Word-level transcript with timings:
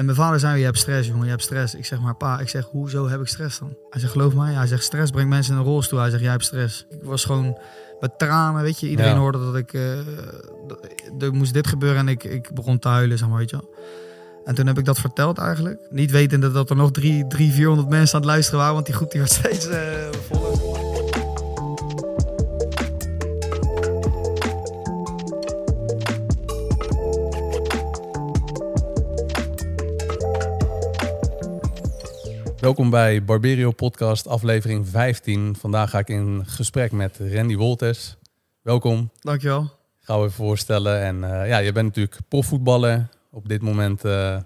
En 0.00 0.06
mijn 0.06 0.18
vader 0.18 0.40
zei, 0.40 0.58
je 0.58 0.64
hebt 0.64 0.78
stress, 0.78 1.08
jongen, 1.08 1.24
je 1.24 1.30
hebt 1.30 1.42
stress. 1.42 1.74
Ik 1.74 1.84
zeg 1.84 2.00
maar, 2.00 2.14
pa, 2.14 2.38
ik 2.40 2.48
zeg, 2.48 2.64
hoezo 2.70 3.08
heb 3.08 3.20
ik 3.20 3.26
stress 3.26 3.58
dan? 3.58 3.76
Hij 3.90 4.00
zegt, 4.00 4.12
geloof 4.12 4.34
mij. 4.34 4.52
Hij 4.52 4.66
zegt, 4.66 4.82
stress 4.84 5.10
brengt 5.10 5.30
mensen 5.30 5.52
in 5.52 5.58
een 5.58 5.64
rolstoel. 5.64 5.98
Hij 5.98 6.10
zegt, 6.10 6.22
jij 6.22 6.30
hebt 6.30 6.44
stress. 6.44 6.86
Ik 6.90 7.02
was 7.02 7.24
gewoon 7.24 7.58
met 8.00 8.18
tranen, 8.18 8.62
weet 8.62 8.80
je. 8.80 8.88
Iedereen 8.88 9.12
Ja. 9.12 9.18
hoorde 9.18 9.38
dat 9.38 9.56
ik, 9.56 9.72
dat- 10.68 10.88
er 11.22 11.32
moest 11.34 11.52
dit 11.52 11.66
gebeuren 11.66 11.98
en 11.98 12.08
ik, 12.08 12.24
ik 12.24 12.50
begon 12.54 12.78
te 12.78 12.88
huilen, 12.88 13.18
zeg 13.18 13.28
maar, 13.28 13.38
weet 13.38 13.50
je 13.50 13.56
wel. 13.56 13.74
En 14.44 14.54
toen 14.54 14.66
heb 14.66 14.78
ik 14.78 14.84
dat 14.84 14.98
verteld 14.98 15.38
eigenlijk. 15.38 15.78
Niet 15.90 16.10
wetende 16.10 16.52
dat 16.52 16.70
er 16.70 16.76
nog 16.76 16.90
drie, 16.90 17.26
drie 17.26 17.52
400 17.52 17.88
mensen 17.88 18.14
aan 18.14 18.20
het 18.20 18.30
luisteren 18.30 18.58
waren, 18.58 18.74
want 18.74 18.86
die 18.86 18.94
groep 18.94 19.10
die 19.10 19.20
werd 19.20 19.32
steeds 19.32 19.66
eh 19.68 19.78
voller. 20.28 20.39
Welkom 32.60 32.90
bij 32.90 33.24
Barberio 33.24 33.70
Podcast, 33.70 34.26
aflevering 34.26 34.88
15. 34.88 35.56
Vandaag 35.60 35.90
ga 35.90 35.98
ik 35.98 36.08
in 36.08 36.42
gesprek 36.46 36.92
met 36.92 37.18
Randy 37.32 37.56
Wolters. 37.56 38.16
Welkom, 38.62 39.10
Dankjewel. 39.20 39.62
ik 40.00 40.04
ga 40.06 40.14
we 40.18 40.20
even 40.20 40.32
voorstellen. 40.32 41.00
En 41.02 41.24
eh, 41.24 41.48
ja, 41.48 41.58
je 41.58 41.72
bent 41.72 41.86
natuurlijk 41.86 42.16
profvoetballer. 42.28 43.08
Op 43.30 43.48
dit 43.48 43.62
moment 43.62 44.04
eh, 44.04 44.36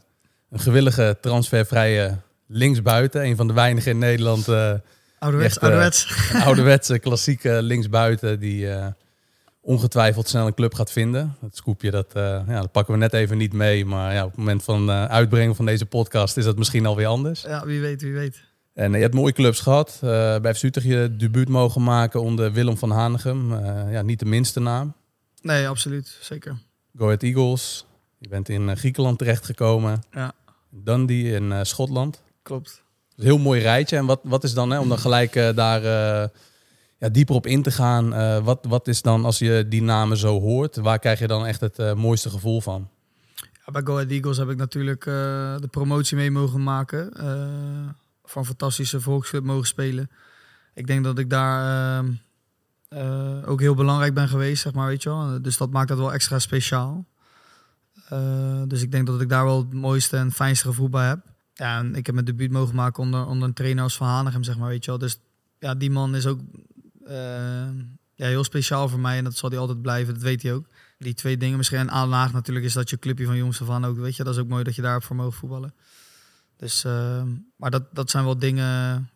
een 0.51 0.59
gewillige 0.61 1.17
transfervrije 1.21 2.17
linksbuiten. 2.47 3.25
Een 3.25 3.37
van 3.37 3.47
de 3.47 3.53
weinigen 3.53 3.91
in 3.91 3.99
Nederland. 3.99 4.49
eh, 4.49 4.73
Ouderwets, 5.19 5.55
Echt, 5.55 5.63
ouderwets. 5.63 6.31
een 6.33 6.41
ouderwetse, 6.43 6.99
klassieke 6.99 7.63
linksbuiten 7.63 8.41
die 8.41 8.69
ongetwijfeld 9.65 10.29
snel 10.29 10.47
een 10.47 10.55
club 10.55 10.75
gaat 10.75 10.93
vinden. 10.93 11.37
Dat 11.41 11.57
scoopje, 11.57 11.91
dat, 11.91 12.13
eh, 12.13 12.41
ja, 12.47 12.61
dat 12.61 12.73
pakken 12.73 12.95
we 12.95 13.01
net 13.01 13.13
even 13.13 13.37
niet 13.37 13.53
mee. 13.53 13.87
Maar 13.87 14.15
ja, 14.15 14.25
op 14.25 14.31
het 14.31 14.39
moment 14.39 14.63
van 14.63 14.91
eh, 14.91 15.05
uitbrengen 15.05 15.55
van 15.55 15.67
deze 15.67 15.87
podcast 15.87 16.37
is 16.37 16.45
dat 16.45 16.57
misschien 16.57 16.87
alweer 16.87 17.07
anders. 17.07 17.43
Ja, 17.43 17.67
wie 17.67 17.81
weet, 17.81 18.03
wie 18.03 18.13
weet. 18.13 18.43
En 18.75 18.91
eh, 18.91 18.95
je 18.95 19.03
hebt 19.03 19.15
mooie 19.15 19.33
clubs 19.33 19.61
gehad. 19.61 19.99
Eh, 20.03 20.39
bij 20.39 20.55
FC 20.55 20.63
Utrecht 20.63 20.87
je 20.87 21.17
debuut 21.17 21.49
mogen 21.49 21.83
maken 21.83 22.21
onder 22.21 22.53
Willem 22.53 22.77
van 22.77 22.91
Hanegem. 22.91 23.65
Ja, 23.91 24.03
niet 24.03 24.19
de 24.19 24.25
minste 24.25 24.61
naam. 24.61 24.95
Nee, 25.43 25.69
absoluut. 25.69 26.19
Zeker. 26.21 26.59
Go 26.97 27.05
Ahead 27.05 27.23
Eagles. 27.23 27.87
Je 28.19 28.29
bent 28.29 28.49
in 28.49 28.77
Griekenland 28.77 29.19
terechtgekomen. 29.19 30.03
Ja. 30.11 30.33
Dundee 30.71 31.33
in 31.33 31.67
Schotland. 31.67 32.23
Klopt. 32.43 32.83
Dus 33.15 33.25
een 33.25 33.31
heel 33.31 33.39
mooi 33.39 33.61
rijtje. 33.61 33.97
En 33.97 34.07
wat, 34.07 34.21
wat 34.23 34.45
is 34.45 34.55
dan, 34.55 34.71
hè, 34.71 34.79
om 34.79 34.89
dan 34.89 34.99
gelijk 34.99 35.33
daar 35.33 36.31
dieper 37.13 37.35
op 37.35 37.47
in 37.47 37.63
te 37.63 37.71
gaan. 37.71 38.15
eh, 38.15 38.45
wat, 38.45 38.67
wat 38.69 38.89
is 38.89 39.03
dan, 39.03 39.25
als 39.25 39.39
je 39.39 39.67
die 39.69 39.83
namen 39.83 40.17
zo 40.17 40.41
hoort, 40.41 40.77
waar 40.77 40.99
krijg 40.99 41.19
je 41.19 41.27
dan 41.27 41.47
echt 41.47 41.61
het 41.61 41.79
eh, 41.79 41.95
mooiste 41.95 42.31
gevoel 42.31 42.61
van? 42.61 42.89
Ja, 43.35 43.73
bij 43.73 43.83
Go 43.85 43.93
Ahead 43.93 44.11
Eagles 44.11 44.37
heb 44.37 44.49
ik 44.49 44.57
natuurlijk 44.57 45.07
eh, 45.07 45.15
de 45.57 45.69
promotie 45.71 46.17
mee 46.17 46.31
mogen 46.31 46.63
maken. 46.63 47.13
van 48.25 48.47
fantastische 48.47 49.01
volksclub 49.01 49.45
mogen 49.45 49.67
spelen. 49.67 50.11
Ik 50.75 50.87
denk 50.87 51.05
dat 51.05 51.19
ik 51.19 51.31
daar 51.31 51.99
ehm, 51.99 52.13
eh, 52.89 53.51
ook 53.51 53.61
heel 53.61 53.75
belangrijk 53.75 54.15
ben 54.15 54.29
geweest, 54.29 54.63
zeg 54.63 54.73
maar, 54.73 54.87
weet 54.87 55.03
je 55.03 55.09
wel. 55.09 55.43
Dus 55.43 55.57
dat 55.57 55.71
maakt 55.71 55.89
het 55.89 55.99
wel 55.99 56.13
extra 56.13 56.39
speciaal. 56.39 57.05
Dus 58.67 58.83
ik 58.83 58.91
denk 58.91 59.07
dat 59.07 59.21
ik 59.21 59.29
daar 59.29 59.45
wel 59.45 59.59
het 59.59 59.73
mooiste 59.73 60.17
en 60.17 60.33
fijnste 60.33 60.67
gevoel 60.67 60.89
bij 60.89 61.09
heb. 61.09 61.19
Ja, 61.55 61.79
en 61.79 61.95
ik 61.95 62.07
heb 62.07 62.15
mijn 62.15 62.27
debuut 62.27 62.51
mogen 62.51 62.75
maken 62.75 63.03
onder, 63.03 63.27
onder 63.27 63.49
een 63.49 63.55
trainer 63.55 63.83
als 63.83 63.97
Van 63.97 64.07
Hanegem, 64.07 64.43
zeg 64.43 64.59
maar, 64.59 64.69
weet 64.69 64.85
je 64.85 64.91
wel. 64.91 65.01
Dus 65.01 65.19
ja, 65.59 65.75
die 65.75 65.91
man 65.91 66.15
is 66.15 66.27
ook 66.27 66.41
ja, 68.15 68.27
heel 68.27 68.45
speciaal 68.45 68.89
voor 68.89 69.01
mij 69.01 69.19
en 69.19 69.25
dat 69.25 69.37
zal 69.37 69.51
hij 69.51 69.59
altijd 69.59 69.83
blijven, 69.83 70.15
dat 70.15 70.23
weet 70.23 70.43
hij 70.43 70.53
ook 70.53 70.67
die 71.05 71.15
twee 71.15 71.37
dingen 71.37 71.57
misschien. 71.57 71.79
En 71.79 71.91
aan 71.91 72.13
Haag 72.13 72.33
natuurlijk 72.33 72.67
is 72.67 72.73
dat 72.73 72.91
je 72.91 72.99
clubje 72.99 73.27
van 73.27 73.37
jongs 73.37 73.63
af 73.63 73.71
aan 73.71 73.85
ook, 73.85 73.97
weet 73.97 74.17
je. 74.17 74.25
Dat 74.25 74.35
is 74.35 74.41
ook 74.41 74.49
mooi 74.49 74.65
dat 74.65 74.75
je 74.75 74.83
daarop 74.83 75.03
voor 75.03 75.17
mogen 75.17 75.33
voetballen. 75.33 75.75
Dus, 76.57 76.85
eh, 76.85 77.23
maar 77.57 77.71
dat, 77.71 77.83
dat 77.93 78.11
zijn 78.11 78.25
wel 78.25 78.39
dingen, 78.39 78.65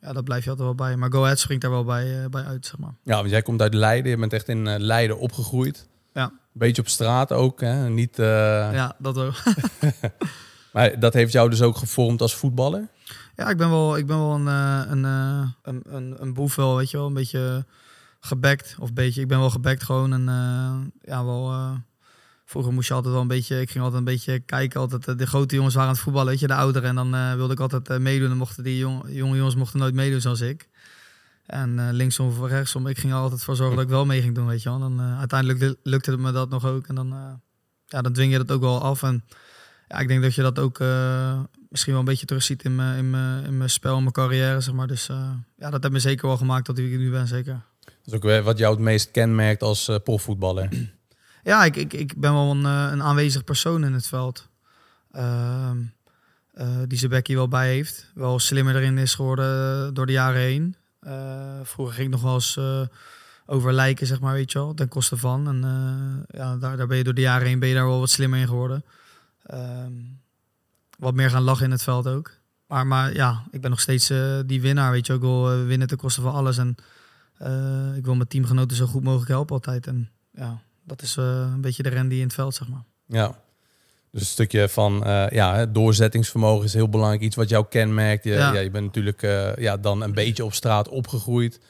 ja, 0.01 0.13
dat 0.13 0.25
blijf 0.25 0.45
je 0.45 0.51
altijd 0.51 0.69
wel 0.69 0.87
bij. 0.87 0.97
Maar 0.97 1.13
Go 1.13 1.23
Ahead 1.23 1.39
springt 1.39 1.63
daar 1.63 1.73
wel 1.73 1.85
bij, 1.85 2.23
eh, 2.23 2.29
bij 2.29 2.45
uit, 2.45 2.67
zeg 2.67 2.79
maar. 2.79 2.95
Ja, 3.03 3.17
want 3.17 3.31
jij 3.31 3.43
komt 3.43 3.63
uit 3.63 3.75
Leiden. 3.75 4.11
Je 4.11 4.17
bent 4.17 4.33
echt 4.33 4.49
in 4.49 4.67
eh, 4.67 4.79
Leiden 4.79 5.19
opgegroeid. 5.19 5.89
Ja. 6.13 6.33
Beetje 6.53 6.83
op 6.83 6.89
straat 6.89 7.33
ook. 7.33 7.61
Hè? 7.61 7.89
Niet, 7.89 8.19
eh, 8.19 8.27
Ja, 8.73 8.97
dat 8.99 9.19
ook. 9.19 9.35
Maar 10.73 11.01
dat 11.01 11.13
heeft 11.13 11.33
jou 11.33 11.51
dus 11.51 11.63
ook 11.63 11.77
gevormd 11.77 12.21
als 12.21 12.35
voetballer? 12.35 12.89
Ja, 13.39 13.49
ik 13.49 13.57
ben 13.57 13.71
wel, 13.71 13.97
ik 13.97 14.07
ben 14.07 14.19
wel 14.19 14.35
een, 14.35 14.49
eh, 14.49 14.83
een, 14.91 15.05
eh, 15.05 15.49
een, 15.63 15.83
een, 15.85 16.23
een 16.23 16.35
boef 16.35 16.55
wel, 16.55 16.77
weet 16.77 16.91
je 16.91 16.97
wel. 16.97 17.07
Een 17.07 17.15
beetje 17.15 17.67
gebekt, 18.21 18.77
of 18.79 18.93
beetje, 18.93 19.21
ik 19.21 19.29
ben 19.29 19.39
wel 19.39 19.51
gebekt 19.51 19.83
gewoon. 19.83 20.13
En 20.13 20.29
eh, 20.29 21.11
ja, 21.11 21.25
wel... 21.25 21.77
Vroeger 22.45 22.73
moest 22.73 22.89
je 22.89 22.95
altijd 22.95 23.13
wel 23.13 23.23
een 23.23 23.29
beetje, 23.29 23.61
ik 23.61 23.71
ging 23.71 23.85
altijd 23.85 23.99
een 24.01 24.13
beetje 24.13 24.39
kijken. 24.39 24.81
Altijd, 24.81 25.19
de 25.19 25.27
grote 25.27 25.55
jongens 25.55 25.75
waren 25.75 25.89
aan 25.89 25.95
het 25.95 26.05
voetballen, 26.05 26.31
weet 26.31 26.41
je, 26.41 26.47
de 26.47 26.55
ouderen. 26.55 26.89
En 26.89 26.95
dan 26.95 27.37
wilde 27.37 27.53
ik 27.53 27.61
altijd 27.61 27.99
meedoen. 27.99 28.31
En 28.31 28.37
mochten 28.37 28.65
die 28.65 28.79
jong, 28.79 29.03
jonge 29.09 29.37
jongens 29.37 29.55
mochten 29.55 29.79
nooit 29.79 29.95
meedoen 29.95 30.21
zoals 30.21 30.41
ik. 30.41 30.69
En 31.47 31.93
linksom 31.93 32.27
of 32.29 32.49
rechtsom, 32.49 32.87
ik 32.87 32.99
ging 32.99 33.13
er 33.13 33.19
altijd 33.19 33.45
voor 33.45 33.57
zorgen 33.57 33.77
dat 33.77 33.85
ik 33.85 33.91
wel 33.91 34.07
mee 34.07 34.23
ging 34.23 34.35
doen, 34.35 34.47
weet 34.47 34.63
je 34.63 34.69
wel. 34.69 34.79
Dan, 34.79 35.01
uiteindelijk 35.01 35.61
lu- 35.61 35.77
lukte 35.83 36.11
het 36.11 36.21
me 36.21 36.33
dat 36.33 36.49
nog 36.49 36.65
ook. 36.67 36.87
En 36.87 36.95
dan, 36.95 37.41
ja, 37.87 38.03
dan 38.03 38.13
dwing 38.13 38.33
je 38.33 38.39
dat 38.39 38.51
ook 38.51 38.61
wel 38.61 38.83
af. 38.83 39.03
En 39.03 39.25
ja, 39.89 39.99
ik 39.99 40.09
denk 40.09 40.23
dat 40.23 40.35
je 40.35 40.43
dat 40.43 40.59
ook 40.59 40.79
misschien 41.69 41.93
wel 41.93 42.03
een 42.03 42.09
beetje 42.09 42.27
terugziet 42.27 42.65
in 42.65 42.75
mijn, 42.75 42.99
in 42.99 43.11
mijn, 43.11 43.45
in 43.45 43.57
mijn 43.57 43.71
spel, 43.71 43.97
in 43.97 44.03
mijn 44.03 44.13
carrière, 44.13 44.61
zeg 44.61 44.75
maar. 44.75 44.87
Dus 44.87 45.09
eh, 45.09 45.31
ja, 45.57 45.71
dat 45.71 45.83
heeft 45.83 45.95
me 45.95 46.01
zeker 46.01 46.27
wel 46.27 46.37
gemaakt 46.37 46.73
wie 46.73 46.93
ik 46.93 46.99
nu 46.99 47.11
ben, 47.11 47.27
zeker. 47.27 47.61
Dat 47.85 47.95
is 48.05 48.13
ook 48.13 48.23
weer 48.23 48.43
wat 48.43 48.59
jou 48.59 48.75
het 48.75 48.83
meest 48.83 49.11
kenmerkt 49.11 49.63
als 49.63 49.89
eh, 49.89 49.97
profvoetballer. 50.05 50.69
Ja, 51.43 51.65
ik, 51.65 51.77
ik, 51.77 51.93
ik 51.93 52.21
ben 52.21 52.33
wel 52.33 52.51
een, 52.51 52.65
eh, 52.65 52.89
een 52.93 53.03
aanwezig 53.03 53.45
persoon 53.45 53.85
in 53.85 53.93
het 53.93 54.07
veld. 54.07 54.49
Eh, 55.11 55.71
die 56.87 56.99
zijn 56.99 57.11
bekkie 57.11 57.37
wel 57.37 57.49
bij 57.49 57.69
heeft. 57.69 58.11
Wel 58.15 58.39
slimmer 58.39 58.77
erin 58.77 58.99
is 58.99 59.15
geworden 59.15 59.87
eh, 59.87 59.95
door 59.95 60.07
de 60.07 60.13
jaren 60.13 60.41
heen. 60.41 60.77
Eh, 61.01 61.61
vroeger 61.63 61.95
ging 61.95 62.07
ik 62.07 62.13
nog 62.13 62.23
wel 62.23 62.35
eens 62.35 62.57
eh, 62.57 62.83
over 63.47 63.73
lijken, 63.73 64.07
zeg 64.07 64.21
maar, 64.21 64.33
weet 64.33 64.53
je 64.53 64.59
wel. 64.59 64.75
Ten 64.75 64.89
koste 64.89 65.17
van. 65.17 65.49
En 65.49 65.65
eh, 65.65 66.39
ja, 66.41 66.57
daar, 66.57 66.77
daar 66.77 66.87
ben 66.87 66.97
je 66.97 67.05
door 67.05 67.15
de 67.15 67.21
jaren 67.21 67.47
heen 67.47 67.59
ben 67.59 67.69
je 67.69 67.75
daar 67.75 67.87
wel 67.87 68.01
wat 68.01 68.11
slimmer 68.11 68.39
in 68.39 68.47
geworden. 68.47 68.85
Ehm, 69.43 69.93
wat 70.99 71.15
meer 71.15 71.31
gaan 71.31 71.43
lachen 71.43 71.65
in 71.65 71.71
het 71.71 71.83
veld 71.83 72.07
ook. 72.07 72.39
Maar, 72.67 72.87
maar 72.87 73.15
ja, 73.15 73.45
ik 73.51 73.61
ben 73.61 73.71
nog 73.71 73.81
steeds 73.81 74.11
eh, 74.11 74.39
die 74.47 74.61
winnaar, 74.61 74.91
weet 74.91 75.07
je. 75.07 75.13
Ik 75.13 75.21
wil 75.21 75.53
eh, 75.53 75.67
winnen 75.67 75.89
ten 75.89 75.97
koste 75.97 76.21
van 76.21 76.33
alles. 76.33 76.59
En 76.59 76.75
eh, 77.37 77.97
ik 77.97 78.05
wil 78.05 78.15
mijn 78.15 78.29
teamgenoten 78.29 78.77
zo 78.77 78.87
goed 78.87 79.03
mogelijk 79.03 79.31
helpen 79.31 79.55
altijd. 79.55 79.87
En 79.87 80.11
ja, 80.33 80.61
dat 80.85 81.03
is 81.03 81.17
een 81.17 81.61
beetje 81.61 81.83
de 81.83 81.91
Randy 81.91 82.15
in 82.15 82.23
het 82.23 82.33
veld, 82.33 82.55
zeg 82.55 82.69
maar. 82.69 82.85
Ja. 83.07 83.39
Dus 84.11 84.21
een 84.21 84.27
stukje 84.27 84.69
van 84.69 85.03
ja, 85.31 85.67
doorzettingsvermogen 85.67 86.65
is 86.65 86.75
heel 86.75 86.89
belangrijk. 86.89 87.23
Iets 87.23 87.37
wat 87.37 87.49
jou 87.49 87.67
kenmerkt. 87.69 88.25
Je, 88.25 88.31
ja. 88.31 88.53
Ja. 88.53 88.61
je 88.61 88.71
bent 88.71 88.85
natuurlijk 88.85 89.21
ja, 89.61 89.77
dan 89.77 90.03
een 90.03 90.13
beetje 90.13 90.45
op 90.45 90.55
straat 90.55 90.89
opgegroeid. 90.89 91.61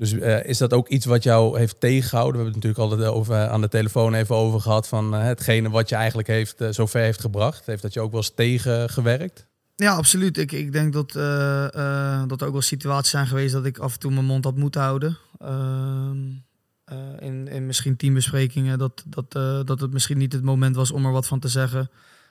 Dus 0.00 0.12
eh, 0.12 0.44
is 0.44 0.58
dat 0.58 0.72
ook 0.72 0.88
iets 0.88 1.06
wat 1.06 1.22
jou 1.22 1.58
heeft 1.58 1.80
tegengehouden? 1.80 2.40
We 2.40 2.44
hebben 2.44 2.60
het 2.62 2.64
natuurlijk 2.64 3.00
altijd 3.00 3.18
over, 3.18 3.48
aan 3.48 3.60
de 3.60 3.68
telefoon 3.68 4.14
even 4.14 4.34
over 4.34 4.60
gehad. 4.60 4.88
Van 4.88 5.14
eh, 5.14 5.22
hetgene 5.22 5.70
wat 5.70 5.88
je 5.88 5.94
eigenlijk 5.94 6.28
heeft, 6.28 6.60
eh, 6.60 6.68
zover 6.70 7.00
heeft 7.00 7.20
gebracht. 7.20 7.66
Heeft 7.66 7.82
dat 7.82 7.92
je 7.92 8.00
ook 8.00 8.10
wel 8.10 8.20
eens 8.20 8.34
tegengewerkt? 8.34 9.46
Ja, 9.76 9.94
absoluut. 9.94 10.38
Ik, 10.38 10.52
ik 10.52 10.72
denk 10.72 10.92
dat, 10.92 11.16
eh, 11.16 11.74
eh, 11.74 12.28
dat 12.28 12.40
er 12.40 12.46
ook 12.46 12.52
wel 12.52 12.62
situaties 12.62 13.10
zijn 13.10 13.26
geweest 13.26 13.52
dat 13.52 13.64
ik 13.64 13.78
af 13.78 13.92
en 13.92 13.98
toe 13.98 14.12
mijn 14.12 14.24
mond 14.24 14.44
had 14.44 14.56
moeten 14.56 14.80
houden. 14.80 15.18
Ehm, 15.38 16.18
eh, 16.84 16.98
in, 17.18 17.48
in 17.48 17.66
misschien 17.66 17.96
teambesprekingen, 17.96 18.78
dat, 18.78 19.04
dat, 19.06 19.34
eh, 19.34 19.60
dat 19.64 19.80
het 19.80 19.92
misschien 19.92 20.18
niet 20.18 20.32
het 20.32 20.42
moment 20.42 20.76
was 20.76 20.90
om 20.90 21.06
er 21.06 21.12
wat 21.12 21.26
van 21.26 21.38
te 21.38 21.48
zeggen. 21.48 21.90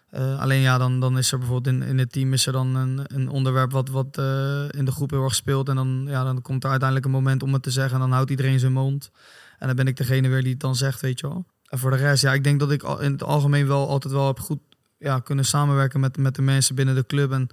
Eh, 0.10 0.40
alleen 0.40 0.62
ja, 0.62 0.78
dan, 0.78 1.00
dan 1.00 1.18
is 1.18 1.32
er 1.32 1.38
bijvoorbeeld 1.38 1.76
in, 1.76 1.82
in 1.88 1.98
het 1.98 2.12
team 2.12 2.34
is 2.34 2.46
er 2.46 2.54
dan 2.54 2.76
een, 2.76 3.00
een 3.04 3.30
onderwerp 3.30 3.72
wat, 3.72 3.90
wat 3.90 4.18
eh, 4.18 4.64
in 4.70 4.86
de 4.86 4.92
groep 4.92 5.10
heel 5.10 5.24
erg 5.24 5.36
speelt. 5.36 5.70
En 5.70 5.76
dan, 5.76 6.06
ja, 6.08 6.24
dan 6.24 6.42
komt 6.42 6.64
er 6.64 6.70
uiteindelijk 6.70 7.08
een 7.08 7.16
moment 7.16 7.44
om 7.44 7.54
het 7.54 7.64
te 7.64 7.72
zeggen. 7.72 7.94
En 7.94 8.00
dan 8.00 8.12
houdt 8.12 8.30
iedereen 8.30 8.60
zijn 8.60 8.74
mond. 8.74 9.12
En 9.60 9.68
dan 9.68 9.76
ben 9.76 9.88
ik 9.88 9.98
degene 9.98 10.28
weer 10.28 10.42
die 10.42 10.52
het 10.52 10.60
dan 10.60 10.76
zegt, 10.76 11.02
weet 11.02 11.20
je 11.20 11.28
wel. 11.28 11.46
En 11.66 11.80
voor 11.80 11.92
de 11.92 11.98
rest, 11.98 12.22
ja, 12.22 12.34
ik 12.34 12.44
denk 12.44 12.60
dat 12.60 12.72
ik 12.72 12.84
in 12.84 13.12
het 13.12 13.24
algemeen 13.24 13.68
wel 13.68 13.90
altijd 13.90 14.14
wel 14.14 14.28
heb 14.28 14.40
goed 14.40 14.60
ja, 14.98 15.20
kunnen 15.20 15.46
samenwerken 15.46 16.00
met, 16.00 16.18
met 16.18 16.36
de 16.36 16.42
mensen 16.42 16.76
binnen 16.76 16.96
de 16.96 17.06
club. 17.06 17.32
En 17.32 17.48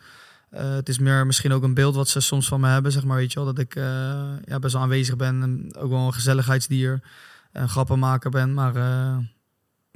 eh, 0.51 0.75
het 0.75 0.89
is 0.89 0.99
meer 0.99 1.27
misschien 1.27 1.53
ook 1.53 1.63
een 1.63 1.75
beeld 1.75 1.95
wat 1.95 2.09
ze 2.09 2.21
soms 2.21 2.49
van 2.49 2.61
me 2.61 2.69
hebben, 2.69 2.93
zeg 2.93 3.05
maar, 3.05 3.17
weet 3.17 3.33
je 3.33 3.39
wel. 3.39 3.55
Dat 3.55 3.59
ik 3.59 3.75
ja, 4.45 4.59
best 4.61 4.73
wel 4.73 4.83
aanwezig 4.83 5.17
ben 5.17 5.43
en 5.43 5.77
ook 5.79 5.91
wel 5.91 6.07
een 6.07 6.13
gezelligheidsdier, 6.13 7.01
een 7.53 7.69
grappenmaker 7.69 8.31
ben. 8.31 8.55
Maar 8.55 8.73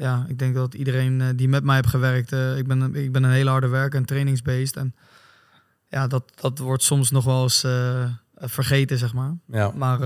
ja, 0.00 0.24
ik 0.28 0.38
denk 0.38 0.54
dat 0.54 0.74
iedereen 0.74 1.20
eh, 1.20 1.28
die 1.36 1.48
met 1.48 1.64
mij 1.64 1.74
heeft 1.76 1.88
gewerkt, 1.88 2.32
eh, 2.32 2.56
ik, 2.56 2.66
ben, 2.66 2.80
een- 2.80 2.94
ik 2.94 3.12
ben 3.12 3.22
een 3.22 3.30
hele 3.30 3.50
harde 3.50 3.68
werker, 3.68 3.98
een 3.98 4.04
trainingsbeest. 4.04 4.76
En 4.76 4.94
ja, 5.88 6.06
dat, 6.06 6.32
dat 6.40 6.58
wordt 6.58 6.82
soms 6.82 7.10
nog 7.10 7.24
wel 7.24 7.42
eens 7.42 7.64
eh, 7.64 8.04
vergeten, 8.34 8.98
zeg 8.98 9.14
maar. 9.14 9.36
Ja. 9.46 9.72
Maar 9.74 10.00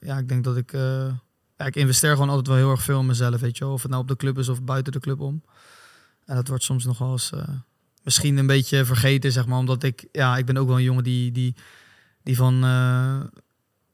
ja, 0.00 0.18
ik 0.18 0.28
denk 0.28 0.44
dat 0.44 0.56
ik... 0.56 0.72
ja, 1.56 1.66
ik 1.66 1.76
investeer 1.76 2.12
gewoon 2.12 2.28
altijd 2.28 2.46
wel 2.46 2.56
heel 2.56 2.70
erg 2.70 2.82
veel 2.82 3.00
in 3.00 3.06
mezelf, 3.06 3.40
weet 3.40 3.58
je 3.58 3.64
wel. 3.64 3.72
Of 3.72 3.82
het 3.82 3.90
nou 3.90 4.02
op 4.02 4.08
de 4.08 4.16
club 4.16 4.38
is 4.38 4.48
of 4.48 4.62
buiten 4.62 4.92
de 4.92 5.00
club 5.00 5.20
om. 5.20 5.42
En 6.24 6.34
dat 6.36 6.48
wordt 6.48 6.62
soms 6.64 6.84
nog 6.84 6.98
wel 6.98 7.12
eens 7.12 7.32
misschien 8.02 8.36
een 8.36 8.46
beetje 8.46 8.84
vergeten, 8.84 9.32
zeg 9.32 9.46
maar. 9.46 9.58
Omdat 9.58 9.82
ik, 9.82 10.04
ja, 10.12 10.36
ik 10.36 10.46
ben 10.46 10.56
ook 10.56 10.66
wel 10.68 10.76
een 10.76 10.82
jongen 10.82 11.04
die, 11.04 11.32
die, 11.32 11.54
die 12.22 12.36
van, 12.36 12.64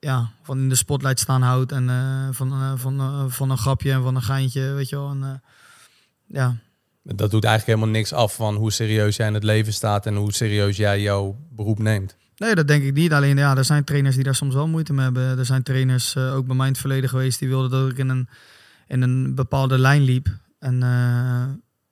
ja, 0.06 0.30
van 0.42 0.58
in 0.58 0.68
de 0.68 0.74
spotlight 0.74 1.20
staan 1.20 1.42
houdt. 1.42 1.72
En 1.72 1.88
eh, 1.88 2.28
van, 2.30 2.52
eh, 2.52 2.72
van, 2.76 3.00
eh, 3.00 3.24
van 3.28 3.50
een 3.50 3.58
grapje 3.58 3.92
en 3.92 4.02
van 4.02 4.14
een 4.16 4.22
geintje, 4.22 4.72
weet 4.72 4.88
je 4.88 4.96
wel. 4.96 5.10
En, 5.10 5.42
ja, 6.26 6.56
Dat 7.02 7.30
doet 7.30 7.44
eigenlijk 7.44 7.78
helemaal 7.78 7.98
niks 8.00 8.12
af 8.12 8.34
van 8.34 8.54
hoe 8.54 8.72
serieus 8.72 9.16
jij 9.16 9.26
in 9.26 9.34
het 9.34 9.42
leven 9.42 9.72
staat 9.72 10.06
en 10.06 10.14
hoe 10.14 10.32
serieus 10.32 10.76
jij 10.76 11.00
jouw 11.00 11.36
beroep 11.50 11.78
neemt. 11.78 12.16
Nee, 12.36 12.54
dat 12.54 12.68
denk 12.68 12.84
ik 12.84 12.94
niet. 12.94 13.12
Alleen 13.12 13.36
ja, 13.36 13.56
er 13.56 13.64
zijn 13.64 13.84
trainers 13.84 14.14
die 14.14 14.24
daar 14.24 14.34
soms 14.34 14.54
wel 14.54 14.68
moeite 14.68 14.92
mee 14.92 15.04
hebben. 15.04 15.38
Er 15.38 15.44
zijn 15.44 15.62
trainers, 15.62 16.16
ook 16.16 16.46
bij 16.46 16.56
mij 16.56 16.66
in 16.66 16.72
het 16.72 16.80
verleden 16.80 17.08
geweest, 17.08 17.38
die 17.38 17.48
wilden 17.48 17.70
dat 17.70 17.90
ik 17.90 17.98
in 17.98 18.08
een, 18.08 18.28
in 18.86 19.02
een 19.02 19.34
bepaalde 19.34 19.78
lijn 19.78 20.02
liep. 20.02 20.28
En 20.58 20.78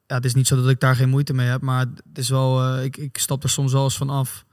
ja, 0.06 0.14
het 0.14 0.24
is 0.24 0.34
niet 0.34 0.46
zo 0.46 0.56
dat 0.56 0.68
ik 0.68 0.80
daar 0.80 0.96
geen 0.96 1.08
moeite 1.08 1.34
mee 1.34 1.48
heb, 1.48 1.60
maar 1.60 1.80
het 1.80 2.18
is 2.18 2.28
wel, 2.28 2.78
ik, 2.82 2.96
ik 2.96 3.18
stap 3.18 3.42
er 3.42 3.50
soms 3.50 3.72
wel 3.72 3.84
eens 3.84 3.96
van 3.96 4.10
af. 4.10 4.44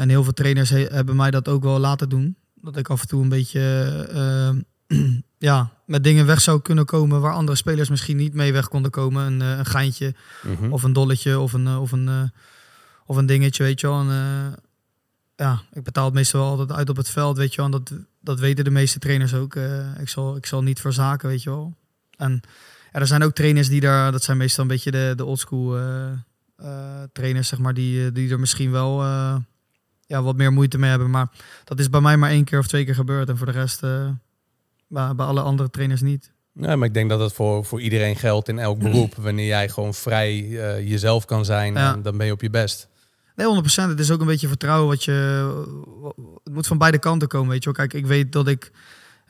En 0.00 0.08
heel 0.08 0.24
veel 0.24 0.32
trainers 0.32 0.70
he 0.70 0.86
hebben 0.90 1.16
mij 1.16 1.30
dat 1.30 1.48
ook 1.48 1.62
wel 1.62 1.78
laten 1.78 2.08
doen. 2.08 2.36
Dat 2.54 2.76
ik 2.76 2.88
af 2.88 3.00
en 3.00 3.08
toe 3.08 3.22
een 3.22 3.28
beetje 3.28 3.60
ja, 5.38 5.72
met 5.86 6.04
dingen 6.04 6.26
weg 6.26 6.40
zou 6.40 6.60
kunnen 6.60 6.84
komen 6.84 7.20
waar 7.20 7.32
andere 7.32 7.56
spelers 7.56 7.88
misschien 7.88 8.16
niet 8.16 8.34
mee 8.34 8.52
weg 8.52 8.68
konden 8.68 8.90
komen. 8.90 9.26
Een, 9.26 9.40
een 9.40 9.66
geintje 9.66 10.14
mm 10.42 10.56
-hmm. 10.56 10.72
of 10.72 10.82
een 10.82 10.92
dolletje 10.92 11.38
of 11.38 11.52
een, 11.52 11.68
of 11.68 11.92
een 11.92 12.32
of 13.06 13.16
een 13.16 13.26
dingetje, 13.26 13.62
weet 13.62 13.80
je 13.80 13.86
wel. 13.86 14.00
En, 14.00 14.54
ja, 15.36 15.62
ik 15.72 15.82
betaal 15.82 16.04
het 16.04 16.14
meestal 16.14 16.40
wel 16.40 16.50
altijd 16.50 16.72
uit 16.72 16.88
op 16.88 16.96
het 16.96 17.08
veld, 17.08 17.36
weet 17.36 17.50
je 17.50 17.56
wel. 17.56 17.66
En 17.66 17.70
dat, 17.70 17.92
dat 18.20 18.40
weten 18.40 18.64
de 18.64 18.70
meeste 18.70 18.98
trainers 18.98 19.34
ook. 19.34 19.56
Ik, 20.00 20.08
zal, 20.08 20.36
ik 20.36 20.46
zal 20.46 20.62
niet 20.62 20.80
verzaken, 20.80 21.28
weet 21.28 21.42
je 21.42 21.50
wel. 21.50 21.74
En 22.16 22.40
ja, 22.92 23.00
er 23.00 23.06
zijn 23.06 23.22
ook 23.22 23.34
trainers 23.34 23.68
die 23.68 23.80
daar, 23.80 24.12
dat 24.12 24.22
zijn 24.22 24.36
meestal 24.36 24.62
een 24.62 24.70
beetje 24.70 24.90
de, 24.90 25.12
de 25.16 25.24
oldschool 25.24 25.78
trainers, 27.12 27.48
zeg 27.48 27.58
maar, 27.58 27.74
die, 27.74 28.12
die 28.12 28.30
er 28.30 28.40
misschien 28.40 28.70
wel 28.70 29.02
ja, 30.06 30.22
wat 30.22 30.36
meer 30.36 30.52
moeite 30.52 30.78
mee 30.78 30.90
hebben. 30.90 31.10
Maar 31.10 31.28
dat 31.64 31.78
is 31.78 31.90
bij 31.90 32.00
mij 32.00 32.16
maar 32.16 32.30
één 32.30 32.44
keer 32.44 32.58
of 32.58 32.66
twee 32.66 32.84
keer 32.84 32.94
gebeurd. 32.94 33.28
En 33.28 33.36
voor 33.36 33.46
de 33.46 33.52
rest 33.52 33.80
bij, 33.80 35.14
bij 35.14 35.26
alle 35.26 35.40
andere 35.40 35.70
trainers 35.70 36.00
niet. 36.00 36.32
Nee, 36.52 36.76
maar 36.76 36.88
ik 36.88 36.94
denk 36.94 37.10
dat 37.10 37.20
het 37.20 37.32
voor, 37.32 37.64
voor 37.64 37.80
iedereen 37.80 38.16
geldt 38.16 38.48
in 38.48 38.58
elk 38.58 38.78
beroep. 38.88 39.14
Wanneer 39.14 39.46
jij 39.46 39.68
gewoon 39.68 39.94
vrij 39.94 40.38
jezelf 40.84 41.24
kan 41.24 41.44
zijn, 41.44 41.74
ja. 41.74 41.96
dan 41.96 42.16
ben 42.16 42.26
je 42.26 42.32
op 42.32 42.40
je 42.40 42.50
best. 42.50 42.88
Nee, 43.40 43.62
100%. 43.62 43.64
Het 43.88 44.00
is 44.00 44.10
ook 44.10 44.20
een 44.20 44.26
beetje 44.26 44.48
vertrouwen 44.48 44.88
wat 44.88 45.04
je. 45.04 45.12
Het 46.44 46.54
moet 46.54 46.66
van 46.66 46.78
beide 46.78 46.98
kanten 46.98 47.28
komen, 47.28 47.48
weet 47.48 47.64
je 47.64 47.72
wel. 47.72 47.86
Kijk, 47.86 48.02
ik 48.02 48.06
weet 48.06 48.32
dat 48.32 48.48
ik. 48.48 48.70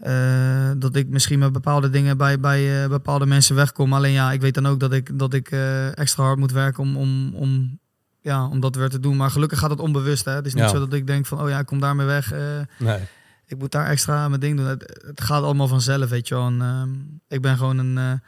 Uh, 0.06 0.70
dat 0.76 0.96
ik 0.96 1.08
misschien 1.08 1.38
met 1.38 1.52
bepaalde 1.52 1.90
dingen 1.90 2.16
bij, 2.16 2.40
bij 2.40 2.82
uh, 2.82 2.88
bepaalde 2.88 3.26
mensen 3.26 3.54
wegkom. 3.54 3.92
Alleen 3.92 4.12
ja, 4.12 4.32
ik 4.32 4.40
weet 4.40 4.54
dan 4.54 4.66
ook 4.66 4.80
dat 4.80 4.92
ik, 4.92 5.18
dat 5.18 5.34
ik 5.34 5.50
uh, 5.50 5.98
extra 5.98 6.24
hard 6.24 6.38
moet 6.38 6.52
werken 6.52 6.82
om, 6.82 6.96
om, 6.96 7.34
om, 7.34 7.78
ja, 8.20 8.46
om 8.48 8.60
dat 8.60 8.74
weer 8.74 8.88
te 8.88 9.00
doen. 9.00 9.16
Maar 9.16 9.30
gelukkig 9.30 9.58
gaat 9.58 9.70
het 9.70 9.80
onbewust. 9.80 10.24
Hè? 10.24 10.32
Het 10.32 10.46
is 10.46 10.54
niet 10.54 10.62
ja. 10.62 10.68
zo 10.68 10.78
dat 10.78 10.92
ik 10.92 11.06
denk 11.06 11.26
van, 11.26 11.42
oh 11.42 11.48
ja, 11.48 11.58
ik 11.58 11.66
kom 11.66 11.80
daarmee 11.80 12.06
weg. 12.06 12.32
nee. 12.78 12.98
Ik 13.46 13.58
moet 13.58 13.72
daar 13.72 13.86
extra 13.86 14.28
mijn 14.28 14.40
ding 14.40 14.56
doen. 14.56 14.66
Het, 14.66 15.02
het 15.06 15.20
gaat 15.20 15.42
allemaal 15.42 15.68
vanzelf, 15.68 16.08
weet 16.08 16.28
je 16.28 16.34
wel. 16.34 16.46
En, 16.46 16.60
ehm, 16.60 16.90
ik 17.28 17.40
ben 17.40 17.56
gewoon 17.56 17.78
een, 17.78 18.20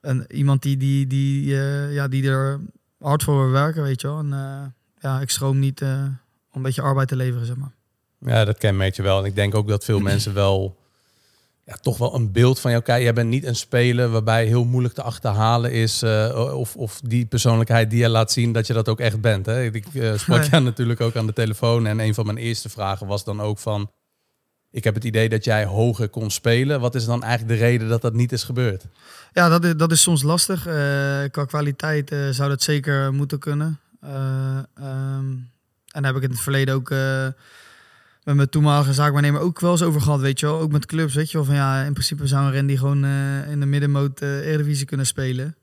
een, 0.00 0.24
iemand 0.28 0.62
die, 0.62 0.76
die, 0.76 1.06
die, 1.06 1.46
ja, 1.90 2.08
die 2.08 2.28
er 2.28 2.60
hard 2.98 3.22
voor 3.22 3.42
wil 3.42 3.50
werken, 3.50 3.82
weet 3.82 4.00
je 4.00 4.06
wel. 4.06 4.18
En, 4.18 4.74
ja, 4.98 5.20
ik 5.20 5.30
schroom 5.30 5.58
niet 5.58 5.82
om 5.82 6.18
een 6.52 6.62
beetje 6.62 6.82
arbeid 6.82 7.08
te 7.08 7.16
leveren, 7.16 7.46
zeg 7.46 7.56
maar. 7.56 7.72
Ja, 8.18 8.44
dat 8.44 8.58
kenmerk 8.58 8.94
je 8.94 9.02
wel. 9.02 9.18
En 9.18 9.24
ik 9.24 9.34
denk 9.34 9.54
ook 9.54 9.68
dat 9.68 9.84
veel 9.84 10.00
mensen 10.10 10.34
wel 10.34 10.79
ja, 11.70 11.76
toch 11.80 11.98
wel 11.98 12.14
een 12.14 12.32
beeld 12.32 12.60
van 12.60 12.70
jou 12.70 12.82
krijgen. 12.82 13.04
Jij 13.04 13.14
bent 13.14 13.28
niet 13.28 13.44
een 13.44 13.56
speler 13.56 14.10
waarbij 14.10 14.46
heel 14.46 14.64
moeilijk 14.64 14.94
te 14.94 15.02
achterhalen 15.02 15.72
is. 15.72 16.02
Uh, 16.02 16.54
of, 16.56 16.76
of 16.76 17.00
die 17.04 17.26
persoonlijkheid 17.26 17.90
die 17.90 17.98
je 17.98 18.08
laat 18.08 18.32
zien, 18.32 18.52
dat 18.52 18.66
je 18.66 18.72
dat 18.72 18.88
ook 18.88 19.00
echt 19.00 19.20
bent. 19.20 19.46
Hè? 19.46 19.64
Ik 19.64 19.86
uh, 19.92 20.14
sprak 20.18 20.40
nee. 20.40 20.50
jou 20.50 20.62
natuurlijk 20.62 21.00
ook 21.00 21.16
aan 21.16 21.26
de 21.26 21.32
telefoon. 21.32 21.86
En 21.86 22.00
een 22.00 22.14
van 22.14 22.26
mijn 22.26 22.38
eerste 22.38 22.68
vragen 22.68 23.06
was 23.06 23.24
dan 23.24 23.40
ook 23.40 23.58
van... 23.58 23.90
Ik 24.70 24.84
heb 24.84 24.94
het 24.94 25.04
idee 25.04 25.28
dat 25.28 25.44
jij 25.44 25.64
hoger 25.64 26.08
kon 26.08 26.30
spelen. 26.30 26.80
Wat 26.80 26.94
is 26.94 27.04
dan 27.04 27.22
eigenlijk 27.22 27.58
de 27.58 27.66
reden 27.66 27.88
dat 27.88 28.02
dat 28.02 28.12
niet 28.12 28.32
is 28.32 28.44
gebeurd? 28.44 28.84
Ja, 29.32 29.48
dat 29.48 29.64
is, 29.64 29.76
dat 29.76 29.92
is 29.92 30.02
soms 30.02 30.22
lastig. 30.22 30.66
Uh, 30.66 30.74
qua 31.30 31.44
kwaliteit 31.46 32.14
zou 32.30 32.48
dat 32.48 32.62
zeker 32.62 33.12
moeten 33.12 33.38
kunnen. 33.38 33.80
Um, 34.04 35.50
en 35.92 36.04
heb 36.04 36.16
ik 36.16 36.22
in 36.22 36.30
het 36.30 36.40
verleden 36.40 36.74
ook 36.74 36.90
uh, 38.20 38.26
met 38.26 38.36
mijn 38.36 38.48
toenmalige 38.48 38.92
zaakwaarnemer 38.92 39.40
ook 39.40 39.60
wel 39.60 39.70
eens 39.70 39.82
over 39.82 40.00
gehad, 40.00 40.20
weet 40.20 40.40
je 40.40 40.46
wel. 40.46 40.60
Ook 40.60 40.72
met 40.72 40.86
clubs, 40.86 41.14
weet 41.14 41.30
je 41.30 41.36
wel. 41.36 41.46
Van 41.46 41.54
ja, 41.54 41.82
in 41.82 41.92
principe 41.92 42.26
zou 42.26 42.46
een 42.46 42.54
Randy 42.54 42.76
gewoon 42.76 43.04
uh, 43.04 43.50
in 43.50 43.60
de 43.60 43.66
middenmoot 43.66 44.20
Eredivisie 44.20 44.86
kunnen 44.86 45.06
spelen. 45.06 45.56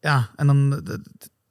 ja, 0.00 0.30
en 0.36 0.46
dan, 0.46 0.82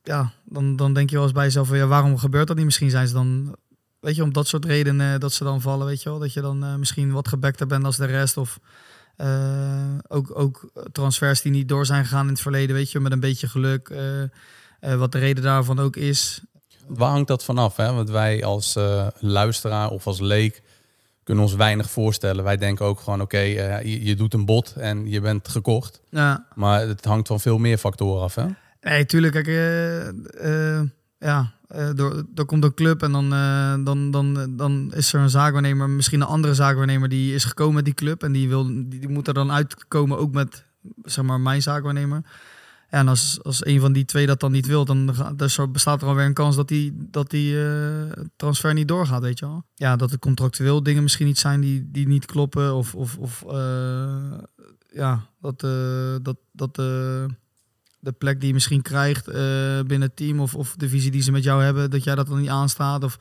ja, 0.04 0.32
dan, 0.46 0.76
dan 0.76 0.94
denk 0.94 1.10
je 1.10 1.16
wel 1.16 1.24
eens 1.24 1.34
bij 1.34 1.46
jezelf 1.46 1.68
van 1.68 1.78
ja, 1.78 1.88
waarom 1.88 2.18
gebeurt 2.18 2.48
dat 2.48 2.56
niet? 2.56 2.66
Misschien 2.66 2.90
zijn 2.90 3.08
ze 3.08 3.14
dan, 3.14 3.56
weet 4.00 4.16
je, 4.16 4.24
om 4.24 4.34
dat 4.34 4.48
soort 4.48 4.66
redenen 4.66 5.20
dat 5.20 5.34
ze 5.34 5.44
dan 5.44 5.62
vallen, 5.62 5.88
weet 5.88 6.04
je 6.04 6.10
wel. 6.10 6.20
Dat 6.20 6.34
je 6.34 6.42
dan 6.42 6.80
misschien 6.80 7.12
wat 7.12 7.28
gebekter 7.28 7.68
bent 7.68 7.86
als 7.86 7.98
de 7.98 8.06
rest 8.06 8.38
of... 8.38 8.60
Uh, 9.22 9.98
ook, 10.08 10.40
ook 10.40 10.72
transfers 10.92 11.42
die 11.42 11.52
niet 11.52 11.68
door 11.68 11.86
zijn 11.86 12.04
gegaan 12.04 12.26
in 12.26 12.32
het 12.32 12.42
verleden, 12.42 12.76
weet 12.76 12.92
je, 12.92 13.00
met 13.00 13.12
een 13.12 13.20
beetje 13.20 13.48
geluk. 13.48 13.90
Uh, 13.90 14.22
uh, 14.82 14.96
wat 14.96 15.12
de 15.12 15.20
reden 15.20 15.44
daarvan 15.44 15.80
ook 15.80 15.96
is. 15.96 16.42
Waar 16.90 17.10
hangt 17.10 17.28
dat 17.28 17.44
vanaf? 17.44 17.76
Hè? 17.76 17.94
Want 17.94 18.10
wij 18.10 18.44
als 18.44 18.78
luisteraar 19.20 19.90
of 19.90 20.08
als 20.08 20.20
leek 20.20 20.62
kunnen 21.24 21.44
ons 21.44 21.56
weinig 21.56 21.90
voorstellen. 21.90 22.44
Wij 22.44 22.58
denken 22.58 22.86
ook 22.86 23.00
gewoon, 23.00 23.22
oké, 23.22 23.36
okay, 23.36 23.86
je, 23.88 24.06
je, 24.06 24.16
doet 24.16 24.34
een 24.34 24.46
bot 24.46 24.74
en 24.78 25.10
je 25.10 25.22
bent 25.22 25.48
gekocht. 25.48 26.02
Ja. 26.10 26.46
Maar 26.56 26.88
het 26.88 27.06
hangt 27.06 27.28
van 27.28 27.40
veel 27.40 27.58
meer 27.58 27.78
factoren 27.78 28.24
af, 28.24 28.36
hè? 28.36 28.46
Nee, 28.82 29.06
tuurlijk. 29.06 29.34
Kijk, 29.34 29.48
ja, 31.20 31.54
uh, 31.76 31.90
door, 31.96 32.24
er 32.36 32.46
komt 32.46 32.64
een 32.64 32.74
club 32.74 33.04
en 33.04 33.12
dan, 33.12 33.30
dan, 33.84 34.12
dan, 34.12 34.56
dan 34.58 34.92
is 34.96 35.14
er 35.14 35.20
een 35.20 35.30
zaakwaarnemer, 35.30 35.90
misschien 35.90 36.22
een 36.22 36.28
andere 36.28 36.54
zaakwaarnemer 36.54 37.10
die 37.10 37.34
is 37.34 37.44
gekomen 37.44 37.76
met 37.76 37.86
die 37.86 37.94
club 37.94 38.24
en 38.24 38.32
die, 38.32 38.48
wil, 38.48 38.66
die, 38.66 39.00
die 39.00 39.10
moet 39.10 39.28
er 39.28 39.34
dan 39.34 39.52
uitkomen 39.52 40.18
ook 40.18 40.32
met 40.32 40.64
zeg 41.04 41.26
maar, 41.26 41.40
mijn 41.40 41.62
zaakwaarnemer. 41.62 42.22
En 42.90 43.08
als, 43.08 43.40
als 43.44 43.66
een 43.66 43.80
van 43.80 43.94
die 43.94 44.06
twee 44.06 44.26
dat 44.26 44.40
dan 44.40 44.52
niet 44.52 44.66
wil, 44.66 44.86
dan 44.86 45.16
bestaat 45.72 46.02
er 46.02 46.08
alweer 46.08 46.26
een 46.26 46.34
kans 46.34 46.56
dat 46.56 46.68
die, 46.68 46.94
dat 46.98 47.30
die 47.30 47.54
uh, 47.54 48.12
transfer 48.36 48.74
niet 48.74 48.88
doorgaat, 48.88 49.22
weet 49.22 49.40
je 49.40 49.46
wel. 49.46 49.64
Ja, 49.76 49.96
dat 49.96 50.12
er 50.12 50.20
contractueel 50.20 50.84
dingen 50.84 51.04
misschien 51.04 51.26
niet 51.26 51.40
zijn 51.40 51.62
die, 51.62 51.90
die 51.92 52.08
niet 52.08 52.26
kloppen. 52.26 52.74
Of, 52.76 52.96
of, 52.96 53.18
of 53.18 53.44
ja, 54.92 55.26
dat, 55.42 55.60
dat, 56.22 56.38
dat 56.52 56.76
de 56.76 58.12
plek 58.18 58.40
die 58.40 58.48
je 58.48 58.54
misschien 58.54 58.82
krijgt 58.82 59.26
binnen 59.26 60.02
het 60.02 60.16
team 60.16 60.40
of, 60.40 60.56
of 60.56 60.76
de 60.76 60.90
visie 60.90 61.12
die 61.12 61.22
ze 61.22 61.32
met 61.32 61.44
jou 61.44 61.64
hebben, 61.64 61.90
dat 61.90 62.04
jij 62.04 62.16
dat 62.16 62.28
dan 62.28 62.40
niet 62.40 62.50
aanstaat. 62.50 63.04
Of, 63.04 63.20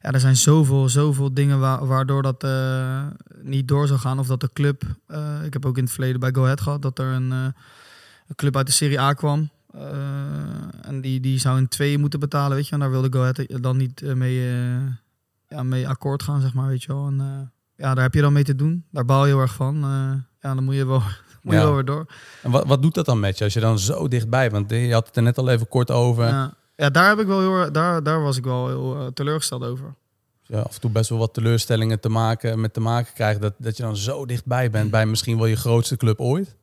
ja, 0.00 0.12
er 0.12 0.20
zijn 0.20 0.36
zoveel, 0.36 0.88
zoveel 0.88 1.34
dingen 1.34 1.60
wa 1.60 1.84
waardoor 1.84 2.22
dat 2.22 2.46
niet 3.42 3.68
door 3.68 3.86
zou 3.86 3.98
gaan. 3.98 4.18
Of 4.18 4.26
dat 4.26 4.40
de 4.40 4.50
club, 4.52 4.82
ik 5.44 5.52
heb 5.52 5.66
ook 5.66 5.76
in 5.76 5.84
het 5.84 5.92
verleden 5.92 6.20
bij 6.20 6.32
Go 6.32 6.42
Ahead 6.42 6.60
gehad, 6.60 6.82
dat 6.82 6.98
er 6.98 7.06
een, 7.06 7.54
een 8.28 8.34
club 8.34 8.56
uit 8.56 8.66
de 8.66 8.72
Serie 8.72 9.00
A 9.00 9.12
kwam. 9.12 9.50
en 10.82 11.00
die, 11.00 11.20
die 11.20 11.38
zou 11.38 11.58
een 11.58 11.68
twee 11.68 11.98
moeten 11.98 12.20
betalen, 12.20 12.56
weet 12.56 12.66
je. 12.66 12.72
En 12.72 12.80
daar 12.80 12.90
wilde 12.90 13.12
Go 13.12 13.20
Ahead 13.20 13.62
dan 13.62 13.76
niet 13.76 14.14
mee, 14.14 14.40
ja, 15.48 15.62
mee 15.62 15.88
akkoord 15.88 16.22
gaan, 16.22 16.40
zeg 16.40 16.54
maar, 16.54 16.68
weet 16.68 16.82
je 16.82 16.92
wel. 16.92 17.06
En 17.06 17.52
ja, 17.76 17.94
daar 17.94 18.04
heb 18.04 18.14
je 18.14 18.20
dan 18.20 18.32
mee 18.32 18.44
te 18.44 18.54
doen. 18.54 18.84
Daar 18.90 19.04
baal 19.04 19.26
je 19.26 19.32
heel 19.32 19.40
erg 19.40 19.54
van. 19.54 19.76
ja, 20.40 20.54
dan 20.54 20.64
moet 20.64 20.74
je 20.74 20.86
wel 20.86 21.02
moet 21.42 21.54
ja. 21.54 21.58
je 21.58 21.66
wel 21.66 21.74
weer 21.74 21.84
door. 21.84 22.06
En 22.42 22.50
wat, 22.50 22.66
wat 22.66 22.82
doet 22.82 22.94
dat 22.94 23.06
dan 23.06 23.20
met 23.20 23.38
je 23.38 23.44
als 23.44 23.52
je 23.52 23.60
dan 23.60 23.78
zo 23.78 24.08
dichtbij 24.08 24.50
Want 24.50 24.70
je 24.70 24.92
had 24.92 25.06
het 25.06 25.16
er 25.16 25.22
net 25.22 25.38
al 25.38 25.48
even 25.48 25.68
kort 25.68 25.90
over. 25.90 26.26
Ja, 26.26 26.54
ja 26.76 26.90
daar, 26.90 27.08
heb 27.08 27.18
ik 27.18 27.26
wel 27.26 27.40
heel, 27.40 27.72
daar, 27.72 28.02
daar 28.02 28.22
was 28.22 28.36
ik 28.36 28.44
wel 28.44 28.68
heel 28.68 29.00
uh, 29.00 29.06
teleurgesteld 29.06 29.64
over. 29.64 29.94
Ja, 30.42 30.60
af 30.60 30.74
en 30.74 30.80
toe 30.80 30.90
best 30.90 31.10
wel 31.10 31.18
wat 31.18 31.34
teleurstellingen 31.34 32.00
te 32.00 32.08
maken, 32.08 32.60
met 32.60 32.74
te 32.74 32.80
maken 32.80 33.14
krijgt. 33.14 33.40
Dat, 33.40 33.54
dat 33.58 33.76
je 33.76 33.82
dan 33.82 33.96
zo 33.96 34.26
dichtbij 34.26 34.70
bent 34.70 34.90
bij 34.90 35.06
misschien 35.06 35.36
wel 35.36 35.46
je 35.46 35.56
grootste 35.56 35.96
club 35.96 36.20
ooit. 36.20 36.56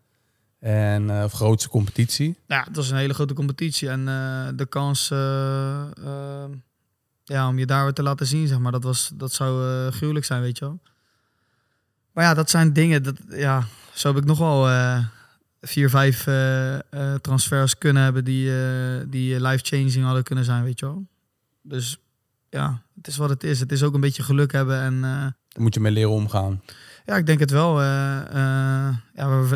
En, 0.66 1.04
uh, 1.04 1.24
of 1.24 1.34
grootste 1.34 1.70
competitie. 1.70 2.38
Ja, 2.48 2.64
het 2.64 2.76
was 2.76 2.90
een 2.90 2.98
hele 2.98 3.14
grote 3.14 3.34
competitie. 3.34 3.90
En 3.90 4.00
uh, 4.00 4.48
de 4.56 4.66
kans 4.66 5.08
ja, 7.24 7.48
om 7.48 7.60
je 7.60 7.66
daar 7.66 7.84
weer 7.84 7.94
te 7.94 8.04
laten 8.04 8.26
zien, 8.26 8.48
zeg 8.48 8.60
maar, 8.60 8.72
dat, 8.72 8.84
was, 8.84 9.12
dat 9.14 9.34
zou 9.34 9.92
gruwelijk 9.92 10.26
zijn, 10.26 10.42
weet 10.42 10.58
je 10.58 10.66
wel. 10.66 10.80
Maar 12.12 12.24
ja, 12.24 12.34
dat 12.34 12.50
zijn 12.50 12.74
dingen, 12.74 13.04
dat, 13.04 13.16
ja, 13.30 13.64
zo 13.94 14.08
heb 14.08 14.18
ik 14.18 14.26
nog 14.26 14.38
wel 14.38 14.70
vier, 15.62 15.90
vijf 15.90 16.24
transfers 17.22 17.78
kunnen 17.78 18.04
hebben 18.04 18.24
die, 18.24 18.52
die 19.10 19.42
life-changing 19.42 20.04
hadden 20.04 20.24
kunnen 20.24 20.46
zijn, 20.46 20.64
weet 20.64 20.80
je 20.80 20.86
wel. 20.86 21.06
Dus 21.62 21.98
ja, 22.50 22.82
het 22.96 23.08
is 23.08 23.18
wat 23.18 23.30
het 23.30 23.44
is. 23.44 23.60
Het 23.60 23.72
is 23.72 23.84
ook 23.84 23.94
een 23.94 24.02
beetje 24.02 24.24
geluk 24.24 24.52
hebben 24.52 24.80
en... 24.80 25.02
Daar 25.02 25.64
moet 25.64 25.74
je 25.74 25.80
mee 25.80 25.92
leren 25.92 26.12
omgaan. 26.12 26.62
Ja, 27.06 27.16
ik 27.16 27.26
denk 27.26 27.40
het 27.40 27.52
wel. 27.52 27.82
ja, 27.82 29.02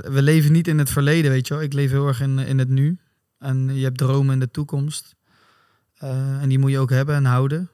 we, 0.03 0.22
leven 0.22 0.51
niet 0.51 0.68
in 0.68 0.77
het 0.77 0.89
verleden, 0.89 1.32
weet 1.32 1.48
je 1.48 1.53
wel. 1.53 1.63
Ik 1.63 1.74
leef 1.74 1.91
heel 1.91 2.08
erg 2.08 2.22
in, 2.22 2.39
in 2.39 2.60
het 2.60 2.70
nu. 2.70 3.00
En 3.39 3.75
je 3.75 3.84
hebt 3.84 3.98
dromen 3.98 4.34
in 4.34 4.39
de 4.39 4.51
toekomst. 4.51 5.15
en 5.98 6.50
die 6.50 6.60
moet 6.60 6.72
je 6.72 6.79
ook 6.79 6.89
hebben 6.89 7.15
en 7.15 7.25
houden. 7.25 7.70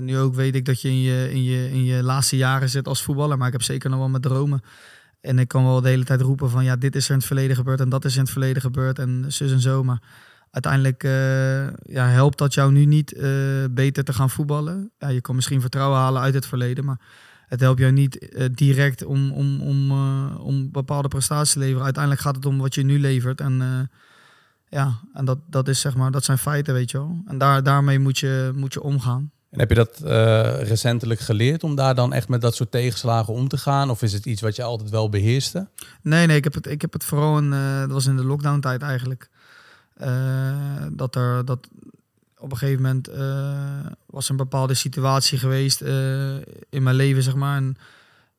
nu 0.00 0.18
ook 0.18 0.34
weet 0.34 0.54
ik 0.54 0.64
dat 0.64 0.80
je 0.80 0.88
in 0.88 1.00
je, 1.00 1.30
in, 1.32 1.42
je 1.42 1.70
in 1.70 1.84
je 1.84 2.02
laatste 2.02 2.36
jaren 2.36 2.68
zit 2.68 2.88
als 2.88 3.02
voetballer. 3.02 3.38
Maar 3.38 3.46
ik 3.46 3.52
heb 3.52 3.62
zeker 3.62 3.90
nog 3.90 3.98
wel 3.98 4.08
met 4.08 4.22
dromen. 4.22 4.60
En 5.20 5.38
ik 5.38 5.48
kan 5.48 5.64
wel 5.64 5.80
de 5.80 5.88
hele 5.88 6.04
tijd 6.04 6.20
roepen 6.20 6.50
van 6.50 6.64
ja, 6.64 6.76
dit 6.76 6.96
is 6.96 7.04
er 7.04 7.10
in 7.10 7.16
het 7.16 7.26
verleden 7.26 7.56
gebeurd 7.56 7.80
en 7.80 7.88
dat 7.88 8.04
is 8.04 8.14
in 8.14 8.20
het 8.20 8.30
verleden 8.30 8.62
gebeurd 8.62 8.98
en 8.98 9.24
zus 9.28 9.52
en 9.52 9.60
zo. 9.60 9.84
Maar 9.84 10.02
uiteindelijk 10.50 11.02
ja, 11.82 12.06
helpt 12.06 12.38
dat 12.38 12.54
jou 12.54 12.72
nu 12.72 12.84
niet 12.84 13.16
beter 13.70 14.04
te 14.04 14.12
gaan 14.12 14.30
voetballen. 14.30 14.90
Ja, 14.98 15.08
je 15.08 15.20
kan 15.20 15.34
misschien 15.34 15.60
vertrouwen 15.60 15.98
halen 15.98 16.22
uit 16.22 16.34
het 16.34 16.46
verleden, 16.46 16.84
maar 16.84 17.00
het 17.52 17.60
helpt 17.60 17.80
jou 17.80 17.92
niet 17.92 18.18
eh, 18.18 18.46
direct 18.54 19.04
om, 19.04 19.32
om, 19.32 19.60
om, 19.60 19.90
eh, 19.90 20.44
om 20.44 20.70
bepaalde 20.70 21.08
prestaties 21.08 21.52
te 21.52 21.58
leveren. 21.58 21.84
Uiteindelijk 21.84 22.22
gaat 22.22 22.34
het 22.34 22.46
om 22.46 22.58
wat 22.58 22.74
je 22.74 22.82
nu 22.82 23.00
levert. 23.00 23.40
En 23.40 23.60
eh, 23.60 23.98
ja, 24.68 25.00
en 25.14 25.24
dat, 25.24 25.38
dat, 25.46 25.68
is, 25.68 25.80
zeg 25.80 25.96
maar, 25.96 26.10
dat 26.10 26.24
zijn 26.24 26.38
feiten, 26.38 26.74
weet 26.74 26.90
je 26.90 26.98
wel. 26.98 27.22
En 27.26 27.38
daar, 27.38 27.62
daarmee 27.62 27.98
moet 27.98 28.18
je, 28.18 28.52
moet 28.54 28.72
je 28.72 28.82
omgaan. 28.82 29.30
En 29.50 29.58
heb 29.58 29.68
je 29.68 29.74
dat 29.74 30.00
recentelijk 30.68 31.20
geleerd 31.20 31.64
om 31.64 31.74
daar 31.74 31.94
dan 31.94 32.12
echt 32.12 32.28
met 32.28 32.40
dat 32.40 32.54
soort 32.54 32.70
tegenslagen 32.70 33.32
om 33.34 33.48
te 33.48 33.58
gaan? 33.58 33.90
Of 33.90 34.02
is 34.02 34.12
het 34.12 34.26
iets 34.26 34.40
wat 34.40 34.56
je 34.56 34.62
altijd 34.62 34.90
wel 34.90 35.08
beheerste? 35.08 35.68
Nee, 36.02 36.26
nee, 36.26 36.36
ik 36.36 36.44
heb 36.44 36.54
het, 36.54 36.66
ik 36.66 36.80
heb 36.80 36.92
het 36.92 37.04
vooral 37.04 37.38
in, 37.38 37.50
dat 37.80 37.90
was 37.90 38.06
in 38.06 38.16
de 38.16 38.24
lockdown 38.24 38.60
tijd 38.60 38.82
eigenlijk. 38.82 39.28
Dat 40.92 41.14
er, 41.14 41.44
dat 41.44 41.68
op 42.42 42.50
een 42.50 42.58
gegeven 42.58 42.82
moment 42.82 43.08
eh, 43.08 43.86
was 44.06 44.24
er 44.24 44.30
een 44.30 44.36
bepaalde 44.36 44.74
situatie 44.74 45.38
geweest 45.38 45.80
eh, 45.80 46.36
in 46.70 46.82
mijn 46.82 46.96
leven, 46.96 47.22
zeg 47.22 47.34
maar. 47.34 47.56
En 47.56 47.76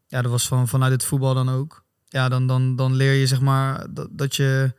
ja, 0.08 0.22
dat 0.22 0.32
was 0.32 0.48
van, 0.48 0.68
vanuit 0.68 0.92
het 0.92 1.06
voetbal 1.06 1.34
dan 1.34 1.50
ook. 1.50 1.84
Ja, 2.08 2.30
dan, 2.30 2.48
dan, 2.48 2.76
dan 2.76 2.96
leer 2.96 3.14
je, 3.14 3.28
zeg 3.28 3.42
maar, 3.42 3.94
dat, 3.94 4.08
dat 4.12 4.36
je... 4.36 4.74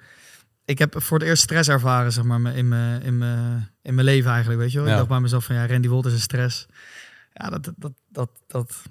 Ik 0.65 0.79
heb 0.79 1.03
voor 1.03 1.19
het 1.19 1.29
eerst 1.29 1.43
stress 1.43 1.69
ervaren, 1.69 2.13
zeg 2.13 2.25
maar, 2.25 2.37
in 2.57 2.69
mijn, 2.69 3.03
in 3.03 3.19
mijn, 3.19 3.71
in 3.83 3.95
mijn 3.95 4.07
leven 4.07 4.31
eigenlijk, 4.31 4.61
weet 4.61 4.73
je 4.73 4.79
wel. 4.79 4.87
Ja. 4.87 4.93
Ik 4.93 4.99
dacht 4.99 5.11
bij 5.11 5.21
mezelf 5.21 5.45
van, 5.45 5.55
ja, 5.55 5.67
Randy 5.67 5.89
Wolt 5.89 6.07
is 6.07 6.13
een 6.13 6.21
stress. 6.21 6.67
Ja, 7.33 7.51
dat, 7.51 7.65
dat, 7.65 7.93
dat, 8.09 8.31
dat, 8.47 8.83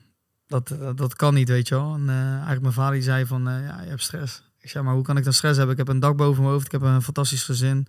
dat, 0.47 0.75
dat, 0.79 0.97
dat 0.97 1.15
kan 1.15 1.33
niet, 1.33 1.49
weet 1.49 1.67
je 1.67 1.75
wel. 1.75 1.93
En 1.93 2.09
eh, 2.09 2.15
eigenlijk 2.15 2.61
mijn 2.61 2.73
vader 2.73 2.93
die 2.93 3.01
zei 3.01 3.25
van, 3.25 3.43
ja, 3.43 3.81
je 3.81 3.89
hebt 3.89 4.03
stress. 4.03 4.43
Ik 4.59 4.69
zei, 4.69 4.83
maar 4.83 4.93
hoe 4.93 5.03
kan 5.03 5.17
ik 5.17 5.23
dan 5.23 5.33
stress 5.33 5.57
hebben? 5.57 5.77
Ik 5.77 5.85
heb 5.85 5.95
een 5.95 5.99
dak 5.99 6.15
boven 6.15 6.41
mijn 6.41 6.53
hoofd, 6.53 6.65
ik 6.65 6.71
heb 6.71 6.81
een 6.81 7.01
fantastisch 7.01 7.43
gezin. 7.43 7.87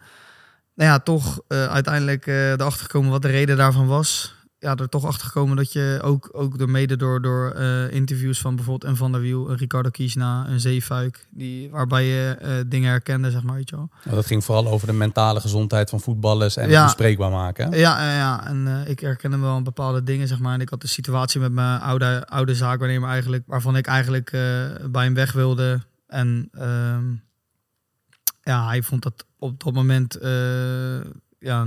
Nou 0.74 0.90
ja, 0.90 0.98
toch 0.98 1.40
eh, 1.48 1.66
uiteindelijk 1.66 2.26
eh, 2.26 2.50
erachter 2.50 2.82
gekomen 2.84 3.10
wat 3.10 3.22
de 3.22 3.28
reden 3.28 3.56
daarvan 3.56 3.86
was. 3.86 4.34
Ja, 4.58 4.74
er 4.76 4.88
toch 4.88 5.04
achter 5.04 5.26
gekomen 5.26 5.56
dat 5.56 5.72
je 5.72 5.98
ook, 6.02 6.28
ook 6.32 6.58
door 6.58 6.70
mede 6.70 6.96
door, 6.96 7.22
door 7.22 7.50
eh, 7.50 7.90
interviews 7.90 8.40
van 8.40 8.56
bijvoorbeeld 8.56 8.90
een 8.90 8.96
Van 8.96 9.12
der 9.12 9.20
Wiel, 9.20 9.50
een 9.50 9.56
Ricardo 9.56 9.90
Kiesna, 9.90 10.46
een 10.48 10.60
Zeefuik, 10.60 11.26
die, 11.30 11.70
waarbij 11.70 12.04
je 12.04 12.64
dingen 12.68 12.90
herkende, 12.90 13.30
zeg 13.30 13.42
maar, 13.42 13.54
weet 13.54 13.68
je 13.70 13.76
wel. 13.76 13.88
Nou, 14.04 14.16
dat 14.16 14.26
ging 14.26 14.44
vooral 14.44 14.66
over 14.68 14.86
de 14.86 14.92
mentale 14.92 15.40
gezondheid 15.40 15.90
van 15.90 16.00
voetballers 16.00 16.56
en 16.56 16.68
Ja. 16.68 16.74
het 16.76 16.84
bespreekbaar 16.84 17.30
maken. 17.30 17.72
hè? 17.72 17.78
Ja, 17.78 18.12
ja, 18.14 18.46
en 18.46 18.84
ik 18.86 19.00
herkende 19.00 19.38
wel 19.38 19.62
bepaalde 19.62 20.02
dingen, 20.02 20.28
zeg 20.28 20.38
maar. 20.38 20.54
En 20.54 20.60
ik 20.60 20.68
had 20.68 20.80
de 20.80 20.88
situatie 20.88 21.40
met 21.40 21.52
mijn 21.52 21.80
oude, 21.80 22.26
oude 22.26 22.54
zaakwaarnemer 22.54 23.08
eigenlijk, 23.08 23.42
waarvan 23.46 23.76
ik 23.76 23.86
eigenlijk 23.86 24.30
bij 24.90 25.04
hem 25.04 25.14
weg 25.14 25.32
wilde. 25.32 25.80
En 26.06 26.48
ehm, 26.52 27.04
ja, 28.44 28.66
hij 28.66 28.82
vond 28.82 29.02
dat 29.02 29.24
op 29.38 29.64
dat 29.64 29.72
moment 29.74 30.16
eh, 30.16 31.00
ja, 31.38 31.66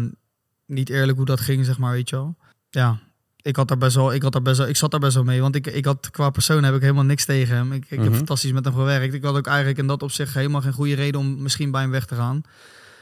niet 0.66 0.90
eerlijk 0.90 1.18
hoe 1.18 1.26
dat 1.26 1.40
ging, 1.42 1.66
zeg 1.66 1.78
maar, 1.78 1.92
weet 1.92 2.10
je 2.10 2.16
wel. 2.16 2.36
Ja, 2.70 3.00
ik 3.42 3.56
had 3.56 3.68
daar 3.68 3.78
best 3.78 3.96
wel, 3.96 4.14
ik 4.14 4.22
had 4.22 4.32
daar 4.32 4.42
best 4.42 4.58
wel, 4.58 4.68
ik 4.68 4.76
zat 4.78 4.92
daar 4.92 5.00
best 5.00 5.16
wel 5.16 5.24
mee, 5.24 5.42
want 5.42 5.56
ik, 5.56 5.68
ik 5.68 5.86
had 5.86 6.10
qua 6.12 6.30
persoon 6.30 6.64
heb 6.64 6.76
ik 6.76 6.82
helemaal 6.82 7.04
niks 7.04 7.26
tegen 7.26 7.56
hem. 7.56 7.72
Ik, 7.74 7.86
ik 7.90 7.98
Mhm. 7.98 8.04
heb 8.08 8.16
fantastisch 8.16 8.52
met 8.52 8.66
hem 8.66 8.74
gewerkt. 8.74 9.14
Ik 9.14 9.24
had 9.24 9.36
ook 9.36 9.48
eigenlijk 9.48 9.78
in 9.78 9.88
dat 9.88 10.04
opzicht 10.04 10.34
helemaal 10.34 10.62
geen 10.62 10.74
goede 10.74 10.96
reden 10.96 11.20
om 11.20 11.42
misschien 11.42 11.72
bij 11.72 11.82
hem 11.82 11.92
weg 11.92 12.06
te 12.06 12.16
gaan. 12.16 12.42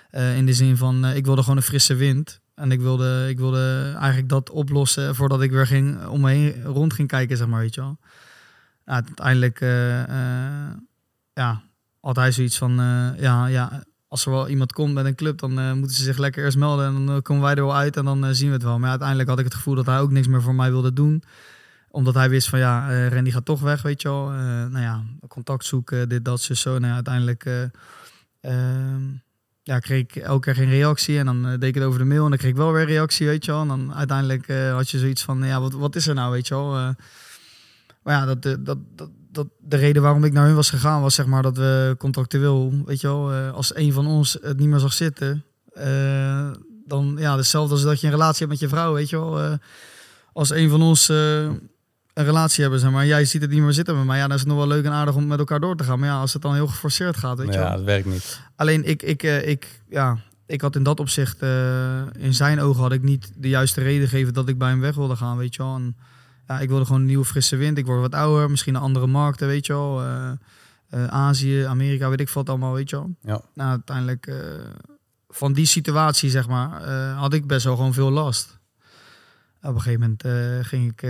Eh, 0.10 0.38
in 0.38 0.46
de 0.46 0.54
zin 0.54 0.78
van, 0.78 1.06
eh, 1.06 1.16
ik 1.16 1.26
wilde 1.26 1.42
gewoon 1.42 1.58
een 1.58 1.64
frisse 1.64 1.96
wind. 1.96 2.42
En 2.56 2.72
ik 2.72 2.80
wilde, 2.82 3.26
ik 3.30 3.38
wilde 3.38 3.94
eigenlijk 3.98 4.30
dat 4.30 4.50
oplossen 4.50 5.16
voordat 5.16 5.42
ik 5.42 5.52
weer 5.52 5.68
ging, 5.68 6.06
om 6.06 6.22
me 6.22 6.32
heen 6.32 6.64
rond 6.64 6.94
ging 6.94 7.08
kijken, 7.08 7.38
zeg 7.38 7.48
maar, 7.48 7.60
weet 7.60 7.76
je 7.76 7.82
wel. 7.82 7.98
Nou, 8.86 9.04
uiteindelijk, 9.06 9.60
ja, 11.34 11.64
hij 12.14 12.32
zoiets 12.32 12.58
van, 12.58 12.80
eh, 12.80 13.22
ja, 13.22 13.46
ja, 13.48 13.84
als 14.08 14.26
er 14.26 14.32
wel 14.32 14.50
iemand 14.50 14.74
komt 14.74 14.94
met 14.94 15.06
een 15.06 15.16
club, 15.16 15.40
dan 15.40 15.60
eh, 15.60 15.74
moeten 15.74 15.96
ze 15.96 16.04
zich 16.04 16.18
lekker 16.18 16.44
eerst 16.44 16.58
melden 16.58 16.86
en 16.86 17.06
dan 17.06 17.22
komen 17.22 17.44
wij 17.44 17.56
er 17.56 17.66
wel 17.66 17.76
uit 17.76 17.98
en 17.98 18.06
dan 18.06 18.26
eh, 18.26 18.30
zien 18.32 18.48
we 18.48 18.54
het 18.54 18.64
wel. 18.64 18.80
Maar 18.80 18.90
uiteindelijk 18.90 19.30
had 19.30 19.40
ik 19.40 19.46
het 19.46 19.54
gevoel 19.54 19.76
dat 19.76 19.86
hij 19.86 20.00
ook 20.00 20.12
niks 20.12 20.28
meer 20.28 20.42
voor 20.42 20.56
mij 20.56 20.72
wilde 20.72 20.94
doen. 20.94 21.24
Omdat 21.90 22.14
hij 22.14 22.30
wist 22.30 22.50
van, 22.50 22.60
ja, 22.60 23.08
Randy 23.10 23.32
gaat 23.32 23.46
toch 23.46 23.62
weg, 23.62 23.82
weet 23.82 24.02
je 24.02 24.08
wel. 24.08 24.30
Nou 24.70 24.80
ja, 24.80 25.04
contact 25.28 25.66
zoeken, 25.66 26.10
dit, 26.10 26.26
dat, 26.26 26.42
zo, 26.42 26.54
zo. 26.54 26.80
Nou 26.80 26.94
uiteindelijk... 26.94 27.46
eh, 27.46 27.64
ehm, 28.42 29.04
ja, 29.64 29.80
kreeg 29.80 30.02
ik 30.02 30.16
elke 30.16 30.42
keer 30.42 30.56
geen 30.56 30.70
reactie. 30.70 31.20
En 31.20 31.26
dan 31.26 31.42
deed 31.44 31.64
ik 31.64 31.76
het 31.76 31.84
over 31.84 32.00
de 32.00 32.06
mail 32.06 32.24
en 32.24 32.30
dan 32.30 32.38
kreeg 32.38 32.52
ik 32.52 32.58
wel 32.58 32.72
weer 32.72 32.86
reactie, 32.86 33.28
weet 33.28 33.46
je 33.46 33.52
wel. 33.52 33.62
En 33.62 33.68
dan 33.68 33.94
uiteindelijk 33.94 34.48
had 34.72 34.90
je 34.90 35.00
zoiets 35.00 35.24
van, 35.24 35.44
ja, 35.44 35.60
wat, 35.60 35.74
wat 35.74 35.96
is 35.96 36.08
er 36.08 36.16
nou, 36.16 36.32
weet 36.32 36.48
je 36.48 36.54
wel. 36.54 36.72
Maar 38.04 38.14
ja, 38.14 38.26
dat, 38.26 38.42
dat, 38.42 38.78
dat, 38.96 39.10
dat, 39.36 39.48
de 39.60 39.76
reden 39.76 40.02
waarom 40.02 40.24
ik 40.24 40.34
naar 40.34 40.46
hun 40.46 40.56
was 40.56 40.70
gegaan 40.70 41.02
was 41.02 41.16
zeg 41.16 41.26
maar 41.26 41.42
dat 41.42 41.58
we 41.58 41.96
contractueel, 41.98 42.84
weet 42.86 43.02
je 43.02 43.08
wel, 43.08 43.32
eh, 43.32 43.52
als 43.52 43.76
een 43.76 43.94
van 43.94 44.08
ons 44.08 44.38
het 44.42 44.58
niet 44.58 44.68
meer 44.68 44.80
zag 44.80 44.94
zitten, 44.94 45.44
eh, 45.74 46.52
dan 46.86 47.16
ja, 47.20 47.38
hetzelfde 47.38 47.74
als 47.74 47.84
dat 47.84 48.00
je 48.00 48.06
een 48.08 48.14
relatie 48.14 48.40
hebt 48.40 48.50
met 48.50 48.60
je 48.60 48.76
vrouw, 48.76 48.94
weet 48.94 49.10
je 49.10 49.20
wel. 49.20 49.42
eh, 49.42 49.54
als 50.34 50.50
een 50.50 50.70
van 50.70 50.82
ons 50.82 51.08
een 51.10 51.60
relatie 52.14 52.62
hebben, 52.62 52.80
zeg 52.80 52.92
maar, 52.92 53.06
jij 53.06 53.26
ziet 53.26 53.42
het 53.42 53.52
niet 53.52 53.62
meer 53.62 53.74
zitten 53.74 53.98
met 53.98 54.06
mij, 54.06 54.18
ja, 54.18 54.28
dan 54.28 54.34
is 54.36 54.40
het 54.40 54.50
nog 54.50 54.58
wel 54.58 54.68
leuk 54.68 54.86
en 54.86 54.92
aardig 54.92 55.16
om 55.16 55.28
met 55.28 55.40
elkaar 55.40 55.60
door 55.60 55.76
te 55.76 55.84
gaan. 55.84 56.00
Maar 56.00 56.10
ja, 56.10 56.20
als 56.20 56.34
het 56.34 56.42
dan 56.42 56.54
heel 56.54 56.68
geforceerd 56.68 57.18
gaat, 57.18 57.38
weet 57.38 57.54
je 57.54 57.60
wel. 57.60 57.68
ja, 57.68 57.76
dat 57.76 57.84
werkt 57.84 58.06
niet. 58.06 58.42
Alleen 58.56 58.84
ik, 58.84 59.04
ik, 59.04 59.24
ik, 59.24 59.82
ja, 59.90 60.18
ik 60.46 60.62
had 60.62 60.76
in 60.76 60.84
dat 60.84 61.00
opzicht, 61.00 61.42
in 62.18 62.34
zijn 62.34 62.60
ogen 62.60 62.82
had 62.82 62.92
ik 62.92 63.02
niet 63.02 63.32
de 63.36 63.50
juiste 63.50 63.82
reden 63.82 64.08
gegeven 64.08 64.34
dat 64.34 64.48
ik 64.50 64.58
bij 64.58 64.70
hem 64.70 64.80
weg 64.80 64.96
wilde 64.96 65.16
gaan, 65.16 65.38
weet 65.38 65.56
je 65.56 65.64
wel. 65.64 65.76
En, 65.76 65.96
ja, 66.48 66.60
ik 66.60 66.70
wilde 66.70 66.86
gewoon 66.86 67.02
een 67.02 67.08
nieuwe 67.08 67.26
frisse 67.26 67.56
wind. 67.56 67.78
Ik 67.78 67.86
word 67.86 68.02
wat 68.02 68.14
ouder, 68.14 68.50
misschien 68.50 68.76
een 68.76 68.82
andere 68.82 69.08
markten, 69.08 69.48
weet 69.48 69.66
je 69.66 69.74
wel. 69.74 70.02
Eh, 70.02 70.32
eh, 70.90 71.08
Azië, 71.08 71.62
Amerika, 71.62 72.10
weet 72.10 72.20
ik 72.20 72.30
wat 72.30 72.50
allemaal, 72.50 72.74
weet 72.74 72.90
je 72.90 72.96
wel. 72.96 73.16
Ja. 73.22 73.42
Nou, 73.54 73.70
uiteindelijk 73.70 74.28
eh, 74.28 74.38
van 75.30 75.54
die 75.54 75.66
situatie, 75.66 76.30
zeg 76.30 76.48
maar, 76.48 76.90
had 77.14 77.34
ik 77.34 77.48
best 77.48 77.66
wel 77.66 77.76
gewoon 77.76 77.94
veel 77.94 78.12
last. 78.12 78.58
Op 79.62 79.76
een 79.76 79.82
gegeven 79.82 80.18
moment 80.24 80.68
ging 80.68 80.92
ik 80.92 81.02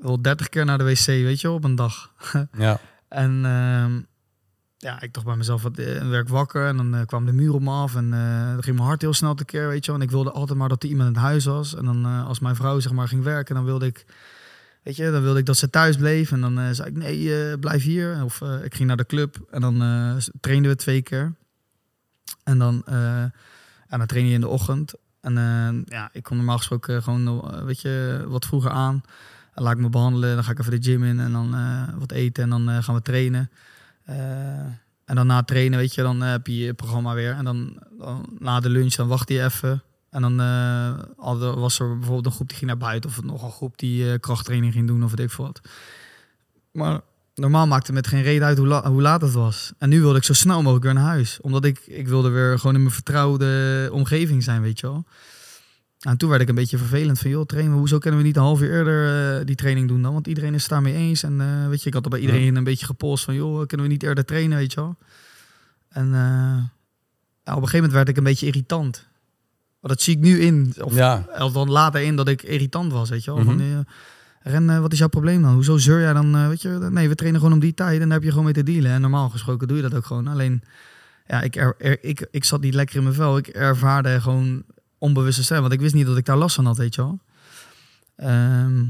wel 0.00 0.22
30 0.22 0.48
keer 0.48 0.64
naar 0.64 0.78
de 0.78 0.84
wc, 0.84 1.06
weet 1.06 1.40
je 1.40 1.46
wel, 1.46 1.56
op 1.56 1.64
een 1.64 1.74
dag. 1.74 2.12
Ja. 2.52 2.80
En 3.08 3.44
ehm, 3.44 4.00
ja, 4.82 5.00
ik 5.00 5.12
dacht 5.14 5.26
bij 5.26 5.36
mezelf, 5.36 5.62
wat, 5.62 5.78
eh, 5.78 6.08
werd 6.08 6.24
ik 6.24 6.32
wakker 6.32 6.66
en 6.66 6.76
dan 6.76 6.94
eh, 6.94 7.06
kwam 7.06 7.26
de 7.26 7.32
muur 7.32 7.54
op 7.54 7.60
me 7.60 7.70
af 7.70 7.94
en 7.94 8.12
eh, 8.12 8.52
ging 8.60 8.76
mijn 8.76 8.88
hart 8.88 9.00
heel 9.00 9.14
snel 9.14 9.34
tekeer, 9.34 9.68
weet 9.68 9.84
je 9.84 9.90
wel. 9.90 10.00
En 10.00 10.06
ik 10.06 10.12
wilde 10.12 10.30
altijd 10.30 10.58
maar 10.58 10.68
dat 10.68 10.82
er 10.82 10.88
iemand 10.88 11.08
in 11.08 11.14
het 11.14 11.22
huis 11.22 11.44
was. 11.44 11.74
En 11.74 11.84
dan 11.84 12.04
als 12.04 12.38
mijn 12.38 12.56
vrouw 12.56 12.80
zeg 12.80 12.92
maar 12.92 13.08
ging 13.08 13.22
werken, 13.22 13.54
dan 13.54 13.64
wilde 13.64 13.86
ik, 13.86 14.06
weet 14.82 14.96
je, 14.96 15.10
dan 15.10 15.22
wilde 15.22 15.38
ik 15.38 15.46
dat 15.46 15.56
ze 15.56 15.70
thuis 15.70 15.96
bleef. 15.96 16.32
En 16.32 16.40
dan 16.40 16.74
zei 16.74 16.88
ik, 16.88 16.96
nee, 16.96 17.58
blijf 17.58 17.82
hier. 17.82 18.24
Of 18.24 18.40
ik 18.40 18.74
ging 18.74 18.88
naar 18.88 18.96
de 18.96 19.06
club 19.06 19.36
en 19.50 19.60
dan 19.60 19.76
trainden 20.40 20.70
we 20.70 20.76
twee 20.76 21.02
keer. 21.02 21.34
En 22.44 22.58
dan, 22.58 22.84
en 22.86 23.98
dan 23.98 24.06
train 24.06 24.26
je 24.26 24.34
in 24.34 24.40
de 24.40 24.48
ochtend. 24.48 24.94
En 25.20 25.34
ja, 25.88 26.10
ik 26.12 26.22
kom 26.22 26.36
normaal 26.36 26.58
gesproken 26.58 27.02
gewoon, 27.02 27.64
weet 27.64 27.80
je, 27.80 28.24
wat 28.28 28.46
vroeger 28.46 28.70
aan. 28.70 29.02
Dan 29.54 29.64
laat 29.64 29.74
ik 29.74 29.80
me 29.80 29.88
behandelen, 29.88 30.34
dan 30.34 30.44
ga 30.44 30.50
ik 30.50 30.58
even 30.58 30.80
de 30.80 30.90
gym 30.90 31.04
in 31.04 31.20
en 31.20 31.32
dan 31.32 31.56
wat 31.98 32.12
eten 32.12 32.42
en 32.42 32.50
dan 32.50 32.82
gaan 32.82 32.94
we 32.94 33.02
trainen. 33.02 33.50
Eh, 34.18 34.64
en 35.04 35.14
dan 35.14 35.26
na 35.26 35.36
het 35.36 35.46
trainen, 35.46 35.78
weet 35.78 35.94
je, 35.94 36.02
dan 36.02 36.22
eh, 36.22 36.30
heb 36.30 36.46
je 36.46 36.58
je 36.58 36.74
programma 36.74 37.14
weer. 37.14 37.32
En 37.32 37.44
dan, 37.44 37.82
dan 37.98 38.26
na 38.38 38.60
de 38.60 38.68
lunch, 38.68 38.94
dan 38.94 39.08
wacht 39.08 39.28
je 39.28 39.42
even. 39.44 39.82
En 40.10 40.22
dan 40.22 40.38
hadden- 41.16 41.58
was 41.58 41.78
er 41.78 41.88
bijvoorbeeld 41.88 42.26
een 42.26 42.32
groep 42.32 42.48
die 42.48 42.56
ging 42.56 42.70
naar 42.70 42.78
buiten. 42.78 43.10
Of 43.10 43.22
nog 43.22 43.42
een 43.42 43.50
groep 43.50 43.78
die 43.78 44.18
krachttraining 44.18 44.72
ging 44.72 44.86
doen 44.86 45.04
of 45.04 45.10
weet 45.10 45.26
ik 45.26 45.30
veel 45.30 45.44
wat. 45.44 45.60
Maar 46.72 47.00
normaal 47.34 47.66
maakte 47.66 47.86
het 47.86 47.94
met 47.94 48.06
geen 48.06 48.22
reden 48.22 48.46
uit 48.46 48.58
hoe 48.58 49.02
laat 49.02 49.20
het 49.20 49.32
was. 49.32 49.72
En 49.78 49.88
nu 49.88 50.00
wilde 50.00 50.18
ik 50.18 50.24
zo 50.24 50.32
snel 50.32 50.58
mogelijk 50.62 50.84
weer 50.84 50.94
naar 50.94 51.04
huis. 51.04 51.40
Omdat 51.40 51.64
ik, 51.64 51.78
ik 51.86 52.08
wilde 52.08 52.28
weer 52.28 52.58
gewoon 52.58 52.74
in 52.74 52.80
mijn 52.82 52.94
vertrouwde 52.94 53.88
omgeving 53.92 54.42
zijn, 54.42 54.62
weet 54.62 54.80
je 54.80 54.86
wel. 54.86 55.04
En 56.02 56.16
toen 56.16 56.28
werd 56.28 56.42
ik 56.42 56.48
een 56.48 56.54
beetje 56.54 56.78
vervelend 56.78 57.18
van, 57.18 57.30
joh, 57.30 57.44
trainen, 57.46 57.76
hoezo 57.76 57.98
kunnen 57.98 58.20
we 58.20 58.26
niet 58.26 58.36
een 58.36 58.42
half 58.42 58.60
uur 58.60 58.70
eerder 58.72 59.38
eh, 59.40 59.46
die 59.46 59.54
training 59.56 59.88
doen 59.88 60.02
dan? 60.02 60.12
Want 60.12 60.26
iedereen 60.26 60.54
is 60.54 60.60
het 60.62 60.70
daarmee 60.70 60.94
eens. 60.94 61.22
En 61.22 61.40
eh, 61.40 61.68
weet 61.68 61.80
je, 61.82 61.86
ik 61.88 61.94
had 61.94 62.04
er 62.04 62.10
bij 62.10 62.20
iedereen 62.20 62.56
een 62.56 62.64
beetje 62.64 62.86
gepost 62.86 63.24
van, 63.24 63.34
joh, 63.34 63.66
kunnen 63.66 63.86
we 63.86 63.92
niet 63.92 64.02
eerder 64.02 64.24
trainen, 64.24 64.58
weet 64.58 64.72
je 64.72 64.80
wel? 64.80 64.96
En 65.88 66.04
eh, 66.06 66.10
ja, 67.44 67.54
op 67.54 67.62
een 67.62 67.68
gegeven 67.68 67.74
moment 67.76 67.92
werd 67.92 68.08
ik 68.08 68.16
een 68.16 68.24
beetje 68.24 68.46
irritant. 68.46 69.06
Dat 69.80 70.00
zie 70.00 70.16
ik 70.16 70.22
nu 70.22 70.40
in, 70.40 70.74
of 70.80 70.94
Ja. 70.94 71.24
of 71.38 71.52
dan 71.52 71.70
later 71.70 72.00
in 72.00 72.16
dat 72.16 72.28
ik 72.28 72.42
irritant 72.42 72.92
was, 72.92 73.10
weet 73.10 73.24
je 73.24 73.34
wel? 73.34 73.44
Van, 73.44 73.60
eh, 73.60 73.66
Ren, 74.42 74.80
wat 74.80 74.92
is 74.92 74.98
jouw 74.98 75.08
probleem 75.08 75.42
dan? 75.42 75.52
Hoezo 75.54 75.78
zeur 75.78 76.00
jij 76.00 76.12
dan? 76.12 76.48
weet 76.48 76.62
je, 76.62 76.68
nee, 76.68 77.08
we 77.08 77.14
trainen 77.14 77.40
gewoon 77.40 77.54
om 77.54 77.60
die 77.62 77.74
tijd 77.74 78.00
en 78.00 78.04
daar 78.04 78.12
heb 78.16 78.22
je 78.22 78.28
gewoon 78.28 78.44
mee 78.44 78.52
te 78.54 78.62
dealen. 78.62 78.90
En 78.90 79.00
normaal 79.00 79.28
gesproken 79.30 79.68
doe 79.68 79.76
je 79.76 79.82
dat 79.82 79.94
ook 79.94 80.06
gewoon. 80.06 80.26
Alleen, 80.26 80.62
ja, 81.26 81.40
ik, 81.42 81.56
er, 81.56 81.74
er- 81.78 82.04
ik, 82.04 82.26
ik 82.30 82.44
zat 82.44 82.60
niet 82.60 82.74
lekker 82.74 82.96
in 82.96 83.02
mijn 83.02 83.14
vel. 83.14 83.36
Ik 83.36 83.46
ervaarde 83.46 84.20
gewoon 84.20 84.62
onbewuste 85.02 85.44
stem, 85.44 85.60
want 85.60 85.72
ik 85.72 85.80
wist 85.80 85.94
niet 85.94 86.06
dat 86.06 86.16
ik 86.16 86.24
daar 86.24 86.36
last 86.36 86.54
van 86.54 86.66
had, 86.66 86.76
weet 86.76 86.94
je 86.94 87.02
wel. 87.02 87.18
Ehm, 88.16 88.84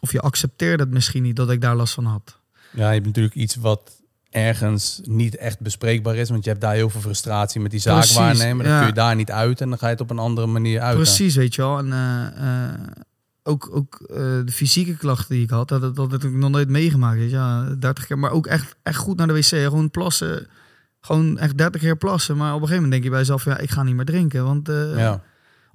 of 0.00 0.12
je 0.12 0.20
accepteerde 0.20 0.82
het 0.82 0.92
misschien 0.92 1.22
niet 1.22 1.36
dat 1.36 1.50
ik 1.50 1.60
daar 1.60 1.76
last 1.76 1.94
van 1.94 2.04
had. 2.04 2.40
Ja, 2.72 2.86
je 2.86 2.94
hebt 2.94 3.06
natuurlijk 3.06 3.34
iets 3.34 3.56
wat 3.56 4.02
ergens 4.30 5.00
niet 5.04 5.36
echt 5.36 5.60
bespreekbaar 5.60 6.16
is. 6.16 6.28
Want 6.28 6.44
je 6.44 6.50
hebt 6.50 6.62
daar 6.62 6.74
heel 6.74 6.90
veel 6.90 7.00
frustratie 7.00 7.60
met 7.60 7.70
die 7.70 7.80
zaak 7.80 7.94
Precies, 7.94 8.16
waarnemen. 8.16 8.64
Dan 8.64 8.72
ja. 8.72 8.78
kun 8.78 8.86
je 8.86 8.94
daar 8.94 9.14
niet 9.14 9.30
uit 9.30 9.60
en 9.60 9.68
dan 9.68 9.78
ga 9.78 9.86
je 9.86 9.92
het 9.92 10.00
op 10.00 10.10
een 10.10 10.18
andere 10.18 10.46
manier 10.46 10.80
uit. 10.80 10.96
Precies, 10.96 11.36
weet 11.36 11.54
je 11.54 11.62
wel. 11.62 11.78
En 11.78 11.92
eh, 11.92 12.68
eh, 12.68 12.80
ook, 13.42 13.68
ook 13.72 14.00
eh, 14.00 14.16
de 14.16 14.52
fysieke 14.52 14.96
klachten 14.96 15.34
die 15.34 15.44
ik 15.44 15.50
had, 15.50 15.68
dat, 15.68 15.80
dat, 15.80 15.96
dat 15.96 16.12
heb 16.12 16.22
ik 16.22 16.32
nog 16.32 16.50
nooit 16.50 16.68
meegemaakt. 16.68 17.18
Weet 17.18 17.30
je. 17.30 17.36
Ja, 17.36 17.74
30 17.78 18.06
keer, 18.06 18.18
maar 18.18 18.30
ook 18.30 18.46
echt, 18.46 18.76
echt 18.82 18.98
goed 18.98 19.16
naar 19.16 19.26
de 19.26 19.32
wc. 19.32 19.44
Gewoon 19.44 19.90
plassen. 19.90 20.46
Gewoon 21.00 21.38
echt 21.38 21.58
30 21.58 21.80
keer 21.80 21.96
plassen. 21.96 22.36
Maar 22.36 22.54
op 22.54 22.60
een 22.60 22.66
gegeven 22.66 22.82
moment 22.82 22.92
denk 22.92 23.04
je 23.04 23.10
bij 23.10 23.18
jezelf, 23.18 23.44
ja, 23.44 23.58
ik 23.58 23.70
ga 23.70 23.82
niet 23.82 23.94
meer 23.94 24.04
drinken. 24.04 24.44
Want 24.44 24.68
Ja. 24.96 25.22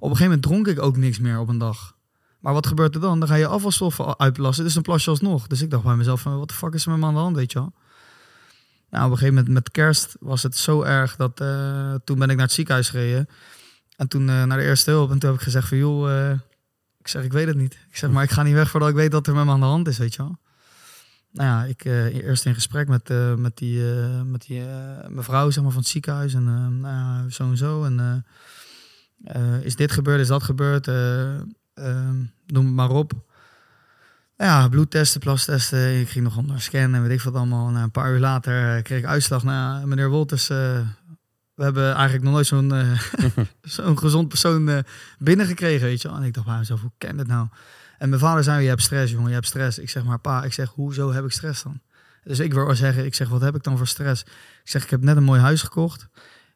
Op 0.02 0.10
een 0.10 0.16
gegeven 0.16 0.38
moment 0.38 0.42
dronk 0.42 0.66
ik 0.66 0.84
ook 0.84 0.96
niks 0.96 1.18
meer 1.18 1.38
op 1.38 1.48
een 1.48 1.58
dag. 1.58 1.96
Maar 2.38 2.52
wat 2.52 2.66
gebeurt 2.66 2.94
er 2.94 3.00
dan? 3.00 3.18
Dan 3.18 3.28
ga 3.28 3.34
je 3.34 3.46
afvalstoffen 3.46 4.18
uitplassen, 4.18 4.64
dus 4.64 4.74
dan 4.74 4.82
plas 4.82 5.04
je 5.04 5.10
alsnog. 5.10 5.46
Dus 5.46 5.62
ik 5.62 5.70
dacht 5.70 5.84
bij 5.84 5.96
mezelf, 5.96 6.20
van, 6.20 6.38
wat 6.38 6.48
de 6.48 6.54
fuck 6.54 6.74
is 6.74 6.84
er 6.84 6.90
met 6.90 7.00
me 7.00 7.06
aan 7.06 7.14
de 7.14 7.20
hand, 7.20 7.36
weet 7.36 7.52
je 7.52 7.58
wel? 7.58 7.72
Nou, 8.90 9.04
op 9.04 9.10
een 9.10 9.18
gegeven 9.18 9.34
moment 9.34 9.54
met 9.54 9.70
kerst 9.70 10.16
was 10.20 10.42
het 10.42 10.56
zo 10.56 10.82
erg 10.82 11.16
dat 11.16 11.40
uh, 11.40 11.94
toen 12.04 12.18
ben 12.18 12.30
ik 12.30 12.36
naar 12.36 12.44
het 12.44 12.54
ziekenhuis 12.54 12.88
gereden. 12.88 13.28
En 13.96 14.08
toen 14.08 14.28
uh, 14.28 14.44
naar 14.44 14.58
de 14.58 14.64
eerste 14.64 14.90
hulp. 14.90 15.10
En 15.10 15.18
toen 15.18 15.30
heb 15.30 15.38
ik 15.38 15.44
gezegd 15.44 15.68
van, 15.68 15.78
joh, 15.78 16.08
uh, 16.08 16.30
ik 16.98 17.08
zeg, 17.08 17.24
ik 17.24 17.32
weet 17.32 17.46
het 17.46 17.56
niet. 17.56 17.72
Ik 17.90 17.96
zeg, 17.96 18.10
maar 18.10 18.22
ik 18.22 18.30
ga 18.30 18.42
niet 18.42 18.54
weg 18.54 18.70
voordat 18.70 18.88
ik 18.88 18.94
weet 18.94 19.10
dat 19.10 19.26
er 19.26 19.34
met 19.34 19.44
me 19.44 19.50
aan 19.50 19.60
de 19.60 19.66
hand 19.66 19.88
is, 19.88 19.98
weet 19.98 20.14
je 20.14 20.22
wel. 20.22 20.38
Nou 21.30 21.48
ja, 21.48 21.64
ik 21.64 21.84
eerst 21.84 22.46
in 22.46 22.54
gesprek 22.54 22.88
met, 22.88 23.08
met 23.36 23.56
die, 23.56 23.82
met 24.24 24.42
die 24.46 24.62
mevrouw 25.08 25.50
zeg 25.50 25.62
maar, 25.62 25.72
van 25.72 25.80
het 25.80 25.90
ziekenhuis. 25.90 26.34
En 26.34 26.44
nou 26.80 26.94
ja, 26.94 27.28
zo 27.28 27.50
en 27.50 27.56
zo. 27.56 27.84
En 27.84 28.24
is 29.62 29.76
dit 29.76 29.92
gebeurd, 29.92 30.20
is 30.20 30.28
dat 30.28 30.42
gebeurd? 30.42 30.86
noem 32.46 32.66
het 32.66 32.74
maar 32.74 32.90
op. 32.90 33.12
Ja, 34.36 34.68
bloedtesten, 34.68 35.20
plastesten. 35.20 36.00
Ik 36.00 36.08
ging 36.08 36.24
nog 36.24 36.36
onder 36.36 36.60
scannen 36.60 36.94
en 36.94 37.02
weet 37.08 37.18
ik 37.18 37.24
wat 37.24 37.34
allemaal. 37.34 37.68
En 37.68 37.74
een 37.74 37.90
paar 37.90 38.12
uur 38.12 38.18
later 38.18 38.76
eh, 38.76 38.82
kreeg 38.82 38.98
ik 38.98 39.04
uitslag. 39.04 39.42
Nou, 39.42 39.86
meneer 39.86 40.08
Wolters, 40.08 40.48
we 41.54 41.64
hebben 41.64 41.94
eigenlijk 41.94 42.24
nog 42.24 42.32
nooit 42.32 42.46
zo'n 42.46 42.74
uh, 42.74 43.00
zo'n 43.62 43.98
gezond 43.98 44.28
persoon 44.28 44.68
uh, 44.68 44.78
binnengekregen, 45.18 45.86
weet 45.86 46.02
je 46.02 46.08
En 46.08 46.22
ik 46.22 46.34
dacht 46.34 46.46
bij 46.46 46.58
mezelf, 46.58 46.80
hoe 46.80 46.92
ken 46.98 47.18
het 47.18 47.26
nou? 47.26 47.48
En 47.98 48.08
mijn 48.08 48.20
vader 48.20 48.44
zei, 48.44 48.62
je 48.62 48.68
hebt 48.68 48.82
stress, 48.82 49.12
jongen, 49.12 49.28
je 49.28 49.34
hebt 49.34 49.46
stress. 49.46 49.78
Ik 49.78 49.90
zeg 49.90 50.04
maar, 50.04 50.18
pa, 50.18 50.44
ik 50.44 50.52
zeg, 50.52 50.68
hoezo 50.68 51.12
heb 51.12 51.24
ik 51.24 51.30
stress 51.30 51.62
dan? 51.62 51.80
Dus 52.24 52.38
ik 52.38 52.52
wil 52.52 52.74
zeggen, 52.74 53.04
ik 53.04 53.14
zeg, 53.14 53.28
wat 53.28 53.40
heb 53.40 53.54
ik 53.54 53.62
dan 53.62 53.76
voor 53.76 53.86
stress? 53.86 54.22
Ik 54.22 54.70
zeg, 54.70 54.82
ik 54.82 54.90
heb 54.90 55.02
net 55.02 55.16
een 55.16 55.22
mooi 55.22 55.40
huis 55.40 55.62
gekocht. 55.62 56.08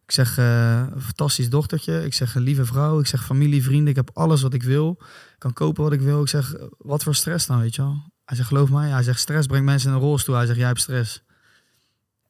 Ik 0.06 0.12
zeg, 0.12 0.38
uh, 0.38 0.78
een 0.94 1.00
fantastisch 1.00 1.50
dochtertje. 1.50 2.04
Ik 2.04 2.14
zeg, 2.14 2.34
een 2.34 2.42
lieve 2.42 2.64
vrouw. 2.64 3.00
Ik 3.00 3.06
zeg, 3.06 3.24
familie, 3.24 3.62
vrienden. 3.62 3.88
Ik 3.88 3.96
heb 3.96 4.10
alles 4.12 4.42
wat 4.42 4.54
ik 4.54 4.62
wil. 4.62 4.96
Ik 5.00 5.38
kan 5.38 5.52
kopen 5.52 5.82
wat 5.82 5.92
ik 5.92 6.00
wil. 6.00 6.22
Ik 6.22 6.28
zeg, 6.28 6.54
wat 6.78 7.02
voor 7.02 7.14
stress 7.14 7.46
dan, 7.46 7.60
weet 7.60 7.74
je 7.74 7.82
wel? 7.82 8.12
Hij 8.24 8.36
zegt, 8.36 8.48
geloof 8.48 8.70
mij. 8.70 8.90
Hij 8.90 9.02
zegt, 9.02 9.20
stress 9.20 9.46
brengt 9.46 9.66
mensen 9.66 9.88
in 9.88 9.94
een 9.94 10.02
rolstoel. 10.02 10.34
Hij 10.34 10.46
zegt, 10.46 10.58
jij 10.58 10.66
hebt 10.66 10.80
stress. 10.80 11.22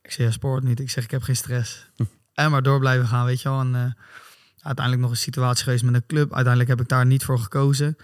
Ik 0.02 0.10
zeg, 0.12 0.26
ja, 0.26 0.32
sport 0.32 0.62
niet. 0.62 0.80
Ik 0.80 0.90
zeg, 0.90 1.04
ik 1.04 1.10
heb 1.10 1.22
geen 1.22 1.36
stress. 1.36 1.90
en 2.34 2.50
maar 2.50 2.62
door 2.62 2.78
blijven 2.78 3.06
gaan, 3.06 3.24
weet 3.24 3.42
je 3.42 3.48
wel. 3.48 3.60
En 3.60 3.74
uh, 3.74 3.82
uiteindelijk 4.60 5.04
nog 5.04 5.10
een 5.10 5.22
situatie 5.22 5.64
geweest 5.64 5.84
met 5.84 5.94
een 5.94 6.06
club. 6.06 6.34
Uiteindelijk 6.34 6.68
heb 6.68 6.80
ik 6.80 6.88
daar 6.88 7.06
niet 7.06 7.24
voor 7.24 7.38
gekozen. 7.38 7.96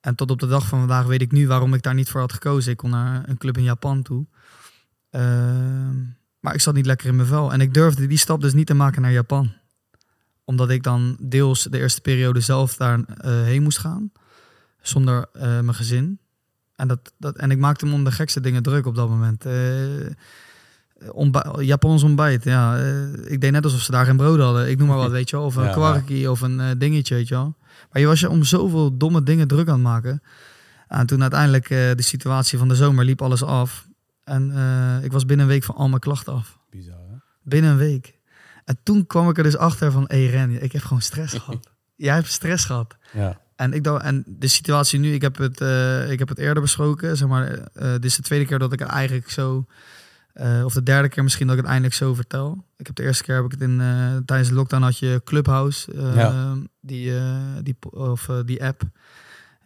En 0.00 0.14
tot 0.14 0.30
op 0.30 0.38
de 0.38 0.46
dag 0.46 0.66
van 0.66 0.78
vandaag 0.78 1.06
weet 1.06 1.22
ik 1.22 1.32
nu 1.32 1.46
waarom 1.46 1.74
ik 1.74 1.82
daar 1.82 1.94
niet 1.94 2.10
voor 2.10 2.20
had 2.20 2.32
gekozen. 2.32 2.72
Ik 2.72 2.76
kon 2.76 2.90
naar 2.90 3.28
een 3.28 3.38
club 3.38 3.56
in 3.56 3.62
Japan 3.62 4.02
toe. 4.02 4.26
Uh, 5.10 5.88
maar 6.40 6.54
ik 6.54 6.60
zat 6.60 6.74
niet 6.74 6.86
lekker 6.86 7.08
in 7.08 7.16
mijn 7.16 7.28
vel. 7.28 7.52
En 7.52 7.60
ik 7.60 7.74
durfde 7.74 8.06
die 8.06 8.18
stap 8.18 8.40
dus 8.40 8.52
niet 8.52 8.66
te 8.66 8.74
maken 8.74 9.02
naar 9.02 9.12
Japan. 9.12 9.52
Omdat 10.44 10.70
ik 10.70 10.82
dan 10.82 11.16
deels 11.20 11.62
de 11.62 11.78
eerste 11.78 12.00
periode 12.00 12.40
zelf 12.40 12.76
daar 12.76 12.98
uh, 12.98 13.04
heen 13.24 13.62
moest 13.62 13.78
gaan. 13.78 14.12
Zonder 14.80 15.26
uh, 15.32 15.42
mijn 15.42 15.74
gezin. 15.74 16.18
En, 16.74 16.88
dat, 16.88 17.12
dat, 17.18 17.36
en 17.36 17.50
ik 17.50 17.58
maakte 17.58 17.86
me 17.86 17.92
om 17.92 18.04
de 18.04 18.12
gekste 18.12 18.40
dingen 18.40 18.62
druk 18.62 18.86
op 18.86 18.94
dat 18.94 19.08
moment. 19.08 19.46
Uh, 19.46 19.52
ontbij 21.10 21.64
Japans 21.64 22.02
ontbijt, 22.02 22.44
ja. 22.44 22.76
ik 23.24 23.40
deed 23.40 23.52
net 23.52 23.64
alsof 23.64 23.80
ze 23.80 23.90
daar 23.90 24.04
geen 24.04 24.16
brood 24.16 24.38
hadden. 24.38 24.70
Ik 24.70 24.78
noem 24.78 24.88
maar 24.88 24.96
wat, 24.96 25.10
weet 25.18 25.30
je 25.30 25.36
wel. 25.36 25.44
Of 25.44 25.56
een 25.56 25.64
ja, 25.64 25.72
kwarkie 25.72 26.30
of 26.30 26.40
een 26.40 26.78
dingetje, 26.78 27.14
weet 27.14 27.28
je 27.28 27.34
wel. 27.34 27.56
Maar 27.92 28.02
je 28.02 28.08
was 28.08 28.20
je 28.20 28.30
om 28.30 28.44
zoveel 28.44 28.96
domme 28.96 29.22
dingen 29.22 29.48
druk 29.48 29.68
aan 29.68 29.74
het 29.74 29.82
maken. 29.82 30.22
En 30.88 31.06
toen 31.06 31.22
uiteindelijk 31.22 31.68
de 31.68 32.02
situatie 32.02 32.58
van 32.58 32.68
de 32.68 32.74
zomer 32.74 33.04
liep 33.04 33.22
alles 33.22 33.42
af. 33.42 33.88
En 34.24 34.50
uh, 34.50 35.04
ik 35.04 35.12
was 35.12 35.24
binnen 35.24 35.46
een 35.46 35.52
week 35.52 35.64
van 35.64 35.74
al 35.74 35.88
mijn 35.88 36.00
klachten 36.00 36.32
af. 36.32 36.58
Bizar, 36.70 36.98
hè? 37.08 37.16
Binnen 37.42 37.70
een 37.70 37.76
week. 37.76 38.18
En 38.64 38.78
toen 38.82 39.06
kwam 39.06 39.28
ik 39.28 39.36
er 39.36 39.42
dus 39.42 39.56
achter 39.56 39.92
van, 39.92 40.04
hé 40.06 40.24
hey 40.24 40.30
Ren, 40.30 40.62
ik 40.62 40.72
heb 40.72 40.82
gewoon 40.82 41.02
stress 41.02 41.34
gehad. 41.42 41.70
Jij 41.96 42.14
hebt 42.14 42.26
stress 42.26 42.64
gehad. 42.64 42.96
Ja. 43.12 43.40
En, 43.56 43.72
ik 43.72 43.84
dacht, 43.84 44.02
en 44.02 44.24
de 44.26 44.48
situatie 44.48 44.98
nu, 44.98 45.12
ik 45.12 45.22
heb 45.22 45.36
het, 45.36 45.60
uh, 45.60 46.10
ik 46.10 46.18
heb 46.18 46.28
het 46.28 46.38
eerder 46.38 46.62
besproken. 46.62 47.16
Zeg 47.16 47.28
maar, 47.28 47.50
uh, 47.50 47.92
dit 47.92 48.04
is 48.04 48.16
de 48.16 48.22
tweede 48.22 48.44
keer 48.44 48.58
dat 48.58 48.72
ik 48.72 48.78
het 48.78 48.88
eigenlijk 48.88 49.30
zo... 49.30 49.66
of 50.64 50.72
de 50.72 50.82
derde 50.82 51.08
keer 51.08 51.22
misschien 51.22 51.46
dat 51.46 51.56
ik 51.56 51.62
het 51.62 51.70
eindelijk 51.70 51.98
zo 51.98 52.14
vertel. 52.14 52.64
Ik 52.76 52.86
heb 52.86 52.96
de 52.96 53.02
eerste 53.02 53.24
keer 53.24 53.34
heb 53.34 53.44
ik 53.44 53.50
het 53.50 53.60
in 53.60 53.76
tijdens 54.26 54.48
de 54.48 54.54
lockdown 54.54 54.82
had 54.82 54.98
je 54.98 55.20
Clubhouse, 55.24 55.92
ja. 56.14 56.56
die, 56.80 57.12
die, 57.62 57.76
of 57.90 58.28
die 58.44 58.64
app. 58.64 58.82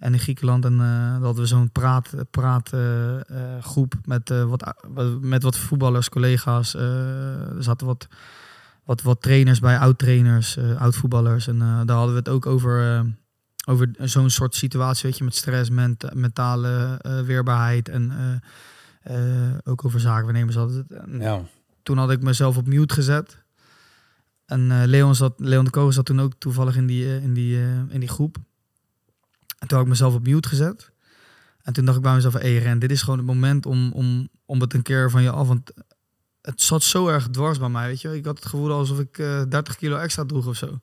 En 0.05 0.13
in 0.13 0.19
Griekenland 0.19 0.65
en, 0.65 0.73
uh, 0.73 1.11
hadden 1.11 1.43
we 1.43 1.47
zo'n 1.47 1.71
praat, 1.71 2.15
praat 2.31 2.73
uh, 2.75 3.21
groep 3.61 3.95
met, 4.05 4.29
wat, 4.29 4.75
met 5.21 5.43
wat 5.43 5.57
voetballers, 5.57 6.09
collega's. 6.09 6.75
er 6.75 7.63
zaten 7.63 7.87
wat, 7.87 8.09
wat, 8.85 9.03
wat 9.03 9.23
trainers 9.23 9.61
bij, 9.61 9.79
oud-trainers, 9.79 10.59
oud-voetballers. 10.79 11.47
En 11.47 11.59
daar 11.59 11.97
hadden 11.97 12.13
we 12.13 12.19
het 12.19 12.29
ook 12.29 12.47
over, 12.47 13.05
over 13.67 13.91
zo'n 13.99 14.31
soort 14.31 14.55
situatie, 14.55 15.09
weet 15.09 15.19
je, 15.19 15.25
met 15.25 15.35
stress, 15.35 15.71
ment 15.71 16.15
mentale 16.15 17.01
weerbaarheid 17.27 17.89
en 17.89 18.13
ook 19.65 19.85
over 19.85 20.01
zakenwaarnemers 20.01 20.57
hadden 20.57 20.87
het. 20.89 21.23
Ja. 21.23 21.43
Toen 21.83 21.99
had 21.99 22.11
ik 22.11 22.23
mezelf 22.23 22.57
op 22.57 22.67
mute 22.67 22.95
gezet. 22.95 23.43
En 24.47 24.87
Leon, 24.87 25.15
zat, 25.15 25.35
Leon 25.37 25.65
de 25.65 25.71
Koger 25.71 25.93
zat 25.93 26.05
toen 26.05 26.21
ook 26.21 26.33
toevallig 26.39 26.77
in 26.77 26.87
die, 26.87 27.21
in 27.21 27.35
die, 27.35 27.59
in 27.89 28.01
die 28.01 28.09
groep. 28.09 28.37
En 29.65 29.71
toen 29.71 29.79
had 29.79 29.87
ik 29.87 29.93
mezelf 29.93 30.15
op 30.15 30.27
mute 30.27 30.49
gezet. 30.49 30.91
En 31.63 31.73
toen 31.73 31.85
dacht 31.85 31.97
ik 31.97 32.03
bij 32.03 32.15
mezelf, 32.15 32.33
hé 32.33 32.41
hey 32.41 32.59
Ren, 32.59 32.79
dit 32.79 32.91
is 32.91 33.03
gewoon 33.03 33.19
het 33.19 33.27
moment 33.27 33.67
om, 33.67 33.93
om, 33.93 34.29
om 34.45 34.61
het 34.61 34.75
een 34.75 34.83
keer 34.83 35.11
van 35.11 35.23
je 35.23 35.31
af. 35.31 35.49
Want 35.49 35.73
het 36.41 36.63
zat 36.63 36.83
zo 36.83 37.09
erg 37.09 37.29
dwars 37.29 37.59
bij 37.59 37.69
mij, 37.69 37.87
weet 37.87 38.01
je. 38.01 38.17
Ik 38.17 38.25
had 38.25 38.37
het 38.37 38.47
gevoel 38.47 38.73
alsof 38.73 38.99
ik 38.99 39.19
uh, 39.19 39.41
eh, 39.41 39.49
30 39.49 39.77
kilo 39.77 39.97
extra 39.97 40.25
droeg 40.25 40.47
of 40.47 40.57
zo. 40.57 40.79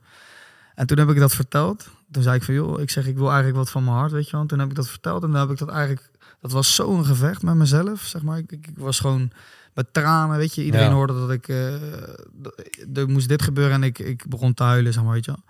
En 0.76 0.88
toen 0.88 0.98
heb 0.98 1.10
ik 1.10 1.20
dat 1.20 1.36
verteld. 1.36 1.89
Toen 2.12 2.24
zei 2.24 2.36
ik 2.36 2.44
van, 2.44 2.54
joh, 2.54 2.80
ik 2.80 2.89
zeg, 2.89 3.08
ik 3.08 3.17
wil 3.17 3.28
eigenlijk 3.28 3.58
wat 3.58 3.70
van 3.70 3.84
mijn 3.84 3.96
hart, 3.96 4.12
weet 4.12 4.26
je 4.26 4.32
wel. 4.32 4.41
En 4.41 4.48
toen 4.48 4.60
heb 4.60 4.70
ik 4.70 4.76
dat 4.76 4.89
verteld 4.89 5.24
en 5.24 5.32
dan 5.32 5.39
heb 5.39 5.50
ik 5.50 5.58
dat 5.58 5.70
eigenlijk... 5.70 6.12
Dat 6.39 6.52
was 6.52 6.76
zo'n 6.76 7.06
gevecht 7.06 7.41
met 7.41 7.56
mezelf, 7.56 8.02
zeg 8.02 8.22
maar. 8.22 8.38
Ik, 8.38 8.52
ik, 8.52 8.70
was 8.76 9.00
gewoon 9.00 9.32
met 9.74 9.94
tranen, 9.94 10.38
weet 10.38 10.56
je. 10.56 10.63
Iedereen 10.63 10.91
hoorde 10.91 11.13
dat 11.13 11.32
ik... 11.32 11.48
Uh, 11.48 11.74
er 12.94 13.10
moest 13.10 13.28
dit 13.28 13.41
gebeuren 13.41 13.74
en 13.74 13.84
ik, 13.84 14.00
ik 14.00 14.26
begon 14.30 14.54
te 14.54 14.63
huilen, 14.63 14.94
zeg 14.94 15.04
maar, 15.04 15.13
weet 15.13 15.26
je 15.26 15.32
wel. 15.32 15.44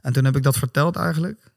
En 0.00 0.12
toen 0.12 0.24
heb 0.24 0.36
ik 0.36 0.42
dat 0.42 0.56
verteld 0.56 0.96
eigenlijk. 0.96 1.52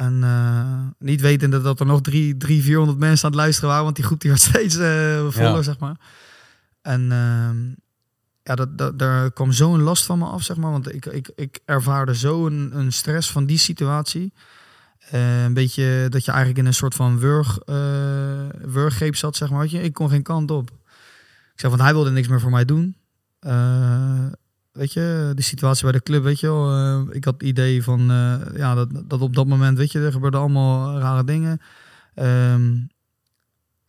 En 0.00 0.20
uh, 0.22 0.86
niet 0.98 1.20
wetende 1.20 1.60
dat 1.60 1.80
er 1.80 1.86
nog 1.86 2.00
drie, 2.00 2.36
drie, 2.36 2.62
400 2.62 2.98
mensen 2.98 3.24
aan 3.24 3.30
het 3.30 3.40
luisteren 3.40 3.68
waren, 3.68 3.84
want 3.84 3.96
die 3.96 4.04
groep 4.04 4.20
die 4.20 4.30
werd 4.30 4.42
steeds 4.50 4.76
uh, 4.76 5.28
voller, 5.28 5.64
zeg 5.64 5.78
maar. 5.78 5.96
En 6.82 7.00
uh, 7.00 7.74
ja, 8.42 8.54
dat, 8.54 8.78
dat, 8.78 8.98
daar 8.98 9.32
kwam 9.32 9.52
zo'n 9.52 9.80
last 9.80 10.04
van 10.04 10.18
me 10.18 10.24
af, 10.24 10.42
zeg 10.42 10.56
maar. 10.56 10.70
Want 10.70 10.94
ik, 10.94 11.06
ik, 11.06 11.30
ik 11.34 11.60
ervaarde 11.64 12.16
zo 12.16 12.46
een, 12.46 12.70
een 12.78 12.92
stress 12.92 13.30
van 13.30 13.46
die 13.46 13.58
situatie. 13.58 14.32
Uh, 15.14 15.44
een 15.44 15.54
beetje 15.54 16.06
dat 16.08 16.24
je 16.24 16.30
eigenlijk 16.30 16.60
in 16.60 16.66
een 16.66 16.74
soort 16.74 16.94
van 16.94 17.18
wurg, 17.18 17.58
wurggreep 18.64 19.16
zat, 19.16 19.36
zeg 19.36 19.50
maar. 19.50 19.66
Je, 19.68 19.82
ik 19.82 19.92
kon 19.92 20.08
geen 20.08 20.22
kant 20.22 20.50
op. 20.50 20.70
Ik 21.52 21.60
zeg, 21.60 21.70
want 21.70 21.82
hij 21.82 21.92
wilde 21.92 22.10
niks 22.10 22.28
meer 22.28 22.40
voor 22.40 22.50
mij 22.50 22.64
doen 22.64 22.96
weet 24.72 24.92
je, 24.92 25.32
de 25.34 25.42
situatie 25.42 25.82
bij 25.82 25.92
de 25.92 26.02
club, 26.02 26.22
weet 26.22 26.40
je 26.40 26.46
wel. 26.46 26.78
Uh, 26.78 27.02
ik 27.10 27.24
had 27.24 27.34
het 27.34 27.42
idee 27.42 27.82
van, 27.82 28.00
uh, 28.10 28.34
ja, 28.54 28.74
dat, 28.74 28.88
dat 29.04 29.20
op 29.20 29.34
dat 29.34 29.46
moment, 29.46 29.78
weet 29.78 29.92
je, 29.92 29.98
er 29.98 30.12
gebeurden 30.12 30.40
allemaal 30.40 30.98
rare 30.98 31.24
dingen. 31.24 31.60
Um, 32.14 32.90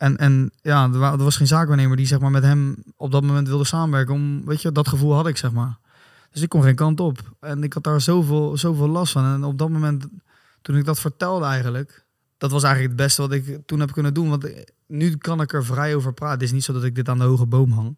en, 0.02 0.18
en 0.18 0.52
ja, 0.62 0.90
er, 0.94 1.02
er, 1.02 1.18
was 1.18 1.36
geen 1.36 1.48
zaakwaarnemer 1.48 1.98
die 1.98 2.06
zeg 2.06 2.20
maar 2.20 2.32
met 2.32 2.44
hem 2.44 2.76
op 2.96 3.12
dat 3.12 3.24
moment 3.24 3.48
wilde 3.48 3.66
samenwerken. 3.66 4.14
Om, 4.14 4.46
weet 4.46 4.62
je, 4.62 4.72
dat 4.72 4.88
gevoel 4.88 5.14
had 5.14 5.28
ik, 5.28 5.38
zeg 5.38 5.52
maar. 5.52 5.78
Dus 6.32 6.42
ik 6.42 6.50
kon 6.50 6.64
geen 6.64 6.76
kant 6.76 7.00
op. 7.00 7.20
En 7.40 7.64
ik 7.64 7.74
had 7.74 7.84
daar 7.84 8.02
zoveel, 8.02 8.58
zoveel 8.58 8.88
last 8.88 9.12
van. 9.12 9.26
En 9.26 9.44
op 9.44 9.58
dat 9.58 9.70
moment, 9.70 10.06
toen 10.62 10.78
ik 10.78 10.86
dat 10.86 11.00
vertelde 11.00 11.46
eigenlijk, 11.46 12.06
dat 12.38 12.52
was 12.52 12.64
eigenlijk 12.64 12.94
het 12.94 13.06
beste 13.06 13.22
wat 13.22 13.32
ik 13.32 13.60
toen 13.66 13.80
heb 13.80 13.92
kunnen 13.92 14.14
doen. 14.14 14.30
Want 14.30 14.48
nu 14.88 15.18
kan 15.18 15.42
ik 15.42 15.54
er 15.54 15.66
vrij 15.66 15.96
over 15.96 16.14
praten. 16.14 16.36
Het 16.36 16.48
is 16.48 16.52
niet 16.52 16.64
zo 16.64 16.74
dat 16.74 16.84
ik 16.84 16.96
dit 16.96 17.10
aan 17.10 17.18
de 17.18 17.24
hoge 17.24 17.46
boom 17.46 17.72
hang. 17.72 17.98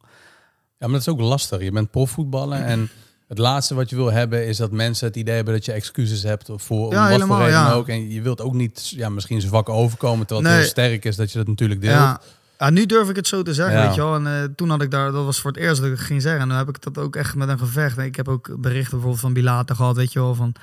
Ja, 0.83 0.89
maar 0.89 0.99
dat 0.99 1.07
is 1.07 1.13
ook 1.13 1.27
lastig. 1.27 1.61
Je 1.61 1.71
bent 1.71 1.91
profvoetballer 1.91 2.61
en 2.61 2.89
het 3.27 3.37
laatste 3.37 3.75
wat 3.75 3.89
je 3.89 3.95
wil 3.95 4.11
hebben 4.11 4.47
is 4.47 4.57
dat 4.57 4.71
mensen 4.71 5.07
het 5.07 5.15
idee 5.15 5.35
hebben 5.35 5.53
dat 5.53 5.65
je 5.65 5.71
excuses 5.71 6.23
hebt 6.23 6.49
voor 6.55 6.91
ja, 6.91 7.09
wat 7.09 7.27
voor 7.27 7.37
reden 7.37 7.51
ja. 7.51 7.73
ook. 7.73 7.87
En 7.87 8.09
je 8.09 8.21
wilt 8.21 8.41
ook 8.41 8.53
niet 8.53 8.89
ja, 8.89 9.09
misschien 9.09 9.41
zo 9.41 9.47
vak 9.47 9.69
overkomen 9.69 10.25
terwijl 10.27 10.47
het 10.47 10.57
heel 10.57 10.69
sterk 10.69 11.05
is 11.05 11.15
dat 11.15 11.31
je 11.31 11.37
dat 11.37 11.47
natuurlijk 11.47 11.81
deelt. 11.81 11.93
Ja. 11.93 12.21
Ja, 12.57 12.69
nu 12.69 12.85
durf 12.85 13.09
ik 13.09 13.15
het 13.15 13.27
zo 13.27 13.41
te 13.41 13.53
zeggen, 13.53 13.81
weet 13.81 13.95
je 13.95 14.01
wel. 14.01 14.15
En 14.15 14.25
uh, 14.25 14.43
toen 14.55 14.69
had 14.69 14.81
ik 14.81 14.91
daar, 14.91 15.11
dat 15.11 15.25
was 15.25 15.41
voor 15.41 15.51
het 15.51 15.59
eerst 15.59 15.81
dat 15.81 15.89
ik 15.89 15.97
het 15.97 16.05
ging 16.05 16.21
zeggen. 16.21 16.41
En 16.41 16.47
nu 16.47 16.53
heb 16.53 16.69
ik 16.69 16.81
dat 16.81 16.97
ook 16.97 17.15
echt 17.15 17.35
met 17.35 17.49
een 17.49 17.59
gevecht. 17.59 17.97
En 17.97 18.05
ik 18.05 18.15
heb 18.15 18.27
ook 18.27 18.47
berichten 18.59 18.91
bijvoorbeeld 18.91 19.19
van 19.19 19.33
Bilater 19.33 19.75
gehad, 19.75 19.95
weet 19.95 20.13
je 20.13 20.19
wel, 20.19 20.35
van 20.35 20.53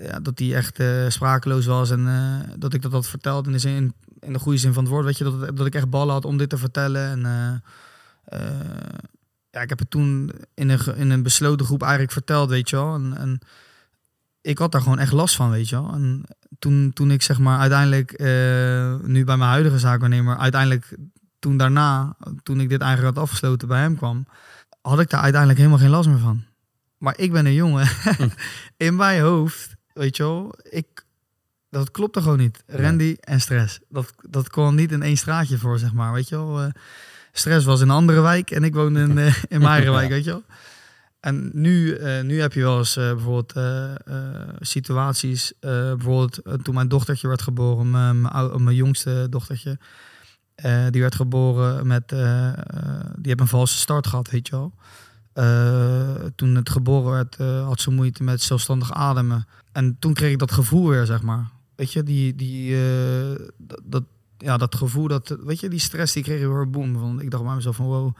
ja, 0.00 0.20
dat 0.20 0.38
hij 0.38 0.54
echt 0.54 0.80
uh, 0.80 1.08
sprakeloos 1.08 1.66
was 1.66 1.90
en 1.90 2.00
uh, 2.06 2.54
dat 2.58 2.74
ik 2.74 2.82
dat 2.82 2.92
had 2.92 3.06
verteld 3.06 3.46
in 3.46 3.52
de 3.52 3.58
zin, 3.58 3.94
in 4.20 4.32
de 4.32 4.38
goede 4.38 4.58
zin 4.58 4.72
van 4.72 4.82
het 4.82 4.92
woord, 4.92 5.04
weet 5.04 5.18
je, 5.18 5.24
dat, 5.24 5.56
dat 5.56 5.66
ik 5.66 5.74
echt 5.74 5.90
ballen 5.90 6.14
had 6.14 6.24
om 6.24 6.36
dit 6.36 6.48
te 6.48 6.58
vertellen 6.58 7.10
en 7.10 7.18
uh, 7.18 7.70
ja, 9.50 9.60
ik 9.60 9.68
heb 9.68 9.78
het 9.78 9.90
toen 9.90 10.32
in 10.54 10.68
een, 10.68 10.96
in 10.96 11.10
een 11.10 11.22
besloten 11.22 11.66
groep 11.66 11.82
eigenlijk 11.82 12.12
verteld, 12.12 12.48
weet 12.48 12.70
je 12.70 12.76
wel. 12.76 12.94
En, 12.94 13.16
en 13.16 13.38
ik 14.40 14.58
had 14.58 14.72
daar 14.72 14.82
gewoon 14.82 14.98
echt 14.98 15.12
last 15.12 15.36
van, 15.36 15.50
weet 15.50 15.68
je 15.68 15.76
wel. 15.76 15.92
En 15.92 16.24
toen, 16.58 16.90
toen 16.92 17.10
ik 17.10 17.22
zeg 17.22 17.38
maar 17.38 17.58
uiteindelijk, 17.58 18.20
uh, 18.20 18.96
nu 19.02 19.24
bij 19.24 19.36
mijn 19.36 19.50
huidige 19.50 19.78
zaakwaarnemer, 19.78 20.36
uiteindelijk 20.36 20.96
toen 21.38 21.56
daarna, 21.56 22.16
toen 22.42 22.60
ik 22.60 22.68
dit 22.68 22.80
eigenlijk 22.80 23.14
had 23.16 23.24
afgesloten 23.24 23.68
bij 23.68 23.80
hem 23.80 23.96
kwam, 23.96 24.26
had 24.80 25.00
ik 25.00 25.10
daar 25.10 25.20
uiteindelijk 25.20 25.60
helemaal 25.60 25.80
geen 25.80 25.90
last 25.90 26.08
meer 26.08 26.18
van. 26.18 26.44
Maar 26.98 27.18
ik 27.18 27.32
ben 27.32 27.46
een 27.46 27.54
jongen. 27.54 27.88
in 28.76 28.96
mijn 28.96 29.22
hoofd, 29.22 29.76
weet 29.92 30.16
je 30.16 30.22
wel, 30.22 30.54
ik, 30.62 31.04
Dat 31.70 31.90
klopt 31.90 32.16
er 32.16 32.22
gewoon 32.22 32.38
niet. 32.38 32.62
Randy 32.66 33.16
en 33.20 33.40
stress. 33.40 33.78
Dat, 33.88 34.14
dat 34.30 34.48
kwam 34.48 34.74
niet 34.74 34.92
in 34.92 35.02
één 35.02 35.16
straatje 35.16 35.58
voor, 35.58 35.78
zeg 35.78 35.92
maar. 35.92 36.12
Weet 36.12 36.28
je 36.28 36.36
wel? 36.36 36.62
Eh, 36.62 36.70
stress 37.38 37.64
was 37.64 37.80
in 37.80 37.88
een 37.88 37.94
andere 37.94 38.20
wijk 38.20 38.50
en 38.50 38.64
ik 38.64 38.74
woonde 38.74 39.00
in, 39.00 39.18
eh, 39.18 39.42
in 39.48 39.60
mijn 39.70 39.90
wijk, 39.90 40.08
weet 40.08 40.24
je 40.24 40.30
wel? 40.30 40.42
En 41.20 41.50
nu, 41.52 41.92
eh, 41.92 42.22
nu 42.22 42.40
heb 42.40 42.52
je 42.52 42.60
wel 42.60 42.78
eens 42.78 42.96
eh, 42.96 43.12
bijvoorbeeld 43.12 43.52
situaties. 44.60 45.52
bijvoorbeeld 45.60 46.40
toen 46.62 46.74
mijn 46.74 46.88
dochtertje 46.88 47.28
werd 47.28 47.42
geboren, 47.42 47.90
mijn, 47.90 48.20
mijn, 48.62 48.74
jongste 48.74 49.26
dochtertje. 49.30 49.78
die 50.90 51.00
werd 51.00 51.14
geboren 51.14 51.86
met. 51.86 52.08
die 52.08 52.18
heeft 53.22 53.40
een 53.40 53.48
valse 53.48 53.78
start 53.78 54.06
gehad, 54.06 54.30
weet 54.30 54.48
je 54.48 54.56
wel. 54.56 54.72
Toen 56.34 56.54
het 56.54 56.70
geboren 56.70 57.12
werd, 57.12 57.36
had 57.64 57.80
ze 57.80 57.90
moeite 57.90 58.22
met 58.22 58.42
zelfstandig 58.42 58.92
ademen. 58.92 59.46
En 59.72 59.96
toen 59.98 60.14
kreeg 60.14 60.32
ik 60.32 60.38
dat 60.38 60.52
gevoel 60.52 60.88
weer, 60.88 61.06
zeg 61.06 61.22
maar. 61.22 61.50
Weet 61.74 61.92
je, 61.92 62.02
die, 62.02 62.34
die, 62.34 62.76
dat, 63.84 64.02
ja, 64.38 64.56
dat 64.56 64.74
gevoel, 64.74 65.08
dat, 65.08 65.36
weet 65.44 65.60
je, 65.60 65.68
die 65.68 65.80
stress 65.80 66.12
die 66.12 66.22
kreeg 66.22 66.40
ik 66.40 66.46
weer 66.46 66.70
boem. 66.70 66.98
Van, 66.98 67.20
ik 67.20 67.30
dacht 67.30 67.44
bij 67.44 67.54
mezelf 67.54 67.76
van, 67.76 67.86
wow, 67.86 68.16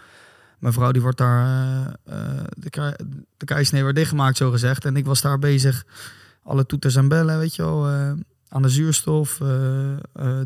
mijn 0.59 0.73
vrouw 0.73 0.93
die 0.93 1.03
wordt 1.03 1.19
daar, 1.19 1.47
eh, 2.05 2.39
eh, 2.39 2.45
de, 2.57 2.97
de 3.37 3.45
keisnee 3.45 3.85
werd 3.85 3.97
dichtgemaakt, 3.97 4.37
zo 4.37 4.51
gezegd. 4.51 4.85
En 4.85 4.97
ik 4.97 5.07
was 5.07 5.21
daar 5.21 5.39
bezig, 5.39 5.85
alle 6.43 6.67
toeters 6.67 6.97
en 6.97 7.09
bellen, 7.09 7.39
weet 7.39 7.55
je 7.55 7.63
wel, 7.63 7.89
eh, 7.89 8.13
aan 8.49 8.63
de 8.63 8.69
zuurstof, 8.69 9.41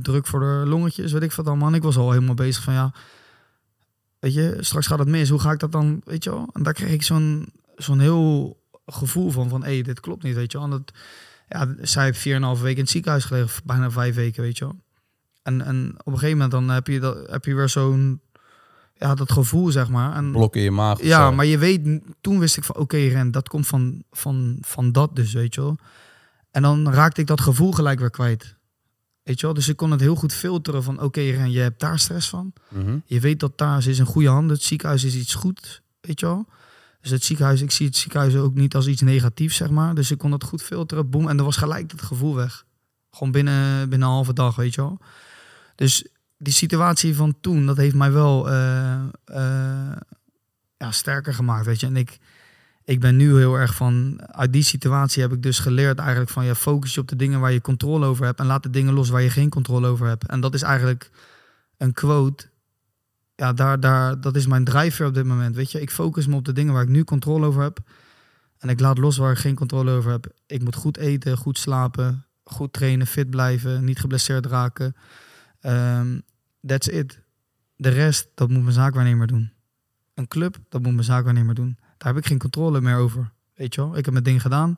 druk 0.02 0.26
voor 0.26 0.40
de 0.40 0.62
longetjes, 0.68 1.12
weet 1.12 1.22
ik 1.22 1.32
wat 1.32 1.46
allemaal. 1.46 1.68
En 1.68 1.74
ik 1.74 1.82
was 1.82 1.96
al 1.96 2.10
helemaal 2.10 2.34
bezig 2.34 2.62
van, 2.62 2.74
ja, 2.74 2.92
weet 4.18 4.34
je, 4.34 4.56
straks 4.60 4.86
gaat 4.86 4.98
het 4.98 5.08
mis, 5.08 5.28
hoe 5.28 5.40
ga 5.40 5.52
ik 5.52 5.58
dat 5.58 5.72
dan, 5.72 6.00
weet 6.04 6.24
je 6.24 6.30
wel? 6.30 6.48
En 6.52 6.62
daar 6.62 6.72
kreeg 6.72 6.90
ik 6.90 7.02
zo'n 7.02 7.52
zo'n 7.76 8.00
heel 8.00 8.60
gevoel 8.86 9.30
van, 9.30 9.48
van, 9.48 9.64
hé, 9.64 9.80
dit 9.80 10.00
klopt 10.00 10.22
niet, 10.22 10.34
weet 10.34 10.52
je 10.52 10.58
wel. 10.58 10.66
En 10.66 10.72
dat, 10.72 10.92
ja, 11.48 11.74
zij 11.80 12.04
heeft 12.04 12.18
4,5 12.18 12.62
weken 12.62 12.76
in 12.76 12.82
het 12.82 12.90
ziekenhuis 12.90 13.24
gelegen, 13.24 13.62
bijna 13.64 13.90
vijf 13.90 14.14
weken, 14.14 14.42
weet 14.42 14.58
je 14.58 14.64
wel. 14.64 14.76
En, 15.42 15.62
en 15.62 15.94
op 15.98 16.06
een 16.06 16.18
gegeven 16.18 16.32
moment 16.32 16.50
dan 16.50 16.68
heb 16.68 16.86
je, 16.86 17.00
dat, 17.00 17.30
heb 17.30 17.44
je 17.44 17.54
weer 17.54 17.68
zo'n, 17.68 18.20
ja, 18.94 19.14
dat 19.14 19.32
gevoel, 19.32 19.70
zeg 19.70 19.88
maar. 19.88 20.14
En, 20.14 20.32
Blok 20.32 20.56
in 20.56 20.62
je 20.62 20.70
maag. 20.70 21.02
ja, 21.02 21.26
zo. 21.26 21.32
maar 21.32 21.46
je 21.46 21.58
weet, 21.58 22.00
toen 22.20 22.38
wist 22.38 22.56
ik 22.56 22.64
van, 22.64 22.76
oké, 22.76 22.96
Ren, 22.96 23.30
dat 23.30 23.48
komt 23.48 23.66
van, 23.66 24.04
van, 24.10 24.56
van 24.60 24.92
dat 24.92 25.16
dus, 25.16 25.32
weet 25.32 25.54
je 25.54 25.60
wel. 25.60 25.76
En 26.50 26.62
dan 26.62 26.92
raakte 26.92 27.20
ik 27.20 27.26
dat 27.26 27.40
gevoel 27.40 27.72
gelijk 27.72 27.98
weer 27.98 28.10
kwijt. 28.10 28.56
Weet 29.22 29.40
je 29.40 29.46
wel, 29.46 29.54
dus 29.54 29.68
ik 29.68 29.76
kon 29.76 29.90
het 29.90 30.00
heel 30.00 30.14
goed 30.14 30.32
filteren 30.32 30.82
van, 30.82 31.00
oké, 31.00 31.20
Ren, 31.20 31.50
je 31.50 31.60
hebt 31.60 31.80
daar 31.80 31.98
stress 31.98 32.28
van. 32.28 32.52
Mhm. 32.68 32.98
Je 33.04 33.20
weet 33.20 33.40
dat 33.40 33.58
daar, 33.58 33.86
is 33.86 33.98
in 33.98 34.06
goede 34.06 34.28
handen. 34.28 34.56
Het 34.56 34.64
ziekenhuis 34.64 35.04
is 35.04 35.14
iets 35.14 35.34
goed, 35.34 35.82
weet 36.00 36.20
je 36.20 36.26
wel. 36.26 36.46
Dus 37.00 37.10
het 37.10 37.24
ziekenhuis, 37.24 37.60
ik 37.60 37.70
zie 37.70 37.86
het 37.86 37.96
ziekenhuis 37.96 38.36
ook 38.36 38.54
niet 38.54 38.74
als 38.74 38.86
iets 38.86 39.00
negatiefs, 39.00 39.56
zeg 39.56 39.70
maar. 39.70 39.94
Dus 39.94 40.10
ik 40.10 40.18
kon 40.18 40.30
dat 40.30 40.44
goed 40.44 40.62
filteren, 40.62 41.10
boem. 41.10 41.28
En 41.28 41.38
er 41.38 41.44
was 41.44 41.56
gelijk 41.56 41.90
het 41.90 42.02
gevoel 42.02 42.34
weg. 42.34 42.64
Gewoon 43.10 43.32
binnen, 43.32 43.88
binnen 43.88 44.08
een 44.08 44.14
halve 44.14 44.32
dag, 44.32 44.56
weet 44.56 44.74
je 44.74 44.80
wel. 44.80 44.98
Dus 45.74 46.06
die 46.38 46.52
situatie 46.52 47.14
van 47.14 47.34
toen, 47.40 47.66
dat 47.66 47.76
heeft 47.76 47.94
mij 47.94 48.12
wel 48.12 48.50
eh, 48.50 49.02
eh, 49.24 49.96
ja, 50.76 50.90
sterker 50.90 51.34
gemaakt, 51.34 51.66
weet 51.66 51.80
je. 51.80 51.86
En 51.86 51.96
ik, 51.96 52.18
ik 52.84 53.00
ben 53.00 53.16
nu 53.16 53.36
heel 53.36 53.54
erg 53.54 53.74
van, 53.74 54.20
uit 54.26 54.52
die 54.52 54.62
situatie 54.62 55.22
heb 55.22 55.32
ik 55.32 55.42
dus 55.42 55.58
geleerd 55.58 55.98
eigenlijk 55.98 56.30
van, 56.30 56.44
ja, 56.44 56.54
focus 56.54 56.94
je 56.94 57.00
op 57.00 57.08
de 57.08 57.16
dingen 57.16 57.40
waar 57.40 57.52
je 57.52 57.60
controle 57.60 58.06
over 58.06 58.24
hebt 58.24 58.40
en 58.40 58.46
laat 58.46 58.62
de 58.62 58.70
dingen 58.70 58.94
los 58.94 59.08
waar 59.08 59.22
je 59.22 59.30
geen 59.30 59.48
controle 59.48 59.86
over 59.86 60.06
hebt. 60.06 60.26
En 60.26 60.40
dat 60.40 60.54
is 60.54 60.62
eigenlijk 60.62 61.10
een 61.76 61.92
quote. 61.92 62.50
Ja, 63.34 63.52
daar, 63.52 63.80
daar, 63.80 64.20
dat 64.20 64.36
is 64.36 64.46
mijn 64.46 64.64
drijfveer 64.64 65.06
op 65.06 65.14
dit 65.14 65.24
moment, 65.24 65.56
weet 65.56 65.70
je. 65.72 65.80
Ik 65.80 65.90
focus 65.90 66.26
me 66.26 66.36
op 66.36 66.44
de 66.44 66.52
dingen 66.52 66.72
waar 66.72 66.82
ik 66.82 66.88
nu 66.88 67.04
controle 67.04 67.46
over 67.46 67.62
heb. 67.62 67.78
En 68.58 68.68
ik 68.68 68.80
laat 68.80 68.98
los 68.98 69.16
waar 69.16 69.32
ik 69.32 69.38
geen 69.38 69.54
controle 69.54 69.90
over 69.90 70.10
heb. 70.10 70.26
Ik 70.46 70.62
moet 70.62 70.74
goed 70.74 70.96
eten, 70.96 71.36
goed 71.36 71.58
slapen, 71.58 72.24
goed 72.44 72.72
trainen, 72.72 73.06
fit 73.06 73.30
blijven, 73.30 73.84
niet 73.84 74.00
geblesseerd 74.00 74.46
raken. 74.46 74.96
Ehm, 75.62 76.18
that's 76.66 76.86
it. 76.86 77.20
De 77.76 77.88
rest, 77.88 78.28
dat 78.34 78.48
moet 78.48 78.62
mijn 78.62 78.74
zaakwaarnemer 78.74 79.26
doen. 79.26 79.52
Een 80.14 80.28
club, 80.28 80.58
dat 80.68 80.82
moet 80.82 80.92
mijn 80.92 81.04
zaakwaarnemer 81.04 81.54
doen. 81.54 81.78
Daar 81.98 82.12
heb 82.12 82.22
ik 82.22 82.26
geen 82.26 82.38
controle 82.38 82.80
meer 82.80 82.96
over. 82.96 83.32
Weet 83.54 83.74
je 83.74 83.80
wel, 83.80 83.96
ik 83.96 84.04
heb 84.04 84.12
mijn 84.12 84.24
ding 84.24 84.42
gedaan. 84.42 84.76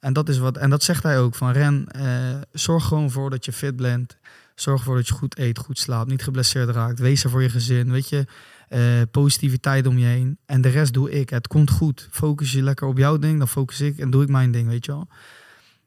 En 0.00 0.12
dat 0.12 0.28
is 0.28 0.38
wat, 0.38 0.56
en 0.56 0.70
dat 0.70 0.82
zegt 0.82 1.02
hij 1.02 1.18
ook 1.18 1.34
van 1.34 1.50
Ren, 1.52 1.86
eh, 1.86 2.40
zorg 2.52 2.84
gewoon 2.84 3.10
voor 3.10 3.30
dat 3.30 3.44
je 3.44 3.52
fit 3.52 3.76
bent. 3.76 4.18
Zorg 4.54 4.78
ervoor 4.78 4.96
dat 4.96 5.08
je 5.08 5.14
goed 5.14 5.38
eet, 5.38 5.58
goed 5.58 5.78
slaapt, 5.78 6.10
niet 6.10 6.22
geblesseerd 6.22 6.68
raakt. 6.68 6.98
Wees 6.98 7.24
er 7.24 7.30
voor 7.30 7.42
je 7.42 7.48
gezin, 7.48 7.90
weet 7.90 8.08
je. 8.08 8.26
Eh, 8.68 8.80
positiviteit 9.10 9.86
om 9.86 9.98
je 9.98 10.06
heen. 10.06 10.38
En 10.46 10.60
de 10.60 10.68
rest 10.68 10.92
doe 10.92 11.10
ik. 11.10 11.30
Het 11.30 11.46
komt 11.46 11.70
goed. 11.70 12.08
Focus 12.10 12.52
je 12.52 12.62
lekker 12.62 12.86
op 12.86 12.98
jouw 12.98 13.18
ding, 13.18 13.38
dan 13.38 13.48
focus 13.48 13.80
ik 13.80 13.98
en 13.98 14.10
doe 14.10 14.22
ik 14.22 14.28
mijn 14.28 14.50
ding, 14.50 14.68
weet 14.68 14.84
je 14.84 14.92
wel. 14.92 15.08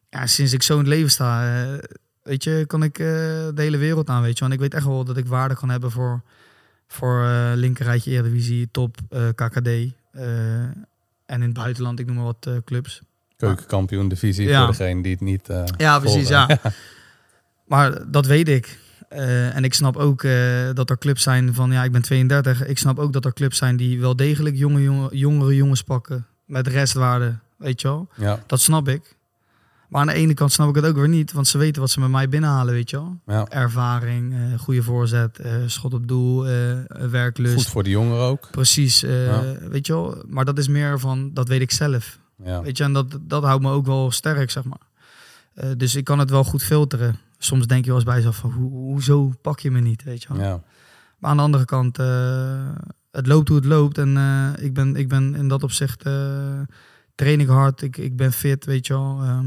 Ja, 0.10 0.26
sinds 0.26 0.54
ik 0.54 0.64
zo 0.64 0.74
in 0.74 0.80
het 0.80 0.88
leven 0.88 1.12
sta, 1.12 1.64
eh, 1.64 1.84
weet 2.28 2.44
je, 2.44 2.64
kan 2.68 2.84
ik 2.84 3.00
eh, 3.00 3.06
de 3.06 3.52
hele 3.62 3.78
wereld 3.78 4.10
aan, 4.10 4.22
weet 4.22 4.38
je. 4.38 4.46
En 4.46 4.52
ik 4.52 4.60
weet 4.60 4.74
echt 4.74 4.86
wel 4.86 5.04
dat 5.04 5.18
ik 5.18 5.26
waarde 5.28 5.56
kan 5.56 5.70
hebben 5.70 5.92
voor, 5.92 6.22
voor 6.88 7.24
eh 7.24 7.52
linkerrijtje 7.56 8.12
Eredivisie, 8.12 8.68
top, 8.72 8.98
eh, 9.10 9.28
KKD. 9.36 9.68
en 11.26 11.36
in 11.42 11.42
het 11.42 11.54
buitenland, 11.54 12.00
ik 12.00 12.06
noem 12.06 12.16
maar 12.16 12.26
wat 12.26 12.50
clubs. 12.66 13.02
Keukenkampioen 13.38 14.08
divisie 14.10 14.48
Ja. 14.48 14.58
voor 14.66 14.76
degene 14.76 15.02
die 15.02 15.12
het 15.12 15.22
niet 15.22 15.48
Ja, 15.78 16.00
precies, 16.00 16.28
volgen. 16.28 16.60
ja. 16.64 16.72
Maar 17.66 18.12
dat 18.12 18.26
weet 18.26 18.48
ik. 18.50 18.80
En 19.10 19.64
ik 19.64 19.74
snap 19.74 19.96
ook 19.96 20.22
dat 20.74 20.90
er 20.90 20.98
clubs 20.98 21.24
zijn 21.24 21.54
van, 21.54 21.72
ja, 21.72 21.84
ik 21.84 21.92
ben 21.92 22.02
32. 22.02 22.66
Ik 22.66 22.78
snap 22.78 23.00
ook 23.00 23.14
dat 23.14 23.26
er 23.26 23.34
clubs 23.34 23.58
zijn 23.58 23.78
die 23.78 24.00
wel 24.00 24.16
degelijk 24.16 24.56
jonge, 24.56 24.82
jonge, 24.82 25.10
jongere 25.18 25.56
jongens 25.56 25.82
pakken. 25.84 26.26
Met 26.46 26.68
restwaarde, 26.68 27.38
weet 27.58 27.82
je 27.82 27.88
wel. 27.88 28.10
Ja, 28.16 28.44
Dat 28.48 28.60
snap 28.60 28.88
ik. 28.88 29.16
Maar 29.88 30.02
aan 30.02 30.08
de 30.08 30.14
ene 30.14 30.34
kant 30.34 30.52
snap 30.52 30.70
ik 30.70 30.76
het 30.76 30.86
ook 30.86 30.96
weer 30.96 31.08
niet. 31.10 31.32
Want 31.32 31.48
ze 31.48 31.58
weten 31.58 31.82
wat 31.82 31.90
ze 31.92 32.00
met 32.00 32.10
mij 32.10 32.30
binnenhalen, 32.30 32.74
weet 32.74 32.90
je 32.90 32.96
wel. 32.98 33.20
ja. 33.26 33.48
Ervaring, 33.48 34.34
eh, 34.34 34.60
goede 34.60 34.84
voorzet, 34.84 35.40
eh, 35.40 35.52
schot 35.66 35.94
op 35.94 36.08
doel, 36.08 36.48
eh, 36.48 36.78
werklust. 37.10 37.54
Goed 37.56 37.68
voor 37.68 37.84
de 37.84 37.90
jongeren 37.90 38.24
ook. 38.24 38.48
Precies, 38.52 39.00
Ja. 39.00 39.44
weet 39.70 39.88
je 39.88 39.94
wel. 39.94 40.24
Maar 40.28 40.46
dat 40.46 40.58
is 40.58 40.68
meer 40.68 41.00
van, 41.00 41.34
dat 41.34 41.48
weet 41.48 41.62
ik 41.62 41.72
zelf. 41.72 42.20
Ja. 42.44 42.62
Weet 42.62 42.78
je, 42.78 42.84
en 42.84 42.94
dat, 42.94 43.18
dat 43.22 43.44
houdt 43.44 43.64
me 43.64 43.72
ook 43.72 43.86
wel 43.86 44.12
sterk, 44.12 44.52
zeg 44.52 44.64
maar. 44.64 45.76
Dus 45.78 45.96
ik 45.96 46.04
kan 46.04 46.20
het 46.20 46.30
wel 46.30 46.44
goed 46.44 46.64
filteren. 46.64 47.16
Soms 47.38 47.68
denk 47.68 47.82
je 47.84 47.88
wel 47.88 47.96
eens 48.00 48.06
bij 48.06 48.16
jezelf 48.16 48.36
van, 48.36 48.52
hoe, 48.52 48.72
hoezo 48.72 49.34
pak 49.42 49.60
je 49.60 49.72
me 49.72 49.80
niet, 49.80 50.04
weet 50.04 50.22
je 50.24 50.28
wel. 50.34 50.42
Ja. 50.44 50.62
Maar 51.18 51.32
aan 51.32 51.38
de 51.38 51.44
andere 51.44 51.66
kant, 51.66 51.98
het 53.12 53.28
loopt 53.28 53.48
hoe 53.48 53.58
het 53.58 53.66
loopt. 53.66 53.98
En 53.98 54.18
ik, 54.60 54.74
ben, 54.74 54.96
ik 54.96 55.08
ben 55.08 55.36
in 55.36 55.48
dat 55.48 55.64
opzicht, 55.64 56.02
train 57.16 57.40
ik 57.40 57.48
hard, 57.48 57.82
ik, 57.82 57.98
ik 57.98 58.16
ben 58.16 58.32
fit, 58.34 58.66
weet 58.66 58.88
je 58.88 58.94
wel. 58.94 59.20
Ehm, 59.22 59.46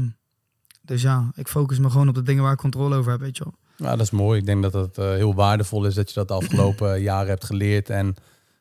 dus 0.91 1.01
ja, 1.01 1.31
ik 1.35 1.47
focus 1.47 1.79
me 1.79 1.89
gewoon 1.89 2.07
op 2.07 2.15
de 2.15 2.21
dingen 2.23 2.43
waar 2.43 2.51
ik 2.53 2.57
controle 2.59 2.95
over 2.95 3.11
heb, 3.11 3.19
weet 3.19 3.37
je 3.37 3.43
wel. 3.43 3.53
Ja, 3.89 3.95
dat 3.95 4.05
is 4.05 4.11
mooi. 4.11 4.39
Ik 4.39 4.45
denk 4.45 4.61
dat 4.63 4.73
het 4.73 4.97
eh, 4.97 5.05
heel 5.09 5.35
waardevol 5.35 5.85
is 5.85 5.93
dat 5.93 6.07
je 6.09 6.13
dat 6.15 6.27
de 6.27 6.33
afgelopen 6.33 7.01
jaren 7.01 7.29
hebt 7.29 7.45
geleerd. 7.45 7.89
En 7.89 8.15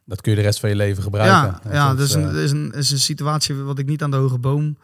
dat 0.05 0.21
kun 0.21 0.31
je 0.31 0.37
de 0.37 0.45
rest 0.45 0.61
van 0.61 0.69
je 0.69 0.77
leven 0.77 1.03
gebruiken. 1.03 1.61
Ja, 1.65 1.73
ja 1.73 1.89
dat 1.89 1.99
dat 1.99 2.07
is, 2.07 2.15
een, 2.15 2.21
eh, 2.23 2.27
dat 2.27 2.37
is, 2.43 2.51
een, 2.51 2.73
is 2.73 2.91
een 2.91 2.99
situatie 2.99 3.55
wat 3.55 3.79
ik 3.79 3.87
niet 3.87 4.03
aan 4.03 4.11
de 4.11 4.17
hoge 4.17 4.39
boom 4.39 4.77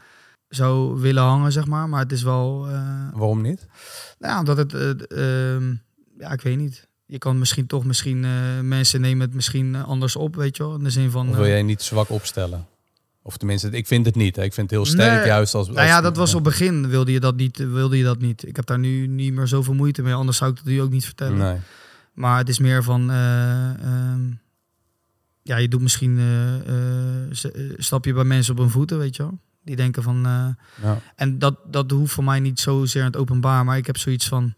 zou 0.48 1.00
willen 1.00 1.22
hangen, 1.22 1.52
zeg 1.52 1.66
maar. 1.66 1.88
Maar 1.88 2.00
het 2.00 2.12
is 2.12 2.22
wel... 2.22 2.66
eh, 2.68 3.08
waarom 3.12 3.40
niet? 3.42 3.66
Nou 4.18 4.32
ja, 4.32 4.38
omdat 4.38 4.56
het, 4.56 4.72
eh, 4.74 5.54
ehm, 5.54 5.74
ja, 6.18 6.30
ik 6.32 6.40
weet 6.40 6.56
niet. 6.56 6.88
Je 7.06 7.18
kan 7.18 7.38
misschien 7.38 7.66
toch, 7.66 7.84
misschien, 7.84 8.24
eh, 8.24 8.30
mensen 8.62 9.00
nemen 9.00 9.26
het 9.26 9.34
misschien 9.34 9.74
eh, 9.74 9.84
anders 9.88 10.16
op, 10.16 10.36
weet 10.36 10.56
je 10.56 10.62
wel. 10.62 10.74
In 10.74 10.84
de 10.84 10.90
zin 10.90 11.10
van... 11.10 11.28
Of 11.28 11.34
wil 11.34 11.44
eh, 11.44 11.50
jij 11.50 11.62
niet 11.62 11.82
zwak 11.82 12.10
opstellen? 12.10 12.66
Of 13.26 13.36
tenminste, 13.36 13.70
ik 13.70 13.86
vind 13.86 14.06
het 14.06 14.14
niet. 14.14 14.36
Hè. 14.36 14.42
Ik 14.42 14.54
vind 14.54 14.70
het 14.70 14.78
heel 14.80 14.88
sterk 14.88 15.18
Nee. 15.18 15.26
juist 15.26 15.54
als... 15.54 15.68
nou 15.68 15.86
ja, 15.86 15.94
als- 15.94 16.02
dat 16.02 16.16
was 16.16 16.34
op 16.34 16.44
het 16.44 16.52
begin, 16.58 16.88
wilde 16.88 17.12
je 17.12 17.20
dat, 17.20 17.36
niet, 17.36 17.56
wilde 17.58 17.96
je 17.98 18.04
dat 18.04 18.20
niet. 18.20 18.46
Ik 18.46 18.56
heb 18.56 18.66
daar 18.66 18.78
nu 18.78 19.06
niet 19.06 19.32
meer 19.32 19.46
zoveel 19.46 19.74
moeite 19.74 20.02
mee, 20.02 20.14
anders 20.14 20.36
zou 20.36 20.50
ik 20.50 20.56
dat 20.56 20.64
nu 20.64 20.80
ook 20.82 20.90
niet 20.90 21.04
vertellen. 21.04 21.38
Nee. 21.38 21.56
Maar 22.14 22.38
het 22.38 22.48
is 22.48 22.58
meer 22.58 22.82
van... 22.82 23.10
eh, 23.10 23.70
ehm, 23.70 24.20
ja, 25.42 25.56
je 25.56 25.68
doet 25.68 25.80
misschien... 25.80 26.18
eh, 26.66 27.52
stap 27.76 28.04
je 28.04 28.12
bij 28.12 28.24
mensen 28.24 28.52
op 28.52 28.58
hun 28.58 28.70
voeten, 28.70 28.98
weet 28.98 29.16
je 29.16 29.22
wel. 29.22 29.38
Die 29.64 29.76
denken 29.76 30.02
van... 30.02 30.20
Ja. 30.82 31.00
En 31.16 31.38
dat, 31.38 31.56
dat 31.70 31.90
hoeft 31.90 32.12
voor 32.12 32.24
mij 32.24 32.40
niet 32.40 32.60
zozeer 32.60 33.00
in 33.00 33.06
het 33.06 33.16
openbaar. 33.16 33.64
Maar 33.64 33.76
ik 33.76 33.86
heb 33.86 33.96
zoiets 33.98 34.28
van... 34.28 34.54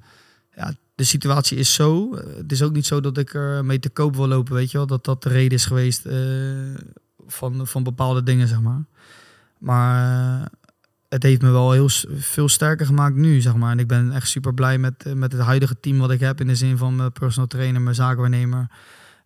Ja, 0.57 0.75
de 0.95 1.05
situatie 1.05 1.59
is 1.59 1.75
zo. 1.75 2.15
Het 2.37 2.53
is 2.53 2.63
ook 2.63 2.73
niet 2.73 2.87
zo 2.87 3.01
dat 3.01 3.19
ik 3.19 3.35
er 3.35 3.65
mee 3.65 3.79
te 3.79 3.89
koop 3.91 4.17
wil 4.17 4.29
lopen, 4.29 4.55
weet 4.55 4.71
je 4.71 4.77
wel. 4.79 4.87
Dat 4.87 5.05
dat 5.05 5.23
de 5.23 5.29
reden 5.29 5.59
is 5.59 5.65
geweest 5.65 6.05
van, 7.29 7.67
van 7.67 7.83
bepaalde 7.83 8.23
dingen, 8.23 8.49
zeg 8.49 8.61
maar. 8.61 8.85
Maar 9.59 10.41
eh, 10.41 10.47
het 11.09 11.23
heeft 11.23 11.43
me 11.43 11.51
wel 11.51 11.73
heel 11.73 11.89
veel 12.17 12.49
sterker 12.49 12.87
gemaakt 12.87 13.15
nu, 13.17 13.41
zeg 13.41 13.55
maar. 13.57 13.71
En 13.71 13.79
ik 13.79 13.87
ben 13.87 14.13
echt 14.13 14.29
super 14.29 14.55
blij 14.55 14.79
met, 14.79 15.07
eh, 15.07 15.13
met 15.13 15.33
het 15.33 15.41
huidige 15.41 15.81
team 15.81 15.99
wat 15.99 16.11
ik 16.11 16.21
heb. 16.21 16.41
In 16.41 16.47
de 16.47 16.55
zin 16.55 16.77
van 16.77 16.97
mijn 16.97 17.13
personal 17.13 17.49
trainer, 17.49 17.81
mijn 17.81 17.95
zakenwaarnemer. 17.95 18.67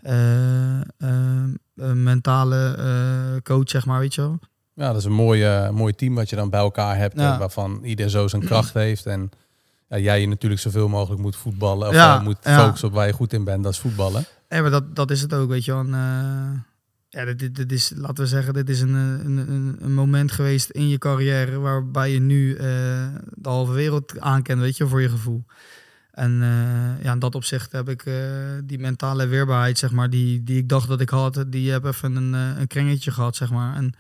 eh, 0.01 0.81
eh, 0.81 1.93
mentale 1.93 3.41
coach, 3.43 3.69
zeg 3.71 3.87
maar, 3.87 4.01
weet 4.01 4.15
je 4.15 4.21
wel. 4.21 4.39
Ja, 4.75 4.87
dat 4.87 4.97
is 4.97 5.05
een 5.05 5.13
mooi, 5.13 5.45
eh, 5.45 5.71
mooi 5.71 5.95
team 5.95 6.15
wat 6.15 6.31
je 6.31 6.37
dan 6.37 6.51
bij 6.51 6.61
elkaar 6.61 6.97
hebt. 6.97 7.21
Ja. 7.21 7.39
waarvan 7.39 7.81
ieder 7.83 8.11
zo 8.11 8.29
zijn 8.29 8.45
kracht 8.45 8.75
heeft. 8.75 9.07
En 9.07 9.31
ja, 9.89 9.99
jij 9.99 10.21
je 10.21 10.29
natuurlijk 10.29 10.61
zoveel 10.61 10.89
mogelijk 10.89 11.21
moet 11.21 11.37
voetballen. 11.37 11.89
Of 11.89 11.95
Ja, 11.95 12.21
moet 12.21 12.37
focussen 12.41 12.89
op 12.89 12.95
waar 12.95 13.07
je 13.07 13.13
goed 13.13 13.33
in 13.33 13.45
bent. 13.45 13.63
Dat 13.63 13.73
is 13.73 13.79
voetballen. 13.79 14.25
Ja, 14.49 14.61
maar 14.61 14.71
dat, 14.71 14.97
dat 14.97 15.11
is 15.11 15.21
het 15.21 15.35
ook, 15.35 15.49
weet 15.49 15.65
je 15.65 15.73
wel. 15.73 15.81
En, 15.81 16.67
ja, 17.13 17.25
dit, 17.25 17.55
dit, 17.55 17.73
is, 17.73 17.93
laten 17.97 18.25
we 18.25 18.27
zeggen, 18.27 18.55
dit 18.55 18.69
is 18.69 18.81
een, 18.81 18.95
een, 18.95 19.77
een, 19.81 19.95
moment 19.95 20.33
geweest 20.33 20.71
in 20.71 20.89
je 20.89 20.99
carrière 20.99 21.59
waarbij 21.59 22.11
je 22.11 22.21
nu 22.21 22.55
eh, 22.55 22.65
de 23.35 23.49
halve 23.49 23.73
wereld 23.73 24.21
aankent, 24.21 24.61
weet 24.61 24.77
je, 24.77 24.87
voor 24.87 25.03
je 25.03 25.09
gevoel. 25.09 25.45
En 26.11 26.43
eh, 26.43 27.05
ja, 27.05 27.13
in 27.13 27.19
dat 27.19 27.35
opzicht 27.35 27.73
heb 27.73 27.89
ik 27.89 28.03
eh, 28.07 28.15
die 28.65 28.79
mentale 28.79 29.27
weerbaarheid, 29.27 29.79
zeg 29.79 29.91
maar, 29.91 30.11
die, 30.11 30.43
die 30.43 30.59
ik 30.59 30.69
dacht 30.69 30.89
dat 30.89 31.01
ik 31.01 31.09
had, 31.09 31.45
die 31.47 31.71
heb 31.71 31.85
even 31.85 32.17
een, 32.17 32.33
een 32.33 32.67
kringetje 32.67 33.11
gehad, 33.11 33.37
zeg 33.37 33.51
maar. 33.51 33.77
En 33.77 33.93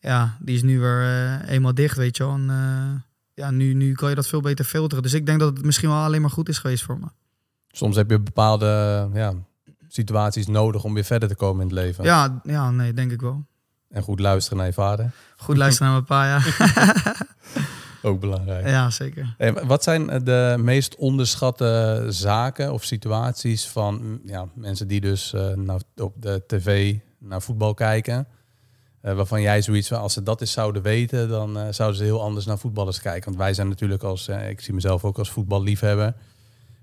ja, 0.00 0.36
die 0.40 0.54
is 0.54 0.62
nu 0.62 0.80
weer 0.80 1.40
eenmaal 1.44 1.74
dicht, 1.74 1.96
weet 1.96 2.16
je. 2.16 2.24
En 2.24 3.04
ja, 3.34 3.50
nu, 3.50 3.74
nu 3.74 3.92
kan 3.92 4.08
je 4.08 4.14
dat 4.14 4.26
veel 4.26 4.40
beter 4.40 4.64
filteren. 4.64 5.02
Dus 5.02 5.14
ik 5.14 5.26
denk 5.26 5.40
dat 5.40 5.56
het 5.56 5.64
misschien 5.64 5.88
wel 5.88 6.02
alleen 6.02 6.20
maar 6.20 6.30
goed 6.30 6.48
is 6.48 6.58
geweest 6.58 6.84
voor 6.84 6.98
me. 6.98 7.06
Soms 7.68 7.96
heb 7.96 8.10
je 8.10 8.20
bepaalde 8.20 9.08
ja, 9.12 9.34
situaties 9.88 10.46
nodig 10.46 10.84
om 10.84 10.94
weer 10.94 11.04
verder 11.04 11.28
te 11.28 11.34
komen 11.34 11.68
in 11.68 11.76
het 11.76 11.84
leven. 11.84 12.04
Ja, 12.04 12.40
ja, 12.42 12.70
nee, 12.70 12.92
denk 12.92 13.12
ik 13.12 13.20
wel. 13.20 13.44
En 13.88 14.02
goed 14.02 14.20
luisteren 14.20 14.58
naar 14.58 14.66
je 14.66 14.72
vader. 14.72 15.10
Goed 15.36 15.56
luisteren 15.56 15.92
naar 15.92 16.02
mijn 16.08 16.20
pa, 16.20 16.26
ja. 16.26 16.42
Ook 18.02 18.20
belangrijk. 18.20 18.66
ja, 18.66 18.90
zeker. 18.90 19.34
Hey, 19.38 19.52
wat 19.52 19.82
zijn 19.82 20.24
de 20.24 20.56
meest 20.58 20.96
onderschatte 20.96 22.04
zaken 22.08 22.72
of 22.72 22.84
situaties 22.84 23.68
van 23.68 24.20
ja, 24.24 24.48
mensen 24.54 24.88
die 24.88 25.00
dus 25.00 25.32
eh, 25.32 25.54
nou, 25.54 25.80
op 25.96 26.14
de 26.22 26.42
tv 26.46 26.96
naar 27.18 27.42
voetbal 27.42 27.74
kijken? 27.74 28.26
Eh, 29.00 29.14
waarvan 29.14 29.40
jij 29.40 29.62
zoiets 29.62 29.88
van, 29.88 29.98
als 29.98 30.12
ze 30.12 30.22
dat 30.22 30.40
eens 30.40 30.52
zouden 30.52 30.82
weten, 30.82 31.28
dan 31.28 31.58
eh, 31.58 31.66
zouden 31.70 31.98
ze 31.98 32.04
heel 32.04 32.22
anders 32.22 32.46
naar 32.46 32.58
voetballers 32.58 33.00
kijken. 33.00 33.24
Want 33.24 33.36
wij 33.36 33.54
zijn 33.54 33.68
natuurlijk 33.68 34.02
als, 34.02 34.28
eh, 34.28 34.48
ik 34.48 34.60
zie 34.60 34.74
mezelf 34.74 35.04
ook 35.04 35.18
als 35.18 35.30
voetballiefhebber. 35.30 36.14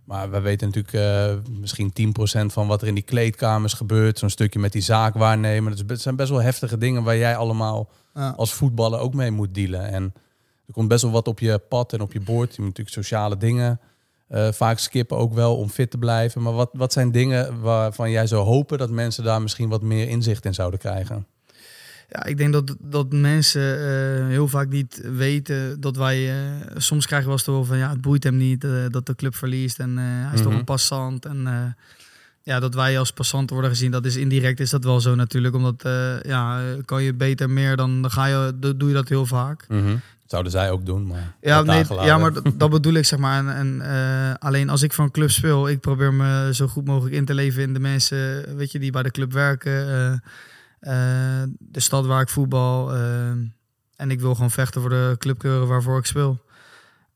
Maar 0.05 0.29
wij 0.29 0.41
weten 0.41 0.67
natuurlijk 0.67 0.93
eh, 0.93 1.51
misschien 1.59 1.93
10% 1.93 2.45
van 2.45 2.67
wat 2.67 2.81
er 2.81 2.87
in 2.87 2.93
die 2.93 3.03
kleedkamers 3.03 3.73
gebeurt. 3.73 4.19
Zo'n 4.19 4.29
stukje 4.29 4.59
met 4.59 4.71
die 4.71 4.81
zaak 4.81 5.13
waarnemen. 5.13 5.87
Dat 5.87 5.99
zijn 5.99 6.15
best 6.15 6.29
wel 6.29 6.41
heftige 6.41 6.77
dingen 6.77 7.03
waar 7.03 7.17
jij 7.17 7.35
allemaal 7.35 7.89
Ja. 8.13 8.29
als 8.37 8.53
voetballer 8.53 8.99
ook 8.99 9.13
mee 9.13 9.31
moet 9.31 9.53
dealen. 9.55 9.87
En 9.91 10.13
er 10.67 10.73
komt 10.73 10.87
best 10.87 11.01
wel 11.01 11.11
wat 11.11 11.27
op 11.27 11.39
je 11.39 11.57
pad 11.57 11.93
en 11.93 12.01
op 12.01 12.13
je 12.13 12.19
bord. 12.19 12.55
Je 12.55 12.61
moet 12.61 12.69
natuurlijk 12.77 12.95
sociale 12.95 13.37
dingen 13.37 13.79
eh, 14.27 14.51
vaak 14.51 14.79
skippen 14.79 15.17
ook 15.17 15.33
wel 15.33 15.57
om 15.57 15.69
fit 15.69 15.91
te 15.91 15.97
blijven. 15.97 16.41
Maar 16.41 16.53
wat, 16.53 16.69
wat 16.73 16.93
zijn 16.93 17.11
dingen 17.11 17.61
waarvan 17.61 18.11
jij 18.11 18.27
zou 18.27 18.45
hopen 18.45 18.77
dat 18.77 18.89
mensen 18.89 19.23
daar 19.23 19.41
misschien 19.41 19.69
wat 19.69 19.81
meer 19.81 20.09
inzicht 20.09 20.45
in 20.45 20.53
zouden 20.53 20.79
krijgen? 20.79 21.27
Ja, 22.09 22.23
ik 22.25 22.37
denk 22.37 22.53
dat, 22.53 22.75
dat 22.79 23.11
mensen 23.13 23.79
eh, 23.79 24.27
heel 24.27 24.47
vaak 24.47 24.69
niet 24.69 25.01
weten 25.13 25.81
dat 25.81 25.97
wij... 25.97 26.29
eh, 26.29 26.37
soms 26.77 27.05
krijgen 27.05 27.27
we 27.27 27.33
eens 27.33 27.43
te 27.43 27.63
van 27.63 27.77
ja, 27.77 27.89
het 27.89 28.01
boeit 28.01 28.23
hem 28.23 28.37
niet 28.37 28.63
eh, 28.63 28.71
dat 28.89 29.05
de 29.05 29.15
club 29.15 29.35
verliest. 29.35 29.79
En 29.79 29.97
hij 29.97 30.33
is 30.33 30.41
toch 30.41 30.49
Mhm. 30.49 30.59
een 30.59 30.65
passant. 30.65 31.25
En 31.25 31.75
ja, 32.43 32.59
dat 32.59 32.75
wij 32.75 32.99
als 32.99 33.11
passant 33.11 33.49
worden 33.49 33.69
gezien, 33.69 33.91
dat 33.91 34.05
is 34.05 34.15
indirect 34.15 34.59
is 34.59 34.69
dat 34.69 34.83
wel 34.83 35.01
zo 35.01 35.15
natuurlijk. 35.15 35.55
Omdat 35.55 35.81
ja, 36.21 36.61
kan 36.85 37.03
je 37.03 37.13
beter 37.13 37.49
meer, 37.49 37.75
dan, 37.75 38.01
dan 38.01 38.11
ga 38.11 38.25
je, 38.25 38.51
dan 38.59 38.77
doe 38.77 38.87
je 38.89 38.95
dat 38.95 39.09
heel 39.09 39.25
vaak. 39.25 39.65
Zouden 40.25 40.51
zij 40.51 40.71
ook 40.71 40.85
doen, 40.85 41.07
maar 41.07 41.33
Ja, 41.41 41.61
nee, 41.61 41.85
ja 41.89 42.17
maar 42.17 42.31
dat, 42.57 42.69
bedoel 42.69 42.93
ik 42.93 43.05
zeg 43.05 43.19
maar. 43.19 43.47
En, 43.47 43.81
en 43.81 44.37
alleen 44.39 44.69
als 44.69 44.81
ik 44.81 44.93
voor 44.93 45.03
een 45.05 45.11
club 45.11 45.31
speel, 45.31 45.69
ik 45.69 45.79
probeer 45.79 46.13
me 46.13 46.49
zo 46.53 46.67
goed 46.67 46.85
mogelijk 46.85 47.15
in 47.15 47.25
te 47.25 47.33
leven 47.33 47.61
in 47.63 47.73
de 47.73 47.79
mensen, 47.79 48.45
weet 48.57 48.71
je, 48.71 48.79
die 48.79 48.91
bij 48.91 49.03
de 49.03 49.11
club 49.11 49.33
werken, 49.33 49.89
eh, 49.93 50.13
de 51.59 51.79
stad 51.79 52.05
waar 52.05 52.21
ik 52.21 52.29
voetbal. 52.29 52.93
eh, 52.93 53.29
en 53.95 54.11
ik 54.11 54.19
wil 54.19 54.33
gewoon 54.35 54.51
vechten 54.51 54.81
voor 54.81 54.89
de 54.89 55.15
clubkeuren 55.17 55.67
waarvoor 55.67 55.97
ik 55.97 56.05
speel. 56.05 56.43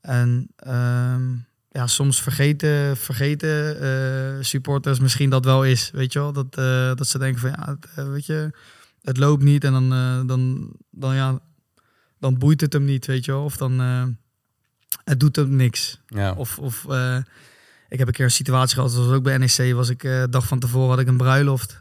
En 0.00 0.48
ehm, 0.56 1.22
ja, 1.70 1.86
soms 1.86 2.22
vergeten, 2.22 2.96
vergeten 2.96 3.80
eh, 3.80 4.44
supporters 4.44 5.00
misschien 5.00 5.30
dat 5.30 5.44
wel 5.44 5.64
is, 5.64 5.90
weet 5.90 6.12
je 6.12 6.18
wel, 6.18 6.32
dat, 6.32 6.56
eh, 6.56 6.94
dat 6.94 7.06
ze 7.06 7.18
denken 7.18 7.40
van 7.40 7.50
ja, 7.50 7.64
het, 7.70 7.86
eh, 7.94 8.08
weet 8.08 8.26
je, 8.26 8.50
het 9.02 9.16
loopt 9.16 9.42
niet 9.42 9.64
en 9.64 9.72
dan, 9.72 9.92
eh, 9.92 10.20
dan, 10.26 10.72
dan 10.90 11.14
ja, 11.14 11.38
dan 12.18 12.38
boeit 12.38 12.60
het 12.60 12.72
hem 12.72 12.84
niet, 12.84 13.06
weet 13.06 13.24
je 13.24 13.32
wel. 13.32 13.44
Of 13.44 13.56
dan, 13.56 13.80
eh, 13.80 14.04
het 15.04 15.20
doet 15.20 15.36
hem 15.36 15.56
niks. 15.56 16.00
Ja. 16.06 16.32
Of, 16.32 16.58
of 16.58 16.86
eh, 16.88 17.16
ik 17.88 17.98
heb 17.98 18.06
een 18.08 18.14
keer 18.14 18.24
een 18.24 18.30
situatie 18.30 18.74
gehad, 18.74 18.92
dat 18.92 19.06
was 19.06 19.14
ook 19.16 19.22
bij 19.22 19.38
NEC, 19.38 19.74
was 19.74 19.88
ik 19.88 20.04
eh 20.04 20.24
dag 20.30 20.46
van 20.46 20.58
tevoren 20.58 20.88
had 20.90 20.98
ik 20.98 21.08
een 21.08 21.16
bruiloft. 21.16 21.79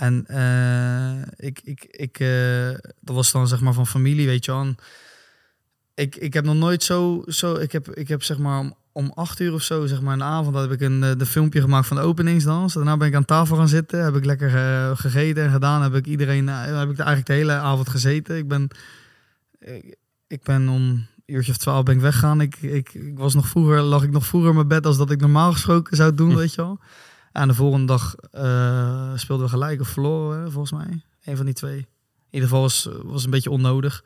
En 0.00 0.26
eh, 0.26 1.46
ik, 1.46 1.60
ik, 1.64 1.84
ik, 1.90 2.18
eh, 2.18 2.70
dat 3.00 3.14
was 3.14 3.32
dan 3.32 3.48
zeg 3.48 3.60
maar 3.60 3.72
van 3.72 3.86
familie, 3.86 4.26
weet 4.26 4.44
je 4.44 4.52
wel. 4.52 4.74
Ik, 5.94 6.16
ik 6.16 6.34
heb 6.34 6.44
nog 6.44 6.54
nooit 6.54 6.82
zo, 6.82 7.22
zo 7.26 7.54
ik 7.54 7.72
heb, 7.72 7.90
ik 7.90 8.08
heb 8.08 8.22
zeg 8.22 8.38
maar 8.38 8.58
om, 8.58 8.74
om 8.92 9.12
acht 9.14 9.40
uur 9.40 9.52
of 9.52 9.62
zo, 9.62 9.86
zeg 9.86 10.00
maar 10.00 10.12
in 10.12 10.18
de 10.18 10.24
avond, 10.24 10.54
dat 10.54 10.62
heb 10.62 10.72
ik 10.72 10.80
een 10.80 11.02
eh, 11.02 11.10
de 11.16 11.26
filmpje 11.26 11.60
gemaakt 11.60 11.86
van 11.86 11.96
de 11.96 12.02
openingsdans. 12.02 12.74
Daarna 12.74 12.96
ben 12.96 13.08
ik 13.08 13.14
aan 13.14 13.24
tafel 13.24 13.56
gaan 13.56 13.68
zitten, 13.68 14.04
heb 14.04 14.16
ik 14.16 14.24
lekker 14.24 14.50
gegeten 14.96 15.44
en 15.44 15.50
gedaan. 15.50 15.82
Heb 15.82 15.94
ik 15.94 16.06
iedereen, 16.06 16.48
heb 16.48 16.90
ik 16.90 16.98
eigenlijk 16.98 17.26
de 17.26 17.32
hele 17.32 17.52
avond 17.52 17.88
gezeten. 17.88 18.36
Ik 18.36 18.48
ben, 18.48 18.68
ik, 19.58 19.96
ik 20.26 20.42
ben 20.42 20.68
om 20.68 20.82
een 20.82 21.06
uurtje 21.26 21.52
of 21.52 21.58
twaalf 21.58 21.84
ben 21.84 21.94
ik 21.94 22.00
weggegaan. 22.00 22.40
Ik, 22.40 22.56
ik, 22.56 22.94
ik 22.94 23.18
was 23.18 23.34
nog 23.34 23.48
vroeger, 23.48 23.80
lag 23.80 24.02
ik 24.02 24.10
nog 24.10 24.26
vroeger 24.26 24.48
in 24.48 24.56
mijn 24.56 24.68
bed 24.68 24.86
als 24.86 24.96
dat 24.96 25.10
ik 25.10 25.20
normaal 25.20 25.52
gesproken 25.52 25.96
zou 25.96 26.14
doen, 26.14 26.36
weet 26.36 26.54
je 26.54 26.62
wel. 26.62 26.78
En 27.32 27.48
de 27.48 27.54
volgende 27.54 27.86
dag 27.86 28.14
eh, 28.30 29.10
speelden 29.14 29.46
we 29.46 29.52
gelijk 29.52 29.80
of 29.80 29.88
verloren, 29.88 30.52
volgens 30.52 30.72
mij. 30.72 31.02
Een 31.24 31.36
van 31.36 31.44
die 31.44 31.54
twee. 31.54 31.76
In 31.76 31.86
ieder 32.30 32.48
geval 32.48 32.62
was, 32.62 32.88
was 33.02 33.24
een 33.24 33.30
beetje 33.30 33.50
onnodig. 33.50 34.04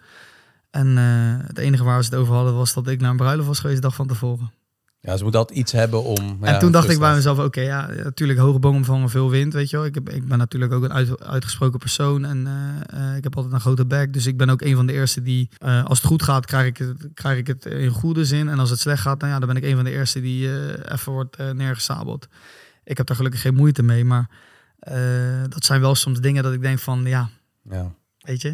En 0.70 0.98
eh, 0.98 1.46
het 1.46 1.58
enige 1.58 1.84
waar 1.84 1.98
we 1.98 2.04
het 2.04 2.14
over 2.14 2.34
hadden 2.34 2.54
was 2.54 2.74
dat 2.74 2.88
ik 2.88 3.00
naar 3.00 3.10
een 3.10 3.16
bruiloft 3.16 3.48
was 3.48 3.58
geweest 3.60 3.80
de 3.82 3.86
dag 3.86 3.94
van 3.96 4.06
tevoren. 4.06 4.52
ja, 5.00 5.16
ze 5.16 5.22
moeten 5.22 5.40
altijd 5.40 5.58
iets 5.58 5.72
hebben 5.72 6.02
om... 6.02 6.38
en 6.40 6.52
ja, 6.52 6.58
toen 6.58 6.72
dacht 6.72 6.88
ik 6.90 6.98
bij 6.98 7.14
mezelf, 7.14 7.38
oké, 7.38 7.60
ja, 7.60 7.86
natuurlijk 7.86 8.38
hoge 8.38 8.58
bomen 8.58 8.84
vangen 8.84 9.10
veel 9.10 9.30
wind, 9.30 9.52
weet 9.52 9.70
je 9.70 9.76
wel. 9.76 9.86
Ik, 9.86 9.94
heb, 9.94 10.08
ik 10.10 10.28
ben 10.28 10.38
natuurlijk 10.38 10.72
ook 10.72 10.82
een 10.82 10.92
uit- 10.92 11.22
uitgesproken 11.22 11.78
persoon 11.78 12.24
en 12.24 12.46
eh, 12.90 13.16
ik 13.16 13.24
heb 13.24 13.36
altijd 13.36 13.54
een 13.54 13.60
grote 13.60 13.86
bek. 13.86 14.12
Dus 14.12 14.26
ik 14.26 14.36
ben 14.36 14.50
ook 14.50 14.62
een 14.62 14.76
van 14.76 14.86
de 14.86 14.92
eerste 14.92 15.22
die, 15.22 15.48
als 15.84 15.98
het 15.98 16.06
goed 16.06 16.22
gaat, 16.22 16.46
krijg 16.46 16.66
ik 16.66 16.76
het, 16.76 17.08
krijg 17.14 17.38
ik 17.38 17.46
het 17.46 17.64
in 17.66 17.90
goede 17.90 18.24
zin. 18.24 18.48
En 18.48 18.58
als 18.58 18.70
het 18.70 18.80
slecht 18.80 19.02
gaat, 19.02 19.20
nou 19.20 19.32
ja, 19.32 19.38
dan 19.38 19.48
ben 19.48 19.56
ik 19.56 19.64
een 19.64 19.74
van 19.74 19.84
de 19.84 19.90
eerste 19.90 20.20
die 20.20 20.48
even 20.92 21.12
wordt 21.12 21.40
uh, 21.40 21.50
neergesabeld. 21.50 22.26
Ik 22.84 22.96
heb 22.96 23.06
daar 23.06 23.16
gelukkig 23.16 23.40
geen 23.40 23.54
moeite 23.54 23.82
mee, 23.82 24.04
maar 24.04 24.30
eh, 24.78 25.42
dat 25.48 25.64
zijn 25.64 25.80
wel 25.80 25.94
soms 25.94 26.20
dingen 26.20 26.42
dat 26.42 26.52
ik 26.52 26.60
denk 26.60 26.78
van, 26.78 27.04
ja, 27.04 27.30
Ja. 27.70 27.94
weet 28.18 28.42
je. 28.42 28.48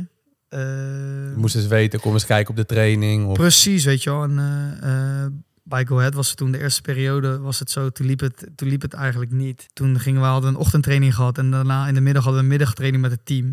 eh, 0.48 0.58
Je 0.60 1.34
moest 1.36 1.54
eens 1.56 1.66
weten, 1.66 2.00
kom 2.00 2.12
eens 2.12 2.26
kijken 2.26 2.50
op 2.50 2.56
de 2.56 2.66
training. 2.66 3.26
Of... 3.26 3.36
Precies, 3.36 3.84
weet 3.84 4.02
je 4.02 4.10
wel. 4.10 4.22
En, 4.22 5.44
bij 5.62 5.86
Go 5.86 5.98
Ahead 5.98 6.14
was 6.14 6.28
het 6.28 6.36
toen 6.36 6.50
de 6.52 6.58
eerste 6.58 6.82
periode 6.82 7.38
was 7.38 7.58
het 7.58 7.70
zo, 7.70 7.90
toen 7.90 8.06
liep 8.06 8.20
het, 8.20 8.46
toen 8.54 8.68
liep 8.68 8.82
het 8.82 8.92
eigenlijk 8.94 9.30
niet. 9.30 9.68
Toen 9.72 10.00
gingen 10.00 10.20
we, 10.20 10.26
hadden 10.26 10.50
een 10.50 10.56
ochtendtraining 10.56 11.14
gehad 11.14 11.38
en 11.38 11.50
daarna 11.50 11.88
in 11.88 11.94
de 11.94 12.00
middag 12.00 12.22
hadden 12.24 12.40
we 12.42 12.46
een 12.48 12.52
middagtraining 12.56 13.02
met 13.02 13.10
het 13.12 13.26
team. 13.26 13.46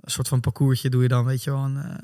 Een 0.00 0.10
soort 0.10 0.28
van 0.28 0.40
parcoursje 0.40 0.88
doe 0.88 1.02
je 1.02 1.08
dan, 1.08 1.24
weet 1.24 1.44
je 1.44 1.50
wel. 1.50 1.64
En, 1.64 1.76
eh, 1.76 1.94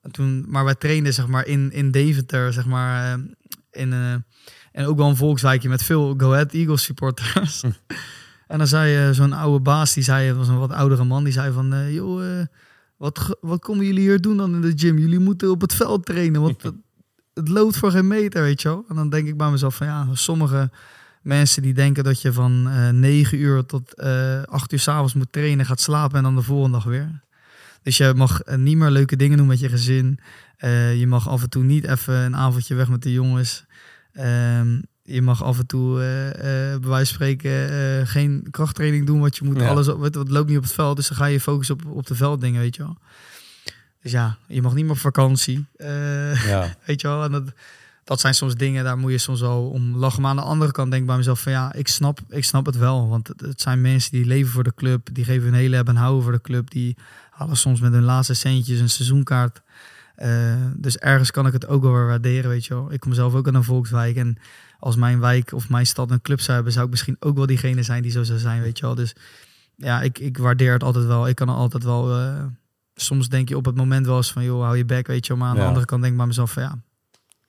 en 0.00 0.10
toen, 0.10 0.44
maar 0.48 0.64
wij 0.64 0.74
trainden 0.74 1.14
zeg 1.14 1.26
maar 1.26 1.46
in, 1.46 1.72
in 1.72 1.90
Deventer, 1.90 2.52
zeg 2.52 2.66
maar, 2.66 3.18
in, 3.70 3.92
en 4.72 4.86
ook 4.86 4.96
wel 4.96 5.08
een 5.08 5.16
volkswijkje 5.16 5.68
met 5.68 5.82
veel 5.82 6.14
Go 6.16 6.32
Ahead 6.32 6.52
Eagles 6.52 6.82
supporters. 6.82 7.62
en 8.46 8.58
dan 8.58 8.66
zei 8.66 8.96
eh, 8.96 9.14
zo'n 9.14 9.32
oude 9.32 9.60
baas, 9.60 9.94
die 9.94 10.02
zei, 10.02 10.26
het 10.26 10.36
was 10.36 10.48
een 10.48 10.58
wat 10.58 10.72
oudere 10.72 11.04
man, 11.04 11.24
die 11.24 11.32
zei 11.32 11.52
van, 11.52 11.72
eh, 11.72 11.94
joh, 11.94 12.38
eh, 12.38 12.46
wat, 12.96 13.38
wat 13.40 13.60
komen 13.60 13.86
jullie 13.86 14.00
hier 14.00 14.20
doen 14.20 14.36
dan 14.36 14.54
in 14.54 14.60
de 14.60 14.72
gym? 14.76 14.98
Jullie 14.98 15.18
moeten 15.18 15.50
op 15.50 15.60
het 15.60 15.74
veld 15.74 16.06
trainen, 16.06 16.40
want 16.40 16.62
het, 16.62 16.74
het 17.34 17.48
loopt 17.48 17.76
voor 17.76 17.90
geen 17.90 18.08
meter, 18.08 18.42
weet 18.42 18.62
je 18.62 18.68
wel. 18.68 18.84
En 18.88 18.94
dan 18.94 19.10
denk 19.10 19.28
ik 19.28 19.36
bij 19.36 19.50
mezelf 19.50 19.74
van, 19.74 19.86
ja, 19.86 20.08
sommige 20.12 20.70
mensen 21.22 21.62
die 21.62 21.74
denken 21.74 22.04
dat 22.04 22.22
je 22.22 22.32
van 22.32 22.68
eh 22.68 22.88
9 22.88 23.38
uur 23.38 23.66
tot 23.66 23.94
eh 23.94 24.42
8 24.42 24.72
uur 24.72 24.78
s'avonds 24.78 25.14
moet 25.14 25.32
trainen, 25.32 25.66
gaat 25.66 25.80
slapen 25.80 26.16
en 26.16 26.22
dan 26.22 26.34
de 26.34 26.42
volgende 26.42 26.76
dag 26.76 26.86
weer. 26.86 27.20
Dus 27.82 27.96
je 27.96 28.12
mag 28.16 28.40
niet 28.56 28.76
meer 28.76 28.90
leuke 28.90 29.16
dingen 29.16 29.38
doen 29.38 29.46
met 29.46 29.60
je 29.60 29.68
gezin. 29.68 30.18
Je 30.96 31.04
mag 31.08 31.28
af 31.28 31.42
en 31.42 31.50
toe 31.50 31.64
niet 31.64 31.84
even 31.84 32.14
een 32.14 32.36
avondje 32.36 32.74
weg 32.74 32.88
met 32.88 33.02
de 33.02 33.12
jongens. 33.12 33.66
Ehm, 34.12 34.78
je 35.02 35.22
mag 35.22 35.42
af 35.42 35.58
en 35.58 35.66
toe, 35.66 36.00
eh, 36.00 36.28
eh, 36.72 36.80
bij 36.80 36.88
wijze 36.90 37.06
van 37.06 37.14
spreken, 37.14 37.70
eh, 37.70 38.06
geen 38.06 38.46
krachttraining 38.50 39.06
doen. 39.06 39.20
Wat 39.20 39.36
je 39.36 39.44
moet, 39.44 39.56
Ja. 39.60 39.68
alles 39.68 39.88
op, 39.88 39.98
wat, 40.00 40.14
wat 40.14 40.28
loopt 40.28 40.48
niet 40.48 40.56
op 40.56 40.62
het 40.62 40.72
veld. 40.72 40.96
Dus 40.96 41.08
dan 41.08 41.16
ga 41.16 41.24
je 41.24 41.40
focussen 41.40 41.74
op, 41.74 41.86
op 41.86 42.06
de 42.06 42.14
velddingen, 42.14 42.60
weet 42.60 42.76
je 42.76 42.82
wel. 42.82 42.96
Dus 44.02 44.12
ja, 44.12 44.36
je 44.46 44.62
mag 44.62 44.74
niet 44.74 44.84
meer 44.84 44.92
op 44.92 44.98
vakantie. 44.98 45.66
Ja. 45.76 46.76
Weet 46.86 47.00
je 47.00 47.08
wel, 47.08 47.24
en 47.24 47.32
dat, 47.32 47.52
dat 48.04 48.20
zijn 48.20 48.34
soms 48.34 48.54
dingen, 48.54 48.84
daar 48.84 48.98
moet 48.98 49.10
je 49.10 49.18
soms 49.18 49.40
wel 49.40 49.68
om 49.70 49.96
lachen. 49.96 50.20
Maar 50.22 50.30
aan 50.30 50.36
de 50.36 50.42
andere 50.42 50.72
kant 50.72 50.90
denk 50.90 51.02
ik 51.02 51.08
bij 51.08 51.16
mezelf 51.16 51.40
van 51.40 51.52
ja, 51.52 51.72
ik 51.72 51.88
snap, 51.88 52.20
ik 52.28 52.44
snap 52.44 52.66
het 52.66 52.76
wel. 52.76 53.08
Want 53.08 53.28
het, 53.28 53.40
het 53.40 53.60
zijn 53.60 53.80
mensen 53.80 54.10
die 54.10 54.24
leven 54.26 54.50
voor 54.52 54.64
de 54.64 54.74
club, 54.74 55.08
die 55.12 55.24
geven 55.24 55.42
hun 55.44 55.54
hele 55.54 55.76
hebben 55.76 55.94
en 55.94 56.00
houden 56.00 56.22
voor 56.22 56.32
de 56.32 56.40
club. 56.40 56.70
Die 56.70 56.96
halen 57.30 57.56
soms 57.56 57.80
met 57.80 57.92
hun 57.92 58.02
laatste 58.02 58.34
centjes 58.34 58.80
een 58.80 58.90
seizoenkaart. 58.90 59.60
Eh, 60.20 60.54
dus 60.76 60.96
ergens 60.98 61.30
kan 61.30 61.46
ik 61.46 61.52
het 61.52 61.66
ook 61.66 61.82
wel 61.82 61.92
weer 61.92 62.06
waarderen, 62.06 62.50
weet 62.50 62.64
je 62.66 62.74
wel. 62.74 62.92
Ik 62.92 63.00
kom 63.00 63.12
zelf 63.12 63.34
ook 63.34 63.46
uit 63.46 63.54
een 63.54 63.64
volkswijk 63.64 64.16
en 64.16 64.36
als 64.78 64.96
mijn 64.96 65.20
wijk 65.20 65.52
of 65.52 65.68
mijn 65.68 65.86
stad 65.86 66.10
een 66.10 66.20
club 66.20 66.40
zou 66.40 66.54
hebben, 66.54 66.72
zou 66.72 66.84
ik 66.84 66.90
misschien 66.90 67.16
ook 67.20 67.36
wel 67.36 67.46
diegene 67.46 67.82
zijn 67.82 68.02
die 68.02 68.10
zo 68.10 68.22
zou 68.22 68.38
zijn, 68.38 68.62
weet 68.62 68.78
je 68.78 68.84
wel. 68.86 68.94
Dus 68.94 69.14
ja, 69.76 70.02
ik, 70.02 70.18
ik 70.18 70.38
waardeer 70.38 70.72
het 70.72 70.82
altijd 70.82 71.04
wel. 71.06 71.28
Ik 71.28 71.34
kan 71.34 71.48
altijd 71.48 71.84
wel... 71.84 72.16
eh, 72.18 72.44
soms 72.94 73.28
denk 73.28 73.48
je 73.48 73.56
op 73.56 73.64
het 73.64 73.76
moment 73.76 74.06
wel 74.06 74.16
eens 74.16 74.32
van, 74.32 74.44
joh, 74.44 74.62
hou 74.62 74.76
je 74.76 74.84
bek, 74.84 75.06
weet 75.06 75.26
je 75.26 75.32
wel. 75.32 75.42
Maar 75.42 75.50
aan 75.50 75.56
Ja. 75.56 75.60
de 75.62 75.68
andere 75.68 75.86
kant 75.86 76.00
denk 76.00 76.12
ik 76.12 76.18
bij 76.18 76.28
mezelf 76.28 76.52
van, 76.52 76.62
ja, 76.62 76.78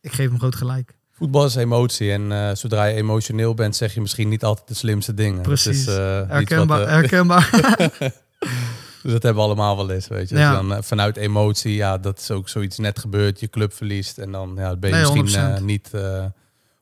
ik 0.02 0.12
geef 0.14 0.30
hem 0.30 0.40
groot 0.40 0.56
gelijk. 0.56 0.96
Voetbal 1.12 1.46
is 1.46 1.56
emotie 1.56 2.12
en 2.12 2.32
eh, 2.32 2.56
zodra 2.56 2.86
je 2.86 2.96
emotioneel 2.96 3.54
bent, 3.54 3.76
zeg 3.76 3.94
je 3.94 4.02
misschien 4.02 4.30
niet 4.30 4.44
altijd 4.44 4.68
de 4.68 4.74
slimste 4.74 5.14
dingen. 5.14 5.42
Precies. 5.42 5.80
is, 5.88 5.96
Herkenbaar, 5.96 6.80
wat, 6.80 6.88
herkenbaar. 6.88 7.50
Dus 9.04 9.12
dat 9.12 9.24
hebben 9.24 9.42
we 9.44 9.48
allemaal 9.50 9.78
wel 9.78 9.90
eens, 9.92 10.08
weet 10.08 10.30
je. 10.30 10.36
Ja. 10.38 10.50
Dus 10.50 10.58
dan 10.60 10.74
eh, 10.78 10.82
vanuit 10.84 11.18
emotie, 11.18 11.74
ja, 11.76 11.98
dat 11.98 12.20
is 12.20 12.32
ook 12.32 12.50
zoiets 12.50 12.78
net 12.78 13.00
gebeurd. 13.00 13.40
Je 13.40 13.50
club 13.50 13.74
verliest 13.74 14.18
en 14.18 14.32
dan 14.32 14.54
ja, 14.58 14.76
ben 14.76 14.90
je 14.90 14.96
Nee, 14.96 15.22
misschien 15.22 15.44
eh, 15.46 15.58
100%. 15.60 15.64
niet 15.64 15.90
eh, 15.94 16.26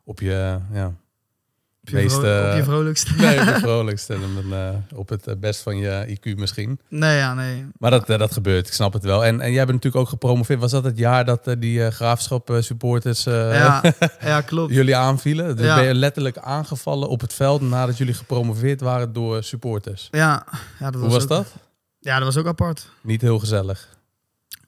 op 0.03 0.19
je, 0.19 0.57
ja, 0.73 0.85
Op 1.81 1.89
je, 1.89 1.95
meest, 1.95 2.17
op 2.17 2.23
je 2.23 2.61
vrolijkste. 2.63 3.13
nee, 3.17 3.39
op 3.39 3.45
het 3.45 3.57
vrolijkste 3.69 4.13
en 4.13 4.83
op 4.95 5.09
het 5.09 5.39
best 5.39 5.61
van 5.61 5.77
je 5.77 6.17
IQ 6.17 6.35
misschien. 6.37 6.79
Nee, 6.89 7.17
ja, 7.17 7.33
nee. 7.33 7.65
Maar 7.77 7.91
dat, 7.91 8.07
dat 8.07 8.31
gebeurt, 8.33 8.67
ik 8.67 8.73
snap 8.73 8.93
het 8.93 9.03
wel. 9.03 9.25
En, 9.25 9.41
en 9.41 9.51
jij 9.51 9.65
bent 9.65 9.75
natuurlijk 9.75 10.03
ook 10.03 10.09
gepromoveerd. 10.09 10.59
Was 10.59 10.71
dat 10.71 10.83
het 10.83 10.97
jaar 10.97 11.25
dat 11.25 11.55
die 11.59 11.91
graafschap 11.91 12.57
supporters 12.59 13.23
Ja, 13.23 13.81
ja, 14.21 14.41
klopt. 14.41 14.73
jullie 14.73 14.95
aanvielen? 14.95 15.55
Dus 15.55 15.65
Ja. 15.65 15.75
ben 15.75 15.83
je 15.85 15.93
letterlijk 15.95 16.37
aangevallen 16.37 17.09
op 17.09 17.21
het 17.21 17.33
veld 17.33 17.61
nadat 17.61 17.97
jullie 17.97 18.13
gepromoveerd 18.13 18.81
waren 18.81 19.13
door 19.13 19.43
supporters. 19.43 20.07
Ja, 20.11 20.45
ja 20.79 20.91
dat 20.91 21.01
Hoe 21.01 21.09
was 21.09 21.23
ook- 21.23 21.29
dat? 21.29 21.47
Ja, 21.99 22.15
dat 22.15 22.23
was 22.33 22.37
ook 22.37 22.47
apart. 22.47 22.89
Niet 23.01 23.21
heel 23.21 23.39
gezellig. 23.39 23.97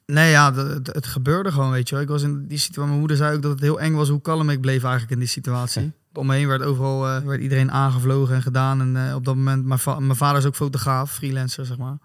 Nee, 0.05 0.31
ja, 0.31 0.53
het, 0.53 0.87
het 0.87 1.05
gebeurde 1.07 1.51
gewoon, 1.51 1.71
weet 1.71 1.89
je 1.89 1.95
wel. 1.95 2.03
Ik 2.03 2.09
was 2.09 2.21
in 2.21 2.47
die 2.47 2.57
situatie, 2.57 2.85
mijn 2.87 2.99
moeder 2.99 3.17
zei 3.17 3.35
ook 3.35 3.41
dat 3.41 3.51
het 3.51 3.61
heel 3.61 3.79
eng 3.79 3.93
was 3.93 4.09
hoe 4.09 4.21
kalm 4.21 4.49
ik 4.49 4.61
bleef 4.61 4.81
eigenlijk 4.83 5.11
in 5.13 5.19
die 5.19 5.27
situatie. 5.27 5.91
Om 6.13 6.25
me 6.25 6.35
heen 6.35 6.47
werd 6.47 6.61
overal 6.61 7.07
eh, 7.07 7.23
werd 7.23 7.41
iedereen 7.41 7.71
aangevlogen 7.71 8.35
en 8.35 8.41
gedaan. 8.41 8.81
En 8.81 9.07
eh, 9.09 9.15
op 9.15 9.25
dat 9.25 9.35
moment, 9.35 9.65
mijn, 9.65 9.79
va- 9.79 9.99
mijn 9.99 10.15
vader 10.17 10.37
is 10.39 10.45
ook 10.45 10.55
fotograaf, 10.55 11.11
freelancer, 11.13 11.65
zeg 11.65 11.77
maar. 11.77 11.97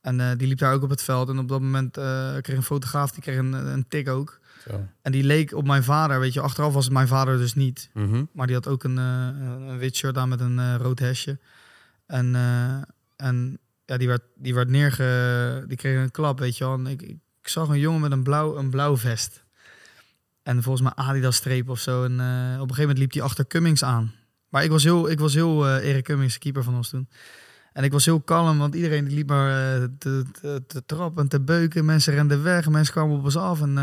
En 0.00 0.20
eh, 0.20 0.30
die 0.36 0.48
liep 0.48 0.58
daar 0.58 0.72
ook 0.74 0.82
op 0.82 0.90
het 0.90 1.02
veld. 1.02 1.28
En 1.28 1.38
op 1.38 1.48
dat 1.48 1.60
moment 1.60 1.92
kreeg 2.42 2.56
een 2.56 2.62
fotograaf, 2.62 3.10
die 3.10 3.22
kreeg 3.22 3.38
een, 3.38 3.52
een 3.52 3.88
tik 3.88 4.08
ook. 4.08 4.38
Zo. 4.68 4.86
En 5.02 5.12
die 5.12 5.24
leek 5.24 5.54
op 5.54 5.66
mijn 5.66 5.84
vader, 5.84 6.20
weet 6.20 6.32
je. 6.32 6.40
Achteraf 6.40 6.72
was 6.72 6.84
het 6.84 6.92
mijn 6.92 7.08
vader 7.08 7.38
dus 7.38 7.54
niet. 7.54 7.90
Mhm. 7.94 8.24
Maar 8.32 8.46
die 8.46 8.56
had 8.56 8.66
ook 8.68 8.84
een, 8.84 8.96
een 8.96 9.78
wit 9.78 9.96
shirt 9.96 10.16
aan 10.16 10.28
met 10.28 10.40
een 10.40 10.78
rood 10.78 10.98
hesje. 10.98 11.38
En, 12.06 12.36
en 13.16 13.58
ja, 13.88 13.96
die 13.96 14.08
werd, 14.08 14.22
die 14.34 14.54
werd 14.54 14.68
neerge... 14.68 15.64
Die 15.68 15.76
kreeg 15.76 16.02
een 16.02 16.10
klap, 16.10 16.38
weet 16.38 16.56
je 16.56 16.64
wel. 16.64 16.74
En 16.74 16.86
ik, 16.86 17.02
ik, 17.02 17.18
zag 17.42 17.68
een 17.68 17.78
jongen 17.78 18.00
met 18.00 18.12
een 18.12 18.22
blauw, 18.22 18.56
een 18.56 18.70
blauw 18.70 18.96
vest. 18.96 19.44
En 20.42 20.62
volgens 20.62 20.84
mij 20.84 21.04
Adidas 21.04 21.36
streep 21.36 21.68
of 21.68 21.78
zo. 21.78 22.04
En 22.04 22.20
eh, 22.20 22.26
op 22.26 22.68
een 22.68 22.74
gegeven 22.74 22.80
moment 22.80 22.98
liep 22.98 23.12
hij 23.12 23.22
achter 23.22 23.46
Cummings 23.46 23.84
aan. 23.84 24.14
Maar 24.48 24.64
ik 24.64 24.70
was 24.70 24.84
heel, 24.84 25.10
ik 25.10 25.18
was 25.18 25.34
heel 25.34 25.66
eh 25.66 25.88
Erik 25.88 26.04
Cummings, 26.04 26.38
keeper 26.38 26.62
van 26.62 26.76
ons 26.76 26.88
toen. 26.88 27.08
En 27.72 27.84
ik 27.84 27.92
was 27.92 28.04
heel 28.04 28.20
kalm, 28.20 28.58
want 28.58 28.74
iedereen 28.74 29.04
die 29.04 29.14
liep 29.14 29.28
maar 29.28 29.50
eh, 29.50 29.88
te, 29.98 30.24
te, 30.40 30.62
te 30.66 30.82
trappen 30.86 31.22
en 31.22 31.28
te 31.28 31.40
beuken. 31.40 31.84
Mensen 31.84 32.14
renden 32.14 32.42
weg, 32.42 32.68
mensen 32.68 32.94
kwamen 32.94 33.16
op 33.16 33.24
ons 33.24 33.36
af. 33.36 33.60
En, 33.60 33.78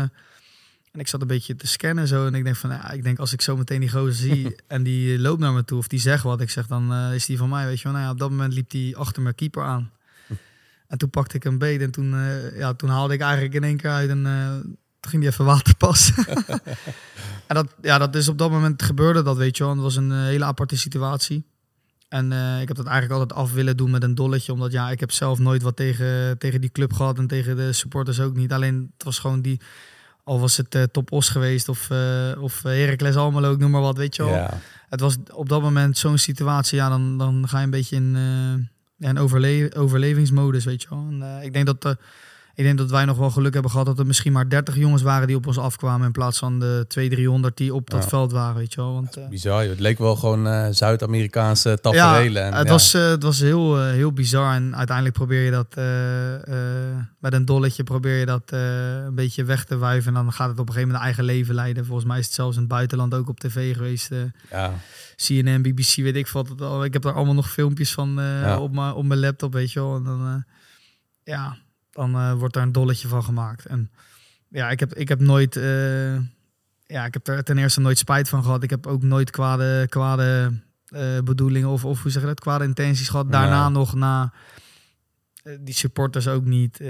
en 0.92 1.00
ik 1.00 1.08
zat 1.08 1.20
een 1.20 1.26
beetje 1.26 1.56
te 1.56 1.66
scannen 1.66 2.06
zo. 2.06 2.26
En 2.26 2.34
ik 2.34 2.44
denk 2.44 2.56
van, 2.56 2.70
ja, 2.70 2.90
ik 2.90 3.02
denk 3.02 3.18
als 3.18 3.32
ik 3.32 3.40
zo 3.40 3.56
meteen 3.56 3.80
die 3.80 3.90
gozer 3.90 4.14
zie 4.14 4.56
en 4.66 4.82
die 4.82 5.18
loopt 5.18 5.40
naar 5.40 5.52
me 5.52 5.64
toe 5.64 5.78
of 5.78 5.88
die 5.88 6.00
zegt 6.00 6.22
wat, 6.22 6.40
ik 6.40 6.50
zeg 6.50 6.66
dan 6.66 6.94
is 6.94 7.26
die 7.26 7.38
van 7.38 7.48
mij, 7.48 7.66
weet 7.66 7.78
je 7.78 7.84
wel. 7.84 7.92
Nou 7.92 8.04
ja, 8.04 8.10
op 8.10 8.18
dat 8.18 8.30
moment 8.30 8.52
liep 8.52 8.70
die 8.70 8.96
achter 8.96 9.22
mijn 9.22 9.34
keeper 9.34 9.62
aan. 9.62 9.90
En 10.88 10.98
toen 10.98 11.10
pakte 11.10 11.36
ik 11.36 11.44
een 11.44 11.58
beet 11.58 11.80
en 11.80 11.90
toen, 11.90 12.14
eh, 12.14 12.58
ja, 12.58 12.74
toen 12.74 12.88
haalde 12.88 13.14
ik 13.14 13.20
eigenlijk 13.20 13.54
in 13.54 13.64
één 13.64 13.76
keer 13.76 13.90
uit 13.90 14.10
en 14.10 14.26
eh, 14.26 14.50
toen 15.00 15.10
ging 15.10 15.22
die 15.22 15.30
even 15.30 15.44
water 15.44 15.76
passen. 15.76 16.26
en 17.48 17.54
dat, 17.54 17.74
ja, 17.82 17.98
dat 17.98 18.14
is 18.14 18.28
op 18.28 18.38
dat 18.38 18.50
moment 18.50 18.82
gebeurde 18.82 19.22
dat, 19.22 19.36
weet 19.36 19.56
je 19.56 19.64
wel. 19.64 19.74
Dat 19.74 19.82
was 19.82 19.96
een 19.96 20.12
eh, 20.12 20.18
hele 20.18 20.44
aparte 20.44 20.76
situatie. 20.76 21.44
En 22.08 22.32
ik 22.60 22.68
heb 22.68 22.76
dat 22.76 22.86
eigenlijk 22.86 23.20
altijd 23.20 23.40
af 23.40 23.52
willen 23.52 23.76
doen 23.76 23.90
met 23.90 24.02
een 24.02 24.14
dolletje. 24.14 24.52
Omdat 24.52 24.72
ja, 24.72 24.90
ik 24.90 25.00
heb 25.00 25.12
zelf 25.12 25.38
nooit 25.38 25.62
wat 25.62 25.76
tegen, 25.76 26.38
tegen 26.38 26.60
die 26.60 26.70
club 26.70 26.92
gehad 26.92 27.18
en 27.18 27.26
tegen 27.26 27.56
de 27.56 27.72
supporters 27.72 28.20
ook 28.20 28.36
niet. 28.36 28.52
Alleen 28.52 28.90
het 28.94 29.04
was 29.04 29.18
gewoon 29.18 29.40
die, 29.40 29.60
al 30.24 30.40
was 30.40 30.56
het 30.56 30.88
Top 30.92 31.12
Os 31.12 31.28
geweest 31.28 31.68
of, 31.68 31.90
eh 31.90 32.32
of 32.40 32.62
Heracles 32.62 33.16
Almelo, 33.16 33.52
ik 33.52 33.58
noem 33.58 33.70
maar 33.70 33.80
wat, 33.80 33.96
weet 33.96 34.16
je 34.16 34.24
wel. 34.24 34.32
Ja. 34.32 34.58
Het 34.88 35.00
was 35.00 35.16
op 35.32 35.48
dat 35.48 35.62
moment 35.62 35.98
zo'n 35.98 36.18
situatie, 36.18 36.78
ja, 36.78 36.88
dan, 36.88 37.18
dan 37.18 37.48
ga 37.48 37.58
je 37.58 37.64
een 37.64 37.70
beetje 37.70 37.96
in, 37.96 38.16
in 38.98 39.18
overle 39.18 39.70
overlevingsmodus, 39.76 40.64
weet 40.64 40.82
je 40.82 40.88
wel. 40.88 41.06
En, 41.10 41.22
eh, 41.22 41.44
ik, 41.44 41.52
denk 41.52 41.66
dat, 41.66 41.84
eh, 41.84 41.92
ik 42.56 42.64
denk 42.64 42.78
dat 42.78 42.90
wij 42.90 43.04
nog 43.04 43.16
wel 43.16 43.30
geluk 43.30 43.52
hebben 43.52 43.70
gehad 43.70 43.86
dat 43.86 43.98
er 43.98 44.06
misschien 44.06 44.32
maar 44.32 44.48
30 44.48 44.76
jongens 44.76 45.02
waren 45.02 45.26
die 45.26 45.36
op 45.36 45.46
ons 45.46 45.58
afkwamen 45.58 46.06
in 46.06 46.12
plaats 46.12 46.38
van 46.38 46.58
de 46.58 46.84
200, 46.88 47.10
300 47.20 47.56
die 47.56 47.74
op 47.74 47.90
dat 47.90 48.02
Ja. 48.02 48.08
veld 48.08 48.32
waren, 48.32 48.56
weet 48.56 48.72
je 48.74 48.80
wel. 48.80 48.92
Want, 48.92 49.16
eh, 49.16 49.28
Bizar, 49.28 49.60
joh. 49.60 49.70
het 49.70 49.80
leek 49.80 49.98
wel 49.98 50.16
gewoon 50.16 50.46
eh, 50.46 50.66
Zuid-Amerikaanse 50.70 51.78
tafereelen. 51.80 52.42
en, 52.44 52.52
het, 52.54 52.66
ja. 52.66 52.72
was, 52.72 52.94
eh, 52.94 53.08
het 53.08 53.22
was 53.22 53.40
heel, 53.40 53.78
eh, 53.80 53.90
heel 53.90 54.12
bizar. 54.12 54.54
En 54.54 54.76
uiteindelijk 54.76 55.16
probeer 55.16 55.42
je 55.44 55.50
dat 55.50 55.74
eh, 55.74 56.34
eh, 56.92 56.96
met 57.18 57.32
een 57.32 57.44
dolletje 57.44 57.82
probeer 57.82 58.18
je 58.18 58.26
dat 58.26 58.50
eh, 58.52 58.94
een 59.04 59.14
beetje 59.14 59.44
weg 59.44 59.64
te 59.64 59.76
wuiven. 59.76 60.16
En 60.16 60.22
dan 60.24 60.32
gaat 60.32 60.48
het 60.48 60.58
op 60.58 60.66
een 60.68 60.72
gegeven 60.74 60.86
moment 60.88 61.04
eigen 61.04 61.24
leven 61.24 61.54
leiden. 61.54 61.84
Volgens 61.86 62.06
mij 62.06 62.18
is 62.18 62.24
het 62.24 62.34
zelfs 62.34 62.54
in 62.54 62.60
het 62.62 62.70
buitenland 62.70 63.14
ook 63.14 63.28
op 63.28 63.40
tv 63.40 63.74
geweest. 63.74 64.10
ja. 64.50 64.72
CNN, 65.16 65.62
BBC, 65.62 65.94
weet 65.94 66.16
ik 66.16 66.28
wat. 66.28 66.48
het 66.48 66.60
al. 66.60 66.84
Ik 66.84 66.92
heb 66.92 67.02
daar 67.02 67.12
allemaal 67.14 67.34
nog 67.34 67.50
filmpjes 67.50 67.92
van 67.92 68.20
eh, 68.20 68.40
Ja. 68.40 68.58
op, 68.60 68.72
mijn, 68.72 68.92
op 68.92 69.04
mijn 69.04 69.20
laptop, 69.20 69.52
weet 69.52 69.72
je 69.72 69.80
wel. 69.80 69.96
En 69.96 70.04
dan, 70.04 70.26
eh, 70.26 70.52
ja, 71.34 71.56
dan 71.96 72.14
eh, 72.14 72.32
wordt 72.32 72.54
daar 72.54 72.62
een 72.62 72.72
dolletje 72.72 73.08
van 73.08 73.24
gemaakt. 73.24 73.66
En 73.66 73.90
ja, 74.48 74.70
ik 74.70 74.80
heb, 74.80 74.94
ik 74.94 75.08
heb 75.08 75.20
nooit... 75.20 75.56
eh, 75.56 76.14
ja, 76.86 77.04
ik 77.04 77.14
heb 77.14 77.28
er 77.28 77.44
ten 77.44 77.58
eerste 77.58 77.80
nooit 77.80 77.98
spijt 77.98 78.28
van 78.28 78.42
gehad. 78.42 78.62
Ik 78.62 78.70
heb 78.70 78.86
ook 78.86 79.02
nooit 79.02 79.30
kwade, 79.30 79.86
kwade 79.88 80.52
eh, 80.86 81.18
bedoelingen 81.24 81.68
of, 81.68 81.84
of 81.84 82.02
hoe 82.02 82.10
zeg 82.10 82.22
je 82.22 82.28
dat, 82.28 82.40
kwade 82.40 82.64
intenties 82.64 83.08
gehad. 83.08 83.32
Daarna 83.32 83.68
nog 83.68 83.94
na 83.94 84.32
die 85.60 85.74
supporters 85.74 86.28
ook 86.28 86.44
niet. 86.44 86.80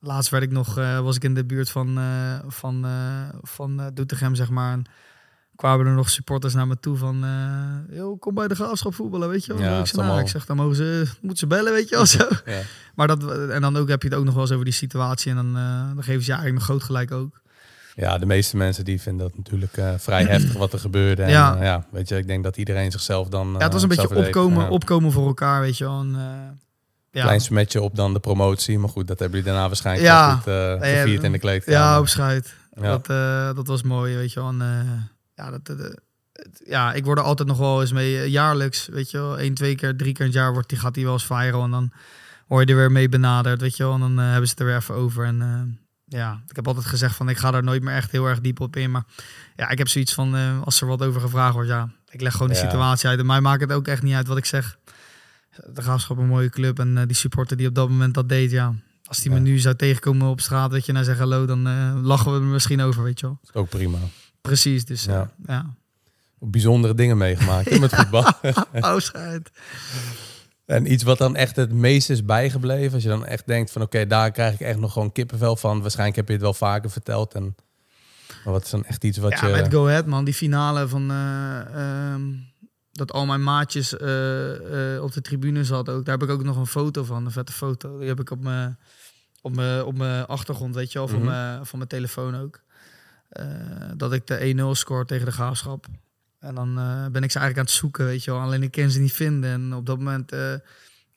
Laatst 0.00 0.30
werd 0.30 0.42
ik 0.42 0.50
nog, 0.50 0.74
was 0.74 1.16
ik 1.16 1.24
in 1.24 1.34
de 1.34 1.44
buurt 1.44 1.70
van, 1.70 1.98
van, 2.46 2.86
van 3.42 3.90
Doetinchem, 3.94 4.34
zeg 4.34 4.50
maar. 4.50 4.72
En 4.72 4.84
kwamen 5.58 5.86
er 5.86 5.92
nog 5.92 6.10
supporters 6.10 6.54
naar 6.54 6.66
me 6.66 6.76
toe 6.80 6.96
van, 6.96 7.24
yo, 7.90 8.16
kom 8.16 8.34
bij 8.34 8.48
de 8.48 8.54
graafschap 8.54 8.94
voetballen, 8.94 9.28
weet 9.28 9.44
je 9.44 9.52
wel. 9.54 9.62
Ja, 9.62 9.78
ik, 9.78 9.92
nou, 9.92 10.20
ik 10.20 10.28
zeg, 10.28 10.46
dan 10.46 10.56
mogen 10.56 10.76
ze, 10.76 11.06
moeten 11.20 11.38
ze 11.38 11.46
bellen, 11.46 11.72
weet 11.72 11.88
je 11.88 11.94
wel. 11.96 12.06
Zo. 12.06 12.28
Ja. 12.44 12.60
Maar 12.94 13.06
dat, 13.06 13.48
en 13.50 13.60
dan 13.60 13.76
ook 13.76 13.88
heb 13.88 14.02
je 14.02 14.08
het 14.08 14.16
ook 14.16 14.24
nog 14.24 14.34
wel 14.34 14.42
eens 14.42 14.52
over 14.52 14.64
die 14.64 14.74
situatie. 14.74 15.30
En 15.30 15.36
dan, 15.36 15.56
eh, 15.56 15.94
dan 15.94 16.02
geven 16.04 16.22
ze 16.22 16.26
je 16.30 16.32
eigenlijk 16.36 16.64
groot 16.64 16.82
gelijk 16.82 17.12
ook. 17.12 17.40
ja, 17.94 18.18
de 18.18 18.26
meeste 18.26 18.56
mensen 18.56 18.84
die 18.84 19.00
vinden 19.00 19.26
dat 19.28 19.36
natuurlijk 19.36 19.76
eh, 19.76 19.94
vrij 19.96 20.24
heftig 20.34 20.52
wat 20.52 20.72
er 20.72 20.78
gebeurde. 20.78 21.22
En, 21.22 21.30
Ja. 21.30 21.62
ja. 21.62 21.86
weet 21.90 22.08
je, 22.08 22.16
ik 22.16 22.26
denk 22.26 22.44
dat 22.44 22.56
iedereen 22.56 22.90
zichzelf 22.90 23.28
dan. 23.28 23.52
Ja, 23.52 23.58
het 23.58 23.72
was 23.72 23.82
een 23.82 23.88
beetje 23.88 24.14
opkomen, 24.16 24.64
op 24.64 24.70
opkomen 24.70 25.12
voor 25.12 25.26
elkaar, 25.26 25.60
weet 25.60 25.78
je 25.78 25.84
wel. 25.84 26.00
En, 26.00 26.16
ja. 27.10 27.22
Klein 27.22 27.40
smetje 27.40 27.80
op 27.82 27.96
dan 27.96 28.12
de 28.12 28.20
promotie. 28.20 28.78
Maar 28.78 28.88
goed, 28.88 29.06
dat 29.08 29.18
hebben 29.18 29.38
jullie 29.38 29.52
daarna 29.52 29.68
waarschijnlijk 29.68 30.06
Ja. 30.06 30.34
goed 30.34 30.52
gevierd 30.82 31.22
in 31.22 31.32
de 31.32 31.38
kleedkamer. 31.38 31.80
Ja, 31.80 31.98
op 31.98 32.08
schuit. 32.08 32.54
Ja. 32.80 32.82
Dat, 32.98 33.06
dat 33.56 33.66
was 33.66 33.82
mooi, 33.82 34.16
weet 34.16 34.32
je 34.32 34.40
wel. 34.40 34.48
En, 34.48 34.62
ja, 35.38 35.50
dat, 35.50 35.66
dat- 35.66 35.78
het- 36.32 36.62
ja, 36.64 36.92
ik 36.92 37.04
word 37.04 37.18
er 37.18 37.24
altijd 37.24 37.48
nog 37.48 37.58
wel 37.58 37.80
eens 37.80 37.92
mee, 37.92 38.18
eh, 38.18 38.26
jaarlijks, 38.26 38.86
weet 38.88 39.10
je 39.10 39.18
wel. 39.18 39.40
Eén, 39.40 39.54
twee 39.54 39.74
keer, 39.74 39.96
drie 39.96 40.12
keer 40.12 40.20
in 40.20 40.26
het 40.30 40.40
jaar 40.40 40.52
wordt 40.52 40.68
die, 40.68 40.78
gaat 40.78 40.94
die 40.94 41.04
wel 41.04 41.12
eens 41.12 41.26
viral. 41.26 41.62
En 41.64 41.70
dan 41.70 41.92
word 42.46 42.68
je 42.68 42.74
er 42.74 42.80
weer 42.80 42.92
mee 42.92 43.08
benaderd, 43.08 43.60
weet 43.60 43.76
je 43.76 43.82
wel. 43.82 43.94
En 43.94 44.00
dan 44.00 44.18
eh, 44.18 44.24
hebben 44.24 44.44
ze 44.46 44.50
het 44.50 44.60
er 44.60 44.66
weer 44.66 44.76
even 44.76 44.94
over. 44.94 45.24
En 45.24 45.42
eh, 45.42 46.18
ja, 46.18 46.42
ik 46.48 46.56
heb 46.56 46.66
altijd 46.66 46.86
gezegd 46.86 47.16
van, 47.16 47.28
ik 47.28 47.36
ga 47.38 47.50
daar 47.50 47.62
nooit 47.62 47.82
meer 47.82 47.94
echt 47.94 48.10
heel 48.10 48.26
erg 48.26 48.40
diep 48.40 48.60
op 48.60 48.76
in. 48.76 48.90
Maar 48.90 49.04
ja, 49.56 49.68
ik 49.68 49.78
heb 49.78 49.88
zoiets 49.88 50.14
van, 50.14 50.36
eh, 50.36 50.62
als 50.62 50.80
er 50.80 50.86
wat 50.86 51.02
over 51.02 51.20
gevraagd 51.20 51.54
wordt, 51.54 51.68
ja, 51.68 51.88
ik 52.10 52.20
leg 52.20 52.32
gewoon 52.32 52.48
de 52.48 52.54
Ja. 52.54 52.60
situatie 52.60 53.08
uit. 53.08 53.18
En 53.18 53.26
mij 53.26 53.40
maakt 53.40 53.60
het 53.60 53.72
ook 53.72 53.88
echt 53.88 54.02
niet 54.02 54.14
uit 54.14 54.26
wat 54.26 54.36
ik 54.36 54.44
zeg. 54.44 54.78
De 55.74 55.82
Graafschap 55.82 56.18
een 56.18 56.26
mooie 56.26 56.50
club 56.50 56.78
en 56.78 56.98
eh, 56.98 57.06
die 57.06 57.16
supporter 57.16 57.56
die 57.56 57.68
op 57.68 57.74
dat 57.74 57.88
moment 57.88 58.14
dat 58.14 58.28
deed, 58.28 58.50
ja. 58.50 58.74
Als 59.04 59.20
die 59.20 59.30
me 59.30 59.38
nu 59.38 59.58
zou 59.58 59.74
tegenkomen 59.76 60.28
op 60.28 60.40
straat, 60.40 60.70
weet 60.70 60.82
je, 60.82 60.88
en 60.88 60.94
hij 60.96 61.04
zegt 61.04 61.18
hallo, 61.18 61.46
dan 61.46 61.66
eh, 61.66 61.94
lachen 62.02 62.32
we 62.32 62.38
er 62.38 62.44
misschien 62.44 62.80
over, 62.80 63.02
weet 63.02 63.20
je 63.20 63.26
wel. 63.26 63.38
Dat 63.40 63.50
is 63.54 63.60
ook 63.60 63.68
prima. 63.68 63.98
Precies, 64.40 64.84
dus 64.84 65.04
ja. 65.04 65.12
Ja. 65.12 65.30
ja. 65.46 65.74
Bijzondere 66.38 66.94
dingen 66.94 67.16
meegemaakt 67.18 67.68
hè, 67.70 67.78
met 67.78 67.94
voetbal. 67.94 68.32
Oh, 68.80 68.98
schijt. 68.98 69.50
En 70.66 70.92
iets 70.92 71.02
wat 71.02 71.18
dan 71.18 71.36
echt 71.36 71.56
het 71.56 71.72
meest 71.72 72.10
is 72.10 72.24
bijgebleven. 72.24 72.92
Als 72.94 73.02
je 73.02 73.08
dan 73.08 73.26
echt 73.26 73.46
denkt 73.46 73.70
van 73.70 73.82
oké, 73.82 74.06
daar 74.06 74.30
krijg 74.30 74.54
ik 74.54 74.60
echt 74.60 74.78
nog 74.78 74.92
gewoon 74.92 75.12
kippenvel 75.12 75.56
van. 75.56 75.80
Waarschijnlijk 75.80 76.16
heb 76.16 76.26
je 76.26 76.32
het 76.32 76.42
wel 76.42 76.54
vaker 76.54 76.90
verteld. 76.90 77.34
En, 77.34 77.54
maar 78.44 78.52
wat 78.52 78.64
is 78.64 78.70
dan 78.70 78.84
echt 78.84 79.04
iets 79.04 79.18
wat 79.18 79.32
Ja, 79.40 79.46
je... 79.46 79.52
met 79.52 79.72
Go 79.72 79.86
Ahead, 79.86 80.06
man. 80.06 80.24
Die 80.24 80.34
finale 80.34 80.88
van... 80.88 81.10
eh, 81.10 81.60
ehm, 82.12 82.22
dat 82.92 83.12
al 83.12 83.26
mijn 83.26 83.42
maatjes 83.42 83.96
eh, 83.96 84.94
eh, 84.96 85.02
op 85.02 85.12
de 85.12 85.20
tribune 85.20 85.64
zaten 85.64 85.94
ook. 85.94 86.04
Daar 86.04 86.18
heb 86.18 86.28
ik 86.28 86.34
ook 86.34 86.44
nog 86.44 86.56
een 86.56 86.66
foto 86.66 87.04
van, 87.04 87.24
een 87.24 87.30
vette 87.32 87.52
foto. 87.52 87.98
Die 87.98 88.08
heb 88.08 88.20
ik 88.20 88.30
op 88.30 88.42
mijn, 88.42 88.78
op 89.40 89.54
mijn, 89.54 89.84
op 89.84 89.96
mijn 89.96 90.26
achtergrond, 90.26 90.74
weet 90.74 90.92
je 90.92 90.98
wel, 90.98 91.08
van, 91.08 91.18
Mhm. 91.18 91.26
mijn, 91.28 91.66
van 91.66 91.78
mijn 91.78 91.90
telefoon 91.90 92.36
ook. 92.36 92.60
Eh, 93.28 93.46
dat 93.96 94.12
ik 94.12 94.26
de 94.26 94.40
1-0 94.40 94.74
score 94.74 95.04
tegen 95.04 95.26
de 95.26 95.32
Graafschap. 95.32 95.86
En 96.38 96.54
dan 96.54 96.78
eh, 96.78 97.06
ben 97.06 97.22
ik 97.22 97.30
ze 97.30 97.38
eigenlijk 97.38 97.58
aan 97.58 97.64
het 97.64 97.82
zoeken, 97.82 98.04
weet 98.04 98.24
je 98.24 98.30
wel. 98.30 98.40
Alleen 98.40 98.62
ik 98.62 98.70
kan 98.70 98.90
ze 98.90 99.00
niet 99.00 99.12
vinden. 99.12 99.50
En 99.50 99.74
op 99.74 99.86
dat 99.86 99.96
moment 99.96 100.32
eh 100.32 100.54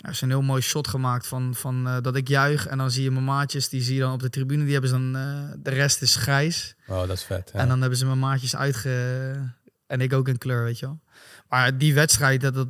er 0.02 0.10
is 0.10 0.22
een 0.22 0.30
heel 0.30 0.42
mooi 0.42 0.62
shot 0.62 0.88
gemaakt 0.88 1.28
van, 1.28 1.56
van 1.56 1.88
eh, 1.88 1.98
dat 2.02 2.16
ik 2.16 2.28
juich. 2.28 2.68
En 2.68 2.78
dan 2.78 2.92
zie 2.92 3.04
je 3.04 3.12
mijn 3.12 3.26
maatjes, 3.26 3.70
die 3.70 3.82
zie 3.82 3.96
je 3.96 4.02
dan 4.02 4.14
op 4.14 4.20
de 4.20 4.30
tribune. 4.30 4.64
Die 4.64 4.72
hebben 4.72 4.90
ze 4.90 4.96
dan, 4.96 5.16
eh, 5.16 5.52
de 5.58 5.70
rest 5.70 6.02
is 6.02 6.16
grijs. 6.16 6.76
Oh, 6.88 7.00
dat 7.00 7.10
is 7.10 7.24
vet. 7.24 7.50
Ja. 7.54 7.60
En 7.60 7.68
dan 7.68 7.80
hebben 7.80 7.98
ze 7.98 8.06
mijn 8.06 8.20
maatjes 8.20 8.56
uitge... 8.56 9.54
En 9.88 10.02
ik 10.02 10.14
ook 10.14 10.28
in 10.28 10.38
kleur, 10.38 10.64
weet 10.64 10.80
je 10.80 10.86
wel. 10.86 11.00
Maar 11.50 11.78
die 11.78 11.94
wedstrijd, 11.94 12.42
dat... 12.42 12.54
dat 12.54 12.68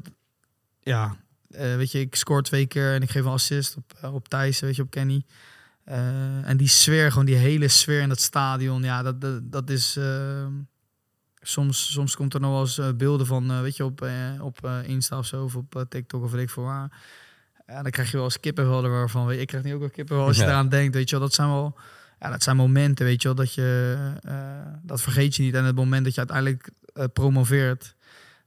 ja, 0.80 1.16
eh, 1.50 1.76
weet 1.76 1.92
je, 1.92 2.00
ik 2.00 2.16
scoor 2.16 2.44
twee 2.44 2.66
keer 2.66 2.94
en 2.94 3.02
ik 3.02 3.10
geef 3.10 3.26
een 3.26 3.32
assist 3.32 3.76
op, 3.76 3.94
eh, 4.02 4.14
op 4.14 4.28
Thijs, 4.28 4.60
weet 4.60 4.76
je, 4.76 4.82
op 4.82 4.90
Kenny. 4.90 5.26
Eh, 5.84 6.48
en 6.50 6.58
die 6.58 6.68
sfeer, 6.68 7.10
gewoon 7.12 7.26
die 7.26 7.36
hele 7.36 7.68
sfeer 7.68 8.02
in 8.02 8.10
dat 8.10 8.20
stadion, 8.22 8.84
ja, 8.84 9.02
dat, 9.04 9.22
dat, 9.22 9.52
dat 9.52 9.70
is... 9.70 9.96
eh, 9.98 10.46
soms, 11.42 11.92
soms 11.92 12.16
komt 12.16 12.34
er 12.34 12.40
nog 12.40 12.52
wel 12.52 12.62
eens 12.62 12.78
eh, 12.78 12.90
beelden 12.98 13.26
van, 13.28 13.52
eh, 13.52 13.62
weet 13.62 13.76
je, 13.78 13.86
op, 13.86 14.08
op 14.40 14.70
Insta 14.86 15.18
of 15.18 15.26
zo, 15.26 15.44
of 15.44 15.56
op 15.56 15.86
TikTok 15.90 16.24
of 16.24 16.32
weet 16.32 16.42
ik 16.42 16.50
veel 16.50 16.64
waar. 16.64 17.02
ja, 17.68 17.82
dan 17.82 17.92
krijg 17.92 18.12
je 18.12 18.16
wel 18.18 18.26
eens 18.26 18.40
kippenvel 18.40 18.90
waarvan, 18.90 19.26
weet 19.26 19.36
je, 19.36 19.42
ik 19.42 19.48
krijg 19.48 19.64
nu 19.64 19.74
ook 19.74 19.80
wel 19.80 19.90
kippenvel 19.90 20.26
als 20.26 20.36
je 20.38 20.42
Ja. 20.44 20.48
eraan 20.50 20.70
denkt, 20.70 20.96
weet 20.96 21.10
je 21.10 21.16
wel. 21.18 21.26
Dat 21.26 21.34
zijn 21.36 21.48
wel, 21.48 21.76
ja, 22.20 22.30
dat 22.30 22.44
zijn 22.44 22.56
momenten, 22.56 23.06
weet 23.06 23.22
je 23.22 23.28
wel, 23.28 23.38
dat 23.38 23.54
je, 23.54 23.98
dat 24.84 25.02
vergeet 25.02 25.36
je 25.36 25.44
niet. 25.44 25.54
En 25.54 25.64
het 25.66 25.76
moment 25.76 26.04
dat 26.04 26.14
je 26.14 26.20
uiteindelijk 26.20 26.70
promoveert, 27.14 27.96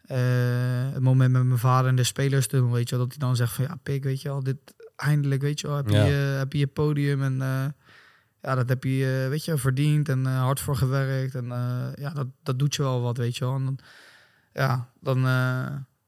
het 0.07 1.01
moment 1.03 1.33
met 1.33 1.45
mijn 1.45 1.59
vader 1.59 1.89
en 1.91 1.97
de 1.97 2.05
spelers 2.05 2.47
toen, 2.47 2.71
weet 2.71 2.89
je 2.89 2.97
wel, 2.97 3.05
dat 3.07 3.17
hij 3.19 3.27
dan 3.27 3.37
zegt 3.37 3.53
van, 3.53 3.65
ja, 3.65 3.77
pik, 3.83 4.05
weet 4.05 4.23
je 4.23 4.29
wel, 4.29 4.43
dit 4.43 4.59
eindelijk, 4.97 5.43
weet 5.43 5.61
je 5.61 5.67
wel, 5.67 5.77
heb 5.77 5.89
je, 5.89 5.95
Ja. 5.97 6.05
je- 6.05 6.13
heb 6.39 6.53
je 6.53 6.59
je 6.59 6.67
podium 6.67 7.23
en 7.23 7.43
eh, 7.43 7.65
ja, 8.43 8.55
dat 8.55 8.69
heb 8.69 8.85
je, 8.85 9.21
eh, 9.25 9.29
weet 9.29 9.45
je, 9.45 9.57
verdiend 9.59 10.09
en 10.09 10.27
eh, 10.27 10.39
hard 10.41 10.61
voor 10.61 10.77
gewerkt. 10.77 11.35
En 11.35 11.47
ja, 11.99 12.11
dat, 12.15 12.27
dat 12.43 12.59
doet 12.59 12.75
je 12.75 12.83
wel 12.83 13.01
wat, 13.01 13.17
weet 13.17 13.37
je 13.37 13.45
wel. 13.45 13.55
En 13.55 13.65
dan, 13.65 13.79
ja, 14.53 14.89
dan, 15.01 15.23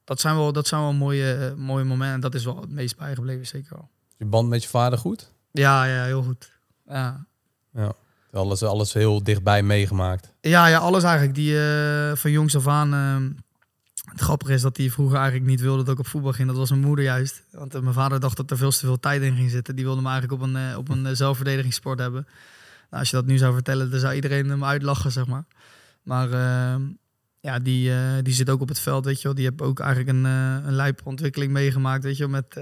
dat 0.05 0.20
zijn 0.20 0.37
wel, 0.37 0.53
dat 0.53 0.66
zijn 0.66 0.80
wel 0.80 0.93
mooie, 0.93 1.55
mooie 1.57 1.84
momenten. 1.84 2.14
En 2.14 2.20
dat 2.20 2.34
is 2.34 2.45
wel 2.45 2.61
het 2.61 2.70
meest 2.70 2.97
bijgebleven, 2.97 3.47
zeker 3.47 3.74
wel. 3.76 3.89
Je 4.16 4.24
band 4.24 4.49
met 4.49 4.62
je 4.62 4.68
vader 4.68 4.99
goed? 4.99 5.32
Ja, 5.51 5.84
ja, 5.84 6.05
heel 6.05 6.22
goed. 6.22 6.53
Ja, 6.89 7.26
Alles, 8.32 8.62
alles 8.62 8.93
heel 8.93 9.22
dichtbij 9.22 9.62
meegemaakt. 9.62 10.32
ja, 10.41 10.66
ja 10.66 10.78
alles 10.78 11.03
eigenlijk. 11.03 11.34
Die 11.34 11.59
eh, 11.68 12.16
van 12.16 12.30
jongs 12.30 12.57
af 12.57 12.66
aan... 12.66 12.93
eh, 12.93 13.41
het 14.07 14.21
grappige 14.21 14.53
is 14.53 14.63
dat 14.63 14.77
hij 14.77 14.91
vroeger 14.91 15.17
eigenlijk 15.17 15.47
niet 15.47 15.61
wilde 15.61 15.83
dat 15.83 15.93
ik 15.93 15.99
op 15.99 16.07
voetbal 16.07 16.33
ging. 16.33 16.49
Dat 16.49 16.57
was 16.57 16.71
mijn 16.71 16.83
moeder 16.83 17.05
juist. 17.05 17.43
Want 17.51 17.75
eh, 17.75 17.81
mijn 17.81 17.95
vader 17.95 18.21
dacht 18.21 18.37
dat 18.37 18.51
er 18.51 18.57
veel 18.57 18.71
te 18.71 18.79
veel 18.79 19.01
tijd 19.01 19.23
in 19.23 19.37
ging 19.37 19.51
zitten. 19.51 19.77
Die 19.77 19.85
wilde 19.85 20.03
me 20.03 20.09
eigenlijk 20.09 20.43
op 20.43 20.49
een, 20.49 20.57
eh, 20.57 20.79
op 20.79 20.89
een 20.89 21.07
eh, 21.07 21.15
zelfverdedigingssport 21.15 21.99
hebben. 21.99 22.27
Nou, 22.91 23.01
als 23.03 23.11
je 23.11 23.17
dat 23.17 23.27
nu 23.27 23.39
zou 23.39 23.55
vertellen, 23.55 23.91
dan 23.91 24.01
zou 24.01 24.15
iedereen 24.15 24.49
hem 24.49 24.65
uitlachen, 24.65 25.13
zeg 25.13 25.27
maar. 25.27 25.45
Maar 26.03 26.31
eh, 26.33 26.81
ja, 27.41 27.59
die, 27.59 27.93
die 28.23 28.35
zit 28.35 28.51
ook 28.51 28.61
op 28.61 28.69
het 28.69 28.79
veld, 28.79 29.05
weet 29.05 29.17
je 29.17 29.23
wel. 29.23 29.35
Die 29.35 29.45
heeft 29.45 29.63
ook 29.63 29.81
eigenlijk 29.81 30.19
een, 30.19 30.27
eh 30.27 30.67
een 30.67 30.75
lijpe 30.75 31.05
ontwikkeling 31.05 31.53
meegemaakt, 31.53 32.05
weet 32.05 32.17
je 32.17 32.29
wel. 32.29 32.43
Met, 32.43 32.55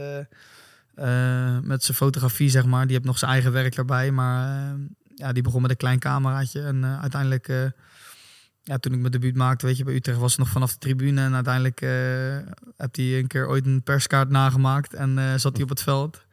met 1.66 1.84
zijn 1.84 1.96
fotografie, 1.96 2.50
zeg 2.50 2.64
maar. 2.64 2.84
Die 2.84 2.92
heeft 2.94 3.06
nog 3.06 3.18
zijn 3.18 3.30
eigen 3.30 3.52
werk 3.52 3.76
erbij. 3.76 4.10
Maar 4.10 4.58
eh, 4.58 4.74
ja, 5.14 5.32
die 5.32 5.42
begon 5.42 5.62
met 5.62 5.70
een 5.70 5.76
klein 5.76 5.98
cameraatje. 5.98 6.62
En 6.62 6.84
uiteindelijk... 6.84 7.72
ja, 8.64 8.78
toen 8.78 8.92
ik 8.92 8.98
mijn 8.98 9.12
debuut 9.12 9.36
maakte, 9.36 9.66
weet 9.66 9.76
je, 9.76 9.84
bij 9.84 9.94
Utrecht 9.94 10.18
was 10.18 10.30
het 10.30 10.40
nog 10.40 10.48
vanaf 10.48 10.72
de 10.72 10.78
tribune. 10.78 11.20
En 11.20 11.34
uiteindelijk 11.34 11.80
eh 11.80 11.90
heb 12.76 12.94
hij 12.94 13.18
een 13.18 13.26
keer 13.26 13.48
ooit 13.48 13.66
een 13.66 13.82
perskaart 13.82 14.28
nagemaakt 14.28 14.94
en 14.94 15.18
eh, 15.18 15.34
zat 15.34 15.52
hij 15.52 15.62
op 15.62 15.68
het 15.68 15.82
veld. 15.82 16.26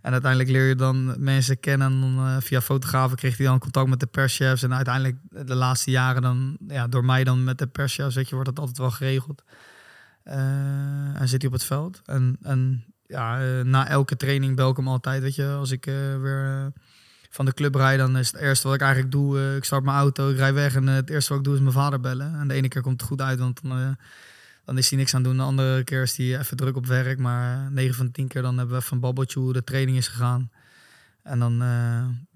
En 0.00 0.12
uiteindelijk 0.12 0.50
leer 0.50 0.68
je 0.68 0.74
dan 0.74 1.24
mensen 1.24 1.60
kennen. 1.60 1.92
En 1.92 2.00
dan, 2.00 2.18
eh, 2.18 2.36
via 2.40 2.60
fotografen 2.60 3.16
kreeg 3.16 3.36
hij 3.36 3.46
dan 3.46 3.58
contact 3.58 3.88
met 3.88 4.00
de 4.00 4.06
perschefs. 4.06 4.62
En 4.62 4.74
uiteindelijk 4.74 5.16
de 5.46 5.54
laatste 5.54 5.90
jaren 5.90 6.22
dan, 6.22 6.56
ja, 6.68 6.88
door 6.88 7.04
mij 7.04 7.24
dan 7.24 7.44
met 7.44 7.58
de 7.58 7.66
perschefs, 7.66 8.14
weet 8.14 8.28
je, 8.28 8.34
wordt 8.34 8.50
dat 8.50 8.58
altijd 8.58 8.78
wel 8.78 8.90
geregeld. 8.90 9.42
En 10.24 11.28
zit 11.28 11.42
hij 11.42 11.50
op 11.50 11.56
het 11.56 11.64
veld. 11.64 12.02
En, 12.04 12.36
en 12.42 12.84
ja, 13.06 13.38
na 13.62 13.88
elke 13.88 14.16
training 14.16 14.56
bel 14.56 14.70
ik 14.70 14.76
hem 14.76 14.88
altijd, 14.88 15.22
weet 15.22 15.34
je, 15.34 15.46
als 15.46 15.70
ik 15.70 15.84
weer... 16.20 16.72
van 17.36 17.44
de 17.44 17.54
club 17.54 17.74
rijd, 17.74 17.98
dan 17.98 18.16
is 18.16 18.32
het 18.32 18.40
eerste 18.40 18.66
wat 18.66 18.76
ik 18.76 18.82
eigenlijk 18.82 19.12
doe, 19.12 19.38
eh, 19.38 19.56
ik 19.56 19.64
start 19.64 19.84
mijn 19.84 19.96
auto, 19.96 20.30
ik 20.30 20.36
rij 20.36 20.54
weg 20.54 20.74
en 20.74 20.88
eh, 20.88 20.94
het 20.94 21.10
eerste 21.10 21.28
wat 21.28 21.38
ik 21.38 21.44
doe 21.44 21.54
is 21.54 21.60
mijn 21.60 21.72
vader 21.72 22.00
bellen. 22.00 22.34
En 22.34 22.48
de 22.48 22.54
ene 22.54 22.68
keer 22.68 22.82
komt 22.82 23.00
het 23.00 23.10
goed 23.10 23.20
uit, 23.20 23.38
want 23.38 23.62
dan, 23.62 23.78
eh, 23.78 23.88
dan 24.64 24.78
is 24.78 24.88
hij 24.88 24.98
niks 24.98 25.14
aan 25.14 25.20
het 25.20 25.28
doen. 25.28 25.38
De 25.38 25.42
andere 25.42 25.84
keer 25.84 26.02
is 26.02 26.16
hij 26.16 26.38
even 26.38 26.56
druk 26.56 26.76
op 26.76 26.86
werk, 26.86 27.18
maar 27.18 27.70
9 27.70 27.94
van 27.94 28.06
de 28.06 28.12
10 28.12 28.28
keer 28.28 28.42
dan 28.42 28.58
hebben 28.58 28.76
we 28.76 28.82
even 28.82 28.94
een 28.94 29.00
babbeltje 29.00 29.40
hoe 29.40 29.52
de 29.52 29.64
training 29.64 29.96
is 29.96 30.08
gegaan. 30.08 30.50
En 31.22 31.38
dan 31.38 31.58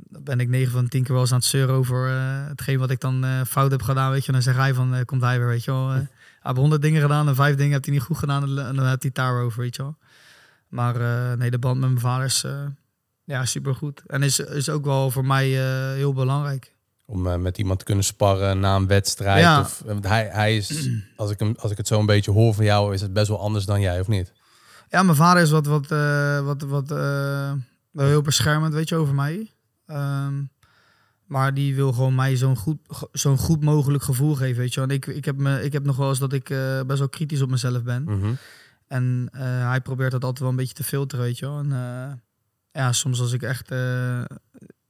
ben 0.06 0.40
ik 0.40 0.48
9 0.48 0.72
van 0.72 0.84
de 0.84 0.90
10 0.90 1.02
keer 1.02 1.12
wel 1.12 1.22
eens 1.22 1.32
aan 1.32 1.38
het 1.38 1.46
zeuren 1.46 1.74
over 1.74 2.08
hetgeen 2.48 2.78
wat 2.78 2.90
ik 2.90 3.00
dan 3.00 3.46
fout 3.46 3.70
heb 3.70 3.82
gedaan, 3.82 4.10
weet 4.10 4.20
je. 4.20 4.26
En 4.26 4.32
dan 4.32 4.42
zeg 4.42 4.56
hij 4.56 4.74
van, 4.74 5.04
komt 5.04 5.22
hij 5.22 5.38
weer, 5.38 5.48
weet 5.48 5.64
je 5.64 5.70
wel. 5.70 5.88
Hij 5.88 6.08
heeft 6.42 6.56
100 6.56 6.82
dingen 6.82 7.02
gedaan 7.02 7.28
en 7.28 7.34
vijf 7.34 7.56
dingen 7.56 7.72
heeft 7.72 7.84
hij 7.84 7.94
niet 7.94 8.02
goed 8.02 8.18
gedaan 8.18 8.42
en, 8.42 8.54
dan 8.54 8.66
heeft 8.66 8.80
hij 8.82 8.96
het 9.00 9.14
daarover, 9.14 9.60
weet 9.60 9.76
je 9.76 9.82
wel. 9.82 9.96
Maar 10.68 10.96
nee, 11.36 11.50
de 11.50 11.58
band 11.58 11.80
met 11.80 11.88
mijn 11.88 12.00
vader 12.00 12.24
is 12.24 12.44
ja, 13.30 13.44
supergoed. 13.44 14.02
En 14.06 14.22
is, 14.22 14.38
is 14.38 14.68
ook 14.68 14.84
wel 14.84 15.10
voor 15.10 15.24
mij 15.24 15.46
eh, 15.46 15.94
heel 15.94 16.12
belangrijk. 16.12 16.74
Om 17.06 17.26
eh, 17.26 17.36
met 17.36 17.58
iemand 17.58 17.78
te 17.78 17.84
kunnen 17.84 18.04
sparren 18.04 18.60
na 18.60 18.76
een 18.76 18.86
wedstrijd. 18.86 19.42
Ja. 19.42 19.60
Of, 19.60 19.82
want 19.86 20.06
hij, 20.06 20.28
hij 20.32 20.56
is, 20.56 20.88
als 21.16 21.30
ik, 21.30 21.38
hem, 21.38 21.54
als 21.58 21.70
ik 21.70 21.76
het 21.76 21.86
zo 21.86 21.98
een 21.98 22.06
beetje 22.06 22.30
hoor 22.30 22.54
van 22.54 22.64
jou, 22.64 22.94
is 22.94 23.00
het 23.00 23.12
best 23.12 23.28
wel 23.28 23.40
anders 23.40 23.64
dan 23.64 23.80
jij, 23.80 24.00
of 24.00 24.08
niet? 24.08 24.32
Ja, 24.88 25.02
mijn 25.02 25.16
vader 25.16 25.42
is 25.42 25.50
wat, 25.50 25.66
wat, 25.66 25.90
eh, 25.90 26.40
wat, 26.40 26.62
wat 26.62 26.90
eh, 26.90 27.52
wel 27.90 28.06
heel 28.06 28.22
beschermend, 28.22 28.74
weet 28.74 28.88
je, 28.88 28.96
over 28.96 29.14
mij. 29.14 29.50
Ehm, 29.86 30.42
maar 31.26 31.54
die 31.54 31.74
wil 31.74 31.92
gewoon 31.92 32.14
mij 32.14 32.36
zo'n 32.36 32.56
goed, 32.56 32.78
zo'n 33.12 33.38
goed 33.38 33.64
mogelijk 33.64 34.02
gevoel 34.02 34.34
geven, 34.34 34.60
weet 34.60 34.74
je. 34.74 34.80
En 34.80 34.90
ik, 34.90 35.06
ik, 35.06 35.24
heb 35.24 35.36
me, 35.36 35.62
ik 35.62 35.72
heb 35.72 35.84
nog 35.84 35.96
wel 35.96 36.08
eens 36.08 36.18
dat 36.18 36.32
ik 36.32 36.50
eh, 36.50 36.80
best 36.86 36.98
wel 36.98 37.08
kritisch 37.08 37.42
op 37.42 37.50
mezelf 37.50 37.82
ben. 37.82 38.02
Mhm. 38.02 38.32
En 38.86 39.28
eh, 39.32 39.68
hij 39.68 39.80
probeert 39.80 40.10
dat 40.10 40.22
altijd 40.22 40.40
wel 40.40 40.48
een 40.48 40.56
beetje 40.56 40.74
te 40.74 40.84
filteren, 40.84 41.24
weet 41.24 41.38
je. 41.38 41.46
En 41.46 41.72
eh, 41.72 42.12
ja, 42.72 42.92
soms 42.92 43.20
als 43.20 43.32
ik 43.32 43.42
echt 43.42 43.70
eh, 43.70 44.22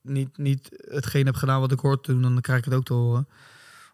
niet, 0.03 0.39
niet 0.39 0.69
hetgeen 0.89 1.27
heb 1.27 1.35
gedaan 1.35 1.61
wat 1.61 1.73
ik 1.73 1.79
hoor 1.81 2.01
te 2.01 2.13
doen, 2.13 2.23
dan 2.23 2.41
krijg 2.41 2.59
ik 2.59 2.65
het 2.65 2.75
ook 2.75 2.85
te 2.85 2.93
horen. 2.93 3.29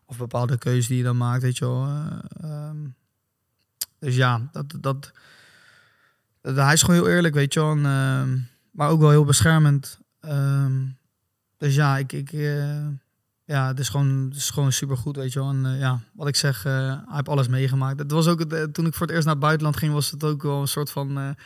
Of 0.06 0.16
bepaalde 0.18 0.58
keuzes 0.58 0.86
die 0.86 0.96
je 0.96 1.02
dan 1.02 1.16
maakt, 1.16 1.42
weet 1.42 1.58
je 1.58 1.64
wel. 1.64 1.86
eh, 1.86 2.16
ehm. 2.40 2.76
dus 3.98 4.16
ja, 4.16 4.48
dat, 4.52 4.74
dat, 4.80 5.12
dat- 6.40 6.56
hij 6.56 6.72
is 6.72 6.82
gewoon 6.82 6.96
heel 7.00 7.08
eerlijk, 7.08 7.34
weet 7.34 7.52
je 7.54 7.60
wel. 7.60 7.70
En, 7.70 7.84
ehm, 7.86 8.38
maar 8.70 8.88
ook 8.88 9.00
wel 9.00 9.10
heel 9.10 9.24
beschermend. 9.24 10.00
Ehm, 10.20 10.84
dus 11.56 11.74
ja, 11.74 11.96
ik, 11.98 12.12
ik, 12.12 12.32
eh, 12.32 12.86
ja, 13.44 13.66
het 13.68 13.78
is 13.78 13.88
gewoon, 13.88 14.24
het 14.28 14.36
is 14.36 14.50
gewoon 14.50 14.72
supergoed, 14.72 15.16
weet 15.16 15.32
je 15.32 15.38
wel. 15.38 15.48
En 15.48 15.76
ja, 15.78 16.00
wat 16.12 16.28
ik 16.28 16.36
zeg, 16.36 16.62
hij 16.62 17.00
heeft 17.06 17.28
alles 17.28 17.48
meegemaakt. 17.48 17.98
Het 17.98 18.10
was 18.10 18.26
ook, 18.26 18.42
toen 18.72 18.86
ik 18.86 18.94
voor 18.94 19.06
het 19.06 19.14
eerst 19.14 19.24
naar 19.26 19.34
het 19.34 19.42
buitenland 19.44 19.76
ging, 19.76 19.92
was 19.92 20.10
het 20.10 20.24
ook 20.24 20.42
wel 20.42 20.60
een 20.60 20.68
soort 20.68 20.90
van... 20.90 21.36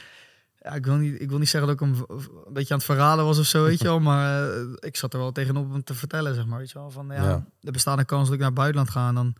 ja, 0.60 0.70
ik 0.74 0.84
wil, 0.84 0.94
niet, 0.96 1.20
ik 1.20 1.28
wil 1.28 1.38
niet 1.38 1.48
zeggen 1.48 1.70
dat 1.76 1.80
ik 1.80 1.86
hem 1.88 2.04
een 2.46 2.52
beetje 2.52 2.72
aan 2.72 2.78
het 2.78 2.86
verraden 2.88 3.24
was 3.24 3.38
of 3.38 3.46
zo, 3.46 3.64
weet 3.64 3.78
je 3.78 3.84
wel. 3.84 4.00
Maar 4.10 4.50
eh, 4.52 4.60
ik 4.78 4.96
zat 4.96 5.12
er 5.12 5.18
wel 5.18 5.32
tegenop 5.32 5.72
om 5.72 5.84
te 5.84 5.94
vertellen, 5.94 6.34
zeg 6.34 6.46
maar, 6.46 6.58
weet 6.58 6.70
je 6.70 6.78
wel. 6.78 6.90
Van, 6.90 7.06
ja, 7.06 7.14
Ja. 7.28 7.44
er 7.62 7.72
bestaat 7.72 7.98
een 7.98 8.04
kans 8.04 8.24
dat 8.24 8.32
ik 8.32 8.38
naar 8.38 8.48
het 8.48 8.56
buitenland 8.58 8.90
ga 8.90 9.08
en 9.08 9.14
dan, 9.14 9.34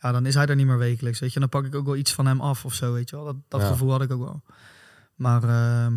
ja, 0.00 0.12
dan 0.12 0.26
is 0.26 0.34
hij 0.34 0.46
er 0.46 0.56
niet 0.56 0.66
meer 0.66 0.78
wekelijks, 0.78 1.18
weet 1.20 1.28
je. 1.32 1.40
En 1.40 1.48
dan 1.50 1.60
pak 1.60 1.64
ik 1.70 1.74
ook 1.78 1.86
wel 1.86 1.96
iets 1.96 2.12
van 2.12 2.26
hem 2.26 2.40
af 2.40 2.64
of 2.64 2.74
zo, 2.74 2.92
weet 2.92 3.10
je 3.10 3.16
wel. 3.16 3.24
Dat, 3.24 3.36
dat 3.48 3.60
Ja. 3.60 3.66
gevoel 3.66 3.90
had 3.90 4.02
ik 4.02 4.12
ook 4.12 4.22
wel. 4.24 4.42
Maar, 5.14 5.42
ehm, 5.42 5.94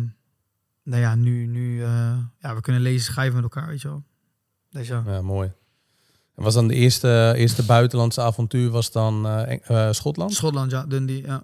nou 0.82 1.02
ja, 1.02 1.14
nu, 1.14 1.46
nu 1.46 1.82
eh, 1.82 2.18
ja, 2.38 2.54
we 2.54 2.60
kunnen 2.60 2.82
lezen, 2.82 3.12
schrijven 3.12 3.34
met 3.34 3.42
elkaar, 3.42 3.68
weet 3.68 3.80
je 3.82 3.88
wel. 3.88 4.02
Dus 4.70 4.88
ja. 4.88 5.02
Ja, 5.06 5.20
mooi. 5.22 5.52
En 6.36 6.42
was 6.42 6.54
dan 6.54 6.68
de 6.68 6.74
eerste, 6.74 7.32
eerste 7.36 7.64
buitenlandse 7.64 8.20
avontuur 8.20 8.70
was 8.70 8.92
dan 8.92 9.26
eh, 9.28 9.88
Schotland? 9.92 10.34
Schotland, 10.34 10.70
ja, 10.70 10.84
Dundee, 10.86 11.22
ja. 11.26 11.42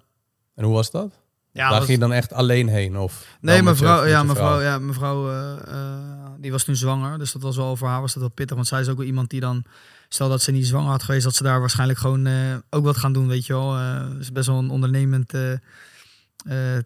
En 0.55 0.63
hoe 0.63 0.73
was 0.73 0.91
dat? 0.91 1.19
Ja, 1.57 1.69
Daar 1.69 1.77
was- 1.77 1.87
ging 1.87 1.99
je 2.01 2.07
dan 2.07 2.13
echt 2.13 2.33
alleen 2.33 2.67
heen? 2.67 2.97
Of 2.97 3.37
Nee, 3.41 3.61
mevrouw, 3.63 3.95
je- 3.95 4.01
met 4.01 4.09
ja, 4.11 4.23
mevrouw, 4.23 4.47
vrouw? 4.47 4.61
ja, 4.61 4.79
mevrouw 4.79 5.29
eh, 5.29 5.53
eh, 5.67 6.31
die 6.39 6.51
was 6.51 6.63
toen 6.63 6.75
zwanger. 6.75 7.19
Dus 7.19 7.31
dat 7.31 7.41
was 7.41 7.55
wel 7.55 7.75
voor 7.75 7.87
haar 7.87 8.01
was 8.01 8.13
dat 8.13 8.21
wel 8.21 8.31
pittig. 8.31 8.55
Want 8.55 8.67
zij 8.67 8.81
is 8.81 8.87
ook 8.87 8.97
wel 8.97 9.05
iemand 9.05 9.29
die 9.29 9.39
dan, 9.39 9.63
stel 10.09 10.29
dat 10.29 10.41
ze 10.41 10.51
niet 10.51 10.67
zwanger 10.67 10.89
had 10.89 11.03
geweest, 11.03 11.23
dat 11.23 11.35
ze 11.35 11.43
daar 11.43 11.59
waarschijnlijk 11.59 11.99
gewoon 11.99 12.25
eh, 12.25 12.55
ook 12.69 12.83
wat 12.83 12.97
gaan 12.97 13.13
doen, 13.13 13.27
weet 13.27 13.45
je 13.45 13.53
wel. 13.53 13.71
Ze 13.71 14.15
is 14.19 14.31
best 14.31 14.47
wel 14.47 14.57
een 14.57 14.69
ondernemend 14.69 15.33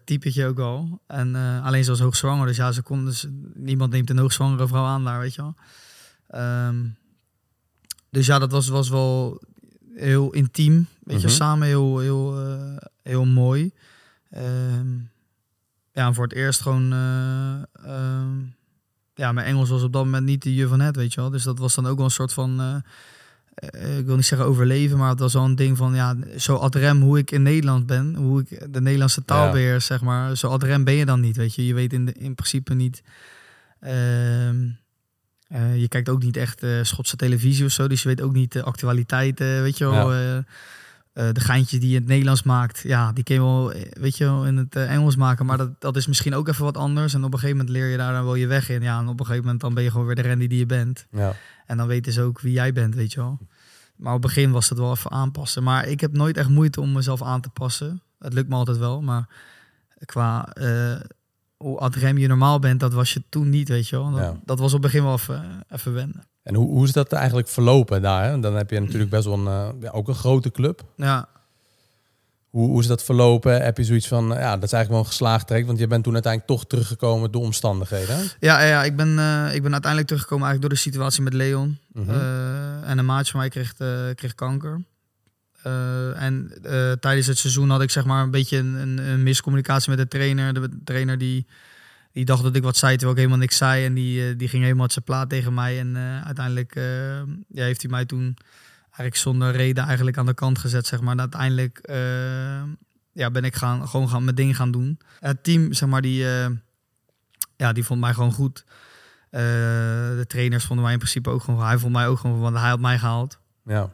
typetje 0.04 0.46
ook 0.46 0.56
wel. 0.56 1.00
En 1.06 1.34
alleen 1.62 1.84
ze 1.84 1.90
was 1.90 2.00
hoogzwanger, 2.00 2.46
dus 2.46 2.56
ja, 2.56 2.72
ze 2.72 2.82
kon, 2.82 3.04
dus 3.04 3.26
niemand 3.54 3.92
neemt 3.92 4.10
een 4.10 4.18
hoogzwangere 4.18 4.66
vrouw 4.68 4.84
aan 4.84 5.04
daar, 5.04 5.20
weet 5.20 5.34
je 5.34 5.42
wel. 5.42 5.54
Ehm, 6.28 6.76
dus 8.10 8.26
ja, 8.26 8.38
dat 8.38 8.50
was, 8.52 8.68
was 8.68 8.88
wel 8.88 9.40
heel 9.94 10.30
intiem, 10.32 10.86
weet 11.04 11.20
je, 11.20 11.26
Mhm. 11.26 11.36
samen 11.36 11.66
heel, 11.66 11.98
heel, 11.98 12.38
heel 13.02 13.24
mooi. 13.24 13.72
Ehm, 14.32 14.86
ja, 15.92 16.12
voor 16.12 16.24
het 16.24 16.32
eerst 16.32 16.60
gewoon... 16.60 16.92
eh, 16.92 17.62
ehm, 17.84 18.28
ja, 19.14 19.32
mijn 19.32 19.46
Engels 19.46 19.68
was 19.70 19.82
op 19.82 19.92
dat 19.92 20.04
moment 20.04 20.24
niet 20.24 20.42
de 20.42 20.54
je 20.54 20.68
van 20.68 20.80
het, 20.80 20.96
weet 20.96 21.14
je 21.14 21.20
wel. 21.20 21.30
Dus 21.30 21.42
dat 21.42 21.58
was 21.58 21.74
dan 21.74 21.86
ook 21.86 21.96
wel 21.96 22.04
een 22.04 22.10
soort 22.10 22.32
van... 22.32 22.60
eh, 22.60 22.76
eh, 23.54 23.98
ik 23.98 24.06
wil 24.06 24.16
niet 24.16 24.26
zeggen 24.26 24.46
overleven, 24.48 24.98
maar 24.98 25.08
het 25.10 25.18
was 25.18 25.32
wel 25.32 25.44
een 25.44 25.54
ding 25.56 25.76
van... 25.76 25.94
Ja, 25.94 26.16
zo 26.36 26.56
ad 26.56 26.74
rem 26.74 27.00
hoe 27.02 27.18
ik 27.18 27.30
in 27.30 27.42
Nederland 27.42 27.86
ben, 27.86 28.14
hoe 28.14 28.40
ik 28.40 28.72
de 28.72 28.80
Nederlandse 28.80 29.24
taal 29.24 29.44
Ja. 29.46 29.52
beheers, 29.52 29.86
zeg 29.86 30.00
maar. 30.00 30.36
Zo 30.36 30.48
ad 30.48 30.62
rem 30.62 30.84
ben 30.84 30.94
je 30.94 31.04
dan 31.04 31.20
niet, 31.20 31.36
weet 31.36 31.54
je. 31.54 31.66
Je 31.66 31.74
weet 31.74 31.92
in, 31.92 32.04
de, 32.04 32.12
in 32.12 32.34
principe 32.34 32.74
niet... 32.74 33.02
ehm, 33.80 34.68
eh, 35.48 35.80
je 35.80 35.88
kijkt 35.88 36.08
ook 36.08 36.22
niet 36.22 36.36
echt 36.36 36.64
Schotse 36.82 37.16
televisie 37.16 37.64
of 37.64 37.70
zo, 37.72 37.88
dus 37.88 38.02
je 38.02 38.08
weet 38.08 38.20
ook 38.22 38.32
niet 38.32 38.52
de 38.52 38.62
actualiteiten, 38.62 39.62
weet 39.62 39.78
je 39.78 39.84
wel. 39.90 40.42
Eh, 41.12 41.28
de 41.32 41.40
geintjes 41.40 41.80
die 41.80 41.88
je 41.88 41.94
in 41.94 42.00
het 42.00 42.10
Nederlands 42.10 42.42
maakt, 42.42 42.80
ja, 42.80 43.12
die 43.12 43.24
kun 43.24 43.34
je 43.34 43.40
wel, 43.40 43.72
eh, 43.72 43.92
weet 43.92 44.16
je 44.16 44.24
wel, 44.24 44.46
in 44.46 44.56
het 44.56 44.76
eh, 44.76 44.92
Engels 44.92 45.16
maken. 45.16 45.46
Maar 45.46 45.56
dat, 45.58 45.80
dat 45.80 45.96
is 45.96 46.06
misschien 46.06 46.34
ook 46.34 46.48
even 46.48 46.64
wat 46.64 46.76
anders. 46.76 47.14
En 47.14 47.24
op 47.24 47.32
een 47.32 47.38
gegeven 47.38 47.56
moment 47.56 47.76
leer 47.76 47.86
je 47.88 47.96
daar 47.96 48.12
dan 48.12 48.24
wel 48.24 48.34
je 48.34 48.46
weg 48.46 48.68
in. 48.68 48.82
Ja, 48.82 48.98
en 48.98 49.08
op 49.08 49.18
een 49.20 49.26
gegeven 49.26 49.44
moment 49.44 49.60
dan 49.60 49.74
ben 49.74 49.82
je 49.82 49.90
gewoon 49.90 50.06
weer 50.06 50.14
de 50.14 50.22
Randy 50.22 50.46
die 50.46 50.58
je 50.58 50.66
bent. 50.66 51.06
Ja. 51.10 51.32
En 51.66 51.76
dan 51.76 51.86
weten 51.86 52.12
ze 52.12 52.22
ook 52.22 52.40
wie 52.40 52.52
jij 52.52 52.72
bent, 52.72 52.94
weet 52.94 53.12
je 53.12 53.20
wel. 53.20 53.38
Maar 53.96 54.14
op 54.14 54.22
het 54.22 54.32
begin 54.34 54.50
was 54.50 54.68
het 54.68 54.78
wel 54.78 54.90
even 54.90 55.10
aanpassen. 55.10 55.62
Maar 55.62 55.86
ik 55.86 56.00
heb 56.00 56.12
nooit 56.12 56.36
echt 56.36 56.48
moeite 56.48 56.80
om 56.80 56.92
mezelf 56.92 57.22
aan 57.22 57.40
te 57.40 57.48
passen. 57.50 58.02
Het 58.18 58.32
lukt 58.32 58.48
me 58.48 58.54
altijd 58.54 58.76
wel, 58.78 59.02
maar 59.02 59.28
qua 60.04 60.48
eh, 60.52 61.00
hoe 61.56 61.78
ad 61.78 61.94
rem 61.94 62.18
je 62.18 62.28
normaal 62.28 62.58
bent, 62.58 62.80
dat 62.80 62.92
was 62.92 63.12
je 63.12 63.22
toen 63.28 63.48
niet, 63.50 63.68
weet 63.68 63.88
je 63.88 63.96
wel. 63.96 64.10
Dat, 64.10 64.20
Ja. 64.20 64.40
dat 64.44 64.58
was 64.58 64.74
op 64.74 64.82
het 64.82 64.92
begin 64.92 65.04
wel 65.06 65.14
even, 65.14 65.64
even 65.68 65.92
wennen. 65.92 66.24
En 66.42 66.54
hoe, 66.54 66.68
hoe 66.68 66.84
is 66.84 66.92
dat 66.92 67.12
eigenlijk 67.12 67.48
verlopen 67.48 68.02
daar? 68.02 68.24
Hè? 68.24 68.40
Dan 68.40 68.54
heb 68.56 68.70
je 68.70 68.80
natuurlijk 68.80 69.10
best 69.10 69.24
wel 69.24 69.34
een, 69.38 69.46
eh, 69.46 69.68
ja, 69.80 69.90
ook 69.90 70.08
een 70.08 70.14
grote 70.14 70.50
club. 70.50 70.84
Ja, 70.96 71.28
Hoe, 72.50 72.68
hoe 72.68 72.80
is 72.80 72.86
dat 72.86 73.02
verlopen? 73.02 73.62
Heb 73.62 73.76
je 73.76 73.84
zoiets 73.84 74.08
van, 74.08 74.26
ja, 74.28 74.54
dat 74.54 74.62
is 74.62 74.72
eigenlijk 74.72 74.88
wel 74.88 74.98
een 74.98 75.06
geslaagd 75.06 75.46
trek, 75.46 75.66
want 75.66 75.78
je 75.78 75.86
bent 75.86 76.04
toen 76.04 76.12
uiteindelijk 76.12 76.52
toch 76.52 76.66
teruggekomen 76.66 77.30
door 77.30 77.42
omstandigheden. 77.42 78.16
hè? 78.16 78.22
Ja, 78.40 78.60
ja 78.60 78.84
ik, 78.84 78.96
ben, 78.96 79.18
eh, 79.18 79.54
ik 79.54 79.62
ben 79.62 79.72
uiteindelijk 79.72 80.06
teruggekomen 80.06 80.46
eigenlijk 80.46 80.60
door 80.60 80.68
de 80.68 80.90
situatie 80.90 81.22
met 81.22 81.32
Leon. 81.34 81.78
Mhm. 81.92 82.10
Eh, 82.10 82.90
en 82.90 82.98
een 82.98 83.04
maatje 83.04 83.30
van 83.30 83.40
mij 83.40 83.48
kreeg, 83.48 83.74
kreeg 84.14 84.34
kanker. 84.34 84.80
En 86.14 86.52
tijdens 87.00 87.26
het 87.26 87.38
seizoen 87.38 87.70
had 87.70 87.82
ik 87.82 87.90
zeg 87.90 88.04
maar 88.04 88.22
een 88.22 88.30
beetje 88.30 88.56
een, 88.56 88.98
een 88.98 89.22
miscommunicatie 89.22 89.90
met 89.90 89.98
de 89.98 90.08
trainer. 90.08 90.54
De 90.54 90.68
trainer 90.84 91.18
die, 91.18 91.46
die 92.12 92.24
dacht 92.24 92.42
dat 92.42 92.56
ik 92.56 92.62
wat 92.62 92.76
zei 92.76 92.92
terwijl 92.92 93.12
ik 93.12 93.18
helemaal 93.18 93.38
niks 93.38 93.56
zei. 93.56 93.84
En 93.84 93.94
die, 93.94 94.28
eh, 94.28 94.38
die 94.38 94.48
ging 94.48 94.62
helemaal 94.62 94.90
zijn 94.90 95.04
plaat 95.04 95.28
tegen 95.28 95.54
mij. 95.54 95.78
En 95.78 95.96
eh, 95.96 96.24
uiteindelijk 96.24 96.76
eh, 96.76 97.16
ja, 97.48 97.64
heeft 97.64 97.82
hij 97.82 97.90
mij 97.90 98.04
toen 98.04 98.36
eigenlijk 98.84 99.16
zonder 99.16 99.52
reden 99.52 99.84
eigenlijk 99.84 100.18
aan 100.18 100.26
de 100.26 100.34
kant 100.34 100.58
gezet. 100.58 100.86
Zeg 100.86 101.00
maar. 101.00 101.12
En 101.12 101.20
uiteindelijk 101.20 101.80
ja, 103.12 103.30
ben 103.30 103.44
ik 103.44 103.54
gaan, 103.54 103.88
gewoon 103.88 104.08
gaan, 104.08 104.24
mijn 104.24 104.36
ding 104.36 104.56
gaan 104.56 104.70
doen. 104.70 104.98
Het 105.20 105.44
team, 105.44 105.72
zeg 105.72 105.88
maar, 105.88 106.02
die, 106.02 106.24
ja, 107.56 107.72
die 107.72 107.84
vond 107.84 108.00
mij 108.00 108.14
gewoon 108.14 108.32
goed. 108.32 108.64
De 109.30 110.24
trainers 110.26 110.64
vonden 110.64 110.84
mij 110.84 110.92
in 110.92 110.98
principe 110.98 111.30
ook 111.30 111.42
gewoon. 111.42 111.64
Hij 111.64 111.78
vond 111.78 111.92
mij 111.92 112.08
ook 112.08 112.18
gewoon, 112.18 112.40
want 112.40 112.56
hij 112.56 112.68
had 112.68 112.80
mij 112.80 112.98
gehaald. 112.98 113.38
Ja. 113.64 113.92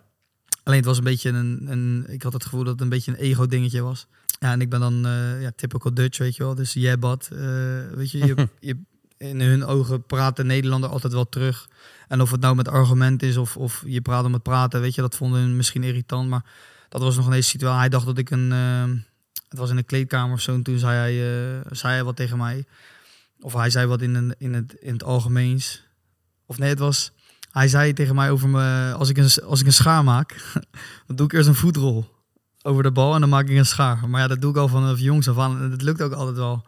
Alleen 0.62 0.78
het 0.78 0.88
was 0.88 0.98
een 0.98 1.04
beetje 1.04 1.30
een, 1.30 1.66
een 1.70 2.04
ik 2.08 2.22
had 2.22 2.32
het 2.32 2.44
gevoel 2.44 2.64
dat 2.64 2.72
het 2.72 2.80
een 2.80 2.88
beetje 2.88 3.10
een 3.10 3.18
ego 3.18 3.46
dingetje 3.46 3.82
was. 3.82 4.06
Ja, 4.38 4.52
en 4.52 4.60
ik 4.60 4.70
ben 4.70 4.80
dan 4.80 5.06
eh, 5.06 5.42
ja, 5.42 5.50
typical 5.56 5.94
Dutch, 5.94 6.18
weet 6.18 6.36
je 6.36 6.42
wel. 6.42 6.54
Dus 6.54 6.72
jebbat, 6.72 7.28
eh 7.32 7.38
weet 7.94 8.10
je, 8.10 8.18
je, 8.18 8.48
je, 8.68 8.76
in 9.16 9.40
hun 9.40 9.64
ogen 9.64 10.02
praat 10.02 10.36
de 10.36 10.44
Nederlander 10.44 10.90
altijd 10.90 11.12
wel 11.12 11.28
terug. 11.28 11.68
En 12.08 12.20
of 12.20 12.30
het 12.30 12.40
nou 12.40 12.54
met 12.54 12.68
argument 12.68 13.22
is 13.22 13.36
of, 13.36 13.56
of 13.56 13.82
je 13.86 14.00
praat 14.00 14.24
om 14.24 14.32
het 14.32 14.42
praten, 14.42 14.80
weet 14.80 14.94
je, 14.94 15.00
dat 15.00 15.16
vonden 15.16 15.40
hun 15.40 15.56
misschien 15.56 15.82
irritant. 15.82 16.28
Maar 16.28 16.44
dat 16.88 17.00
was 17.00 17.16
nog 17.16 17.26
een 17.26 17.32
deze 17.32 17.48
situatie. 17.48 17.78
Hij 17.78 17.88
dacht 17.88 18.06
dat 18.06 18.18
ik 18.18 18.30
een, 18.30 18.52
eh, 18.52 18.84
het 19.48 19.58
was 19.58 19.70
in 19.70 19.76
een 19.76 19.84
kleedkamer 19.84 20.34
of 20.34 20.40
zo. 20.40 20.54
En 20.54 20.62
toen 20.62 20.78
zei 20.78 20.96
hij, 20.96 21.62
zei 21.70 21.92
hij 21.92 22.04
wat 22.04 22.16
tegen 22.16 22.38
mij. 22.38 22.64
Of 23.40 23.52
hij 23.52 23.70
zei 23.70 23.86
wat 23.86 24.02
in, 24.02 24.14
een, 24.14 24.34
in, 24.38 24.54
het, 24.54 24.74
in 24.74 24.92
het 24.92 25.04
algemeens. 25.04 25.86
Of 26.46 26.58
nee, 26.58 26.68
het 26.68 26.78
was, 26.78 27.12
hij 27.50 27.68
zei 27.68 27.92
tegen 27.92 28.14
mij 28.14 28.30
over 28.30 28.48
me, 28.48 28.92
als 28.92 29.08
ik 29.08 29.16
een, 29.16 29.42
als 29.44 29.60
ik 29.60 29.66
een 29.66 29.72
schaar 29.72 30.04
maak, 30.04 30.36
dan 31.06 31.16
doe 31.16 31.26
ik 31.26 31.32
eerst 31.32 31.48
een 31.48 31.54
voetrol 31.54 32.17
over 32.68 32.82
de 32.82 32.90
bal 32.90 33.14
en 33.14 33.20
dan 33.20 33.28
maak 33.28 33.48
ik 33.48 33.56
een 33.56 33.66
schaar. 33.66 34.08
Maar 34.08 34.20
ja, 34.20 34.26
dat 34.26 34.40
doe 34.40 34.50
ik 34.50 34.56
al 34.56 34.68
vanaf 34.68 34.98
jongs 34.98 35.28
af 35.28 35.38
aan 35.38 35.62
en 35.62 35.70
dat 35.70 35.82
lukt 35.82 36.02
ook 36.02 36.12
altijd 36.12 36.36
wel. 36.36 36.66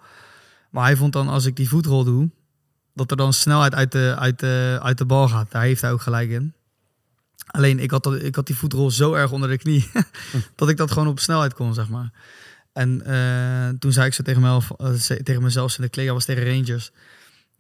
Maar 0.71 0.85
hij 0.85 0.97
vond 0.97 1.13
dan, 1.13 1.29
als 1.29 1.45
ik 1.45 1.57
die 1.57 1.69
voetrol 1.69 2.05
doe, 2.05 2.31
dat 2.95 3.11
er 3.11 3.17
dan 3.17 3.33
snelheid 3.33 3.75
uit 3.75 3.93
de, 3.93 4.15
uit 4.19 4.39
de, 4.39 4.79
uit 4.83 4.99
de 4.99 5.05
bal 5.05 5.29
gaat. 5.29 5.51
Daar 5.51 5.63
heeft 5.63 5.81
hij 5.81 5.93
ook 5.93 6.01
gelijk 6.01 6.31
in. 6.31 6.55
Alleen, 7.47 7.79
ik 7.79 7.91
had, 7.91 8.03
dat, 8.03 8.23
ik 8.23 8.35
had 8.35 8.47
die 8.47 8.57
voetrol 8.57 8.91
zo 8.91 9.15
erg 9.15 9.31
onder 9.31 9.49
de 9.49 9.59
knie, 9.59 9.91
dat 10.57 10.69
ik 10.69 10.77
dat 10.77 10.91
gewoon 10.91 11.09
op 11.09 11.21
snelheid 11.21 11.55
kon, 11.55 11.75
zeg 11.75 11.89
maar. 11.89 12.13
En 12.73 13.03
eh, 13.03 13.79
toen 13.79 13.93
zei 13.93 14.07
ik 14.07 14.15
zo 14.15 14.23
tegen, 14.23 14.43
mezelf, 14.43 14.71
eh, 14.71 15.17
tegen 15.23 15.43
mezelf 15.43 15.77
in 15.77 15.83
de 15.83 15.89
kleedkamer, 15.89 16.15
was 16.15 16.25
tegen 16.25 16.55
Rangers. 16.55 16.91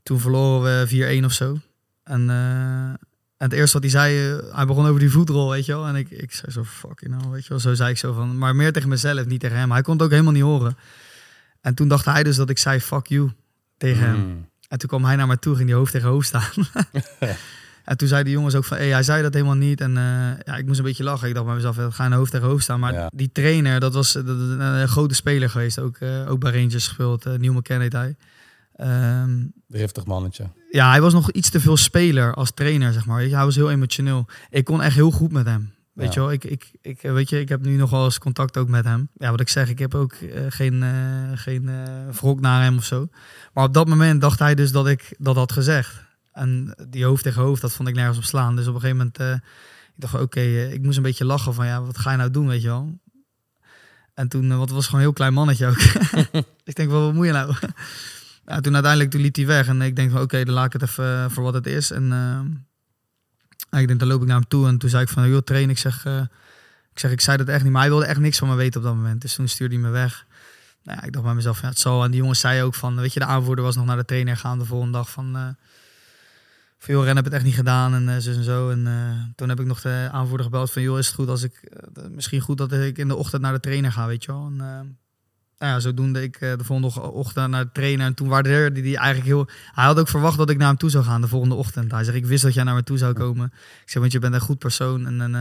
Toen 0.02 0.20
verloren 0.20 0.86
we 0.86 1.20
4-1 1.22 1.24
of 1.24 1.32
zo. 1.32 1.58
En, 2.04 2.30
eh, 2.30 2.94
en 3.40 3.48
het 3.48 3.52
eerste 3.52 3.72
wat 3.80 3.82
hij 3.82 3.90
zei, 3.90 4.38
eh, 4.38 4.54
hij 4.56 4.66
begon 4.66 4.86
over 4.86 5.00
die 5.00 5.10
voetrol, 5.10 5.50
weet 5.50 5.66
je 5.66 5.72
wel. 5.72 5.86
En 5.86 5.96
ik, 5.96 6.10
ik 6.10 6.32
zei 6.32 6.52
zo, 6.52 6.64
fucking 6.64 7.10
nou, 7.10 7.30
weet 7.30 7.42
je 7.42 7.48
wel. 7.48 7.58
Zo 7.58 7.74
zei 7.74 7.90
ik 7.90 7.98
zo 7.98 8.12
van, 8.12 8.38
maar 8.38 8.56
meer 8.56 8.72
tegen 8.72 8.88
mezelf, 8.88 9.26
niet 9.26 9.40
tegen 9.40 9.56
hem. 9.56 9.72
Hij 9.72 9.82
kon 9.82 9.94
het 9.94 10.02
ook 10.02 10.10
helemaal 10.10 10.32
niet 10.32 10.42
horen. 10.42 10.76
En 11.60 11.74
toen 11.74 11.88
dacht 11.88 12.04
hij 12.04 12.22
dus 12.22 12.36
dat 12.36 12.50
ik 12.50 12.58
zei, 12.58 12.80
fuck 12.80 13.06
you, 13.06 13.30
tegen 13.76 14.02
hem. 14.06 14.16
Mm. 14.16 14.48
En 14.68 14.78
toen 14.78 14.88
kwam 14.88 15.04
hij 15.04 15.16
naar 15.16 15.26
mij 15.26 15.36
toe, 15.36 15.54
ging 15.54 15.66
die 15.66 15.76
hoofd 15.76 15.92
tegen 15.92 16.08
hoofd 16.08 16.26
staan. 16.26 16.50
en 17.84 17.96
toen 17.96 18.08
zei 18.08 18.24
de 18.24 18.30
jongens 18.30 18.54
ook 18.54 18.64
van, 18.64 18.76
hey, 18.76 18.88
hij 18.88 19.02
zei 19.02 19.22
dat 19.22 19.34
helemaal 19.34 19.54
niet. 19.54 19.80
En 19.80 19.96
eh, 19.96 20.02
ja, 20.44 20.56
ik 20.56 20.66
moest 20.66 20.78
een 20.78 20.84
beetje 20.84 21.04
lachen. 21.04 21.28
Ik 21.28 21.34
dacht 21.34 21.46
bij 21.46 21.54
mezelf, 21.54 21.76
ja, 21.76 21.90
ga 21.90 22.06
je 22.06 22.14
hoofd 22.14 22.30
tegen 22.32 22.46
hoofd 22.48 22.62
staan. 22.62 22.80
Maar 22.80 22.92
Ja. 22.92 23.10
die 23.14 23.30
trainer, 23.32 23.80
dat 23.80 23.94
was 23.94 24.12
dat- 24.12 24.26
een, 24.26 24.88
grote 24.88 25.14
speler 25.14 25.50
geweest. 25.50 25.78
Ook, 25.78 25.96
eh, 25.96 26.30
ook 26.30 26.40
bij 26.40 26.52
Rangers 26.52 26.86
gespeeld. 26.86 27.26
Uh, 27.26 27.34
Nieuw 27.34 27.52
McKen 27.52 27.80
heet 27.80 27.92
hij. 27.92 28.16
Ehm, 28.80 29.46
Driftig 29.68 30.04
mannetje. 30.04 30.44
ja, 30.70 30.90
hij 30.90 31.00
was 31.00 31.12
nog 31.12 31.30
iets 31.30 31.50
te 31.50 31.60
veel 31.60 31.76
speler 31.76 32.34
als 32.34 32.50
trainer, 32.54 32.92
zeg 32.92 33.06
maar. 33.06 33.20
Hij 33.20 33.44
was 33.44 33.54
heel 33.54 33.70
emotioneel. 33.70 34.26
Ik 34.50 34.64
kon 34.64 34.82
echt 34.82 34.94
heel 34.94 35.10
goed 35.10 35.32
met 35.32 35.46
hem. 35.46 35.72
Weet 35.92 36.06
Ja. 36.06 36.12
je 36.14 36.20
wel, 36.20 36.32
ik, 36.32 36.44
ik, 36.44 36.70
ik, 36.82 37.00
weet 37.02 37.28
je, 37.28 37.40
ik 37.40 37.48
heb 37.48 37.60
nu 37.60 37.76
nog 37.76 37.90
wel 37.90 38.04
eens 38.04 38.18
contact 38.18 38.56
ook 38.56 38.68
met 38.68 38.84
hem. 38.84 39.08
Ja, 39.14 39.30
wat 39.30 39.40
ik 39.40 39.48
zeg, 39.48 39.68
ik 39.68 39.78
heb 39.78 39.94
ook 39.94 40.12
eh, 40.12 40.42
geen, 40.48 40.82
eh, 40.82 40.90
geen 41.34 41.68
eh 41.68 42.14
wrok 42.14 42.40
naar 42.40 42.62
hem 42.62 42.76
of 42.76 42.84
zo. 42.84 43.08
Maar 43.52 43.64
op 43.64 43.74
dat 43.74 43.88
moment 43.88 44.20
dacht 44.20 44.38
hij 44.38 44.54
dus 44.54 44.72
dat 44.72 44.86
ik 44.88 45.14
dat 45.18 45.36
had 45.36 45.52
gezegd. 45.52 46.02
En 46.32 46.74
die 46.88 47.04
hoofd 47.04 47.22
tegen 47.22 47.42
hoofd, 47.42 47.60
dat 47.62 47.72
vond 47.72 47.88
ik 47.88 47.94
nergens 47.94 48.18
op 48.18 48.24
slaan. 48.24 48.56
Dus 48.56 48.66
op 48.66 48.74
een 48.74 48.80
gegeven 48.80 48.96
moment, 49.16 49.42
ik 49.96 49.96
dacht, 49.96 50.14
oké, 50.14 50.40
ik 50.72 50.82
moest 50.82 50.96
een 50.96 51.02
beetje 51.02 51.24
lachen 51.24 51.54
van, 51.54 51.66
ja, 51.66 51.82
wat 51.82 51.98
ga 51.98 52.10
je 52.10 52.16
nou 52.16 52.30
doen, 52.30 52.46
weet 52.46 52.62
je 52.62 52.68
wel. 52.68 52.98
En 54.14 54.28
toen, 54.28 54.50
het 54.50 54.70
was 54.70 54.84
gewoon 54.84 55.00
een 55.00 55.06
heel 55.06 55.12
klein 55.16 55.32
mannetje 55.34 55.66
ook. 55.66 55.80
ik 56.64 56.74
denk, 56.74 56.90
wel, 56.90 57.00
wat 57.04 57.14
moet 57.14 57.26
je 57.26 57.32
nou? 57.32 57.54
Ja, 58.50 58.60
toen 58.60 58.72
uiteindelijk 58.72 59.10
toen 59.10 59.20
liep 59.20 59.36
hij 59.36 59.46
weg. 59.46 59.66
En 59.68 59.82
ik 59.82 59.96
denk 59.96 60.10
van, 60.10 60.20
oké, 60.20 60.44
dan 60.44 60.54
laat 60.54 60.66
ik 60.66 60.72
het 60.72 60.82
even 60.82 61.04
eh, 61.04 61.30
voor 61.30 61.42
wat 61.42 61.54
het 61.54 61.66
is. 61.66 61.90
En 61.90 62.12
eh, 63.70 63.80
ik 63.80 63.86
denk, 63.86 63.98
dan 63.98 64.08
loop 64.08 64.20
ik 64.20 64.26
naar 64.26 64.36
hem 64.36 64.48
toe. 64.48 64.66
En 64.66 64.78
toen 64.78 64.90
zei 64.90 65.02
ik 65.02 65.08
van, 65.08 65.28
joh, 65.28 65.42
train. 65.42 65.70
Ik 65.70 65.78
zeg, 65.78 66.04
eh, 66.04 66.20
ik 66.92 66.98
zeg, 66.98 67.10
ik 67.10 67.20
zei 67.20 67.36
dat 67.36 67.48
echt 67.48 67.62
niet. 67.62 67.72
Maar 67.72 67.80
hij 67.80 67.90
wilde 67.90 68.06
echt 68.06 68.20
niks 68.20 68.38
van 68.38 68.48
me 68.48 68.54
weten 68.54 68.80
op 68.80 68.86
dat 68.86 68.94
moment. 68.94 69.20
Dus 69.20 69.34
toen 69.34 69.48
stuurde 69.48 69.74
hij 69.74 69.84
me 69.84 69.90
weg. 69.90 70.26
Nou 70.82 70.98
ja, 70.98 71.06
ik 71.06 71.12
dacht 71.12 71.24
bij 71.24 71.34
mezelf, 71.34 71.56
van, 71.56 71.64
ja, 71.64 71.74
het 71.74 71.82
zal. 71.82 72.04
En 72.04 72.10
die 72.10 72.20
jongens 72.20 72.40
zei 72.40 72.62
ook 72.62 72.74
van, 72.74 72.96
weet 72.96 73.12
je, 73.12 73.20
de 73.20 73.26
aanvoerder 73.26 73.64
was 73.64 73.76
nog 73.76 73.84
naar 73.84 73.96
de 73.96 74.04
trainer 74.04 74.36
gaan 74.36 74.58
de 74.58 74.64
volgende 74.64 74.98
dag 74.98 75.10
van... 75.10 75.36
eh 75.36 75.48
veel 76.82 76.96
rennen 76.96 77.16
heb 77.16 77.24
het 77.24 77.34
echt 77.34 77.44
niet 77.44 77.54
gedaan 77.54 77.94
en 77.94 78.22
zo 78.22 78.30
en 78.30 78.44
zo. 78.44 78.70
En 78.70 79.32
toen 79.36 79.48
heb 79.48 79.60
ik 79.60 79.66
nog 79.66 79.80
de 79.80 80.08
aanvoerder 80.12 80.44
gebeld 80.46 80.72
van... 80.72 80.82
joh, 80.82 80.98
is 80.98 81.06
het 81.06 81.14
goed 81.14 81.28
als 81.28 81.42
ik... 81.42 81.70
misschien 82.10 82.40
goed 82.40 82.58
dat 82.58 82.72
ik 82.72 82.98
in 82.98 83.08
de 83.08 83.14
ochtend 83.14 83.42
naar 83.42 83.52
de 83.52 83.60
trainer 83.60 83.92
ga, 83.92 84.06
weet 84.06 84.24
je 84.24 84.32
wel. 84.32 84.46
En, 84.46 84.98
nou 85.60 85.72
ja, 85.72 85.80
zodoende 85.80 86.22
ik 86.22 86.36
eh, 86.36 86.56
de 86.56 86.64
volgende 86.64 87.00
ochtend 87.00 87.50
naar 87.50 87.64
de 87.64 87.72
trainer. 87.72 88.06
En 88.06 88.14
toen 88.14 88.28
waardeerde 88.28 88.80
hij 88.80 88.96
eigenlijk 88.96 89.26
heel... 89.26 89.48
Hij 89.72 89.84
had 89.84 89.98
ook 89.98 90.08
verwacht 90.08 90.38
dat 90.38 90.50
ik 90.50 90.58
naar 90.58 90.68
hem 90.68 90.76
toe 90.76 90.90
zou 90.90 91.04
gaan 91.04 91.20
de 91.20 91.28
volgende 91.28 91.54
ochtend. 91.54 91.90
Hij 91.90 92.04
zegt, 92.04 92.16
ik 92.16 92.26
wist 92.26 92.42
dat 92.42 92.54
jij 92.54 92.64
naar 92.64 92.74
me 92.74 92.82
toe 92.82 92.98
zou 92.98 93.12
komen. 93.12 93.46
Ik 93.82 93.90
zeg, 93.90 94.00
want 94.00 94.12
je 94.12 94.18
bent 94.18 94.34
een 94.34 94.40
goed 94.40 94.58
persoon. 94.58 95.06
En, 95.06 95.20
en 95.20 95.34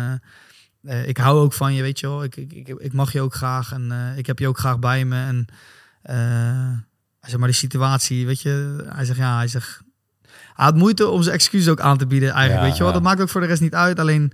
eh, 0.83 0.99
eh, 0.99 1.07
ik 1.07 1.17
hou 1.17 1.39
ook 1.39 1.53
van 1.53 1.73
je, 1.73 1.81
weet 1.81 1.99
je 1.99 2.07
wel. 2.07 2.23
Ik, 2.23 2.35
ik, 2.35 2.51
ik, 2.53 2.67
ik 2.67 2.93
mag 2.93 3.11
je 3.11 3.21
ook 3.21 3.33
graag. 3.33 3.71
En 3.71 4.13
ik 4.15 4.25
heb 4.25 4.39
je 4.39 4.47
ook 4.47 4.57
graag 4.59 4.79
bij 4.79 5.05
me. 5.05 5.15
En 5.15 5.45
hij 7.19 7.29
zegt, 7.29 7.37
maar 7.37 7.47
die 7.47 7.57
situatie, 7.57 8.25
weet 8.25 8.41
je... 8.41 8.83
Hij 8.87 9.05
zegt, 9.05 9.19
ja, 9.19 9.37
hij 9.37 9.47
zegt... 9.47 9.81
Hij 10.53 10.65
had 10.65 10.75
moeite 10.75 11.07
om 11.07 11.21
zijn 11.23 11.35
excuses 11.35 11.69
ook 11.69 11.79
aan 11.79 11.97
te 11.97 12.07
bieden 12.07 12.29
eigenlijk, 12.29 12.59
Ja, 12.59 12.67
weet 12.67 12.77
je 12.77 12.83
wel. 12.83 12.87
ja. 12.87 12.93
Dat 12.93 13.03
maakt 13.03 13.21
ook 13.21 13.29
voor 13.29 13.41
de 13.41 13.47
rest 13.47 13.61
niet 13.61 13.75
uit. 13.75 13.99
Alleen, 13.99 14.33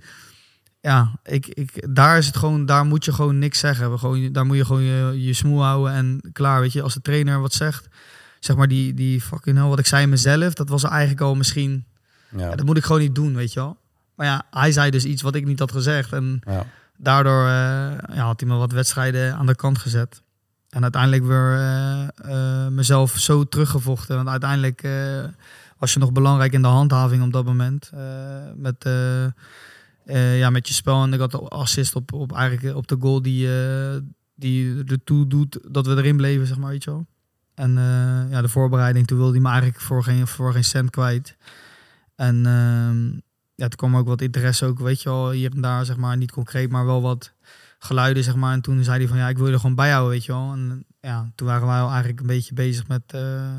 ja, 0.86 1.10
ik, 1.24 1.46
ik, 1.46 1.94
daar 1.94 2.18
is 2.18 2.26
het 2.26 2.36
gewoon... 2.36 2.66
Daar 2.66 2.84
moet 2.86 3.04
je 3.04 3.12
gewoon 3.12 3.38
niks 3.38 3.58
zeggen. 3.58 3.90
We 3.90 3.98
Gewoon, 3.98 4.32
daar 4.32 4.46
moet 4.46 4.56
je 4.56 4.64
gewoon 4.64 4.82
je, 4.82 5.22
je 5.22 5.32
smoel 5.32 5.62
houden 5.64 5.92
en 5.92 6.20
klaar, 6.32 6.60
weet 6.60 6.72
je. 6.72 6.82
Als 6.82 6.94
de 6.94 7.00
trainer 7.00 7.40
wat 7.40 7.52
zegt, 7.52 7.88
zeg 8.40 8.56
maar 8.56 8.68
die, 8.68 8.94
die 8.94 9.20
fucking 9.20 9.56
hell, 9.56 9.66
wat 9.66 9.78
ik 9.78 9.86
zei 9.86 10.06
mezelf, 10.06 10.54
dat 10.54 10.68
was 10.68 10.84
eigenlijk 10.84 11.20
al 11.20 11.34
misschien... 11.34 11.84
Ja. 12.36 12.48
Ja, 12.48 12.54
dat 12.56 12.66
moet 12.66 12.76
ik 12.76 12.84
gewoon 12.84 13.00
niet 13.00 13.14
doen, 13.14 13.34
weet 13.34 13.52
je 13.52 13.60
wel. 13.60 13.76
Maar 14.14 14.26
ja, 14.26 14.42
hij 14.50 14.72
zei 14.72 14.90
dus 14.90 15.04
iets 15.04 15.22
wat 15.22 15.34
ik 15.34 15.44
niet 15.46 15.58
had 15.58 15.72
gezegd. 15.72 16.12
En 16.12 16.40
Ja. 16.46 16.66
daardoor 16.96 17.46
eh, 17.46 18.14
ja, 18.16 18.24
had 18.24 18.40
hij 18.40 18.48
me 18.48 18.56
wat 18.56 18.72
wedstrijden 18.72 19.34
aan 19.34 19.46
de 19.46 19.54
kant 19.54 19.78
gezet. 19.78 20.22
En 20.70 20.82
uiteindelijk 20.82 21.24
weer 21.24 21.52
eh, 21.54 22.02
eh, 22.02 22.68
mezelf 22.72 23.18
zo 23.18 23.44
teruggevochten. 23.44 24.16
Want 24.16 24.28
uiteindelijk 24.28 24.88
was 25.78 25.92
je 25.92 25.98
nog 25.98 26.12
belangrijk 26.12 26.52
in 26.52 26.62
de 26.62 26.68
handhaving 26.68 27.22
op 27.22 27.32
dat 27.32 27.44
moment. 27.44 27.90
met, 28.56 28.84
eh, 30.06 30.32
eh, 30.32 30.38
ja, 30.38 30.50
met 30.50 30.68
je 30.68 30.74
spel. 30.74 31.02
En 31.02 31.12
ik 31.12 31.20
had 31.20 31.50
assist 31.50 31.94
op, 31.94 32.12
op, 32.12 32.32
eigenlijk 32.32 32.76
op 32.76 32.86
de 32.86 32.96
goal 33.00 33.22
die, 33.22 33.48
eh 33.48 33.96
die 34.36 34.84
ertoe 34.84 35.26
doet 35.26 35.58
dat 35.68 35.86
we 35.86 35.96
erin 35.96 36.16
bleven, 36.16 36.46
zeg 36.46 36.58
maar, 36.58 36.70
weet 36.70 36.84
je 36.84 36.90
wel. 36.90 37.06
En 37.54 37.78
eh, 37.78 38.30
ja, 38.30 38.40
de 38.40 38.48
voorbereiding, 38.48 39.06
toen 39.06 39.18
wilde 39.18 39.32
hij 39.32 39.40
me 39.40 39.48
eigenlijk 39.48 39.80
voor 39.80 40.02
geen, 40.02 40.26
voor 40.26 40.52
geen 40.52 40.64
cent 40.64 40.90
kwijt. 40.90 41.36
En 42.14 42.46
ehm, 42.46 43.04
ja, 43.54 43.68
toen 43.68 43.76
kwam 43.76 43.96
ook 43.96 44.06
wat 44.06 44.20
interesse 44.20 44.66
ook, 44.66 44.78
weet 44.78 45.02
je 45.02 45.08
wel, 45.08 45.30
hier 45.30 45.50
en 45.54 45.60
daar, 45.60 45.84
zeg 45.84 45.96
maar, 45.96 46.16
niet 46.16 46.32
concreet, 46.32 46.70
maar 46.70 46.86
wel 46.86 47.02
wat 47.02 47.32
geluiden, 47.78 48.24
zeg 48.24 48.34
maar. 48.34 48.52
En 48.52 48.60
toen 48.60 48.84
zei 48.84 48.98
hij 48.98 49.08
van, 49.08 49.16
ja, 49.16 49.28
ik 49.28 49.36
wil 49.36 49.46
je 49.46 49.52
er 49.52 49.60
gewoon 49.60 49.74
bij 49.74 49.90
houden, 49.90 50.10
weet 50.10 50.24
je 50.24 50.32
wel. 50.32 50.52
En 50.52 50.84
ja, 51.00 51.30
toen 51.34 51.46
waren 51.46 51.66
wij 51.66 51.80
al 51.80 51.90
eigenlijk 51.90 52.20
een 52.20 52.26
beetje 52.26 52.54
bezig 52.54 52.88
met, 52.88 53.02
eh, 53.06 53.50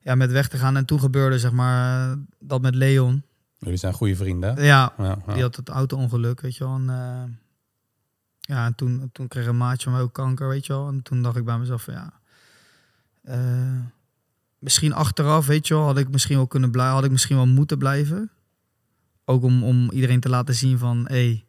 ja, 0.00 0.14
met 0.14 0.32
weg 0.32 0.48
te 0.48 0.56
gaan. 0.56 0.76
En 0.76 0.84
toen 0.84 1.00
gebeurde, 1.00 1.38
zeg 1.38 1.52
maar, 1.52 2.16
dat 2.38 2.62
met 2.62 2.74
Leon. 2.74 3.22
Jullie 3.58 3.78
zijn 3.78 3.92
goede 3.92 4.16
vrienden. 4.16 4.64
Ja, 4.64 4.92
Ja, 4.98 5.18
ja. 5.26 5.32
die 5.32 5.42
had 5.42 5.56
het 5.56 5.68
auto-ongeluk, 5.68 6.40
weet 6.40 6.56
je 6.56 6.64
wel. 6.64 6.74
En, 6.74 6.90
eh, 6.90 7.32
ja, 8.40 8.66
en 8.66 8.74
toen, 8.74 9.08
toen 9.12 9.28
kreeg 9.28 9.46
een 9.46 9.56
maatje 9.56 9.82
van 9.82 9.92
mij 9.92 10.02
ook 10.02 10.12
kanker, 10.12 10.48
weet 10.48 10.66
je 10.66 10.72
wel. 10.72 10.88
En 10.88 11.02
toen 11.02 11.22
dacht 11.22 11.36
ik 11.36 11.44
bij 11.44 11.58
mezelf 11.58 11.82
van, 11.82 11.94
ja... 11.94 12.12
eh, 13.22 13.80
misschien 14.58 14.92
achteraf, 14.92 15.46
weet 15.46 15.66
je 15.66 15.74
wel, 15.74 15.84
had 15.84 15.98
ik 15.98 16.08
misschien 16.10 16.36
wel 16.36 16.46
kunnen 16.46 16.70
blijven, 16.70 16.94
had 16.94 17.04
ik 17.04 17.10
misschien 17.10 17.36
wel 17.36 17.46
moeten 17.46 17.78
blijven. 17.78 18.30
Ook 19.24 19.42
om, 19.42 19.64
om 19.64 19.90
iedereen 19.90 20.20
te 20.20 20.28
laten 20.28 20.54
zien 20.54 20.78
van, 20.78 20.98
hé... 21.08 21.14
Hey, 21.14 21.44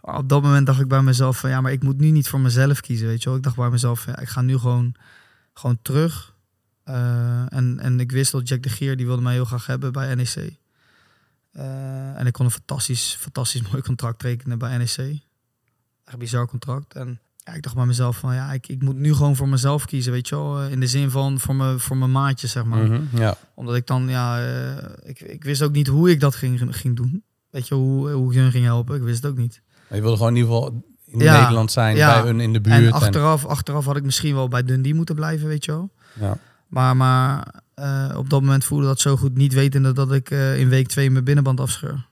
op 0.00 0.28
dat 0.28 0.42
moment 0.42 0.66
dacht 0.66 0.80
ik 0.80 0.88
bij 0.88 1.02
mezelf 1.02 1.38
van, 1.38 1.50
ja, 1.50 1.60
maar 1.60 1.72
ik 1.72 1.82
moet 1.82 1.98
nu 1.98 2.10
niet 2.10 2.28
voor 2.28 2.40
mezelf 2.40 2.80
kiezen, 2.80 3.06
weet 3.06 3.22
je 3.22 3.28
wel. 3.28 3.38
Ik 3.38 3.44
dacht 3.44 3.56
bij 3.56 3.70
mezelf, 3.70 4.06
ja, 4.06 4.18
ik 4.18 4.28
ga 4.28 4.40
nu 4.40 4.58
gewoon, 4.58 4.94
gewoon 5.52 5.78
terug. 5.82 6.34
Eh, 6.84 7.52
en, 7.52 7.78
en 7.78 8.00
ik 8.00 8.12
wist 8.12 8.32
dat 8.32 8.48
Jack 8.48 8.62
de 8.62 8.68
Geer, 8.68 8.96
die 8.96 9.06
wilde 9.06 9.22
mij 9.22 9.32
heel 9.32 9.44
graag 9.44 9.66
hebben 9.66 9.92
bij 9.92 10.14
NEC. 10.14 10.58
Eh, 11.52 12.18
en 12.18 12.26
ik 12.26 12.32
kon 12.32 12.44
een 12.44 12.50
fantastisch, 12.50 13.16
fantastisch 13.20 13.62
mooi 13.70 13.82
contract 13.82 14.18
tekenen 14.18 14.58
bij 14.58 14.76
NEC. 14.76 15.18
Echt 16.04 16.18
bizar 16.18 16.46
contract. 16.46 16.94
En 16.94 17.20
ja, 17.36 17.52
ik 17.52 17.62
dacht 17.62 17.74
bij 17.74 17.86
mezelf 17.86 18.16
van 18.16 18.34
ja, 18.34 18.52
ik, 18.52 18.68
ik 18.68 18.82
moet 18.82 18.96
nu 18.96 19.14
gewoon 19.14 19.36
voor 19.36 19.48
mezelf 19.48 19.84
kiezen, 19.84 20.12
weet 20.12 20.28
je 20.28 20.34
wel. 20.36 20.62
In 20.62 20.80
de 20.80 20.86
zin 20.86 21.10
van 21.10 21.40
voor, 21.40 21.56
me, 21.56 21.78
voor 21.78 21.96
mijn 21.96 22.12
maatjes, 22.12 22.50
zeg 22.50 22.64
maar. 22.64 22.84
Mhm, 22.86 23.02
ja. 23.16 23.36
Omdat 23.54 23.74
ik 23.74 23.86
dan, 23.86 24.08
ja, 24.08 24.40
eh, 24.46 24.84
ik, 25.02 25.20
ik 25.20 25.44
wist 25.44 25.62
ook 25.62 25.72
niet 25.72 25.86
hoe 25.86 26.10
ik 26.10 26.20
dat 26.20 26.34
ging, 26.34 26.76
ging 26.76 26.96
doen. 26.96 27.22
Weet 27.50 27.68
je, 27.68 27.74
hoe, 27.74 28.10
hoe 28.10 28.32
ik 28.32 28.38
hun 28.38 28.50
ging 28.50 28.64
helpen. 28.64 28.96
Ik 28.96 29.02
wist 29.02 29.22
het 29.22 29.30
ook 29.32 29.38
niet. 29.38 29.62
Maar 29.88 29.96
je 29.96 30.02
wilde 30.02 30.16
gewoon 30.16 30.32
in 30.32 30.38
ieder 30.38 30.52
geval 30.54 30.84
in 31.04 31.18
Ja, 31.18 31.40
Nederland 31.40 31.72
zijn, 31.72 31.96
ja. 31.96 32.14
bij 32.20 32.30
hun 32.30 32.40
in 32.40 32.52
de 32.52 32.60
buurt. 32.60 32.76
En 32.76 32.92
achteraf, 32.92 33.46
achteraf 33.46 33.84
had 33.84 33.96
ik 33.96 34.02
misschien 34.04 34.34
wel 34.34 34.48
bij 34.48 34.62
Dundee 34.62 34.94
moeten 34.94 35.14
blijven, 35.14 35.48
weet 35.48 35.64
je 35.64 35.72
wel. 35.72 35.92
ja. 36.12 36.36
Maar, 36.66 36.96
maar 36.96 37.54
eh, 37.80 38.16
op 38.16 38.30
dat 38.30 38.40
moment 38.40 38.64
voelde 38.64 38.86
dat 38.86 39.00
zo 39.00 39.16
goed, 39.16 39.36
niet 39.36 39.52
wetende 39.52 39.92
dat 39.92 40.12
ik 40.12 40.30
eh, 40.30 40.58
in 40.58 40.68
week 40.68 40.88
twee 40.88 41.10
mijn 41.10 41.24
binnenband 41.24 41.60
afscheur. 41.60 42.06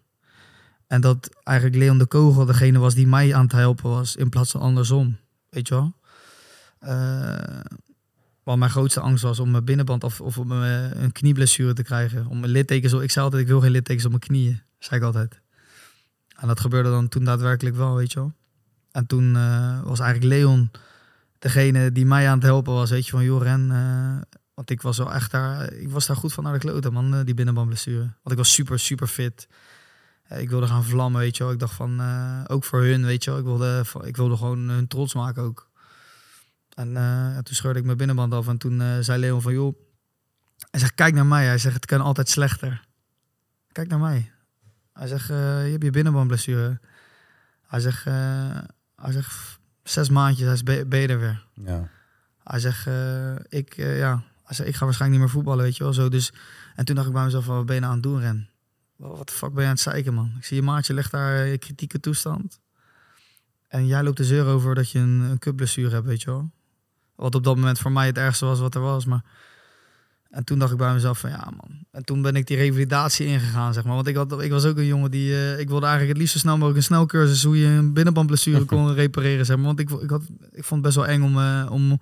En 0.87 1.01
dat 1.01 1.31
eigenlijk 1.45 1.77
Leon 1.79 1.99
de 1.99 2.07
Kogel 2.07 2.45
degene 2.45 2.79
was 2.79 2.95
die 2.95 3.07
mij 3.07 3.35
aan 3.35 3.43
het 3.43 3.53
helpen 3.53 3.91
was, 3.91 4.17
in 4.17 4.29
plaats 4.29 4.51
van 4.51 4.61
andersom. 4.61 5.17
Weet 5.51 5.69
je 5.69 5.75
wel? 5.75 5.95
Eh, 6.79 7.61
want 8.43 8.59
mijn 8.59 8.71
grootste 8.71 9.01
angst 9.01 9.23
was 9.23 9.39
om 9.39 9.51
mijn 9.51 9.65
binnenband 9.65 10.05
af, 10.05 10.21
of 10.21 10.39
om 10.39 10.51
een 10.51 11.13
knieblessure 11.13 11.73
te 11.73 11.83
krijgen. 11.83 12.27
Om 12.27 12.41
mijn 12.41 12.53
littekens, 12.53 12.93
ik 12.93 13.11
zei 13.11 13.25
altijd, 13.25 13.43
ik 13.43 13.49
wil 13.49 13.61
geen 13.61 13.71
littekens 13.71 14.05
op 14.05 14.11
mijn 14.11 14.23
knieën. 14.23 14.63
Zei 14.79 15.01
ik 15.01 15.07
altijd. 15.07 15.41
En 16.37 16.49
dat 16.49 16.61
gebeurde 16.61 16.91
dan 16.91 17.09
toen 17.09 17.25
daadwerkelijk 17.25 17.77
wel, 17.77 17.95
weet 17.95 18.13
je 18.13 18.19
wel. 18.19 18.33
En 18.93 19.07
toen 19.07 19.33
was 19.85 20.01
eigenlijk 20.01 20.33
Leon 20.33 20.71
degene 21.39 21.93
die 21.93 22.07
mij 22.07 22.29
aan 22.29 22.39
het 22.39 22.47
helpen 22.47 22.73
was. 22.73 22.91
Weet 22.91 23.05
je, 23.05 23.11
van 23.11 23.25
joh, 23.25 23.43
Ren, 23.43 23.71
want 24.59 24.71
ik 24.71 24.83
was 24.83 24.99
wel 24.99 25.13
echt 25.13 25.31
daar, 25.31 25.73
ik 25.73 25.91
was 25.91 26.07
daar 26.07 26.17
goed 26.17 26.33
van 26.33 26.45
naar 26.45 26.53
de 26.53 26.59
kloten, 26.59 26.93
man, 26.93 27.15
eh, 27.15 27.25
die 27.25 27.35
binnenbandblessure. 27.35 27.99
Want 28.01 28.31
ik 28.31 28.37
was 28.37 28.53
super, 28.53 28.79
super 28.79 29.07
fit. 29.07 29.49
Eh, 30.23 30.41
ik 30.41 30.51
wilde 30.51 30.67
gaan 30.67 30.85
vlammen, 30.85 31.21
weet 31.21 31.37
je 31.37 31.43
wel. 31.43 31.53
Ik 31.53 31.59
dacht 31.59 31.75
van, 31.75 32.01
eh, 32.01 32.45
ook 32.47 32.65
voor 32.65 32.83
hun, 32.83 33.05
weet 33.05 33.25
je 33.25 33.31
wel. 33.31 33.39
Ik 33.39 33.45
wilde, 33.45 33.85
ik 34.05 34.17
wilde 34.17 34.37
gewoon 34.37 34.59
hun 34.59 34.87
trots 34.89 35.15
maken 35.15 35.43
ook. 35.43 35.71
En 36.75 36.93
toen 37.43 37.55
scheurde 37.55 37.79
ik 37.79 37.85
mijn 37.85 37.97
binnenband 37.97 38.33
af. 38.35 38.49
En 38.49 38.59
toen 38.59 39.05
zei 39.05 39.21
Leon 39.21 39.43
van, 39.43 39.53
joh, 39.53 39.75
hij 40.71 40.81
zegt, 40.81 40.95
kijk 40.95 41.15
naar 41.15 41.27
mij. 41.27 41.47
Hij 41.47 41.59
zegt, 41.59 41.75
het 41.75 41.87
kan 41.87 42.01
altijd 42.01 42.29
slechter. 42.29 42.85
Kijk 43.73 43.89
naar 43.89 43.99
mij. 43.99 44.33
Hij 44.93 45.07
zegt, 45.07 45.27
je 45.27 45.69
hebt 45.71 45.83
je 45.83 45.91
binnenbandblessure. 45.91 46.81
Hij 47.67 47.81
zegt, 47.81 48.05
hij 48.05 49.13
zegt, 49.13 49.59
zes 49.83 50.09
maandjes, 50.09 50.45
hij 50.45 50.55
is 50.55 50.63
be- 50.63 50.87
ben 50.87 51.01
je 51.01 51.09
er 51.09 51.19
weer. 51.21 51.45
Ja. 51.55 51.89
Hij 52.45 52.59
zegt, 52.61 52.87
ik, 53.49 53.75
ja, 53.77 54.23
ik 54.49 54.57
ga 54.57 54.85
waarschijnlijk 54.85 55.11
niet 55.11 55.19
meer 55.21 55.29
voetballen, 55.29 55.65
weet 55.65 55.77
je 55.77 55.83
wel. 55.85 55.93
Zo, 55.93 56.09
dus, 56.09 56.33
en 56.75 56.85
toen 56.85 56.95
dacht 56.95 57.07
ik 57.07 57.13
bij 57.13 57.25
mezelf, 57.25 57.45
van, 57.45 57.57
wat 57.57 57.67
ben 57.67 57.75
je 57.75 57.81
nou 57.81 57.93
aan 57.93 57.99
het 57.99 58.09
doen, 58.09 58.21
Ren? 58.21 58.49
Wat 58.97 59.29
de 59.29 59.35
fuck 59.35 59.53
ben 59.53 59.61
je 59.63 59.69
aan 59.69 59.75
het 59.75 59.81
zeiken, 59.83 60.15
man? 60.15 60.33
Ik 60.39 60.45
zie 60.45 60.57
je 60.57 60.63
maatje 60.63 60.95
ligt 60.95 61.11
daar 61.11 61.47
in 61.47 61.59
kritieke 61.59 62.01
toestand. 62.01 62.61
En 63.69 63.87
jij 63.87 64.03
loopt 64.03 64.17
de 64.17 64.25
zeur 64.25 64.47
over 64.47 64.75
dat 64.75 64.91
je 64.91 64.99
een, 64.99 65.21
een 65.21 65.39
cupblessure 65.39 65.95
hebt, 65.95 66.07
weet 66.07 66.23
je 66.23 66.31
wel. 66.31 66.51
Wat 67.15 67.35
op 67.35 67.45
dat 67.45 67.57
moment 67.57 67.79
voor 67.79 67.93
mij 67.93 68.07
het 68.07 68.19
ergste 68.19 68.45
was 68.45 68.61
wat 68.61 68.75
er 68.75 68.81
was. 68.81 69.05
Maar... 69.05 69.25
En 70.31 70.45
toen 70.45 70.59
dacht 70.59 70.73
ik 70.73 70.79
bij 70.79 70.93
mezelf 70.93 71.19
van, 71.19 71.31
ja 71.31 71.51
man. 71.57 71.87
En 71.91 72.05
toen 72.05 72.23
ben 72.23 72.37
ik 72.37 72.47
die 72.47 72.57
revalidatie 72.57 73.27
ingegaan, 73.27 73.73
zeg 73.73 73.85
maar. 73.85 73.95
Want 73.95 74.07
ik, 74.07 74.17
had, 74.17 74.43
ik 74.43 74.51
was 74.51 74.65
ook 74.65 74.77
een 74.77 74.87
jongen 74.87 75.11
die... 75.11 75.33
eh, 75.35 75.59
ik 75.59 75.69
wilde 75.69 75.87
eigenlijk 75.87 76.13
het 76.13 76.19
liefst 76.19 76.33
zo 76.33 76.39
snel 76.39 76.53
mogelijk 76.55 76.77
een 76.77 76.85
snelcursus... 76.85 77.45
hoe 77.45 77.59
je 77.59 77.67
een 77.67 77.93
binnenbandblessure 77.93 78.65
kon 78.75 78.95
repareren, 78.95 79.47
zeg 79.47 79.57
maar. 79.57 79.67
Want 79.67 79.81
ik, 79.81 79.91
ik, 79.91 80.11
had, 80.11 80.23
ik 80.51 80.65
vond 80.65 80.85
het 80.85 80.95
best 80.95 80.97
wel 80.97 81.07
eng 81.07 81.23
om... 81.23 81.39
eh, 81.39 81.67
om 81.71 81.99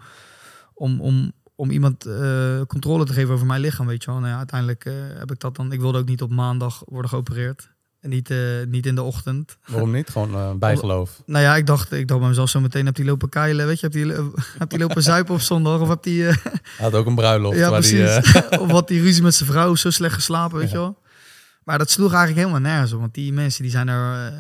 om, 0.79 1.01
om, 1.01 1.33
om 1.57 1.71
iemand 1.71 2.07
eh, 2.07 2.61
controle 2.67 3.05
te 3.05 3.13
geven 3.13 3.35
over 3.35 3.47
mijn 3.47 3.61
lichaam, 3.61 3.87
weet 3.87 4.05
je 4.05 4.11
wel. 4.11 4.21
Nou 4.21 4.31
ja, 4.33 4.37
uiteindelijk 4.39 4.85
eh, 4.85 4.93
heb 5.19 5.31
ik 5.31 5.41
dat 5.41 5.57
dan... 5.57 5.73
Ik 5.73 5.81
wilde 5.81 5.99
ook 5.99 6.09
niet 6.09 6.23
op 6.23 6.31
maandag 6.31 6.83
worden 6.87 7.11
geopereerd. 7.11 7.75
En 8.01 8.11
niet, 8.11 8.31
eh, 8.31 8.39
niet 8.69 8.87
in 8.87 8.95
de 8.95 9.03
ochtend. 9.03 9.57
Waarom 9.67 9.91
niet? 9.93 10.11
Gewoon 10.11 10.59
bijgeloof. 10.59 11.23
Nou 11.27 11.45
ja, 11.45 11.57
ik 11.57 11.67
dacht, 11.67 11.93
ik 11.93 12.09
dacht 12.09 12.21
bij 12.21 12.29
mezelf 12.29 12.49
zo 12.51 12.61
meteen... 12.61 12.87
heb 12.87 12.95
die 12.95 13.05
lopen 13.05 13.29
keilen, 13.29 13.67
weet 13.67 13.81
je? 13.81 13.87
Heb 13.87 13.95
die, 13.95 14.33
heb 14.59 14.71
die 14.71 14.79
lopen 14.79 15.03
zuipen 15.13 15.35
op 15.35 15.41
zondag? 15.41 15.81
Of 15.81 15.89
heb 15.89 16.03
die... 16.03 16.23
Hij 16.23 16.37
had 16.77 16.95
ook 16.95 17.07
een 17.07 17.15
bruiloft. 17.15 17.59
ja, 17.59 17.71
waar 17.71 17.81
die, 17.81 18.03
precies. 18.03 18.33
eh, 18.35 18.61
of 18.63 18.71
wat 18.71 18.89
die 18.89 19.01
ruzie 19.03 19.23
met 19.23 19.35
zijn 19.35 19.51
vrouw 19.51 19.75
zo 19.75 19.91
slecht 19.91 20.15
geslapen, 20.15 20.59
weet 20.59 20.71
Ja. 20.71 20.75
je 20.75 20.81
wel. 20.81 20.99
Maar 21.65 21.79
dat 21.79 21.91
sloeg 21.91 22.13
eigenlijk 22.13 22.47
helemaal 22.47 22.71
nergens 22.73 22.93
op. 22.93 23.01
Want 23.01 23.15
die 23.15 23.33
mensen 23.33 23.63
die 23.63 23.71
zijn 23.71 23.89
er... 23.89 24.33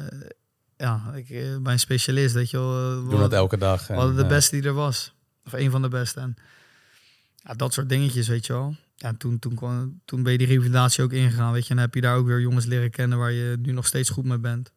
ja, 0.77 1.12
ik, 1.14 1.29
bij 1.62 1.73
een 1.73 1.79
specialist, 1.79 2.35
weet 2.35 2.51
je 2.51 2.57
wel. 2.59 3.09
doen 3.09 3.23
het 3.23 3.33
elke 3.33 3.57
dag. 3.57 3.87
we 3.87 3.93
en, 3.93 3.99
hadden 3.99 4.17
de 4.17 4.27
beste 4.27 4.57
die 4.57 4.64
er 4.69 4.75
was. 4.75 5.14
Of 5.45 5.53
een 5.53 5.71
van 5.71 5.83
de 5.83 5.89
beste. 5.89 6.21
En 6.21 6.37
ja, 7.47 7.55
dat 7.55 7.73
soort 7.73 7.89
dingetjes, 7.89 8.29
weet 8.29 8.47
je 8.47 8.53
wel. 8.53 8.77
Ja, 8.95 9.09
en 9.09 9.17
toen, 9.17 9.39
toen, 9.39 10.01
toen 10.05 10.23
ben 10.23 10.33
je 10.33 10.39
die 10.39 10.47
revalidatie 10.47 11.05
ook 11.05 11.13
ingegaan, 11.13 11.53
weet 11.53 11.67
je. 11.67 11.75
En 11.75 11.81
heb 11.81 11.95
je 11.95 12.01
daar 12.01 12.17
ook 12.17 12.27
weer 12.27 12.41
jongens 12.41 12.65
leren 12.65 12.91
kennen 12.91 13.19
waar 13.19 13.33
je 13.33 13.57
nu 13.61 13.73
nog 13.73 13.87
steeds 13.87 14.11
goed 14.11 14.25
mee 14.25 14.39
bent. 14.39 14.73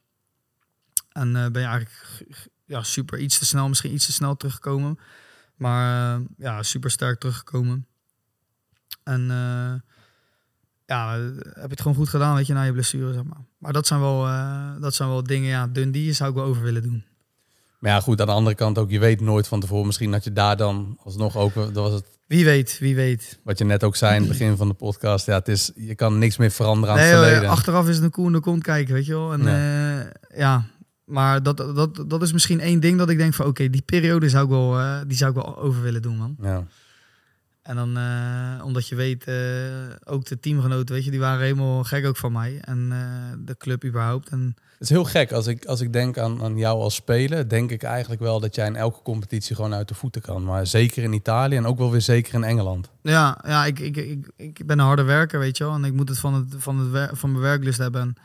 En 1.12 1.36
eh, 1.36 1.52
ben 1.52 1.62
je 1.62 1.68
eigenlijk 1.68 2.26
ja, 2.66 2.84
super 2.84 3.20
iets 3.20 3.38
te 3.38 3.46
snel, 3.46 3.68
misschien 3.68 3.94
iets 3.94 4.06
te 4.06 4.12
snel 4.12 4.38
teruggekomen. 4.38 5.00
Maar 5.56 6.16
eh, 6.16 6.26
ja, 6.38 6.64
super 6.64 6.92
sterk 6.92 7.20
teruggekomen. 7.20 7.88
En 9.04 9.22
eh, 9.22 9.74
ja, 10.86 11.18
heb 11.34 11.54
je 11.54 11.70
het 11.70 11.82
gewoon 11.82 11.98
goed 11.98 12.10
gedaan, 12.10 12.36
weet 12.36 12.48
je, 12.48 12.54
na 12.54 12.64
je 12.64 12.72
blessure, 12.72 13.14
zeg 13.14 13.24
maar. 13.24 13.46
Maar 13.58 13.74
dat 13.74 13.88
zijn 13.88 14.00
wel, 14.00 14.22
dat 14.80 14.96
zijn 14.96 15.10
wel 15.10 15.24
dingen, 15.24 15.50
ja, 15.50 15.68
Dundee 15.68 16.14
zou 16.14 16.30
ik 16.30 16.36
wel 16.36 16.46
over 16.46 16.64
willen 16.64 16.84
doen. 16.84 17.04
Maar 17.80 17.92
ja, 17.92 18.00
goed, 18.00 18.22
aan 18.22 18.28
de 18.28 18.34
andere 18.34 18.56
kant 18.56 18.78
ook, 18.78 18.90
je 18.90 19.00
weet 19.00 19.22
nooit 19.22 19.48
van 19.48 19.60
tevoren. 19.60 19.86
Misschien 19.86 20.12
dat 20.12 20.24
je 20.24 20.34
daar 20.34 20.58
dan 20.58 20.98
alsnog 21.04 21.38
ook, 21.38 21.54
dat 21.56 21.74
was 21.74 21.94
het 21.94 22.06
Wie 22.28 22.46
weet, 22.46 22.78
wie 22.80 22.96
weet. 22.96 23.40
wat 23.44 23.58
je 23.58 23.64
net 23.66 23.84
ook 23.84 23.96
zei 23.96 24.14
in 24.16 24.20
het 24.20 24.30
begin 24.30 24.58
van 24.58 24.68
de 24.68 24.74
podcast. 24.74 25.26
Ja, 25.26 25.34
het 25.38 25.48
is, 25.48 25.72
je 25.76 25.96
kan 25.96 26.18
niks 26.18 26.38
meer 26.38 26.52
veranderen 26.52 26.96
aan 26.96 27.02
Nee, 27.02 27.10
het 27.12 27.20
verleden. 27.24 27.50
achteraf 27.50 27.88
is 27.88 27.96
het 27.96 28.04
een 28.04 28.12
koe 28.12 28.26
in 28.26 28.32
de 28.32 28.40
kont 28.40 28.64
kijken, 28.64 28.94
weet 28.94 29.06
je 29.06 29.14
wel. 29.14 29.34
En, 29.34 29.44
ja. 29.44 30.12
ja, 30.36 30.66
maar 31.06 31.44
dat, 31.44 31.58
dat, 31.58 32.04
dat 32.08 32.22
is 32.22 32.34
misschien 32.34 32.60
één 32.60 32.80
ding 32.80 32.98
dat 32.98 33.10
ik 33.10 33.18
denk 33.18 33.34
van... 33.34 33.46
oké, 33.46 33.70
die 33.70 33.82
periode 33.82 34.30
zou 34.30 34.44
ik, 34.44 34.50
wel, 34.50 34.80
eh, 34.80 35.00
die 35.08 35.18
zou 35.18 35.30
ik 35.30 35.36
wel 35.44 35.58
over 35.58 35.82
willen 35.82 36.02
doen, 36.02 36.18
man. 36.18 36.36
Ja. 36.42 36.64
En 37.62 37.76
dan, 37.76 37.98
eh, 37.98 38.66
omdat 38.66 38.88
je 38.88 38.96
weet, 38.96 39.24
eh, 39.24 39.36
ook 40.14 40.26
de 40.26 40.40
teamgenoten, 40.40 40.96
weet 40.96 41.06
je... 41.06 41.12
die 41.12 41.20
waren 41.20 41.42
helemaal 41.44 41.84
gek 41.84 42.06
ook 42.06 42.18
van 42.18 42.32
mij. 42.32 42.58
En 42.62 42.88
eh, 42.92 43.38
de 43.46 43.58
club 43.58 43.86
überhaupt. 43.86 44.30
En 44.30 44.56
is 44.80 44.90
heel 44.90 45.04
gek. 45.04 45.32
Als 45.32 45.48
ik, 45.48 45.66
als 45.66 45.82
ik 45.82 45.94
denk 45.94 46.18
aan, 46.18 46.44
aan 46.44 46.58
jou 46.58 46.82
als 46.82 46.96
speler, 46.96 47.50
denk 47.50 47.72
ik 47.72 47.84
eigenlijk 47.84 48.22
wel 48.22 48.40
dat 48.40 48.56
jij 48.56 48.68
in 48.68 48.76
elke 48.76 49.02
competitie 49.02 49.56
gewoon 49.56 49.74
uit 49.74 49.88
de 49.88 49.94
voeten 49.94 50.22
kan. 50.22 50.44
Maar 50.44 50.68
zeker 50.68 51.04
in 51.04 51.14
Italië 51.14 51.56
en 51.56 51.66
ook 51.66 51.78
wel 51.78 51.92
weer 51.92 52.02
zeker 52.02 52.34
in 52.34 52.44
Engeland. 52.44 52.90
ja, 53.02 53.40
ja 53.48 53.66
ik, 53.66 53.80
ik, 53.80 53.96
ik, 53.98 54.32
ik 54.36 54.66
ben 54.66 54.80
een 54.80 54.86
harde 54.86 55.04
werker, 55.04 55.40
weet 55.40 55.58
je 55.58 55.64
wel. 55.64 55.74
En 55.74 55.84
ik 55.84 55.94
moet 55.94 56.10
het 56.10 56.20
van, 56.20 56.34
het, 56.34 56.56
van, 56.58 56.80
het 56.80 56.90
wer- 56.92 57.10
van 57.18 57.32
mijn 57.32 57.44
werklust 57.44 57.78
hebben. 57.78 58.02
En 58.02 58.16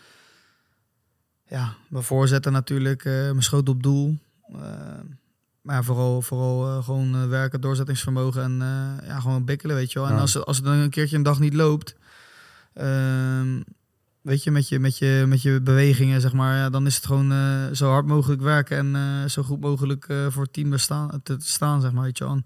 ja, 1.49 1.75
mijn 1.89 2.05
voorzetten 2.05 2.53
natuurlijk, 2.53 3.05
eh, 3.05 3.13
mijn 3.13 3.43
schoot 3.43 3.69
op 3.69 3.83
doel. 3.83 4.19
Eh, 4.53 4.59
maar 5.61 5.85
vooral, 5.85 6.23
vooral 6.23 6.67
eh, 6.67 6.85
gewoon 6.85 7.29
werken, 7.29 7.61
doorzettingsvermogen 7.61 8.43
en 8.43 8.59
ja, 9.07 9.21
gewoon 9.21 9.45
bikkelen, 9.45 9.77
weet 9.77 9.93
je 9.93 9.99
wel. 9.99 10.09
En 10.09 10.15
Ja. 10.15 10.21
als, 10.21 10.35
het- 10.35 10.45
als 10.45 10.57
het 10.57 10.67
dan 10.67 10.75
een 10.75 10.91
keertje 10.91 11.17
een 11.17 11.23
dag 11.23 11.41
niet 11.41 11.55
loopt, 11.55 11.97
ehm, 12.75 13.61
weet 14.25 14.43
je, 14.43 14.51
met 14.51 14.69
je, 14.69 14.79
met 14.79 14.99
je, 14.99 15.25
met 15.27 15.43
je 15.43 15.61
bewegingen, 15.61 16.21
zeg 16.21 16.33
maar, 16.33 16.57
ja, 16.57 16.71
dan 16.71 16.87
is 16.87 16.97
het 16.97 17.07
gewoon 17.07 17.33
eh, 17.33 17.67
zo 17.73 17.91
hard 17.91 18.07
mogelijk 18.07 18.43
werken 18.43 18.77
en 18.77 18.95
eh, 18.95 19.29
zo 19.29 19.43
goed 19.43 19.61
mogelijk 19.61 20.09
eh, 20.09 20.27
voor 20.29 20.43
het 20.43 20.53
team 20.53 20.71
bestaan, 20.71 21.21
te 21.23 21.37
staan, 21.39 21.81
zeg 21.81 21.93
maar, 21.93 22.05
weet 22.05 22.19
je. 22.19 22.25
En, 22.25 22.43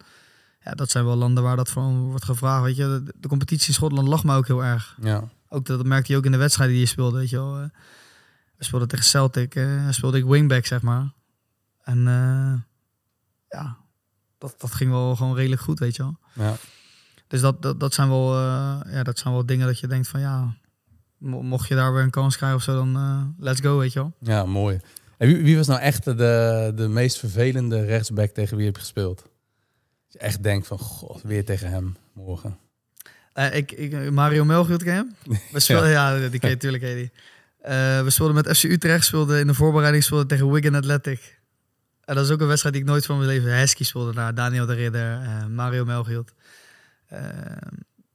ja, 0.65 0.73
dat 0.75 0.91
zijn 0.91 1.05
wel 1.05 1.17
landen 1.17 1.43
waar 1.43 1.57
dat 1.57 1.71
van 1.71 2.01
wordt 2.01 2.25
gevraagd, 2.25 2.63
weet 2.63 2.77
je. 2.77 3.03
De, 3.05 3.15
de 3.21 3.29
competitie 3.29 3.69
in 3.69 3.75
Schotland 3.75 4.09
lag 4.09 4.25
me 4.25 4.37
ook 4.37 4.47
heel 4.47 4.65
erg. 4.65 4.97
Ja. 5.01 5.29
Ook 5.49 5.67
dat, 5.67 5.77
dat 5.77 5.87
merkte 5.87 6.13
je 6.13 6.19
ook 6.19 6.25
in 6.25 6.33
de 6.33 6.39
wedstrijden 6.39 6.75
die 6.77 6.85
je 6.85 6.91
speelde, 6.91 7.19
weet 7.19 7.31
je 7.31 7.37
wel. 7.37 7.55
We 8.57 8.65
speelden 8.65 8.89
tegen 8.89 9.05
Celtic, 9.05 9.55
eh, 9.55 9.91
speelde 9.91 10.19
ik 10.19 10.25
wingback, 10.25 10.67
zeg 10.67 10.83
maar. 10.83 11.13
En 11.83 12.03
ja, 13.49 13.77
dat, 14.39 14.55
dat 14.59 14.75
ging 14.75 14.91
wel 14.91 15.17
gewoon 15.17 15.35
redelijk 15.35 15.61
goed, 15.61 15.79
weet 15.79 15.97
je 15.97 16.03
wel. 16.03 16.19
Ja. 16.33 16.57
Dus 17.27 17.41
dat, 17.41 17.63
dat, 17.63 17.81
dat, 17.81 17.95
zijn 17.95 18.09
wel, 18.09 18.35
ja, 18.91 19.03
dat 19.03 19.19
zijn 19.19 19.35
wel 19.35 19.47
dingen 19.47 19.67
dat 19.67 19.79
je 19.79 19.87
denkt 19.87 20.09
van 20.09 20.21
ja, 20.21 20.57
mocht 21.19 21.69
je 21.69 21.75
daar 21.75 21.93
weer 21.93 22.03
een 22.03 22.11
kans 22.11 22.37
krijgen 22.37 22.59
of 22.59 22.63
zo, 22.63 22.75
dan 22.75 22.97
eh, 22.97 23.45
let's 23.45 23.61
go, 23.61 23.79
weet 23.79 23.93
je 23.93 23.99
wel. 23.99 24.13
ja, 24.21 24.45
mooi. 24.45 24.81
En 25.17 25.29
wie, 25.29 25.37
wie 25.37 25.57
was 25.57 25.67
nou 25.67 25.81
echt 25.81 26.05
de, 26.05 26.73
de 26.75 26.89
meest 26.89 27.19
vervelende 27.19 27.85
rechtsback 27.85 28.31
tegen 28.31 28.57
wie 28.57 28.65
je 28.65 28.71
hebt 28.71 28.83
gespeeld? 28.83 29.17
Dat 29.17 30.13
je 30.13 30.19
echt 30.19 30.43
denkt 30.43 30.67
van, 30.67 30.79
god, 30.79 31.23
weer 31.23 31.45
tegen 31.45 31.71
hem 31.71 31.97
morgen. 32.13 32.59
Eh, 33.33 33.57
ik, 33.57 33.73
ik, 33.73 34.11
Mario 34.11 34.45
Melchior, 34.45 34.79
ken 34.79 34.95
hem? 34.95 35.39
We 35.53 35.61
speelden, 35.61 35.91
ja. 35.99 36.29
die 36.29 36.41
ken 36.41 36.49
je 36.49 36.55
natuurlijk. 36.55 36.83
Die. 36.83 37.13
Eh, 37.59 38.03
we 38.03 38.11
speelden 38.11 38.35
met 38.35 38.57
FC 38.57 38.65
Utrecht, 38.65 39.05
speelden 39.05 39.41
in 39.41 39.47
de 39.47 39.55
voorbereiding 39.55 40.05
speelden 40.05 40.27
tegen 40.27 40.51
Wigan 40.51 40.75
Athletic. 40.75 41.41
En 42.05 42.15
dat 42.15 42.25
is 42.25 42.31
ook 42.31 42.41
een 42.41 42.47
wedstrijd 42.47 42.75
die 42.75 42.85
ik 42.85 42.91
nooit 42.91 43.07
van 43.07 43.17
mijn 43.17 43.29
leven... 43.29 43.59
Hesky 43.59 43.85
speelde 43.85 44.15
daar, 44.15 44.35
Daniel 44.35 44.67
de 44.67 44.75
Ridder, 44.75 45.21
Mario 45.51 45.85
Melchiot. 45.85 46.33
Eh, 47.09 47.21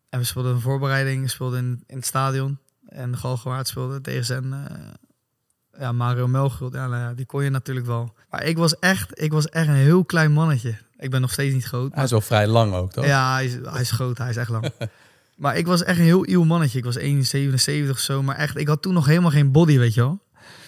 en 0.09 0.19
we 0.19 0.23
speelden 0.23 0.53
een 0.53 0.61
voorbereiding, 0.61 1.29
speelden 1.29 1.59
in, 1.59 1.83
in 1.87 1.95
het 1.95 2.05
stadion. 2.05 2.59
En 2.93 3.17
Galgenwaard 3.17 3.67
speelde 3.67 4.01
tegen 4.01 4.25
zijn... 4.25 4.53
eh, 4.53 5.79
ja, 5.79 5.91
Mario 5.91 6.27
Melchiot, 6.27 6.73
ja, 6.73 6.87
nou 6.87 7.01
ja, 7.01 7.13
die 7.13 7.25
kon 7.25 7.43
je 7.43 7.49
natuurlijk 7.49 7.85
wel. 7.85 8.13
Maar 8.29 8.43
ik 8.43 8.57
was 8.57 8.79
echt, 8.79 9.21
ik 9.21 9.31
was 9.31 9.49
echt 9.49 9.67
een 9.67 9.73
heel 9.73 10.05
klein 10.05 10.31
mannetje. 10.31 10.75
Ik 10.97 11.09
ben 11.09 11.21
nog 11.21 11.31
steeds 11.31 11.53
niet 11.53 11.65
groot. 11.65 11.93
Hij 11.93 12.03
is 12.03 12.11
wel 12.11 12.21
vrij 12.21 12.47
lang 12.47 12.73
ook, 12.73 12.91
toch? 12.91 13.05
Ja, 13.05 13.33
hij 13.33 13.45
is, 13.45 13.53
hij 13.53 13.81
is 13.81 13.91
groot, 13.91 14.17
hij 14.17 14.29
is 14.29 14.37
echt 14.37 14.49
lang. 14.49 14.71
maar 15.35 15.57
ik 15.57 15.67
was 15.67 15.83
echt 15.83 15.97
een 15.97 16.03
heel 16.03 16.27
ieuw 16.27 16.43
mannetje. 16.43 16.77
Ik 16.77 16.83
was 16.83 16.97
1,77 16.99 17.89
of 17.89 17.99
zo, 17.99 18.23
maar 18.23 18.35
echt, 18.35 18.57
ik 18.57 18.67
had 18.67 18.81
toen 18.81 18.93
nog 18.93 19.05
helemaal 19.05 19.31
geen 19.31 19.51
body, 19.51 19.77
weet 19.77 19.93
je 19.93 20.01
wel. 20.01 20.21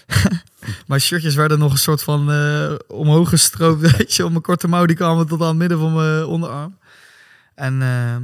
mijn 0.88 1.02
shirtjes 1.02 1.36
werden 1.36 1.60
nog 1.60 1.72
een 1.72 1.78
soort 1.78 2.04
van 2.04 2.32
eh, 2.32 2.74
omhoog 2.88 3.30
gestroopt, 3.30 3.82
weet 3.98 4.14
je. 4.14 4.24
Op 4.24 4.30
mijn 4.30 4.42
korte 4.42 4.68
mouw, 4.68 4.86
die 4.86 4.96
kwamen 4.96 5.28
tot 5.28 5.42
aan 5.42 5.48
het 5.48 5.58
midden 5.58 5.80
van 5.80 5.94
mijn 5.94 6.26
onderarm. 6.26 6.78
En, 7.56 7.82
eh, 7.82 8.16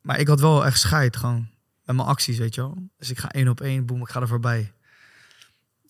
maar 0.00 0.18
ik 0.18 0.28
had 0.28 0.40
wel 0.40 0.66
echt 0.66 0.78
scheid 0.78 1.16
gewoon. 1.16 1.48
Met 1.90 1.98
mijn 1.98 2.14
acties, 2.14 2.38
weet 2.38 2.54
je 2.54 2.60
wel. 2.60 2.88
Dus 2.98 3.10
ik 3.10 3.18
ga 3.18 3.30
één 3.30 3.48
op 3.48 3.60
één, 3.60 3.86
boem, 3.86 4.00
ik 4.00 4.08
ga 4.08 4.20
er 4.20 4.28
voorbij. 4.28 4.72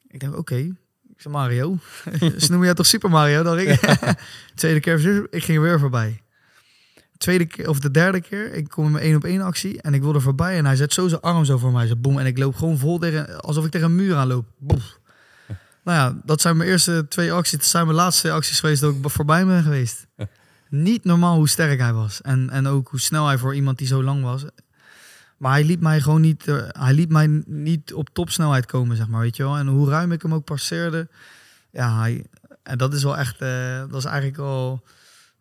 Ik 0.09 0.20
denk, 0.20 0.36
oké. 0.36 0.57
Ik 0.57 1.16
zeg, 1.16 1.32
Mario. 1.32 1.78
dus 2.18 2.48
noem 2.48 2.64
jij 2.64 2.74
toch 2.74 2.86
Super 2.86 3.11
Mario? 3.11 3.42
Dan 3.42 3.59
ik. 3.59 3.80
Tweede 4.55 4.80
keer, 4.80 5.26
ik 5.30 5.44
ging 5.44 5.59
er 5.59 5.64
weer 5.64 5.78
voorbij. 5.78 6.22
Tweede 7.16 7.46
keer, 7.46 7.68
of 7.68 7.80
de 7.80 7.90
derde 7.90 8.20
keer, 8.20 8.55
ik 8.55 8.68
kom 8.68 8.84
in 8.84 8.92
mijn 8.92 9.05
één 9.05 9.16
op 9.16 9.24
één 9.24 9.40
actie 9.40 9.82
en 9.82 9.94
ik 9.94 10.03
wil 10.03 10.14
er 10.14 10.22
voorbij. 10.22 10.57
En 10.57 10.64
hij 10.64 10.76
zet 10.76 10.92
zo 10.92 11.09
zijn 11.09 11.20
arm 11.20 11.44
zo 11.44 11.59
voor 11.59 11.72
mij, 11.72 11.86
zo 11.86 11.96
boem. 11.96 12.18
En 12.18 12.26
ik 12.26 12.38
loop 12.38 12.57
gewoon 12.57 12.78
vol 12.78 12.98
tegen, 12.98 13.40
alsof 13.40 13.64
ik 13.64 13.70
tegen 13.70 13.86
een 13.86 13.96
muur 13.96 14.16
aanloop. 14.16 14.46
Boef. 14.59 14.98
Nou 15.84 15.98
ja, 15.98 16.20
dat 16.24 16.40
zijn 16.40 16.57
mijn 16.57 16.70
eerste 16.70 17.07
twee 17.09 17.32
acties. 17.32 17.59
Dat 17.59 17.66
zijn 17.66 17.84
mijn 17.84 17.96
laatste 17.96 18.20
twee 18.20 18.32
acties 18.32 18.61
geweest 18.61 18.80
dat 18.80 18.94
ik 18.94 19.11
voorbij 19.11 19.46
ben 19.46 19.62
geweest. 19.62 20.07
Niet 20.68 21.05
normaal 21.05 21.36
hoe 21.36 21.48
sterk 21.48 21.80
hij 21.80 21.92
was. 21.92 22.20
En, 22.20 22.51
en 22.51 22.66
ook 22.66 22.88
hoe 22.88 23.01
snel 23.01 23.26
hij 23.26 23.38
voor 23.38 23.55
iemand 23.55 23.78
die 23.78 23.86
zo 23.86 24.03
lang 24.03 24.22
was. 24.22 24.44
Maar 25.41 25.53
hij 25.53 25.64
liet 25.64 25.80
mij 25.80 26.01
gewoon 26.01 26.20
niet, 26.20 26.47
uh, 26.47 26.62
hij 26.68 26.93
liet 26.93 27.11
mij 27.11 27.43
niet 27.47 27.95
op 27.95 28.09
topsnelheid 28.12 28.66
komen, 28.66 28.97
zeg 28.97 29.09
maar, 29.09 29.20
weet 29.20 29.36
je 29.36 29.43
wel. 29.43 29.57
En 29.57 29.66
hoe 29.66 29.88
ruim 29.88 30.12
ik 30.12 30.22
hem 30.22 30.34
ook 30.34 30.45
passeerde. 30.45 31.09
Ja, 31.70 31.99
hij, 31.99 32.26
en 32.62 32.78
dat 32.78 32.95
is 32.95 33.03
wel 33.03 33.18
echt, 33.18 33.43
uh, 33.43 33.78
dat 33.78 33.95
is 33.95 34.05
eigenlijk 34.05 34.38
al 34.38 34.82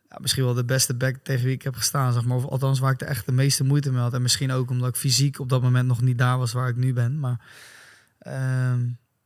ja, 0.09 0.17
misschien 0.21 0.43
wel 0.43 0.53
de 0.53 0.65
beste 0.65 0.93
back 0.93 1.15
tegen 1.23 1.45
wie 1.45 1.53
ik 1.53 1.61
heb 1.61 1.75
gestaan, 1.75 2.13
zeg 2.13 2.25
maar. 2.25 2.37
Of 2.37 2.45
althans 2.45 2.79
waar 2.79 2.91
ik 2.91 2.99
de 2.99 3.05
echt 3.05 3.25
de 3.25 3.31
meeste 3.31 3.63
moeite 3.63 3.91
mee 3.91 4.01
had. 4.01 4.13
En 4.13 4.21
misschien 4.21 4.51
ook 4.51 4.69
omdat 4.69 4.89
ik 4.89 4.95
fysiek 4.95 5.39
op 5.39 5.49
dat 5.49 5.61
moment 5.61 5.87
nog 5.87 6.01
niet 6.01 6.17
daar 6.17 6.37
was 6.37 6.53
waar 6.53 6.69
ik 6.69 6.75
nu 6.75 6.93
ben. 6.93 7.19
Maar 7.19 7.39
uh, 8.21 8.79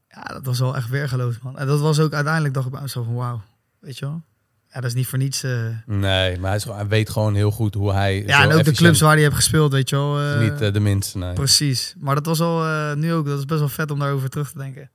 ja, 0.07 0.23
dat 0.23 0.45
was 0.45 0.59
wel 0.59 0.75
echt 0.75 0.89
weergeloos, 0.89 1.39
man. 1.39 1.57
En 1.57 1.67
dat 1.67 1.79
was 1.79 1.99
ook 1.99 2.13
uiteindelijk, 2.13 2.53
dacht 2.53 2.65
ik 2.65 2.71
bij 2.71 2.81
mezelf 2.81 3.05
van 3.05 3.15
wauw, 3.15 3.41
weet 3.79 3.97
je 3.97 4.05
wel. 4.05 4.23
Ja, 4.73 4.79
dat 4.79 4.89
is 4.89 4.93
niet 4.93 5.07
voor 5.07 5.17
niets. 5.17 5.43
Uh... 5.43 5.65
Nee, 5.85 6.39
maar 6.39 6.49
hij, 6.49 6.55
is, 6.55 6.63
hij, 6.63 6.87
weet 6.87 7.09
gewoon 7.09 7.35
heel 7.35 7.51
goed 7.51 7.73
hoe 7.73 7.93
hij. 7.93 8.23
Ja, 8.25 8.43
en 8.43 8.51
ook 8.51 8.63
de 8.63 8.71
clubs 8.71 8.99
waar 8.99 9.13
hij 9.13 9.21
heeft 9.21 9.35
gespeeld, 9.35 9.71
weet 9.71 9.89
je 9.89 9.95
wel. 9.95 10.21
Uh, 10.21 10.39
niet 10.39 10.61
uh, 10.61 10.73
de 10.73 10.79
minste, 10.79 11.17
nee. 11.17 11.33
Precies. 11.33 11.95
Maar 11.99 12.15
dat 12.15 12.25
was 12.25 12.39
al 12.39 12.95
nu 12.95 13.13
ook, 13.13 13.25
dat 13.25 13.39
is 13.39 13.45
best 13.45 13.59
wel 13.59 13.69
vet 13.69 13.91
om 13.91 13.99
daarover 13.99 14.29
terug 14.29 14.51
te 14.51 14.57
denken. 14.57 14.89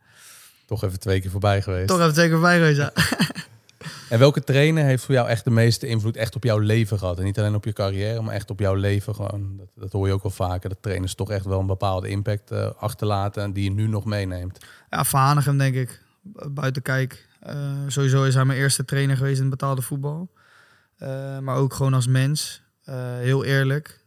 Toch 0.67 0.85
even 0.85 1.01
twee 1.01 1.21
keer 1.21 1.31
voorbij 1.31 1.63
geweest. 1.63 1.89
Toch 1.89 2.01
even 2.01 2.13
twee 2.13 2.27
keer 2.27 2.35
voorbij 2.35 2.57
geweest, 2.59 2.79
ja. 2.79 2.93
en 4.15 4.19
welke 4.19 4.45
trainer 4.45 4.85
heeft 4.85 5.05
voor 5.05 5.15
jou 5.15 5.29
echt 5.29 5.45
de 5.45 5.51
meeste 5.51 5.87
invloed 5.87 6.17
echt 6.17 6.37
op 6.37 6.45
jouw 6.45 6.59
leven 6.59 6.99
gehad? 6.99 7.19
En 7.19 7.25
niet 7.25 7.39
alleen 7.39 7.55
op 7.55 7.65
je 7.65 7.73
carrière, 7.73 8.23
maar 8.23 8.35
echt 8.35 8.51
op 8.51 8.59
jouw 8.59 8.75
leven 8.75 9.15
gewoon. 9.15 9.57
Dat, 9.57 9.69
dat 9.75 9.93
hoor 9.93 10.07
je 10.07 10.13
ook 10.13 10.23
wel 10.23 10.33
vaker. 10.33 10.69
Dat 10.69 10.79
trainers 10.83 11.15
toch 11.15 11.31
echt 11.31 11.45
wel 11.45 11.61
een 11.61 11.67
bepaalde 11.67 12.09
impact 12.09 12.51
achterlaten 12.77 13.43
en 13.43 13.53
die 13.53 13.65
je 13.65 13.71
nu 13.71 13.87
nog 13.87 14.05
meeneemt. 14.05 14.59
Ja, 14.91 15.05
Van 15.05 15.59
denk 15.59 15.75
ik. 15.75 16.03
Buiten 16.51 16.83
kijk. 16.83 17.28
Uh, 17.49 17.83
sowieso 17.87 18.25
is 18.25 18.35
hij 18.35 18.45
mijn 18.45 18.59
eerste 18.59 18.85
trainer 18.85 19.17
geweest 19.17 19.41
in 19.41 19.51
betaalde 19.51 19.83
voetbal. 19.83 20.33
Uh, 20.99 21.39
maar 21.39 21.57
ook 21.57 21.75
gewoon 21.75 21.95
als 21.95 22.07
mens. 22.07 22.63
Uh, 22.89 22.95
heel 23.17 23.45
eerlijk. 23.45 24.05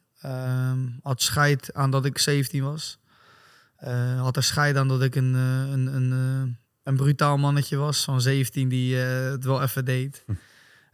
had 1.01 1.21
scheid 1.21 1.73
aan 1.73 1.91
dat 1.91 2.05
ik 2.05 2.17
17 2.17 2.63
was. 2.63 2.99
had 4.17 4.35
er 4.35 4.43
scheid 4.43 4.77
aan 4.77 4.87
dat 4.87 5.01
ik 5.01 5.15
een, 5.15 5.33
een, 5.33 5.95
een, 5.95 6.57
een 6.83 6.95
brutaal 6.95 7.37
mannetje 7.37 7.77
was. 7.77 8.03
Van 8.03 8.21
17 8.21 8.69
die 8.69 8.95
het 8.95 9.43
wel 9.43 9.61
even 9.61 9.85
deed. 9.85 10.23
Hm. 10.25 10.33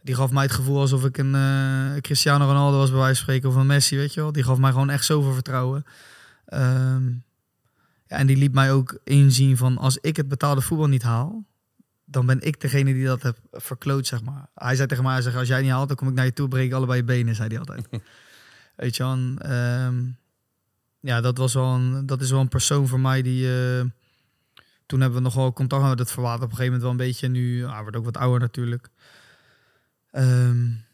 Die 0.02 0.14
gaf 0.14 0.30
mij 0.30 0.42
het 0.42 0.52
gevoel 0.52 0.80
alsof 0.80 1.04
ik 1.04 1.18
een 1.18 1.36
Cristiano 2.00 2.46
Ronaldo 2.46 2.76
was 2.76 2.90
bij 2.90 2.98
wijze 2.98 3.14
van 3.14 3.22
spreken. 3.22 3.48
Of 3.48 3.54
een 3.54 3.66
Messi, 3.66 3.96
weet 3.96 4.14
je 4.14 4.20
wel. 4.20 4.32
Die 4.32 4.42
gaf 4.42 4.58
mij 4.58 4.70
gewoon 4.70 4.90
echt 4.90 5.04
zoveel 5.04 5.32
vertrouwen. 5.32 5.84
Um, 6.54 7.24
ja, 8.08 8.16
en 8.16 8.26
die 8.26 8.36
liet 8.36 8.52
mij 8.52 8.72
ook 8.72 8.98
inzien 9.04 9.56
van 9.56 9.78
als 9.78 9.98
ik 9.98 10.16
het 10.16 10.28
betaalde 10.28 10.60
voetbal 10.60 10.86
niet 10.86 11.02
haal, 11.02 11.44
dan 12.10 12.26
ben 12.26 12.40
ik 12.40 12.60
degene 12.60 12.92
die 12.92 13.04
dat 13.04 13.22
heb 13.22 13.38
verkloot, 13.50 14.06
zeg 14.06 14.22
maar. 14.22 14.48
Hij 14.54 14.76
zei 14.76 14.88
tegen 14.88 15.04
mij, 15.04 15.12
hij 15.12 15.22
zegt, 15.22 15.36
als 15.36 15.48
jij 15.48 15.62
niet 15.62 15.70
haalt, 15.70 15.88
dan 15.88 15.96
kom 15.96 16.08
ik 16.08 16.14
naar 16.14 16.24
je 16.24 16.32
toe, 16.32 16.48
breek 16.48 16.66
ik 16.66 16.72
allebei 16.72 16.98
je 16.98 17.04
benen, 17.04 17.34
zei 17.34 17.48
hij 17.48 17.58
altijd. 17.58 17.88
Weet 18.76 18.96
je 18.96 19.02
wel, 19.02 19.12
um, 19.86 20.18
ja, 21.00 21.20
dat, 21.20 21.38
was 21.38 21.54
wel 21.54 21.74
een, 21.74 22.06
dat 22.06 22.20
is 22.20 22.30
wel 22.30 22.40
een 22.40 22.48
persoon 22.48 22.88
voor 22.88 23.00
mij 23.00 23.22
die... 23.22 23.46
Uh, 23.46 23.84
toen 24.86 25.00
hebben 25.00 25.18
we 25.18 25.24
nog 25.24 25.34
wel 25.34 25.52
contact 25.52 25.82
gehad, 25.82 25.98
dat 25.98 26.10
verwaard 26.10 26.42
op 26.42 26.50
een 26.50 26.56
gegeven 26.56 26.72
moment 26.72 26.82
wel 26.82 26.90
een 26.90 27.10
beetje. 27.10 27.28
Nu, 27.28 27.66
hij 27.66 27.82
wordt 27.82 27.96
ook 27.96 28.04
wat 28.04 28.16
ouder 28.16 28.40
natuurlijk. 28.40 28.88
Um, 30.12 30.84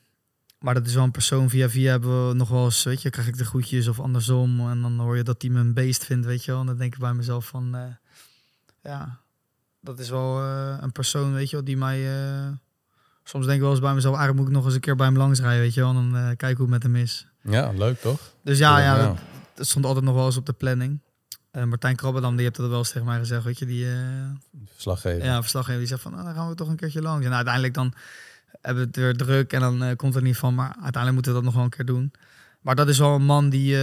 maar 0.58 0.74
dat 0.74 0.86
is 0.86 0.94
wel 0.94 1.04
een 1.04 1.10
persoon 1.10 1.50
via 1.50 1.68
via 1.68 1.90
hebben 1.90 2.28
we 2.28 2.34
nog 2.34 2.48
wel 2.48 2.64
eens, 2.64 2.82
weet 2.82 3.02
je, 3.02 3.10
krijg 3.10 3.28
ik 3.28 3.36
de 3.36 3.44
groetjes 3.44 3.88
of 3.88 4.00
andersom. 4.00 4.70
En 4.70 4.82
dan 4.82 4.98
hoor 4.98 5.16
je 5.16 5.22
dat 5.22 5.42
hij 5.42 5.50
me 5.50 5.60
een 5.60 5.74
beest 5.74 6.04
vindt, 6.04 6.26
weet 6.26 6.44
je 6.44 6.50
wel. 6.50 6.60
En 6.60 6.66
dan 6.66 6.76
denk 6.76 6.94
ik 6.94 7.00
bij 7.00 7.14
mezelf 7.14 7.46
van, 7.46 7.76
uh, 7.76 7.82
ja, 8.82 9.20
dat 9.84 9.98
is 9.98 10.08
wel 10.08 10.42
uh, 10.42 10.76
een 10.80 10.92
persoon, 10.92 11.32
weet 11.32 11.50
je 11.50 11.56
wel, 11.56 11.64
die 11.64 11.76
mij... 11.76 12.00
Uh, 12.00 12.48
soms 13.24 13.44
denk 13.44 13.56
ik 13.56 13.62
wel 13.62 13.70
eens 13.70 13.80
bij 13.80 13.94
mezelf, 13.94 14.16
eigenlijk 14.16 14.38
moet 14.38 14.48
ik 14.48 14.56
nog 14.56 14.64
eens 14.64 14.74
een 14.74 14.80
keer 14.80 14.96
bij 14.96 15.06
hem 15.06 15.16
langs 15.16 15.40
rijden, 15.40 15.60
weet 15.60 15.74
je 15.74 15.80
wel. 15.80 15.94
En 15.94 16.10
dan 16.10 16.36
kijken 16.36 16.56
hoe 16.56 16.72
het 16.72 16.82
met 16.82 16.82
hem 16.82 16.96
is. 16.96 17.26
Ja, 17.42 17.72
leuk 17.72 18.00
toch? 18.00 18.20
Dus 18.42 18.58
ja, 18.58 18.78
ja. 18.78 19.06
Dat, 19.06 19.18
dat, 19.54 19.66
stond 19.66 19.84
altijd 19.84 20.04
nog 20.04 20.14
wel 20.14 20.26
eens 20.26 20.36
op 20.36 20.46
de 20.46 20.52
planning. 20.52 21.00
Martijn 21.52 21.96
Krabbedam, 21.96 22.34
die 22.34 22.44
heeft 22.44 22.56
dat 22.56 22.68
wel 22.68 22.78
eens 22.78 22.90
tegen 22.90 23.06
mij 23.06 23.18
gezegd, 23.18 23.44
weet 23.44 23.58
je, 23.58 23.66
die... 23.66 23.86
verslaggever. 24.72 25.24
Ja, 25.24 25.40
verslaggever. 25.40 25.78
Die 25.78 25.88
zegt 25.88 26.02
van, 26.02 26.12
nou, 26.12 26.24
dan 26.24 26.34
gaan 26.34 26.48
we 26.48 26.54
toch 26.54 26.68
een 26.68 26.76
keertje 26.76 27.02
langs. 27.02 27.26
En 27.26 27.34
uiteindelijk 27.34 27.74
dan 27.74 27.94
hebben 28.60 28.82
we 28.82 28.88
het 28.88 28.96
weer 28.96 29.16
druk 29.16 29.52
en 29.52 29.60
dan 29.60 29.82
uh, 29.82 29.96
komt 29.96 30.14
er 30.14 30.22
niet 30.22 30.36
van. 30.36 30.54
Maar 30.54 30.68
uiteindelijk 30.68 31.12
moeten 31.12 31.32
we 31.32 31.38
dat 31.38 31.46
nog 31.46 31.54
wel 31.54 31.64
een 31.64 31.70
keer 31.70 31.84
doen. 31.84 32.12
Maar 32.60 32.74
dat 32.74 32.88
is 32.88 32.98
wel 32.98 33.14
een 33.14 33.24
man 33.24 33.48
die, 33.48 33.76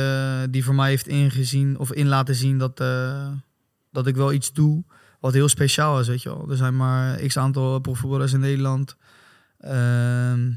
die 0.49 0.63
voor 0.63 0.75
mij 0.75 0.89
heeft 0.89 1.07
ingezien 1.07 1.77
of 1.77 1.91
in 1.91 2.07
laten 2.07 2.35
zien 2.35 2.57
dat, 2.57 2.77
dat 3.91 4.07
ik 4.07 4.15
wel 4.15 4.33
iets 4.33 4.53
doe 4.53 4.83
wat 5.21 5.33
heel 5.33 5.47
speciaal 5.47 5.99
is, 5.99 6.07
weet 6.07 6.21
je 6.21 6.29
wel. 6.29 6.49
Er 6.49 6.57
zijn 6.57 6.75
maar 6.75 7.17
x 7.17 7.37
aantal 7.37 7.79
profvoetballers 7.79 8.33
in 8.33 8.39
Nederland. 8.39 8.95
Ehm, 9.57 10.47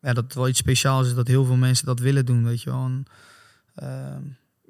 ja, 0.00 0.12
dat 0.12 0.24
het 0.24 0.34
wel 0.34 0.48
iets 0.48 0.58
speciaals 0.58 1.06
is 1.06 1.14
dat 1.14 1.26
heel 1.26 1.44
veel 1.44 1.56
mensen 1.56 1.86
dat 1.86 1.98
willen 1.98 2.26
doen, 2.26 2.44
weet 2.44 2.62
je 2.62 2.70
wel. 2.70 2.84
En, 2.84 3.04
ehm, 3.74 4.22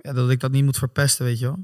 ja, 0.03 0.13
dat 0.13 0.31
ik 0.31 0.41
dat 0.41 0.51
niet 0.51 0.65
moet 0.65 0.79
verpesten, 0.79 1.25
weet 1.25 1.39
je 1.39 1.45
wel. 1.45 1.59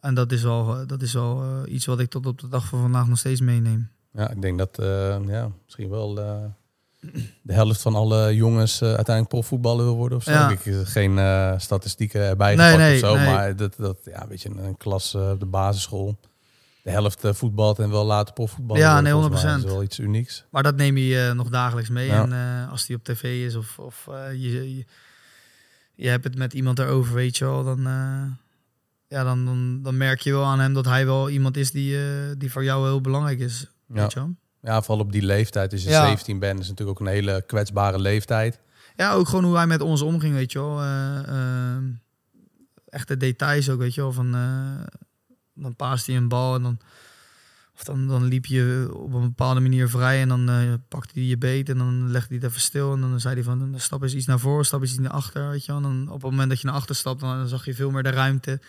En 0.00 0.14
dat 0.14 0.32
is 0.32 0.42
wel, 0.42 0.86
dat 0.86 1.02
is 1.02 1.12
wel 1.12 1.66
iets 1.66 1.86
wat 1.86 2.00
ik 2.00 2.10
tot 2.10 2.26
op 2.26 2.40
de 2.40 2.48
dag 2.48 2.66
van 2.66 2.80
vandaag 2.80 3.06
nog 3.08 3.18
steeds 3.18 3.40
meeneem. 3.40 3.90
Ja, 4.12 4.30
ik 4.30 4.42
denk 4.42 4.58
dat 4.58 4.80
uh, 4.80 5.16
ja, 5.26 5.50
misschien 5.64 5.88
wel 5.88 6.18
uh, 6.18 6.44
de 7.42 7.52
helft 7.52 7.82
van 7.82 7.94
alle 7.94 8.34
jongens 8.34 8.82
uiteindelijk 8.82 9.28
profvoetballer 9.28 9.84
wil 9.84 9.96
worden 9.96 10.18
of 10.18 10.24
zo. 10.24 10.30
Ja. 10.30 10.50
Ik 10.50 10.60
geen 10.84 11.18
statistieken 11.60 12.20
erbij 12.20 12.54
nee, 12.54 12.76
nee, 12.76 12.94
of 12.94 12.98
zo, 12.98 13.16
nee. 13.16 13.26
maar 13.26 13.56
dat, 13.56 13.74
dat 13.76 13.98
ja, 14.04 14.26
weet 14.28 14.42
je, 14.42 14.48
een 14.48 14.76
klas 14.76 15.14
op 15.14 15.40
de 15.40 15.46
basisschool. 15.46 16.18
De 16.86 16.92
helft 16.92 17.20
voetbalt 17.22 17.78
en 17.78 17.90
wel 17.90 18.04
later 18.04 18.34
profvoetballen. 18.34 18.82
Ja, 18.82 19.00
nee, 19.00 19.12
100%. 19.12 19.16
Dat 19.28 19.56
is 19.56 19.64
wel 19.64 19.82
iets 19.82 19.98
unieks. 19.98 20.44
Maar 20.50 20.62
dat 20.62 20.76
neem 20.76 20.96
je 20.96 21.32
nog 21.34 21.48
dagelijks 21.48 21.88
mee. 21.88 22.06
Ja. 22.06 22.22
En 22.22 22.68
als 22.68 22.86
die 22.86 22.96
op 22.96 23.04
tv 23.04 23.46
is 23.46 23.54
of, 23.54 23.78
of 23.78 24.08
je, 24.32 24.76
je, 24.76 24.84
je, 25.94 26.08
hebt 26.08 26.24
het 26.24 26.36
met 26.36 26.52
iemand 26.52 26.78
erover, 26.78 27.14
weet 27.14 27.36
je 27.36 27.44
wel, 27.44 27.64
dan 27.64 27.86
ja, 29.08 29.24
dan, 29.24 29.44
dan, 29.44 29.82
dan 29.82 29.96
merk 29.96 30.20
je 30.20 30.32
wel 30.32 30.44
aan 30.44 30.60
hem 30.60 30.72
dat 30.72 30.84
hij 30.84 31.06
wel 31.06 31.30
iemand 31.30 31.56
is 31.56 31.70
die, 31.70 31.96
uh, 31.96 32.02
die 32.38 32.52
voor 32.52 32.64
jou 32.64 32.86
heel 32.86 33.00
belangrijk 33.00 33.38
is. 33.38 33.70
Ja. 33.86 34.08
ja, 34.60 34.82
vooral 34.82 35.04
op 35.04 35.12
die 35.12 35.22
leeftijd. 35.22 35.72
Als 35.72 35.82
je 35.82 35.88
ja. 35.88 36.06
17 36.06 36.38
bent, 36.38 36.60
is 36.60 36.68
natuurlijk 36.68 37.00
ook 37.00 37.06
een 37.06 37.12
hele 37.12 37.42
kwetsbare 37.46 37.98
leeftijd. 37.98 38.60
Ja, 38.96 39.12
ook 39.12 39.28
gewoon 39.28 39.44
hoe 39.44 39.56
hij 39.56 39.66
met 39.66 39.80
ons 39.80 40.02
omging, 40.02 40.34
weet 40.34 40.52
je 40.52 40.58
wel. 40.58 40.82
Uh, 40.82 41.18
uh, 41.28 41.76
echte 42.88 43.16
details 43.16 43.70
ook, 43.70 43.78
weet 43.78 43.94
je 43.94 44.00
wel. 44.00 44.12
Van, 44.12 44.34
dan 45.56 45.76
paast 45.76 46.06
hij 46.06 46.16
een 46.16 46.28
bal 46.28 46.54
en 46.54 46.62
dan, 46.62 46.78
of 47.74 47.84
dan, 47.84 48.08
dan 48.08 48.24
liep 48.24 48.46
je 48.46 48.90
op 48.92 49.12
een 49.12 49.20
bepaalde 49.20 49.60
manier 49.60 49.88
vrij 49.88 50.20
en 50.20 50.28
dan 50.28 50.50
uh, 50.50 50.74
pakte 50.88 51.12
hij 51.14 51.22
je 51.22 51.38
beet 51.38 51.68
en 51.68 51.78
dan 51.78 52.10
legde 52.10 52.28
hij 52.28 52.36
het 52.36 52.46
even 52.46 52.60
stil 52.60 52.92
en 52.92 53.00
dan 53.00 53.20
zei 53.20 53.34
hij 53.34 53.42
van, 53.42 53.74
stap 53.76 54.02
eens 54.02 54.14
iets 54.14 54.26
naar 54.26 54.38
voren, 54.38 54.64
stap 54.64 54.80
eens 54.80 54.90
iets 54.90 55.00
naar 55.00 55.10
achter, 55.10 55.48
weet 55.48 55.64
je 55.64 55.72
wel. 55.72 55.82
En 55.82 55.88
dan 55.88 56.08
op 56.08 56.22
het 56.22 56.30
moment 56.30 56.48
dat 56.48 56.60
je 56.60 56.66
naar 56.66 56.76
achter 56.76 56.94
stapt, 56.94 57.20
dan, 57.20 57.48
zag 57.48 57.64
je 57.64 57.74
veel 57.74 57.90
meer 57.90 58.02
de 58.02 58.10
ruimte 58.10 58.60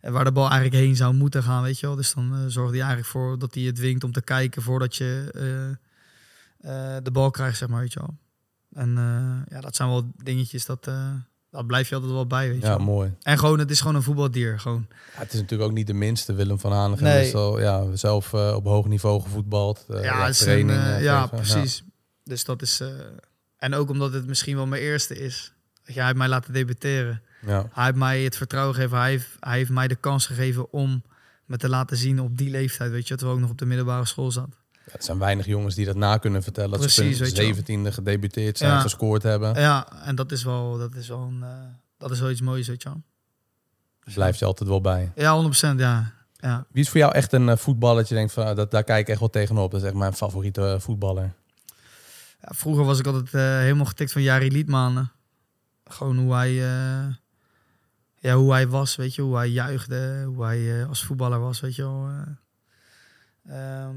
en 0.00 0.12
waar 0.12 0.24
de 0.24 0.32
bal 0.32 0.50
eigenlijk 0.50 0.82
heen 0.82 0.96
zou 0.96 1.14
moeten 1.14 1.42
gaan, 1.42 1.62
weet 1.62 1.80
je 1.80 1.86
wel. 1.86 1.96
Dus 1.96 2.14
dan 2.14 2.32
uh, 2.32 2.38
zorgde 2.46 2.76
hij 2.76 2.86
eigenlijk 2.86 3.08
voor 3.08 3.38
dat 3.38 3.54
hij 3.54 3.62
het 3.62 3.74
dwingt 3.74 4.04
om 4.04 4.12
te 4.12 4.22
kijken 4.22 4.62
voordat 4.62 4.96
je 4.96 5.78
de 7.02 7.10
bal 7.12 7.30
krijgt, 7.30 7.58
zeg 7.58 7.68
maar, 7.68 7.80
weet 7.80 7.92
je 7.92 8.00
wel. 8.00 8.16
En 8.72 8.94
ja, 9.48 9.60
dat 9.60 9.76
zijn 9.76 9.88
wel 9.88 10.12
dingetjes 10.16 10.66
dat, 10.66 10.90
dat 11.50 11.66
blijf 11.66 11.88
je 11.88 11.94
altijd 11.94 12.12
wel 12.12 12.26
bij, 12.26 12.48
weet 12.48 12.60
je 12.60 12.66
Ja, 12.66 12.78
mooi. 12.78 13.14
En 13.22 13.38
gewoon, 13.38 13.58
het 13.58 13.70
is 13.70 13.80
gewoon 13.80 13.94
een 13.94 14.02
voetbaldier, 14.02 14.60
gewoon. 14.60 14.86
Ja, 14.88 15.20
het 15.20 15.32
is 15.32 15.40
natuurlijk 15.40 15.70
ook 15.70 15.76
niet 15.76 15.86
de 15.86 15.92
minste 15.92 16.32
Willem 16.32 16.58
van 16.58 16.72
Hanegem. 16.72 17.04
Nee. 17.04 17.26
Is 17.26 17.34
al, 17.34 17.60
ja, 17.60 17.96
zelf 17.96 18.34
op 18.34 18.64
hoog 18.64 18.86
niveau 18.86 19.22
gevoetbald. 19.22 19.84
ja, 19.88 20.28
is 20.28 20.38
training. 20.38 20.78
Een, 20.78 21.02
ja, 21.02 21.26
precies. 21.26 21.76
Ja. 21.76 21.90
Dus 22.24 22.44
dat 22.44 22.62
is... 22.62 22.82
en 23.56 23.74
ook 23.74 23.90
omdat 23.90 24.12
het 24.12 24.26
misschien 24.26 24.56
wel 24.56 24.66
mijn 24.66 24.82
eerste 24.82 25.18
is. 25.18 25.52
Dat 25.84 25.94
jij 25.94 26.14
mij 26.14 26.28
laten 26.28 26.52
debuteren. 26.52 27.22
Ja. 27.46 27.68
Hij 27.72 27.84
heeft 27.84 27.96
mij 27.96 28.22
het 28.22 28.36
vertrouwen 28.36 28.74
gegeven. 28.74 28.98
Hij 28.98 29.10
heeft, 29.10 29.28
hij 29.40 29.56
heeft 29.56 29.70
mij 29.70 29.88
de 29.88 29.94
kans 29.94 30.26
gegeven 30.26 30.72
om 30.72 31.02
me 31.44 31.56
te 31.56 31.68
laten 31.68 31.96
zien 31.96 32.20
op 32.20 32.38
die 32.38 32.50
leeftijd. 32.50 32.90
Weet 32.90 33.08
je, 33.08 33.14
terwijl 33.14 33.36
ik 33.36 33.42
nog 33.42 33.52
op 33.52 33.58
de 33.58 33.66
middelbare 33.66 34.06
school 34.06 34.30
zat. 34.30 34.59
Ja, 34.90 34.96
er 34.96 35.02
zijn 35.04 35.18
weinig 35.18 35.46
jongens 35.46 35.74
die 35.74 35.86
dat 35.86 35.96
na 35.96 36.16
kunnen 36.16 36.42
vertellen. 36.42 36.80
Dat 36.80 36.90
ze 36.90 37.54
17e 37.86 37.92
gedebuteerd 37.92 38.58
zijn, 38.58 38.70
ja. 38.72 38.80
gescoord 38.80 39.22
hebben. 39.22 39.60
Ja, 39.60 40.02
en 40.04 40.14
dat 40.14 40.32
is 40.32 40.44
wel, 40.44 40.78
dat 40.78 40.94
is 40.94 41.08
wel, 41.08 41.20
een, 41.20 41.40
uh, 41.42 41.48
dat 41.98 42.10
is 42.10 42.20
wel 42.20 42.30
iets 42.30 42.40
moois, 42.40 42.68
weet 42.68 42.82
je 42.82 42.88
wel. 42.88 43.02
Dus 44.04 44.14
blijft 44.14 44.38
je 44.38 44.44
altijd 44.44 44.68
wel 44.68 44.80
bij. 44.80 45.12
Ja, 45.14 45.50
100% 45.74 45.76
ja. 45.76 46.12
Ja. 46.36 46.66
Wie 46.70 46.82
is 46.82 46.88
voor 46.88 47.00
jou 47.00 47.12
echt 47.12 47.32
een 47.32 47.48
eh, 47.48 47.56
voetballer 47.56 47.96
dat 47.96 48.08
je 48.08 48.14
denkt 48.14 48.32
van 48.32 48.46
ah, 48.46 48.56
dat, 48.56 48.70
daar 48.70 48.84
kijk 48.84 49.00
ik 49.00 49.08
echt 49.08 49.18
wel 49.20 49.30
tegenop. 49.30 49.70
Dat 49.70 49.80
is 49.80 49.86
echt 49.86 49.96
mijn 49.96 50.12
favoriete 50.14 50.72
eh, 50.72 50.80
voetballer. 50.80 51.32
Ja, 52.42 52.48
vroeger 52.54 52.84
was 52.84 52.98
ik 52.98 53.06
altijd 53.06 53.34
eh, 53.34 53.40
helemaal 53.58 53.84
getikt 53.84 54.12
van 54.12 54.22
Jari 54.22 54.50
Liedmanen. 54.52 55.12
Gewoon 55.84 56.18
hoe 56.18 56.34
hij, 56.34 56.50
eh, 56.50 57.14
ja, 58.18 58.34
hoe 58.34 58.52
hij 58.52 58.68
was, 58.68 58.96
weet 58.96 59.14
je. 59.14 59.22
Hoe 59.22 59.36
hij 59.36 59.48
juichte, 59.48 60.22
hoe 60.26 60.44
hij 60.44 60.80
eh, 60.80 60.88
als 60.88 61.04
voetballer 61.04 61.40
was, 61.40 61.60
weet 61.60 61.74
je 61.74 61.82
wel. 61.82 62.08
eh. 63.48 63.88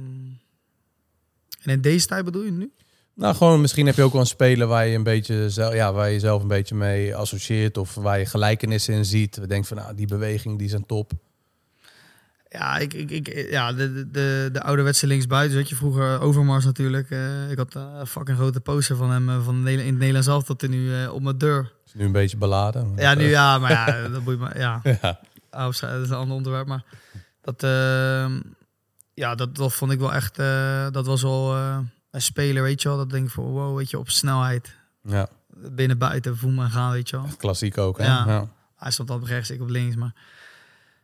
En 1.64 1.74
in 1.74 1.82
deze 1.82 2.06
tijd 2.08 2.26
bedoel 2.26 2.44
je 2.44 2.52
nu? 2.52 2.72
Nou, 3.16 3.36
gewoon 3.36 3.62
misschien 3.62 3.86
heb 3.86 3.96
je 3.96 4.02
ook 4.04 4.12
wel 4.12 4.22
een 4.22 4.28
speler 4.28 4.68
waar 4.68 4.86
je 4.88 4.96
een 4.96 5.04
beetje 5.04 5.50
zelf, 5.50 5.74
ja, 5.74 5.94
waar 5.94 6.10
je 6.10 6.20
zelf 6.20 6.42
een 6.42 6.48
beetje 6.48 6.76
mee 6.76 7.16
associeert 7.16 7.78
of 7.78 7.96
waar 7.96 8.20
je 8.20 8.26
gelijkenissen 8.26 8.94
in 8.94 9.06
ziet. 9.06 9.38
We 9.38 9.48
denken 9.48 9.68
van 9.68 9.78
nou, 9.78 9.96
die 9.96 10.08
beweging 10.08 10.60
die 10.60 10.70
zijn 10.70 10.86
top. 10.86 11.12
Ja, 12.50 12.78
ik, 12.78 12.94
ik, 12.94 13.12
ik, 13.12 13.50
ja 13.50 13.74
de, 13.74 13.94
de- 13.94 14.12
de, 14.12 14.50
de 14.52 14.62
ouderwetse 14.64 15.08
linksbuiten, 15.08 15.58
weet 15.58 15.70
je, 15.70 15.76
vroeger 15.76 16.20
Overmars 16.22 16.66
natuurlijk. 16.66 17.10
eh, 17.10 17.52
ik 17.52 17.58
had 17.58 17.74
een 17.76 18.08
fucking 18.08 18.38
grote 18.38 18.60
poster 18.60 18.96
van 18.96 19.12
hem 19.12 19.30
eh, 19.30 19.46
van 19.46 19.68
in 19.68 19.80
het 19.80 19.98
Nederlands 19.98 20.28
zelf 20.28 20.44
tot 20.44 20.68
nu 20.70 20.94
eh, 20.96 21.14
op 21.14 21.22
mijn 21.22 21.38
deur. 21.38 21.72
Is 21.86 21.94
nu 21.94 22.06
een 22.06 22.12
beetje 22.12 22.38
beladen. 22.38 22.94
Ja, 22.96 23.14
nu 23.14 23.30
ja, 23.30 23.58
maar 23.60 23.72
ja, 23.72 24.08
dat 24.08 24.24
boeit 24.24 24.40
me. 24.40 24.50
Ja, 24.56 24.82
Ja. 25.02 25.20
afscheid, 25.50 25.94
dat 25.94 26.02
is 26.04 26.10
een 26.10 26.16
ander 26.16 26.36
onderwerp. 26.36 26.68
Maar 26.68 26.84
dat, 27.42 27.64
ehm, 27.64 28.40
ja, 29.14 29.36
dat, 29.36 29.56
dat 29.56 29.74
vond 29.74 29.92
ik 29.92 30.00
wel 30.00 30.14
echt, 30.14 30.40
eh, 30.40 30.90
dat 30.92 31.06
was 31.06 31.22
wel 31.22 31.56
eh, 31.56 31.80
een 32.12 32.22
speler, 32.22 32.64
weet 32.64 32.82
je 32.82 32.88
wel. 32.88 32.98
Dat 32.98 33.10
denk 33.10 33.26
ik 33.26 33.32
van, 33.32 33.44
wow, 33.44 33.78
weet 33.78 33.90
je, 33.90 34.00
op 34.00 34.10
snelheid. 34.10 34.76
ja, 35.04 35.28
Binnen, 35.48 35.98
buiten, 35.98 36.38
voel 36.38 36.52
me 36.52 36.70
gaan, 36.70 36.92
weet 36.92 37.10
je 37.10 37.16
wel. 37.16 37.28
klassiek 37.38 37.78
ook. 37.78 37.98
Hè? 37.98 38.06
Ja. 38.06 38.24
Ja. 38.28 38.48
Hij 38.76 38.92
stond 38.92 39.10
op 39.10 39.24
rechts, 39.24 39.50
ik 39.50 39.62
op 39.62 39.70
links. 39.70 39.96
Maar, 39.96 40.14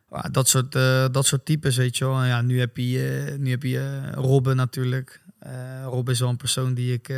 maar 0.08 0.32
dat, 0.32 0.48
soort, 0.48 0.74
eh, 0.74 1.06
dat 1.10 1.26
soort 1.26 1.44
types, 1.44 1.76
weet 1.76 1.96
je 1.96 2.04
wel. 2.04 2.20
En 2.20 2.26
ja, 2.26 2.40
nu 2.40 2.58
heb 2.58 2.76
je, 2.76 3.36
nu 3.38 3.50
heb 3.50 3.62
je 3.62 4.10
Robben 4.10 4.56
natuurlijk. 4.56 5.22
Eh 5.38 5.84
Rob 5.84 6.08
is 6.08 6.20
wel 6.20 6.28
een 6.28 6.36
persoon 6.36 6.74
die 6.74 6.92
ik... 6.92 7.08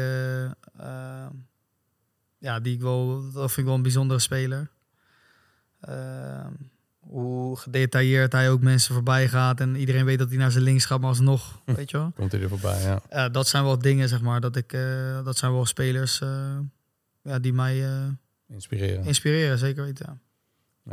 ja, 2.39 2.61
die 2.61 2.75
ik 2.75 2.81
wel... 2.81 3.31
Dat 3.33 3.47
vind 3.47 3.57
ik 3.57 3.65
wel 3.65 3.75
een 3.75 3.83
bijzondere 3.83 4.21
speler. 4.21 4.71
Eh, 7.03 7.09
hoe 7.11 7.57
gedetailleerd 7.59 8.33
hij 8.33 8.51
ook 8.51 8.61
mensen 8.61 8.95
voorbij 8.95 9.29
gaat. 9.29 9.61
En 9.61 9.77
iedereen 9.77 10.05
weet 10.05 10.19
dat 10.19 10.29
hij 10.29 10.39
naar 10.39 10.51
zijn 10.51 10.65
links 10.65 10.85
gaat, 10.85 11.01
maar 11.01 11.09
alsnog, 11.09 11.61
weet 11.65 11.91
je 11.91 11.97
wel. 11.97 12.13
Komt 12.17 12.33
hij 12.33 12.41
er 12.41 12.49
voorbij, 12.49 12.83
ja. 12.83 13.01
Ja, 13.11 13.29
dat 13.29 13.49
zijn 13.49 13.65
wel 13.65 13.79
dingen, 13.79 14.09
zeg 14.09 14.21
maar. 14.21 14.41
Dat, 14.41 14.57
ik, 14.57 14.73
eh, 14.73 15.25
dat 15.25 15.37
zijn 15.39 15.53
wel 15.53 15.67
spelers 15.67 16.21
eh, 16.21 16.59
ja, 17.23 17.39
die 17.39 17.53
mij 17.53 17.85
eh, 17.85 18.03
Inspireren. 18.49 19.05
inspireren, 19.05 19.59
zeker 19.59 19.85
weten. 19.85 20.07
ja. 20.09 20.19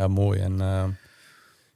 Ja, 0.02 0.08
mooi. 0.08 0.40
En 0.40 0.62
eh, 0.62 0.84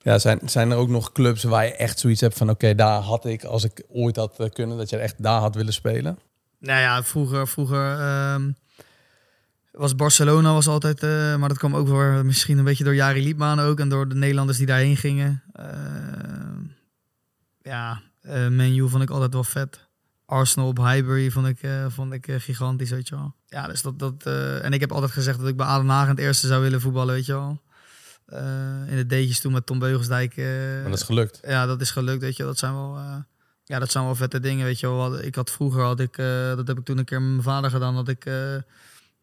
ja, 0.02 0.20
zijn, 0.20 0.40
zijn 0.46 0.72
er 0.72 0.78
ook 0.78 0.90
nog 0.90 1.12
clubs 1.12 1.44
waar 1.44 1.66
je 1.66 1.76
echt 1.76 2.00
zoiets 2.00 2.22
hebt 2.22 2.38
van... 2.38 2.50
oké, 2.50 2.76
daar 2.76 3.00
had 3.02 3.26
ik, 3.26 3.44
als 3.44 3.64
ik 3.64 3.84
ooit 3.90 4.16
had 4.16 4.40
eh, 4.40 4.50
kunnen... 4.50 4.78
dat 4.78 4.90
je 4.90 4.98
echt 4.98 5.24
daar 5.24 5.40
had 5.40 5.56
willen 5.56 5.74
spelen? 5.74 6.20
Nou 6.60 6.80
ja, 6.80 7.04
vroeger, 7.04 7.48
vroeger 7.48 8.00
ehm, 8.00 8.52
was 9.74 9.96
Barcelona 9.96 10.54
was 10.54 10.68
altijd, 10.68 11.04
eh, 11.04 11.36
maar 11.36 11.50
dat 11.50 11.58
kwam 11.58 11.76
ook 11.76 11.88
weer 11.88 12.26
misschien 12.26 12.58
een 12.58 12.64
beetje 12.64 12.84
door 12.84 12.96
Jari 12.96 13.24
Liedman 13.24 13.60
ook 13.60 13.80
en 13.80 13.90
door 13.90 14.08
de 14.10 14.16
Nederlanders 14.16 14.58
die 14.58 14.68
daarheen 14.68 14.98
gingen. 14.98 15.44
Ehm, 15.54 16.62
ja, 17.62 18.02
eh 18.22 18.48
menu 18.48 18.90
vond 18.90 19.04
ik 19.04 19.10
altijd 19.10 19.34
wel 19.34 19.44
vet. 19.44 19.88
Arsenal 20.26 20.68
op 20.68 20.78
Highbury 20.78 21.32
vond 21.32 21.48
ik, 21.48 21.62
eh, 21.62 21.86
vond 21.90 22.14
ik 22.14 22.28
eh, 22.28 22.40
gigantisch, 22.40 22.90
weet 22.90 23.08
je 23.08 23.16
wel. 23.16 23.36
Ja, 23.48 23.68
dus 23.68 23.82
dat, 23.82 24.00
dat 24.00 24.14
eh, 24.26 24.66
en 24.66 24.74
ik 24.74 24.80
heb 24.80 24.92
altijd 24.92 25.12
gezegd 25.12 25.40
dat 25.40 25.48
ik 25.48 25.58
bij 25.58 25.66
Aden 25.66 25.90
Haag 25.90 26.08
het 26.08 26.20
eerste 26.20 26.48
zou 26.48 26.62
willen 26.62 26.82
voetballen, 26.82 27.14
weet 27.14 27.26
je 27.26 27.34
wel. 27.34 27.62
Eh, 28.26 28.40
in 28.88 28.96
de 28.96 29.06
D'tjes 29.06 29.40
toen 29.40 29.52
met 29.52 29.66
Tom 29.66 29.80
Beugelsdijk. 29.80 30.38
eh, 30.38 30.46
Maar 30.82 30.84
dat 30.90 30.94
is 31.00 31.04
gelukt. 31.04 31.40
ja, 31.48 31.66
dat 31.66 31.82
is 31.82 31.92
gelukt, 31.92 32.22
weet 32.22 32.38
je. 32.38 32.44
Dat 32.44 32.58
zijn 32.58 32.74
wel, 32.74 32.98
eh, 32.98 33.16
ja, 33.64 33.80
dat 33.80 33.92
zijn 33.92 34.04
wel 34.04 34.16
vette 34.16 34.40
dingen, 34.40 34.66
weet 34.66 34.80
je 34.80 34.88
wel. 34.88 35.20
Ik 35.20 35.36
had 35.36 35.52
vroeger, 35.52 35.82
had 35.84 36.00
ik, 36.00 36.18
eh, 36.18 36.56
dat 36.56 36.68
heb 36.68 36.78
ik 36.78 36.86
toen 36.86 36.98
een 36.98 37.06
keer 37.06 37.22
met 37.22 37.30
mijn 37.32 37.44
vader 37.44 37.70
gedaan, 37.70 37.96
dat 37.96 38.08
ik, 38.08 38.26
eh, 38.26 38.56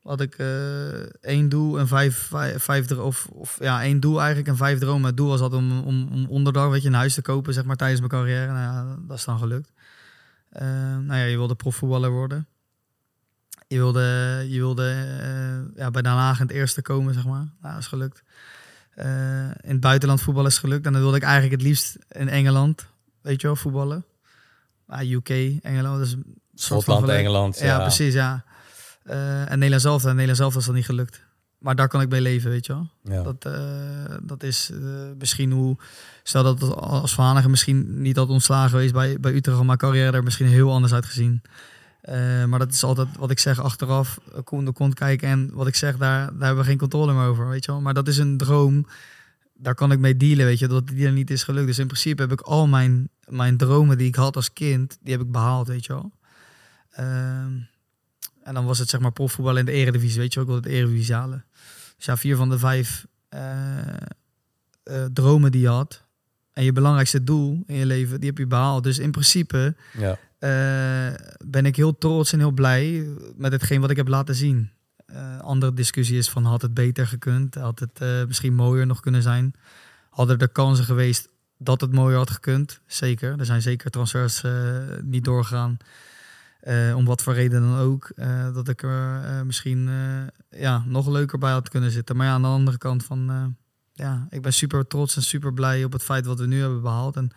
had 0.02 0.20
ik 0.20 0.34
eh, 0.34 1.00
één 1.20 1.48
doel 1.48 1.78
en 1.78 1.88
vijf, 1.88 2.16
vijf, 2.16 2.62
vijf 2.62 2.90
of, 2.90 3.26
of 3.26 3.56
ja, 3.60 3.82
één 3.82 4.00
doel 4.00 4.18
eigenlijk 4.18 4.48
en 4.48 4.56
vijf 4.56 4.78
dromen. 4.78 5.06
Het 5.06 5.16
doel 5.16 5.28
was 5.28 5.40
altijd 5.40 5.60
om, 5.60 5.80
om, 5.80 6.08
om 6.12 6.26
onderdag, 6.26 6.68
weet 6.70 6.82
je, 6.82 6.88
een 6.88 6.94
huis 6.94 7.14
te 7.14 7.22
kopen, 7.22 7.54
zeg 7.54 7.64
maar, 7.64 7.76
tijdens 7.76 8.00
mijn 8.00 8.12
carrière. 8.12 8.52
Nou 8.52 8.58
ja, 8.58 8.96
dat 9.06 9.16
is 9.18 9.24
dan 9.24 9.38
gelukt. 9.38 9.72
Eh, 10.48 10.66
nou 10.98 11.14
ja, 11.14 11.24
je 11.24 11.36
wilde 11.36 11.54
profvoetballer 11.54 12.10
worden. 12.10 12.46
Je 13.66 13.76
wilde, 13.76 14.00
je 14.48 14.58
wilde 14.58 14.90
eh, 15.20 15.78
ja, 15.78 15.90
bij 15.90 16.02
Den 16.02 16.12
Haag 16.12 16.40
in 16.40 16.46
het 16.46 16.54
eerste 16.54 16.82
komen, 16.82 17.14
zeg 17.14 17.24
maar. 17.24 17.48
Nou, 17.60 17.74
dat 17.74 17.78
is 17.78 17.86
gelukt. 17.86 18.22
In 19.60 19.70
het 19.70 19.80
buitenland 19.80 20.20
voetballen 20.20 20.50
is 20.50 20.58
gelukt. 20.58 20.86
En 20.86 20.92
dan 20.92 21.00
wilde 21.00 21.16
ik 21.16 21.22
eigenlijk 21.22 21.52
het 21.52 21.62
liefst 21.62 21.96
in 22.08 22.28
Engeland, 22.28 22.86
weet 23.20 23.40
je 23.40 23.46
wel, 23.46 23.56
voetballen. 23.56 24.04
Ah, 24.86 25.10
UK, 25.10 25.28
Engeland, 25.62 25.98
dat 25.98 26.06
is 26.06 26.12
een 26.12 26.24
soort 26.54 26.84
van 26.84 26.94
Schotland. 26.94 27.18
Engeland. 27.18 27.58
Ja, 27.58 27.78
precies, 27.78 28.14
ja. 28.14 28.44
Eh, 29.10 29.40
en 29.50 29.58
Nederland 29.58 29.82
zelf, 29.82 30.02
en 30.02 30.10
Nederland 30.10 30.36
zelf 30.38 30.56
is 30.56 30.64
dat 30.64 30.74
niet 30.74 30.84
gelukt. 30.84 31.28
Maar 31.58 31.74
daar 31.76 31.88
kan 31.88 32.00
ik 32.00 32.08
mee 32.08 32.20
leven, 32.20 32.50
weet 32.50 32.66
je 32.66 32.72
wel. 32.72 32.90
Ja. 33.02 33.22
Dat, 33.22 33.44
eh, 33.44 34.14
dat 34.22 34.42
is 34.42 34.70
eh, 34.72 34.78
misschien 35.18 35.50
hoe... 35.52 35.76
Stel 36.22 36.42
dat 36.42 36.62
als 36.76 37.14
Van 37.14 37.24
Hanegem 37.24 37.50
misschien 37.50 38.02
niet 38.02 38.16
had 38.16 38.28
ontslagen 38.28 38.70
geweest 38.70 38.92
bij, 38.92 39.20
bij 39.20 39.34
Utrecht... 39.34 39.62
mijn 39.62 39.78
carrière 39.78 40.16
er 40.16 40.22
misschien 40.22 40.46
heel 40.46 40.72
anders 40.72 40.92
uitgezien. 40.92 41.42
Eh 42.00 42.44
maar 42.44 42.58
dat 42.58 42.72
is 42.72 42.82
altijd 42.84 43.08
wat 43.18 43.30
ik 43.30 43.38
zeg 43.38 43.60
achteraf. 43.60 44.18
eh, 44.34 44.40
Koen 44.44 44.64
de 44.64 44.72
kont 44.72 44.94
kijken 44.94 45.28
en 45.28 45.50
wat 45.52 45.66
ik 45.66 45.74
zeg, 45.74 45.96
daar, 45.96 46.26
daar 46.26 46.46
hebben 46.46 46.64
we 46.64 46.70
geen 46.70 46.78
controle 46.78 47.12
meer 47.12 47.26
over, 47.26 47.48
weet 47.48 47.64
je 47.64 47.72
wel. 47.72 47.80
Maar 47.80 47.94
dat 47.94 48.08
is 48.08 48.18
een 48.18 48.36
droom. 48.36 48.86
Daar 49.54 49.74
kan 49.74 49.92
ik 49.92 49.98
mee 49.98 50.16
dealen, 50.16 50.44
weet 50.46 50.58
je, 50.58 50.66
dat 50.68 50.86
die 50.86 51.06
er 51.06 51.12
niet 51.12 51.30
is 51.30 51.44
gelukt. 51.44 51.66
Dus 51.66 51.78
in 51.78 51.86
principe 51.86 52.22
heb 52.22 52.32
ik 52.32 52.40
al 52.40 52.66
mijn, 52.66 53.08
mijn 53.28 53.56
dromen 53.56 53.98
die 53.98 54.06
ik 54.06 54.14
had 54.14 54.36
als 54.36 54.52
kind, 54.52 54.98
die 55.02 55.12
heb 55.12 55.22
ik 55.22 55.32
behaald, 55.32 55.66
weet 55.68 55.86
je 55.86 55.92
wel. 55.92 56.12
Ehm, 56.90 57.52
en 58.42 58.54
dan 58.54 58.64
was 58.64 58.78
het 58.78 58.88
zeg 58.88 59.00
maar 59.00 59.12
profvoetbal 59.12 59.56
in 59.56 59.64
de 59.64 59.72
eredivisie, 59.72 60.20
weet 60.20 60.32
je 60.32 60.40
wel. 60.40 60.48
Ik 60.48 60.54
wilde 60.54 60.68
het 60.68 60.78
eredivisie 60.78 61.14
halen. 61.14 61.44
Dus 61.96 62.06
ja, 62.06 62.16
vier 62.16 62.36
van 62.36 62.48
de 62.48 62.58
vijf 62.58 63.06
eh, 63.28 63.78
eh, 64.82 65.04
dromen 65.12 65.52
die 65.52 65.60
je 65.60 65.68
had. 65.68 66.04
En 66.52 66.64
je 66.64 66.72
belangrijkste 66.72 67.24
doel 67.24 67.62
in 67.66 67.74
je 67.74 67.86
leven, 67.86 68.18
die 68.20 68.28
heb 68.28 68.38
je 68.38 68.46
behaald. 68.46 68.84
Dus 68.84 68.98
in 68.98 69.10
principe 69.10 69.74
ja. 69.98 70.18
eh, 70.38 71.14
ben 71.44 71.66
ik 71.66 71.76
heel 71.76 71.98
trots 71.98 72.32
en 72.32 72.38
heel 72.38 72.50
blij 72.50 73.08
met 73.36 73.52
hetgeen 73.52 73.80
wat 73.80 73.90
ik 73.90 73.96
heb 73.96 74.08
laten 74.08 74.34
zien. 74.34 74.70
Andere 75.40 75.74
discussie 75.74 76.18
is 76.18 76.28
van 76.28 76.44
had 76.44 76.62
het 76.62 76.74
beter 76.74 77.06
gekund, 77.06 77.54
had 77.54 77.78
het 77.78 78.26
misschien 78.26 78.54
mooier 78.54 78.86
nog 78.86 79.00
kunnen 79.00 79.22
zijn. 79.22 79.54
Hadden 80.10 80.38
er 80.38 80.48
kansen 80.48 80.84
geweest 80.84 81.28
dat 81.58 81.80
het 81.80 81.92
mooier 81.92 82.18
had 82.18 82.30
gekund? 82.30 82.80
Zeker. 82.86 83.38
Er 83.38 83.44
zijn 83.44 83.62
zeker 83.62 83.90
transfers 83.90 84.42
niet 85.02 85.24
doorgegaan. 85.24 85.78
Eh, 86.60 86.96
om 86.96 87.04
wat 87.04 87.22
voor 87.22 87.34
reden 87.34 87.60
dan 87.60 87.78
ook. 87.78 88.12
eh, 88.16 88.54
dat 88.54 88.68
ik 88.68 88.82
er 88.82 89.22
eh, 89.24 89.42
misschien 89.42 89.90
ja, 90.50 90.82
nog 90.86 91.08
leuker 91.08 91.38
bij 91.38 91.52
had 91.52 91.68
kunnen 91.68 91.90
zitten. 91.90 92.16
Maar 92.16 92.26
ja, 92.26 92.32
aan 92.32 92.42
de 92.42 92.48
andere 92.48 92.78
kant 92.78 93.04
van... 93.04 93.54
ja, 93.92 94.26
ik 94.30 94.42
ben 94.42 94.52
super 94.52 94.86
trots 94.86 95.16
en 95.16 95.22
super 95.22 95.52
blij 95.54 95.84
op 95.84 95.92
het 95.92 96.02
feit 96.02 96.26
wat 96.26 96.38
we 96.38 96.46
nu 96.46 96.60
hebben 96.60 96.82
behaald. 96.82 97.16
En 97.16 97.30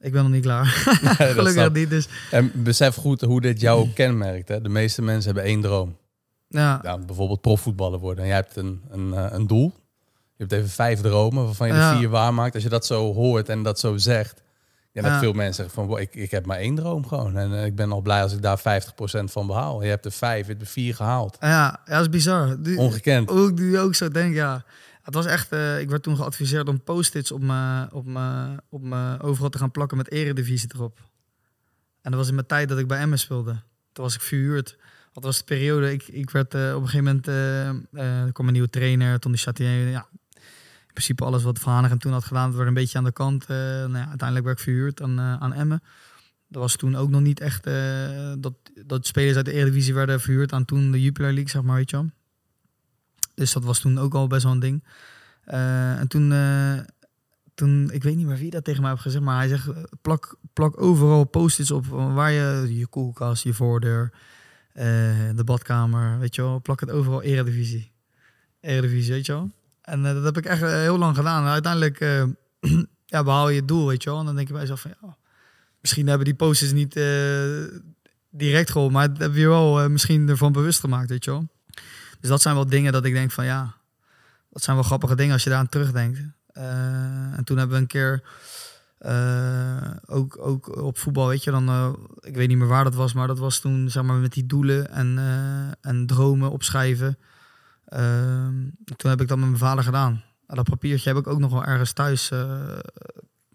ik 0.00 0.12
ben 0.12 0.22
nog 0.22 0.32
niet 0.32 0.42
klaar. 0.42 0.64
Gelukkig 1.18 1.72
niet. 1.72 1.90
Dus 1.90 2.08
En 2.30 2.50
besef 2.62 2.94
goed 2.94 3.20
hoe 3.20 3.40
dit 3.40 3.60
jou 3.60 3.88
kenmerkt. 3.92 4.48
Hè? 4.48 4.60
De 4.60 4.68
meeste 4.68 5.02
mensen 5.02 5.24
hebben 5.34 5.50
één 5.50 5.60
droom. 5.60 5.96
ja, 6.48 6.80
Ja, 6.82 6.98
bijvoorbeeld 6.98 7.40
profvoetballer 7.40 7.98
worden. 7.98 8.22
En 8.22 8.28
jij 8.28 8.36
hebt 8.38 8.56
een, 8.56 8.82
een, 8.90 9.34
een 9.34 9.46
doel. 9.46 9.72
Je 10.36 10.44
hebt 10.44 10.52
even 10.52 10.68
vijf 10.68 11.00
dromen 11.00 11.44
waarvan 11.44 11.68
je 11.68 11.74
Ja. 11.74 11.90
er 11.92 11.98
vier 11.98 12.08
waarmaakt. 12.08 12.54
Als 12.54 12.62
je 12.62 12.68
dat 12.68 12.86
zo 12.86 13.12
hoort 13.14 13.48
en 13.48 13.62
dat 13.62 13.78
zo 13.78 13.96
zegt. 13.96 14.42
Ja, 15.02 15.04
dat 15.04 15.12
Ja. 15.12 15.18
veel 15.18 15.32
mensen 15.32 15.54
zeggen 15.54 15.74
van, 15.74 15.86
"Wow, 15.86 15.98
ik, 15.98 16.14
ik 16.14 16.30
heb 16.30 16.46
maar 16.46 16.58
één 16.58 16.74
droom 16.74 17.06
gewoon. 17.06 17.36
En 17.36 17.52
eh, 17.52 17.64
ik 17.64 17.74
ben 17.74 17.92
al 17.92 18.00
blij 18.00 18.22
als 18.22 18.32
ik 18.32 18.42
daar 18.42 18.58
50% 18.58 19.32
van 19.32 19.46
behaal. 19.46 19.82
Je 19.82 19.88
hebt 19.88 20.04
er 20.04 20.12
vijf, 20.12 20.46
je 20.46 20.50
hebt 20.52 20.62
er 20.62 20.68
vier 20.68 20.94
gehaald. 20.94 21.36
Ja, 21.40 21.80
ja, 21.84 21.92
dat 21.92 22.00
is 22.00 22.08
bizar. 22.08 22.62
Die, 22.62 22.78
Ongekend. 22.78 23.30
Ik 23.30 23.54
nu 23.58 23.78
ook 23.78 23.94
zo 23.94 24.08
denk, 24.08 24.34
ja. 24.34 24.64
Het 25.02 25.14
was 25.14 25.26
echt, 25.26 25.52
eh, 25.52 25.80
ik 25.80 25.90
werd 25.90 26.02
toen 26.02 26.16
geadviseerd 26.16 26.68
om 26.68 26.82
post-its 26.82 27.32
op 27.32 27.42
mijn, 27.42 27.92
op 27.92 28.06
mijn, 28.06 28.60
op 28.70 28.82
overal 29.22 29.50
te 29.50 29.58
gaan 29.58 29.70
plakken 29.70 29.96
met 29.96 30.10
eredivisie 30.10 30.68
erop. 30.74 30.98
En 32.02 32.10
dat 32.10 32.20
was 32.20 32.28
in 32.28 32.34
mijn 32.34 32.46
tijd 32.46 32.68
dat 32.68 32.78
ik 32.78 32.86
bij 32.88 32.98
Emmen 32.98 33.18
speelde. 33.18 33.50
Toen 33.92 34.04
was 34.04 34.14
ik 34.14 34.20
verhuurd. 34.20 34.76
Dat 35.12 35.24
was 35.24 35.38
de 35.38 35.44
periode, 35.44 35.92
ik, 35.92 36.08
ik 36.08 36.30
werd 36.30 36.54
eh, 36.54 36.74
op 36.74 36.82
een 36.82 36.88
gegeven 36.88 37.04
moment, 37.04 37.26
er 38.26 38.32
kwam 38.32 38.46
een 38.46 38.52
nieuwe 38.52 38.70
trainer, 38.70 39.18
Tony 39.18 39.36
Chatier. 39.36 39.88
Ja, 39.88 40.06
principe 40.98 41.24
alles 41.24 41.42
wat 41.42 41.58
Van 41.58 41.72
Hanegem 41.72 41.98
toen 41.98 42.12
had 42.12 42.24
gedaan, 42.24 42.56
werd 42.56 42.68
een 42.68 42.74
beetje 42.74 42.98
aan 42.98 43.04
de 43.04 43.12
kant. 43.12 43.42
eh, 43.42 43.56
nou 43.56 43.96
ja, 43.96 44.08
uiteindelijk 44.08 44.44
werd 44.46 44.58
ik 44.58 44.64
verhuurd 44.64 45.02
aan, 45.02 45.18
eh, 45.18 45.36
aan 45.36 45.52
Emmen. 45.52 45.82
Dat 46.48 46.62
was 46.62 46.76
toen 46.76 46.96
ook 46.96 47.10
nog 47.10 47.20
niet 47.20 47.40
echt 47.40 47.66
eh, 47.66 48.32
dat, 48.38 48.54
dat 48.86 49.06
spelers 49.06 49.36
uit 49.36 49.44
de 49.44 49.52
Eredivisie 49.52 49.94
werden 49.94 50.20
verhuurd 50.20 50.52
aan 50.52 50.64
toen 50.64 50.90
de 50.90 51.02
Jupiler 51.02 51.32
League, 51.32 51.50
zeg 51.50 51.62
maar, 51.62 51.76
weet 51.76 51.90
je 51.90 51.96
wel. 51.96 52.10
Dus 53.34 53.52
dat 53.52 53.64
was 53.64 53.80
toen 53.80 53.98
ook 53.98 54.14
al 54.14 54.26
best 54.26 54.42
wel 54.42 54.52
een 54.52 54.58
ding. 54.58 54.84
En 55.44 56.08
toen, 56.08 56.34
toen, 57.54 57.90
ik 57.92 58.02
weet 58.02 58.16
niet 58.16 58.26
meer 58.26 58.36
wie 58.36 58.50
dat 58.50 58.64
tegen 58.64 58.80
mij 58.80 58.90
heeft 58.90 59.02
gezegd, 59.02 59.24
maar 59.24 59.36
hij 59.36 59.48
zegt, 59.48 59.70
plak, 60.02 60.36
plak 60.52 60.82
overal 60.82 61.24
post-its 61.24 61.70
op 61.70 61.86
waar 61.86 62.30
je, 62.30 62.76
je 62.76 62.86
koelkast, 62.86 63.42
je 63.42 63.54
voordeur, 63.54 64.12
de 65.34 65.42
badkamer, 65.44 66.18
weet 66.18 66.34
je 66.34 66.42
wel, 66.42 66.60
plak 66.60 66.80
het 66.80 66.90
overal 66.90 67.22
Eredivisie. 67.22 67.92
Eredivisie, 68.60 69.12
weet 69.12 69.26
je 69.26 69.32
wel. 69.32 69.50
En 69.88 70.06
eh, 70.06 70.14
dat 70.14 70.24
heb 70.24 70.36
ik 70.36 70.46
echt 70.46 70.62
eh, 70.62 70.68
heel 70.68 70.98
lang 70.98 71.16
gedaan. 71.16 71.44
En 71.44 71.50
uiteindelijk, 71.50 72.00
eh, 72.00 72.24
ja, 73.14 73.22
behaal 73.22 73.48
je 73.48 73.58
het 73.58 73.68
doel, 73.68 73.86
weet 73.86 74.02
je 74.02 74.10
wel. 74.10 74.18
En 74.18 74.24
dan 74.24 74.34
denk 74.34 74.46
je 74.46 74.52
bij 74.52 74.62
jezelf 74.62 74.80
van, 74.80 74.94
ja, 75.00 75.16
misschien 75.80 76.06
hebben 76.06 76.24
die 76.24 76.34
posters 76.34 76.72
niet 76.72 76.94
direct 78.30 78.70
geholpen, 78.70 78.94
maar 78.94 79.08
het 79.08 79.18
hebben 79.18 79.40
je 79.40 79.48
wel 79.48 79.88
misschien 79.88 80.28
ervan 80.28 80.52
bewust 80.52 80.80
gemaakt, 80.80 81.08
weet 81.08 81.24
je 81.24 81.30
wel. 81.30 81.48
Dus 82.20 82.28
dat 82.30 82.42
zijn 82.42 82.54
wel 82.54 82.66
dingen 82.66 82.92
dat 82.92 83.04
ik 83.04 83.12
denk 83.12 83.30
van, 83.30 83.44
ja, 83.44 83.74
dat 84.50 84.62
zijn 84.62 84.76
wel 84.76 84.84
grappige 84.84 85.14
dingen 85.14 85.32
als 85.32 85.44
je 85.44 85.50
daar 85.50 85.58
aan 85.58 85.68
terugdenkt. 85.68 86.18
en 86.52 87.42
toen 87.44 87.56
hebben 87.58 87.76
we 87.76 87.82
een 87.82 87.86
keer 87.86 88.22
ook, 90.06 90.38
ook 90.38 90.76
op 90.76 90.98
voetbal, 90.98 91.28
weet 91.28 91.44
je, 91.44 91.50
dan, 91.50 91.96
ik 92.20 92.34
weet 92.34 92.48
niet 92.48 92.58
meer 92.58 92.66
waar 92.66 92.84
dat 92.84 92.94
was, 92.94 93.12
maar 93.12 93.26
dat 93.26 93.38
was 93.38 93.58
toen, 93.58 93.90
zeg 93.90 94.02
maar, 94.02 94.16
met 94.16 94.32
die 94.32 94.46
doelen 94.46 94.90
en, 94.90 95.18
en 95.80 96.06
dromen 96.06 96.50
opschrijven. 96.50 97.18
Ehm, 97.88 98.68
toen 98.96 99.10
heb 99.10 99.20
ik 99.20 99.28
dat 99.28 99.38
met 99.38 99.46
mijn 99.46 99.58
vader 99.58 99.84
gedaan. 99.84 100.22
Dat 100.46 100.68
papiertje 100.68 101.08
heb 101.08 101.18
ik 101.18 101.26
ook 101.26 101.38
nog 101.38 101.52
wel 101.52 101.64
ergens 101.64 101.92
thuis, 101.92 102.30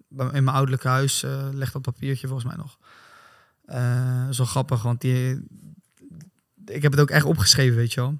in 0.07 0.43
mijn 0.43 0.47
ouderlijke 0.47 0.87
huis, 0.87 1.25
ligt 1.51 1.73
dat 1.73 1.81
papiertje 1.81 2.27
volgens 2.27 2.55
mij 2.55 2.65
nog. 2.65 2.77
zo 4.33 4.45
grappig, 4.45 4.81
want 4.81 5.01
die, 5.01 5.47
ik 6.65 6.81
heb 6.81 6.91
het 6.91 7.01
ook 7.01 7.09
echt 7.09 7.25
opgeschreven, 7.25 7.75
weet 7.75 7.93
je 7.93 8.01
wel. 8.01 8.17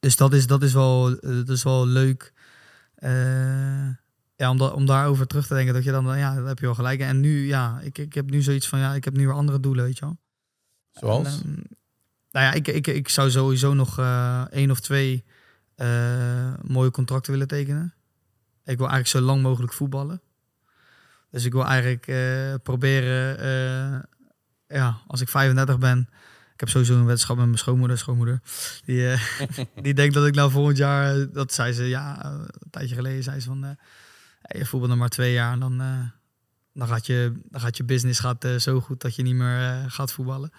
Dus 0.00 0.16
dat 0.16 0.32
is, 0.32 0.46
dat 0.46 0.62
is, 0.62 0.72
wel, 0.72 1.20
dat 1.20 1.48
is 1.48 1.62
wel 1.62 1.86
leuk 1.86 2.32
ja, 4.36 4.50
om, 4.50 4.58
da 4.58 4.66
om 4.66 4.86
daarover 4.86 5.26
terug 5.26 5.46
te 5.46 5.54
denken, 5.54 5.74
dat 5.74 5.84
je 5.84 5.90
dan, 5.90 6.18
ja, 6.18 6.34
dat 6.34 6.46
heb 6.46 6.58
je 6.58 6.66
wel 6.66 6.74
gelijk. 6.74 7.00
En 7.00 7.20
nu, 7.20 7.46
ja, 7.46 7.80
ik, 7.80 7.98
ik 7.98 8.14
heb 8.14 8.30
nu 8.30 8.42
zoiets 8.42 8.68
van, 8.68 8.78
ja, 8.78 8.94
ik 8.94 9.04
heb 9.04 9.16
nu 9.16 9.26
weer 9.26 9.34
andere 9.34 9.60
doelen, 9.60 9.84
weet 9.84 9.98
je 9.98 10.04
wel. 10.04 10.18
Zoals? 10.92 11.42
En, 11.42 11.48
um, 11.48 11.75
nou 12.36 12.48
ja, 12.48 12.54
ik, 12.54 12.68
ik, 12.68 12.86
ik 12.86 13.08
zou 13.08 13.30
sowieso 13.30 13.74
nog 13.74 13.98
uh, 13.98 14.42
één 14.50 14.70
of 14.70 14.80
twee 14.80 15.24
uh, 15.76 16.54
mooie 16.62 16.90
contracten 16.90 17.32
willen 17.32 17.48
tekenen. 17.48 17.94
Ik 18.64 18.78
wil 18.78 18.88
eigenlijk 18.88 19.08
zo 19.08 19.20
lang 19.20 19.42
mogelijk 19.42 19.72
voetballen. 19.72 20.20
Dus 21.30 21.44
ik 21.44 21.52
wil 21.52 21.64
eigenlijk 21.64 22.06
uh, 22.06 22.54
proberen, 22.62 24.08
ja, 24.68 24.98
als 25.06 25.20
ik 25.20 25.28
35 25.28 25.78
ben, 25.78 26.08
ik 26.52 26.60
heb 26.60 26.68
sowieso 26.68 26.94
een 26.94 27.04
wedstrijd 27.06 27.38
met 27.38 27.48
mijn 27.48 27.58
schoonmoeder. 27.58 27.98
Schoonmoeder. 27.98 28.40
Die, 28.84 29.16
die 29.82 29.94
denkt 29.94 30.14
dat 30.14 30.26
ik 30.26 30.34
nou 30.34 30.50
volgend 30.50 30.76
jaar. 30.76 31.30
Dat 31.32 31.52
zei 31.52 31.72
ze, 31.72 31.84
ja, 31.84 32.24
een 32.24 32.70
tijdje 32.70 32.94
geleden 32.94 33.22
zei 33.22 33.40
ze 33.40 33.46
van. 33.46 33.76
Je 34.42 34.66
voetbalt 34.66 34.90
nog 34.90 35.00
maar 35.00 35.08
twee 35.08 35.32
jaar 35.32 35.52
en 35.52 35.60
dan, 35.60 35.78
dan, 36.72 36.88
gaat 36.88 37.06
je, 37.06 37.32
dan 37.50 37.60
gaat 37.60 37.76
je 37.76 37.84
business 37.84 38.20
gaat, 38.20 38.46
zo 38.58 38.80
goed 38.80 39.00
dat 39.00 39.14
je 39.14 39.22
niet 39.22 39.34
meer 39.34 39.84
gaat 39.88 40.12
voetballen. 40.12 40.52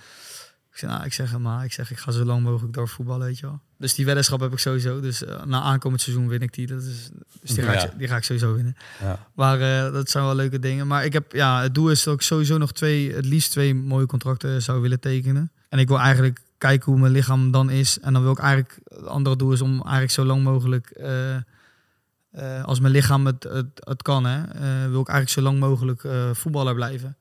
Ik 0.77 0.83
zeg, 0.83 0.91
nou, 0.91 1.05
ik 1.05 1.13
zeg, 1.13 1.37
maar 1.37 1.65
ik 1.65 1.73
zeg, 1.73 1.91
ik 1.91 1.97
ga 1.97 2.11
zo 2.11 2.23
lang 2.23 2.43
mogelijk 2.43 2.73
door 2.73 2.87
voetballen, 2.87 3.27
weet 3.27 3.39
je 3.39 3.45
wel. 3.45 3.59
Dus 3.77 3.93
die 3.93 4.05
weddenschap 4.05 4.39
heb 4.39 4.51
ik 4.51 4.59
sowieso. 4.59 4.99
Dus 4.99 5.23
na 5.45 5.61
aankomend 5.61 6.01
seizoen 6.01 6.27
win 6.27 6.41
ik 6.41 6.53
die. 6.53 6.67
Dat 6.67 6.81
is, 6.81 7.09
dus 7.41 7.51
die 7.51 7.63
ga, 7.63 7.73
ja. 7.73 7.83
ik, 7.83 7.97
die 7.97 8.07
ga 8.07 8.15
ik 8.15 8.23
sowieso 8.23 8.53
winnen. 8.53 8.75
Ja. 9.01 9.27
Maar 9.33 9.59
dat 9.91 10.09
zijn 10.09 10.23
wel 10.23 10.35
leuke 10.35 10.59
dingen. 10.59 10.87
Maar 10.87 11.05
ik 11.05 11.13
heb, 11.13 11.31
ja, 11.31 11.61
het 11.61 11.75
doel 11.75 11.89
is 11.89 12.03
dat 12.03 12.13
ik 12.13 12.21
sowieso 12.21 12.57
nog 12.57 12.71
twee, 12.73 13.13
het 13.13 13.25
liefst 13.25 13.51
twee 13.51 13.75
mooie 13.75 14.05
contracten 14.05 14.61
zou 14.61 14.81
willen 14.81 14.99
tekenen. 14.99 15.51
En 15.69 15.79
ik 15.79 15.87
wil 15.87 15.99
eigenlijk 15.99 16.39
kijken 16.57 16.91
hoe 16.91 17.01
mijn 17.01 17.11
lichaam 17.11 17.51
dan 17.51 17.69
is. 17.69 17.99
En 17.99 18.13
dan 18.13 18.21
wil 18.21 18.31
ik 18.31 18.39
eigenlijk, 18.39 18.79
het 18.87 19.05
andere 19.05 19.35
doel 19.35 19.51
is 19.51 19.61
om 19.61 19.81
eigenlijk 19.81 20.11
zo 20.11 20.25
lang 20.25 20.43
mogelijk 20.43 20.99
uh, 21.01 22.63
als 22.63 22.79
mijn 22.79 22.93
lichaam 22.93 23.25
het, 23.25 23.43
het, 23.43 23.67
het 23.73 24.01
kan, 24.01 24.25
hè, 24.25 24.41
wil 24.89 25.01
ik 25.01 25.07
eigenlijk 25.07 25.29
zo 25.29 25.41
lang 25.41 25.59
mogelijk 25.59 26.07
voetballer 26.33 26.75
blijven. 26.75 27.17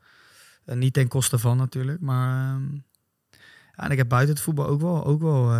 niet 0.64 0.92
ten 0.92 1.08
koste 1.08 1.38
van 1.38 1.56
natuurlijk, 1.56 2.00
maar 2.00 2.54
ehm, 2.54 2.62
ja, 3.76 3.84
en 3.84 3.90
ik 3.90 3.98
heb 3.98 4.08
buiten 4.08 4.34
het 4.34 4.44
voetbal 4.44 4.66
ook 4.66 4.80
wel, 4.80 5.04
ook 5.04 5.20
wel, 5.20 5.52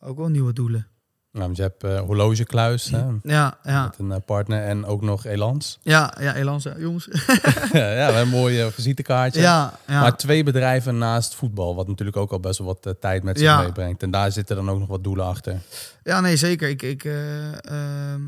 ook 0.00 0.16
wel 0.18 0.28
nieuwe 0.28 0.52
doelen. 0.52 0.86
Nou, 1.32 1.44
want 1.44 1.56
je 1.56 1.62
hebt 1.62 1.82
horlogekluis 1.82 2.90
hè? 2.90 3.04
Ja, 3.22 3.58
ja. 3.62 3.84
met 3.84 3.98
een 3.98 4.24
partner 4.24 4.62
en 4.64 4.84
ook 4.84 5.02
nog 5.02 5.24
Elans. 5.24 5.78
Ja, 5.82 6.14
ja 6.20 6.34
Elans, 6.34 6.66
jongens. 6.78 7.08
ja, 7.72 8.20
een 8.20 8.28
mooie 8.28 8.70
visitekaartje. 8.70 9.40
Ja, 9.40 9.78
ja, 9.86 10.00
Maar 10.00 10.16
twee 10.16 10.42
bedrijven 10.42 10.98
naast 10.98 11.34
voetbal, 11.34 11.74
wat 11.74 11.88
natuurlijk 11.88 12.16
ook 12.16 12.32
al 12.32 12.40
best 12.40 12.58
wel 12.58 12.66
wat 12.82 13.00
tijd 13.00 13.22
met 13.22 13.38
zich 13.38 13.46
Ja. 13.46 13.62
meebrengt. 13.62 14.02
En 14.02 14.10
daar 14.10 14.32
zitten 14.32 14.56
dan 14.56 14.70
ook 14.70 14.78
nog 14.78 14.88
wat 14.88 15.04
doelen 15.04 15.26
achter. 15.26 15.60
Ja, 16.02 16.20
nee, 16.20 16.36
zeker. 16.36 16.68
Ik, 16.68 16.82
ik, 16.82 17.04
ehm, 17.04 18.20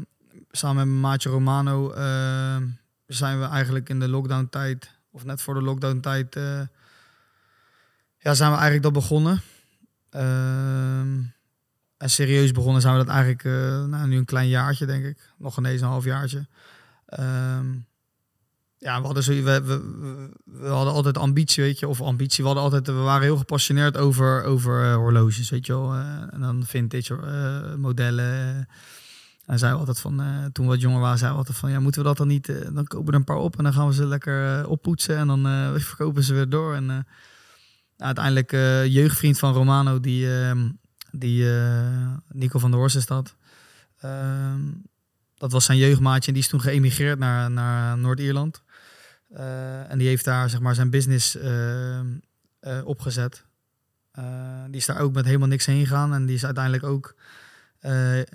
samen 0.50 0.76
met 0.76 0.86
mijn 0.86 1.00
maatje 1.00 1.28
Romano 1.28 1.94
uh, 1.94 2.56
zijn 3.06 3.40
we 3.40 3.46
eigenlijk 3.46 3.88
in 3.88 4.00
de 4.00 4.08
lockdown 4.08 4.46
tijd, 4.50 4.90
of 5.10 5.24
net 5.24 5.42
voor 5.42 5.54
de 5.54 5.62
lockdown 5.62 6.00
tijd, 6.00 6.36
uh, 6.36 6.60
ja, 8.24 8.34
zijn 8.34 8.50
we 8.50 8.56
eigenlijk 8.56 8.82
dat 8.82 8.92
begonnen. 8.92 9.42
Uh, 10.16 11.00
en 11.96 12.10
serieus 12.10 12.52
begonnen 12.52 12.82
zijn 12.82 12.98
we 12.98 13.04
dat 13.04 13.14
eigenlijk 13.14 13.44
uh, 13.44 13.84
nou, 13.84 14.08
nu 14.08 14.16
een 14.16 14.24
klein 14.24 14.48
jaartje, 14.48 14.86
denk 14.86 15.04
ik. 15.04 15.32
Nog 15.38 15.58
ineens 15.58 15.80
een 15.80 15.88
half 15.88 16.04
jaartje. 16.04 16.46
Ehm, 17.06 17.66
ja, 18.78 18.98
we 19.00 19.06
hadden, 19.06 19.22
zo, 19.22 19.32
we, 19.32 19.62
we, 20.44 20.66
hadden 20.66 20.92
altijd 20.92 21.18
ambitie, 21.18 21.62
weet 21.62 21.78
je, 21.78 21.88
of 21.88 22.00
ambitie. 22.00 22.44
We, 22.44 22.50
hadden 22.50 22.64
altijd, 22.64 22.86
we 22.86 22.92
waren 22.92 23.22
heel 23.22 23.36
gepassioneerd 23.36 23.96
over, 23.96 24.42
over 24.42 24.94
horloges, 24.94 25.50
weet 25.50 25.66
je 25.66 25.72
wel. 25.72 25.94
en 26.30 26.40
dan 26.40 26.66
vintage 26.66 27.14
modellen. 27.78 28.68
En 29.46 29.58
zei 29.58 29.74
altijd 29.74 30.00
van, 30.00 30.20
uh, 30.20 30.44
toen 30.52 30.64
we 30.64 30.70
wat 30.70 30.80
jonger 30.80 31.00
waren, 31.00 31.18
zei 31.18 31.30
we 31.30 31.36
altijd 31.36 31.56
van, 31.56 31.70
ja, 31.70 31.80
moeten 31.80 32.02
we 32.02 32.06
dat 32.06 32.16
dan 32.16 32.28
niet, 32.28 32.48
uh, 32.48 32.64
dan 32.72 32.86
kopen 32.86 33.06
we 33.06 33.12
er 33.12 33.18
een 33.18 33.24
paar 33.24 33.36
op 33.36 33.58
en 33.58 33.64
dan 33.64 33.72
gaan 33.72 33.86
we 33.86 33.94
ze 33.94 34.06
lekker 34.06 34.60
uh, 34.60 34.68
oppoetsen 34.70 35.16
en 35.16 35.26
dan 35.26 35.42
verkopen 35.80 36.22
ze 36.22 36.34
weer 36.34 36.48
door. 36.48 36.74
En 36.74 37.06
uiteindelijk 38.04 38.50
jeugdvriend 38.92 39.38
van 39.38 39.52
Romano, 39.52 40.00
die, 40.00 40.38
ehm, 40.38 40.68
die 41.10 41.44
Nico 42.28 42.58
van 42.58 42.70
der 42.70 42.80
Horst 42.80 42.96
is 42.96 43.06
dat. 43.06 43.36
Ehm, 43.98 44.60
dat 45.34 45.52
was 45.52 45.64
zijn 45.64 45.78
jeugdmaatje 45.78 46.26
en 46.26 46.32
die 46.32 46.42
is 46.42 46.48
toen 46.48 46.60
geëmigreerd 46.60 47.18
naar, 47.18 47.50
naar 47.50 47.98
Noord-Ierland. 47.98 48.62
en 49.88 49.98
die 49.98 50.08
heeft 50.08 50.24
daar 50.24 50.50
zeg 50.50 50.60
maar 50.60 50.74
zijn 50.74 50.90
business 50.90 51.36
ehm, 51.36 52.06
opgezet. 52.84 53.44
die 54.66 54.76
is 54.76 54.86
daar 54.86 55.00
ook 55.00 55.12
met 55.14 55.24
helemaal 55.24 55.48
niks 55.48 55.66
heen 55.66 55.86
gegaan 55.86 56.14
en 56.14 56.26
die 56.26 56.34
is 56.34 56.44
uiteindelijk 56.44 56.84
ook 56.84 57.14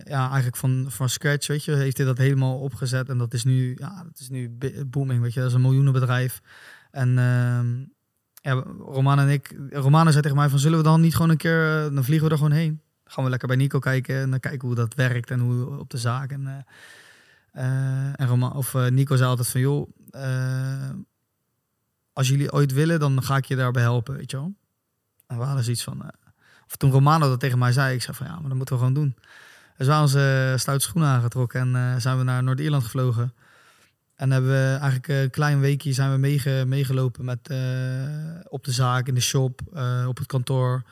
ja, 0.05 0.27
eigenlijk 0.27 0.55
van, 0.55 0.85
van 0.87 1.09
scratch, 1.09 1.47
weet 1.47 1.63
je, 1.63 1.75
heeft 1.75 1.97
hij 1.97 2.05
dat 2.05 2.17
helemaal 2.17 2.59
opgezet. 2.59 3.09
En 3.09 3.17
dat 3.17 3.33
is 3.33 3.43
nu, 3.43 3.75
ja, 3.79 4.03
dat 4.03 4.19
is 4.19 4.29
nu 4.29 4.57
booming, 4.87 5.21
weet 5.21 5.33
je. 5.33 5.39
Dat 5.39 5.49
is 5.49 5.55
een 5.55 5.61
miljoenenbedrijf. 5.61 6.41
En 6.91 7.17
uh, 7.17 7.59
ja, 8.55 8.63
Roman 8.79 9.19
en 9.19 9.29
ik, 9.29 9.55
Romana 9.71 10.09
zei 10.09 10.21
tegen 10.21 10.37
mij 10.37 10.49
van, 10.49 10.59
zullen 10.59 10.77
we 10.77 10.83
dan 10.83 11.01
niet 11.01 11.15
gewoon 11.15 11.29
een 11.29 11.37
keer, 11.37 11.85
uh, 11.85 11.95
dan 11.95 12.03
vliegen 12.03 12.27
we 12.27 12.33
er 12.33 12.39
gewoon 12.39 12.57
heen. 12.57 12.81
Gaan 13.05 13.23
we 13.23 13.29
lekker 13.29 13.47
bij 13.47 13.57
Nico 13.57 13.79
kijken 13.79 14.15
en 14.15 14.29
dan 14.29 14.39
kijken 14.39 14.67
hoe 14.67 14.75
dat 14.75 14.93
werkt 14.93 15.31
en 15.31 15.39
hoe 15.39 15.79
op 15.79 15.89
de 15.89 15.97
zaak. 15.97 16.31
En, 16.31 16.65
uh, 17.53 18.19
en 18.19 18.27
Roman, 18.27 18.53
of 18.53 18.73
Nico 18.73 19.15
zei 19.15 19.29
altijd 19.29 19.47
van, 19.47 19.61
joh, 19.61 19.89
als 22.13 22.27
jullie 22.27 22.51
ooit 22.51 22.73
willen, 22.73 22.99
dan 22.99 23.23
ga 23.23 23.37
ik 23.37 23.45
je 23.45 23.55
daarbij 23.55 23.81
helpen, 23.81 24.15
weet 24.15 24.31
je 24.31 24.37
wel. 24.37 24.53
En 25.27 25.37
we 25.37 25.43
hadden 25.43 25.63
zoiets 25.63 25.83
van, 25.83 26.11
of 26.67 26.75
toen 26.75 26.91
Romano 26.91 27.27
dat 27.27 27.39
tegen 27.39 27.59
mij 27.59 27.71
zei, 27.71 27.95
ik 27.95 28.01
zei 28.01 28.17
van, 28.17 28.27
ja, 28.27 28.33
maar 28.39 28.49
dat 28.49 28.57
moeten 28.57 28.75
we 28.75 28.81
gewoon 28.81 28.95
doen. 29.01 29.15
Dus 29.77 29.87
we 29.87 29.93
onze 29.93 30.53
stoute 30.57 30.85
schoenen 30.85 31.09
aangetrokken 31.09 31.75
en 31.75 32.01
zijn 32.01 32.17
we 32.17 32.23
naar 32.23 32.43
Noord-Ierland 32.43 32.83
gevlogen. 32.83 33.33
En 34.19 34.31
hebben 34.31 34.49
we 34.49 34.77
eigenlijk 34.81 35.07
een 35.07 35.29
klein 35.29 35.59
weekje 35.59 35.93
zijn 35.93 36.11
we 36.11 36.17
meege, 36.17 36.63
meegelopen 36.67 37.25
met, 37.25 37.49
uh, 37.51 37.57
op 38.49 38.63
de 38.63 38.71
zaak, 38.71 39.07
in 39.07 39.13
de 39.13 39.21
shop, 39.21 39.61
uh, 39.73 40.05
op 40.07 40.17
het 40.17 40.27
kantoor. 40.27 40.83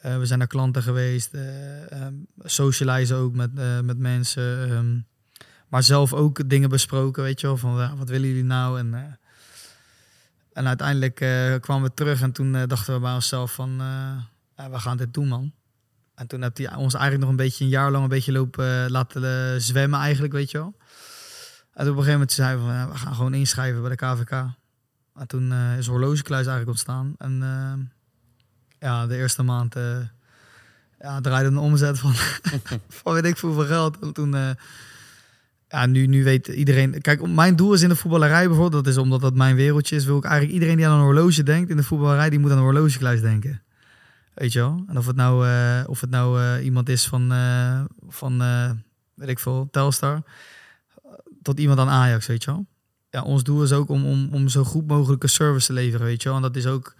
we 0.00 0.26
zijn 0.26 0.38
naar 0.38 0.48
klanten 0.48 0.82
geweest, 0.82 1.34
um, 1.34 2.26
socializen 2.38 3.16
ook 3.16 3.34
met, 3.34 3.50
met 3.84 3.98
mensen. 3.98 4.70
Um, 4.70 5.06
maar 5.68 5.82
zelf 5.82 6.12
ook 6.12 6.48
dingen 6.48 6.68
besproken, 6.68 7.22
weet 7.22 7.40
je 7.40 7.46
wel, 7.46 7.56
van 7.56 7.96
wat 7.98 8.08
willen 8.08 8.28
jullie 8.28 8.44
nou? 8.44 8.78
En, 8.78 9.18
en 10.52 10.66
uiteindelijk 10.66 11.14
kwamen 11.60 11.82
we 11.82 11.94
terug 11.94 12.22
en 12.22 12.32
toen 12.32 12.66
dachten 12.66 12.94
we 12.94 13.00
bij 13.00 13.14
onszelf 13.14 13.52
van, 13.52 13.76
we 14.56 14.78
gaan 14.78 14.96
dit 14.96 15.14
doen 15.14 15.28
man. 15.28 15.52
En 16.14 16.26
toen 16.26 16.42
heeft 16.42 16.58
hij 16.58 16.74
ons 16.74 16.94
eigenlijk 16.94 17.22
nog 17.22 17.30
een 17.30 17.46
beetje 17.46 17.64
een 17.64 17.70
jaar 17.70 17.90
lang 17.90 18.02
een 18.02 18.08
beetje 18.08 18.32
lopen 18.32 18.90
laten 18.90 19.62
zwemmen 19.62 20.00
eigenlijk, 20.00 20.32
weet 20.32 20.50
je 20.50 20.58
wel. 20.58 20.74
En 21.72 21.82
op 21.82 21.96
een 21.96 22.02
gegeven 22.02 22.12
moment 22.12 22.32
zeiden 22.32 22.66
we 22.66 22.72
van, 22.72 22.90
we 22.90 22.96
gaan 22.96 23.14
gewoon 23.14 23.34
inschrijven 23.34 23.80
bij 23.80 23.90
de 23.90 23.96
KVK. 23.96 24.30
En 25.14 25.26
toen 25.26 25.52
uh, 25.52 25.78
is 25.78 25.86
horlogekluis 25.86 26.46
eigenlijk 26.46 26.68
ontstaan. 26.68 27.14
En 27.18 27.40
uh, 27.42 27.72
ja, 28.78 29.06
de 29.06 29.16
eerste 29.16 29.42
maand 29.42 29.74
ja, 31.00 31.20
draaide 31.20 31.48
een 31.48 31.58
omzet 31.58 31.98
van, 31.98 32.12
van 33.02 33.12
weet 33.12 33.24
ik 33.24 33.38
hoeveel 33.38 33.64
geld. 33.64 33.98
En 33.98 34.12
toen, 34.12 34.34
ja, 35.68 35.86
nu, 35.86 36.06
nu 36.06 36.24
weet 36.24 36.48
iedereen... 36.48 37.00
Kijk, 37.00 37.28
mijn 37.28 37.56
doel 37.56 37.72
is 37.72 37.82
in 37.82 37.88
de 37.88 37.96
voetballerij 37.96 38.46
bijvoorbeeld, 38.46 38.84
dat 38.84 38.92
is 38.92 38.98
omdat 38.98 39.20
dat 39.20 39.34
mijn 39.34 39.56
wereldje 39.56 39.96
is, 39.96 40.04
wil 40.04 40.16
ik 40.16 40.24
eigenlijk 40.24 40.54
iedereen 40.54 40.76
die 40.76 40.86
aan 40.86 40.98
een 40.98 41.04
horloge 41.04 41.42
denkt 41.42 41.70
in 41.70 41.76
de 41.76 41.82
voetballerij, 41.82 42.30
die 42.30 42.38
moet 42.38 42.50
aan 42.50 42.56
een 42.56 42.62
horlogekluis 42.62 43.20
denken. 43.20 43.62
Weet 44.34 44.52
je 44.52 44.58
wel? 44.58 44.84
En 44.88 44.98
of 44.98 45.06
het 45.06 45.16
nou, 45.16 45.46
of 45.86 46.00
het 46.00 46.10
nou 46.10 46.58
iemand 46.58 46.88
is 46.88 47.06
van, 47.06 47.32
van 48.08 48.38
weet 49.14 49.28
ik 49.28 49.38
veel, 49.38 49.68
Telstar, 49.70 50.22
tot 51.42 51.60
iemand 51.60 51.78
aan 51.78 51.88
Ajax, 51.88 52.26
weet 52.26 52.44
je 52.44 52.50
wel? 52.50 52.66
Ja, 53.10 53.22
ons 53.22 53.42
doel 53.42 53.62
is 53.62 53.72
ook 53.72 53.88
om, 53.88 54.06
om, 54.06 54.28
om 54.32 54.48
zo 54.48 54.64
goed 54.64 54.86
mogelijke 54.86 55.28
service 55.28 55.66
te 55.66 55.72
leveren, 55.72 56.06
weet 56.06 56.22
je 56.22 56.28
wel? 56.28 56.36
En 56.36 56.42
dat 56.42 56.56
is 56.56 56.66
ook, 56.66 56.94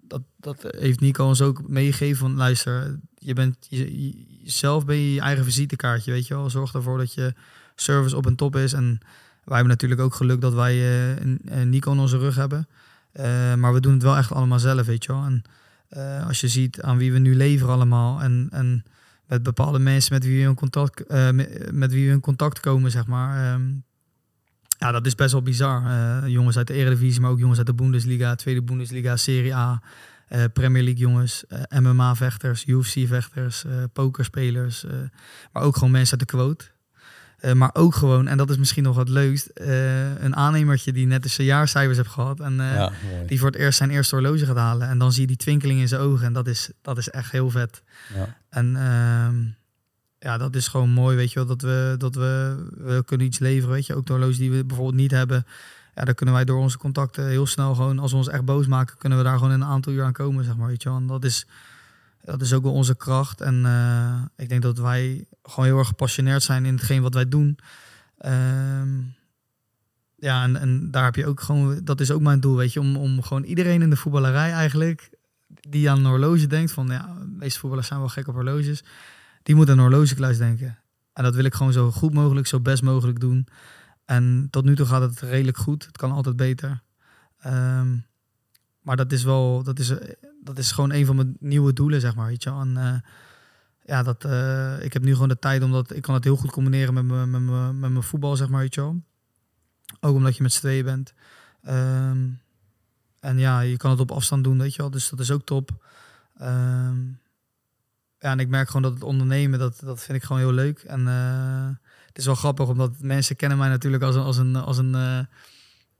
dat, 0.00 0.22
dat 0.36 0.66
heeft 0.78 1.00
Nico 1.00 1.26
ons 1.26 1.42
ook 1.42 1.68
meegegeven 1.68 2.16
van, 2.16 2.36
luister, 2.36 2.98
je 3.18 3.32
bent 3.32 3.56
je, 3.68 4.14
zelf 4.44 4.84
ben 4.84 4.96
je 4.96 5.14
je 5.14 5.20
eigen 5.20 5.44
visitekaartje, 5.44 6.12
weet 6.12 6.26
je 6.26 6.34
wel? 6.34 6.50
Zorg 6.50 6.74
ervoor 6.74 6.98
dat 6.98 7.14
je 7.14 7.34
service 7.74 8.16
op 8.16 8.26
en 8.26 8.36
top 8.36 8.56
is 8.56 8.72
en 8.72 9.00
Wij 9.44 9.54
hebben 9.56 9.72
natuurlijk 9.72 10.00
ook 10.00 10.14
geluk 10.14 10.40
dat 10.40 10.54
wij 10.54 10.72
eh, 10.72 11.16
een, 11.16 11.40
een 11.44 11.70
Nico 11.70 11.92
in 11.92 11.98
onze 11.98 12.18
rug 12.18 12.34
hebben. 12.34 12.68
Eh, 13.12 13.54
maar 13.54 13.72
we 13.72 13.80
doen 13.80 13.92
het 13.92 14.02
wel 14.02 14.16
echt 14.16 14.32
allemaal 14.32 14.58
zelf, 14.58 14.86
weet 14.86 15.04
je 15.04 15.12
wel. 15.12 15.24
En 15.24 15.42
eh, 15.88 16.26
als 16.26 16.40
je 16.40 16.48
ziet 16.48 16.82
aan 16.82 16.98
wie 16.98 17.12
we 17.12 17.18
nu 17.18 17.36
leveren 17.36 17.74
allemaal 17.74 18.20
en, 18.20 18.48
en 18.50 18.84
met 19.32 19.42
bepaalde 19.42 19.78
mensen 19.78 20.12
met 20.12 20.24
wie 20.24 20.42
we 20.42 20.48
in 20.48 20.54
contact, 20.54 21.06
eh, 21.06 21.30
met, 21.70 21.92
wie 21.92 22.06
we 22.06 22.12
in 22.12 22.20
contact 22.20 22.60
komen, 22.60 22.90
zeg 22.90 23.06
maar. 23.06 23.52
ehm, 23.54 23.62
ja, 24.78 24.92
dat 24.92 25.06
is 25.06 25.14
best 25.14 25.32
wel 25.32 25.42
bizar. 25.42 25.84
Eh, 25.86 26.28
jongens 26.28 26.56
uit 26.56 26.66
de 26.66 26.72
Eredivisie, 26.74 27.20
maar 27.20 27.30
ook 27.30 27.38
jongens 27.38 27.58
uit 27.58 27.66
de 27.66 27.74
Bundesliga, 27.74 28.34
Tweede 28.34 28.62
Bundesliga, 28.62 29.16
Serie 29.16 29.54
A, 29.54 29.82
eh, 30.28 30.44
Premier 30.52 30.82
League 30.82 31.00
jongens, 31.00 31.46
eh, 31.46 31.80
MMA-vechters, 31.80 32.64
UFC-vechters, 32.66 33.64
eh, 33.64 33.72
pokerspelers, 33.92 34.84
eh, 34.84 34.92
maar 35.52 35.62
ook 35.62 35.74
gewoon 35.74 35.90
mensen 35.90 36.18
uit 36.18 36.28
de 36.28 36.36
quote. 36.36 36.64
Eh, 37.42 37.52
maar 37.52 37.70
ook 37.72 37.94
gewoon, 37.94 38.28
en 38.28 38.36
dat 38.36 38.50
is 38.50 38.56
misschien 38.56 38.82
nog 38.82 38.96
wat 38.96 39.08
leukst, 39.08 39.46
eh, 39.46 40.22
een 40.22 40.36
aannemertje 40.36 40.92
die 40.92 41.06
net 41.06 41.24
eens 41.24 41.34
zijn 41.34 41.46
jaarcijfers 41.46 41.96
heeft 41.96 42.08
gehad. 42.08 42.40
En 42.40 42.60
eh, 42.60 42.74
ja, 42.74 42.92
die 43.26 43.38
voor 43.38 43.50
het 43.50 43.56
eerst 43.56 43.78
zijn 43.78 43.90
eerste 43.90 44.14
horloge 44.14 44.46
gaat 44.46 44.56
halen. 44.56 44.88
En 44.88 44.98
dan 44.98 45.12
zie 45.12 45.20
je 45.20 45.26
die 45.26 45.36
twinkeling 45.36 45.80
in 45.80 45.88
zijn 45.88 46.00
ogen. 46.00 46.26
En 46.26 46.32
dat 46.32 46.46
is, 46.46 46.70
dat 46.82 46.98
is 46.98 47.10
echt 47.10 47.32
heel 47.32 47.50
vet. 47.50 47.82
Ja. 48.14 48.36
En 48.48 48.76
ehm, 48.76 49.44
ja, 50.18 50.38
dat 50.38 50.54
is 50.54 50.68
gewoon 50.68 50.90
mooi, 50.90 51.16
weet 51.16 51.32
je 51.32 51.38
wel. 51.38 51.48
Dat 51.48 51.62
we, 51.62 51.94
dat 51.98 52.14
we, 52.14 52.56
we 52.76 53.02
kunnen 53.04 53.26
iets 53.26 53.38
leveren, 53.38 53.74
weet 53.74 53.86
je. 53.86 53.94
Ook 53.94 54.06
de 54.06 54.12
horloges 54.12 54.38
die 54.38 54.50
we 54.50 54.64
bijvoorbeeld 54.64 55.00
niet 55.00 55.10
hebben. 55.10 55.46
Ja, 55.94 56.04
dan 56.04 56.14
kunnen 56.14 56.34
wij 56.34 56.44
door 56.44 56.58
onze 56.58 56.78
contacten 56.78 57.28
heel 57.28 57.46
snel 57.46 57.74
gewoon... 57.74 57.98
Als 57.98 58.10
we 58.10 58.16
ons 58.16 58.28
echt 58.28 58.44
boos 58.44 58.66
maken, 58.66 58.98
kunnen 58.98 59.18
we 59.18 59.24
daar 59.24 59.38
gewoon 59.38 59.52
in 59.52 59.60
een 59.60 59.66
aantal 59.66 59.92
uur 59.92 60.04
aan 60.04 60.12
komen, 60.12 60.44
zeg 60.44 60.56
maar, 60.56 60.68
weet 60.68 60.82
je 60.82 60.88
wel. 60.88 60.98
En 60.98 61.06
dat 61.06 61.24
is, 61.24 61.46
dat 62.22 62.40
is 62.40 62.52
ook 62.52 62.62
wel 62.62 62.72
onze 62.72 62.96
kracht. 62.96 63.40
En 63.40 63.66
eh, 63.66 64.22
ik 64.36 64.48
denk 64.48 64.62
dat 64.62 64.78
wij 64.78 65.26
gewoon 65.42 65.64
heel 65.64 65.78
erg 65.78 65.88
gepassioneerd 65.88 66.42
zijn 66.42 66.64
in 66.64 66.74
hetgeen 66.74 67.02
wat 67.02 67.14
wij 67.14 67.28
doen. 67.28 67.58
Ehm, 68.18 69.00
ja, 70.16 70.54
en, 70.54 70.90
daar 70.90 71.04
heb 71.04 71.14
je 71.14 71.26
ook 71.26 71.40
gewoon... 71.40 71.80
Dat 71.84 72.00
is 72.00 72.10
ook 72.10 72.20
mijn 72.20 72.40
doel, 72.40 72.56
weet 72.56 72.72
je. 72.72 72.80
Om, 72.80 72.96
om 72.96 73.22
gewoon 73.22 73.42
iedereen 73.42 73.82
in 73.82 73.90
de 73.90 73.96
voetballerij 73.96 74.52
eigenlijk... 74.52 75.10
Die 75.68 75.90
aan 75.90 75.98
een 75.98 76.04
horloge 76.04 76.46
denkt 76.46 76.72
van... 76.72 76.86
Ja, 76.86 77.14
de 77.18 77.26
meeste 77.26 77.58
voetballers 77.58 77.88
zijn 77.88 78.00
wel 78.00 78.08
gek 78.08 78.28
op 78.28 78.34
horloges 78.34 78.82
die 79.42 79.54
moet 79.54 79.70
aan 79.70 79.78
een 79.78 79.84
horlogekluis 79.84 80.38
denken. 80.38 80.78
En 81.12 81.22
dat 81.22 81.34
wil 81.34 81.44
ik 81.44 81.54
gewoon 81.54 81.72
zo 81.72 81.90
goed 81.90 82.14
mogelijk, 82.14 82.46
zo 82.46 82.60
best 82.60 82.82
mogelijk 82.82 83.20
doen. 83.20 83.46
En 84.04 84.48
tot 84.50 84.64
nu 84.64 84.76
toe 84.76 84.86
gaat 84.86 85.02
het 85.02 85.20
redelijk 85.20 85.56
goed. 85.56 85.86
Het 85.86 85.96
kan 85.96 86.12
altijd 86.12 86.36
beter. 86.36 86.82
Ehm, 87.38 87.96
maar 88.80 88.96
dat 88.96 89.12
is 89.12 89.22
wel, 89.22 89.62
dat 89.62 89.78
is, 89.78 89.92
dat 90.44 90.58
is 90.58 90.72
gewoon 90.72 90.92
een 90.92 91.06
van 91.06 91.16
mijn 91.16 91.36
nieuwe 91.40 91.72
doelen, 91.72 92.00
zeg 92.00 92.14
maar. 92.14 92.26
Weet 92.26 92.42
je. 92.42 92.50
En 92.50 92.76
eh, 92.76 92.94
ja, 93.84 94.02
dat, 94.02 94.24
eh, 94.24 94.82
ik 94.84 94.92
heb 94.92 95.02
nu 95.02 95.12
gewoon 95.12 95.28
de 95.28 95.38
tijd 95.38 95.62
omdat 95.62 95.94
ik 95.94 96.02
kan 96.02 96.14
het 96.14 96.24
heel 96.24 96.36
goed 96.36 96.50
combineren 96.50 96.94
met 96.94 97.04
mijn, 97.04 97.80
met 97.80 97.90
met 97.90 98.04
voetbal, 98.04 98.36
zeg 98.36 98.48
maar. 98.48 98.60
Weet 98.60 98.74
je. 98.74 98.80
Ook 100.00 100.14
omdat 100.14 100.36
je 100.36 100.42
met 100.42 100.52
z'n 100.52 100.60
tweeën 100.60 100.84
bent. 100.84 101.14
Ehm, 101.62 102.18
en 103.20 103.38
ja, 103.38 103.60
je 103.60 103.76
kan 103.76 103.90
het 103.90 104.00
op 104.00 104.10
afstand 104.10 104.44
doen, 104.44 104.58
weet 104.58 104.74
je 104.74 104.82
wel. 104.82 104.90
Dus 104.90 105.08
dat 105.08 105.20
is 105.20 105.30
ook 105.30 105.44
top. 105.44 105.70
Ehm, 106.38 106.98
ja, 108.18 108.30
en 108.30 108.40
ik 108.40 108.48
merk 108.48 108.66
gewoon 108.66 108.82
dat 108.82 108.94
het 108.94 109.02
ondernemen, 109.02 109.58
dat, 109.58 109.80
dat 109.84 110.00
vind 110.00 110.18
ik 110.18 110.24
gewoon 110.24 110.42
heel 110.42 110.52
leuk. 110.52 110.78
En 110.78 111.08
eh, 111.08 111.68
het 112.06 112.18
is 112.18 112.26
wel 112.26 112.34
grappig, 112.34 112.68
omdat 112.68 112.92
mensen 113.00 113.36
kennen 113.36 113.58
mij 113.58 113.68
natuurlijk 113.68 114.02
als 114.02 114.14
een, 114.14 114.22
als 114.22 114.36
een, 114.36 114.56
als 114.56 114.78
een, 114.78 114.92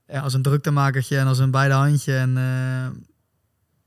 ja, 0.07 0.21
als 0.21 0.33
een 0.33 0.41
druktemakertje 0.41 1.17
en 1.17 1.27
als 1.27 1.39
een 1.39 1.51
beide 1.51 1.73
handje. 1.73 2.15
En 2.15 2.37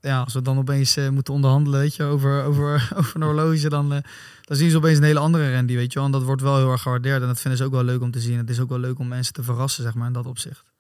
ja, 0.07 0.21
als 0.21 0.35
we 0.35 0.43
dan 0.43 0.59
opeens 0.59 0.97
eh, 0.97 1.09
moeten 1.09 1.35
onderhandelen, 1.35 1.81
weet 1.81 1.95
je, 1.95 2.03
over, 2.03 2.45
over, 2.45 2.89
over 2.99 3.17
een 3.17 3.23
horloge, 3.23 3.69
dan, 3.69 3.93
eh, 3.93 4.03
dan 4.41 4.57
zien 4.57 4.71
ze 4.71 4.77
opeens 4.77 4.99
een 4.99 5.05
hele 5.05 5.19
andere 5.19 5.53
Randy, 5.53 5.75
weet 5.75 5.93
je 5.93 5.99
wel. 5.99 6.07
En 6.07 6.13
dat 6.13 6.23
wordt 6.23 6.43
wel 6.43 6.57
heel 6.57 6.71
erg 6.71 6.83
gewaardeerd 6.83 7.21
en 7.21 7.27
dat 7.27 7.41
vinden 7.41 7.59
ze 7.59 7.65
ook 7.65 7.73
wel 7.73 7.85
leuk 7.85 8.01
om 8.01 8.11
te 8.11 8.21
zien. 8.21 8.39
Het 8.39 8.51
is 8.51 8.61
ook 8.61 8.69
wel 8.69 8.79
leuk 8.79 8.99
om 8.99 9.09
mensen 9.09 9.33
te 9.33 9.43
verrassen, 9.43 9.83
zeg 9.83 9.95
maar, 9.95 10.07
in 10.07 10.13
dat 10.13 10.27
opzicht. 10.27 10.73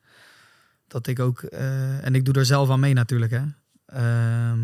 Dat 0.86 1.06
ik 1.06 1.18
ook, 1.18 1.42
eh, 1.42 2.04
en 2.04 2.14
ik 2.14 2.24
doe 2.24 2.34
er 2.34 2.46
zelf 2.46 2.70
aan 2.70 2.80
mee 2.80 2.94
natuurlijk, 2.94 3.32
hè. 3.32 3.42
Ehm, 3.86 4.58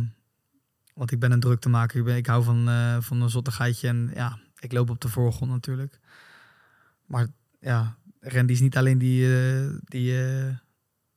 want 0.94 1.10
ik 1.12 1.18
ben 1.18 1.32
een 1.32 1.40
druktemaker. 1.40 1.98
Ik, 1.98 2.04
ben, 2.04 2.16
ik 2.16 2.26
hou 2.26 2.44
van, 2.44 2.68
van 3.02 3.22
een 3.22 3.30
zottigheidje. 3.30 3.88
En 3.88 4.10
ja, 4.14 4.38
ik 4.58 4.72
loop 4.72 4.90
op 4.90 5.00
de 5.00 5.08
voorgrond 5.08 5.50
natuurlijk. 5.50 5.98
Maar 7.06 7.26
ja, 7.60 7.96
Randy 8.20 8.52
is 8.52 8.60
niet 8.60 8.76
alleen 8.76 8.98
die, 8.98 9.28
die, 9.84 10.14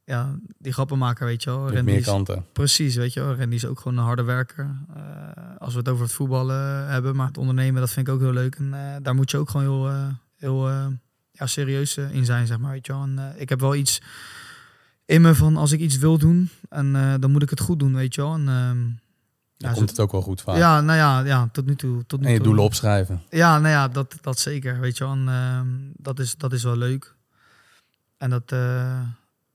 ja, 0.06 0.36
die 0.58 0.74
grappenmaker, 0.74 1.26
weet 1.26 1.44
je 1.44 1.50
wel. 1.50 1.60
Met 1.60 1.86
meer 1.86 2.02
kanten. 2.04 2.46
precies, 2.54 2.96
weet 2.96 3.14
je 3.14 3.20
wel. 3.20 3.36
Randy 3.36 3.56
is 3.56 3.66
ook 3.66 3.80
gewoon 3.80 3.98
een 3.98 4.04
harde 4.04 4.24
werker. 4.24 4.76
Eh, 4.96 5.02
als 5.58 5.74
we 5.74 5.80
het 5.80 5.90
over 5.90 6.04
het 6.04 6.14
voetballen 6.14 6.88
hebben. 6.88 7.16
Maar 7.16 7.28
het 7.28 7.38
ondernemen, 7.38 7.82
dat 7.82 7.92
vind 7.92 8.08
ik 8.08 8.14
ook 8.14 8.20
heel 8.20 8.34
leuk. 8.34 8.56
En 8.56 8.74
eh, 8.74 8.96
daar 9.02 9.16
moet 9.16 9.32
je 9.32 9.38
ook 9.38 9.50
gewoon 9.50 9.66
heel, 9.66 9.90
eh, 9.90 10.08
heel 10.36 10.70
ja, 11.32 11.46
serieus 11.46 11.98
in 11.98 12.26
zijn, 12.26 12.48
zeg 12.48 12.58
maar. 12.58 12.72
Weet 12.72 12.86
je 12.86 12.94
wel. 12.94 13.02
En, 13.02 13.34
ik 13.38 13.50
heb 13.50 13.60
wel 13.60 13.76
iets 13.76 14.02
in 15.06 15.22
me 15.22 15.36
van 15.36 15.58
als 15.58 15.72
ik 15.72 15.80
iets 15.80 15.98
wil 15.98 16.18
doen. 16.18 16.50
En 16.70 17.20
dan 17.20 17.32
moet 17.32 17.42
ik 17.44 17.50
het 17.50 17.60
goed 17.60 17.80
doen, 17.80 17.96
weet 17.96 18.16
je 18.16 18.22
wel. 18.22 18.34
En, 18.34 18.48
ehm, 18.48 18.78
Dan 19.58 19.70
Ja, 19.70 19.78
komt 19.78 19.90
het 19.90 20.00
ook 20.00 20.12
wel 20.12 20.22
goed 20.22 20.42
vaak. 20.42 20.58
ja, 20.58 20.82
nou 20.82 20.98
ja, 20.98 21.20
ja, 21.20 21.50
tot 21.52 21.66
nu 21.66 21.76
toe. 21.76 22.06
Tot 22.06 22.20
nu 22.20 22.26
en 22.26 22.32
je 22.32 22.38
toe. 22.38 22.46
doelen 22.48 22.64
opschrijven. 22.64 23.22
Ja, 23.30 23.60
nou 23.60 23.70
ja, 23.72 23.88
dat, 23.88 24.16
dat 24.22 24.40
zeker. 24.40 24.80
Weet 24.80 24.98
je 24.98 25.04
wel. 25.04 25.14
En, 25.14 25.28
ehm, 25.28 25.68
dat, 25.94 26.20
is, 26.20 26.38
dat 26.38 26.54
is 26.54 26.64
wel 26.64 26.78
leuk. 26.78 27.16
En 28.18 28.30
dat, 28.30 28.52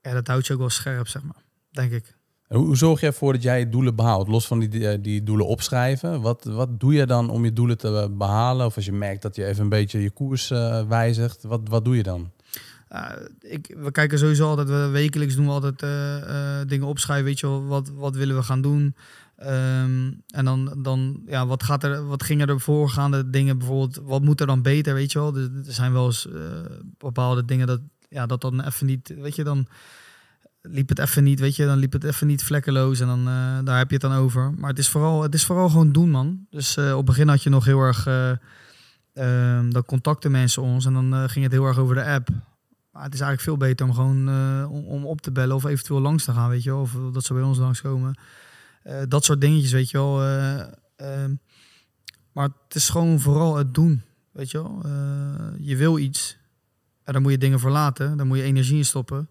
ja, 0.01 0.13
dat 0.13 0.27
houdt 0.27 0.47
je 0.47 0.53
ook 0.53 0.59
wel 0.59 0.69
scherp, 0.69 1.07
zeg 1.07 1.23
maar. 1.23 1.43
Denk 1.71 1.91
ik. 1.91 2.15
En 2.47 2.57
Hoe, 2.57 2.65
hoe 2.65 2.77
zorg 2.77 2.99
je 2.99 3.05
ervoor 3.05 3.33
dat 3.33 3.43
jij 3.43 3.59
je 3.59 3.69
doelen 3.69 3.95
behaalt? 3.95 4.27
Los 4.27 4.47
van 4.47 4.59
die, 4.59 4.69
die, 4.69 5.01
die 5.01 5.23
doelen 5.23 5.47
opschrijven. 5.47 6.21
Wat, 6.21 6.43
wat 6.43 6.79
doe 6.79 6.93
je 6.93 7.05
dan 7.05 7.29
om 7.29 7.45
je 7.45 7.53
doelen 7.53 7.77
te 7.77 8.13
behalen? 8.17 8.65
Of 8.65 8.75
als 8.75 8.85
je 8.85 8.91
merkt 8.91 9.21
dat 9.21 9.35
je 9.35 9.45
even 9.45 9.63
een 9.63 9.69
beetje 9.69 10.01
je 10.01 10.11
koers 10.11 10.51
eh, 10.51 10.87
wijzigt. 10.87 11.43
Wat, 11.43 11.61
wat 11.63 11.85
doe 11.85 11.95
je 11.95 12.03
dan? 12.03 12.31
Uh, 12.93 13.09
ik, 13.39 13.75
we 13.77 13.91
kijken 13.91 14.17
sowieso 14.19 14.49
altijd, 14.49 14.67
we, 14.67 14.87
wekelijks 14.87 15.35
doen 15.35 15.45
we 15.45 15.51
altijd 15.51 15.81
eh, 15.81 16.59
eh, 16.59 16.67
dingen 16.67 16.87
opschrijven. 16.87 17.25
Weet 17.25 17.39
je 17.39 17.47
wel, 17.47 17.65
wat, 17.65 17.89
wat 17.89 18.15
willen 18.15 18.35
we 18.35 18.43
gaan 18.43 18.61
doen? 18.61 18.95
Ehm, 19.41 20.11
en 20.27 20.45
dan, 20.45 20.73
dan 20.77 21.21
ja, 21.25 21.47
wat, 21.47 21.63
gaat 21.63 21.83
er, 21.83 22.07
wat 22.07 22.23
gingen 22.23 22.47
er 22.47 22.59
voorgaande 22.59 23.29
dingen 23.29 23.57
bijvoorbeeld? 23.57 23.99
Wat 24.03 24.21
moet 24.21 24.39
er 24.39 24.47
dan 24.47 24.61
beter, 24.61 24.93
weet 24.93 25.11
je 25.11 25.19
wel? 25.19 25.35
Er, 25.35 25.51
er 25.65 25.73
zijn 25.73 25.93
wel 25.93 26.05
eens 26.05 26.27
eh, 26.27 26.41
bepaalde 26.97 27.45
dingen 27.45 27.67
dat, 27.67 27.79
ja, 28.11 28.25
dat 28.25 28.41
dan 28.41 28.61
even 28.61 28.85
niet, 28.85 29.13
weet 29.15 29.35
je, 29.35 29.43
dan 29.43 29.67
liep 30.61 30.89
het 30.89 30.99
even 30.99 31.23
niet, 31.23 31.39
weet 31.39 31.55
je, 31.55 31.65
dan 31.65 31.77
liep 31.77 31.91
het 31.91 32.03
even 32.03 32.27
niet 32.27 32.43
vlekkeloos 32.43 32.99
en 32.99 33.07
dan 33.07 33.19
eh, 33.27 33.59
daar 33.63 33.77
heb 33.77 33.87
je 33.87 33.93
het 33.93 34.01
dan 34.01 34.13
over. 34.13 34.53
Maar 34.53 34.69
het 34.69 34.79
is 34.79 34.89
vooral, 34.89 35.21
het 35.21 35.33
is 35.33 35.45
vooral 35.45 35.69
gewoon 35.69 35.91
doen, 35.91 36.09
man. 36.09 36.45
Dus 36.49 36.77
eh, 36.77 36.91
op 36.91 36.97
het 36.97 37.05
begin 37.05 37.27
had 37.27 37.43
je 37.43 37.49
nog 37.49 37.65
heel 37.65 37.79
erg, 37.79 38.07
ehm, 39.13 39.69
dan 39.69 39.85
contacten 39.85 40.31
mensen 40.31 40.61
ons 40.61 40.85
en 40.85 40.93
dan 40.93 41.29
ging 41.29 41.43
het 41.43 41.53
heel 41.53 41.65
erg 41.65 41.77
over 41.77 41.95
de 41.95 42.05
app. 42.05 42.29
Maar 42.91 43.03
het 43.03 43.13
is 43.13 43.19
eigenlijk 43.19 43.41
veel 43.41 43.67
beter 43.67 43.85
om 43.85 43.93
gewoon 43.93 44.27
om, 44.69 44.85
om 44.85 45.05
op 45.05 45.21
te 45.21 45.31
bellen 45.31 45.55
of 45.55 45.65
eventueel 45.65 46.01
langs 46.01 46.23
te 46.23 46.31
gaan, 46.31 46.49
weet 46.49 46.63
je. 46.63 46.75
Of 46.75 46.97
dat 47.13 47.23
ze 47.23 47.33
bij 47.33 47.43
ons 47.43 47.57
langskomen. 47.57 48.17
Dat 49.07 49.25
soort 49.25 49.41
dingetjes, 49.41 49.71
weet 49.71 49.89
je 49.89 49.97
wel. 49.97 50.23
Eh, 50.23 50.59
ehm, 50.95 51.35
maar 52.31 52.49
het 52.67 52.75
is 52.75 52.89
gewoon 52.89 53.19
vooral 53.19 53.55
het 53.55 53.73
doen, 53.73 54.01
weet 54.31 54.51
je 54.51 54.57
wel. 54.57 54.81
Je 55.59 55.75
wil 55.75 55.97
iets. 55.97 56.39
En 57.03 57.13
daar 57.13 57.21
moet 57.21 57.31
je 57.31 57.37
dingen 57.37 57.59
voor 57.59 57.71
laten. 57.71 58.17
Daar 58.17 58.25
moet 58.25 58.37
je 58.37 58.43
energie 58.43 58.77
in 58.77 58.85
stoppen. 58.85 59.29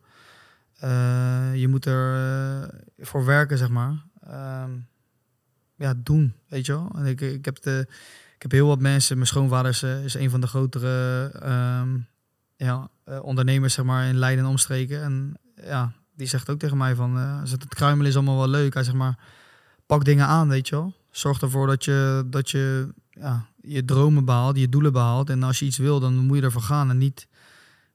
Eh, 0.80 1.54
je 1.54 1.68
moet 1.68 1.84
er 1.86 2.14
eh, 2.14 2.68
voor 2.98 3.24
werken, 3.24 3.58
zeg 3.58 3.68
maar. 3.68 4.04
Ehm, 4.26 4.70
ja, 5.76 5.94
doen, 5.96 6.34
weet 6.48 6.66
je 6.66 6.72
wel. 6.72 6.90
En 6.94 7.04
ik, 7.06 7.20
ik, 7.20 7.44
heb 7.44 7.62
de, 7.62 7.86
ik 8.34 8.42
heb 8.42 8.50
heel 8.50 8.66
wat 8.66 8.80
mensen. 8.80 9.16
Mijn 9.16 9.28
schoonvader 9.28 9.70
is, 9.70 9.82
eh, 9.82 10.04
is 10.04 10.14
een 10.14 10.30
van 10.30 10.40
de 10.40 10.46
grotere 10.46 11.30
ehm, 11.42 11.98
ja, 12.56 12.88
ondernemers, 13.22 13.74
zeg 13.74 13.84
maar, 13.84 14.06
in 14.06 14.18
Leiden 14.18 14.44
en 14.44 14.50
omstreken. 14.50 15.02
En 15.02 15.34
ja, 15.54 15.92
die 16.16 16.26
zegt 16.26 16.50
ook 16.50 16.58
tegen 16.58 16.76
mij 16.76 16.94
van, 16.94 17.16
het 17.16 17.68
kruimelen 17.68 18.10
is 18.10 18.16
allemaal 18.16 18.38
wel 18.38 18.48
leuk. 18.48 18.74
Hij 18.74 18.84
zegt 18.84 18.96
maar, 18.96 19.18
pak 19.86 20.04
dingen 20.04 20.26
aan, 20.26 20.48
weet 20.48 20.68
je 20.68 20.74
wel. 20.74 20.94
Zorg 21.10 21.42
ervoor 21.42 21.66
dat 21.66 21.84
je, 21.84 22.26
dat 22.26 22.50
je 22.50 22.88
ja, 23.10 23.46
je 23.62 23.84
dromen 23.84 24.24
behaalt, 24.24 24.58
je 24.58 24.68
doelen 24.68 24.92
behaalt. 24.92 25.30
En 25.30 25.42
als 25.42 25.58
je 25.58 25.64
iets 25.64 25.78
wil, 25.78 26.00
dan 26.00 26.14
moet 26.14 26.36
je 26.36 26.42
ervoor 26.42 26.62
gaan. 26.62 26.90
En 26.90 26.98
niet, 26.98 27.28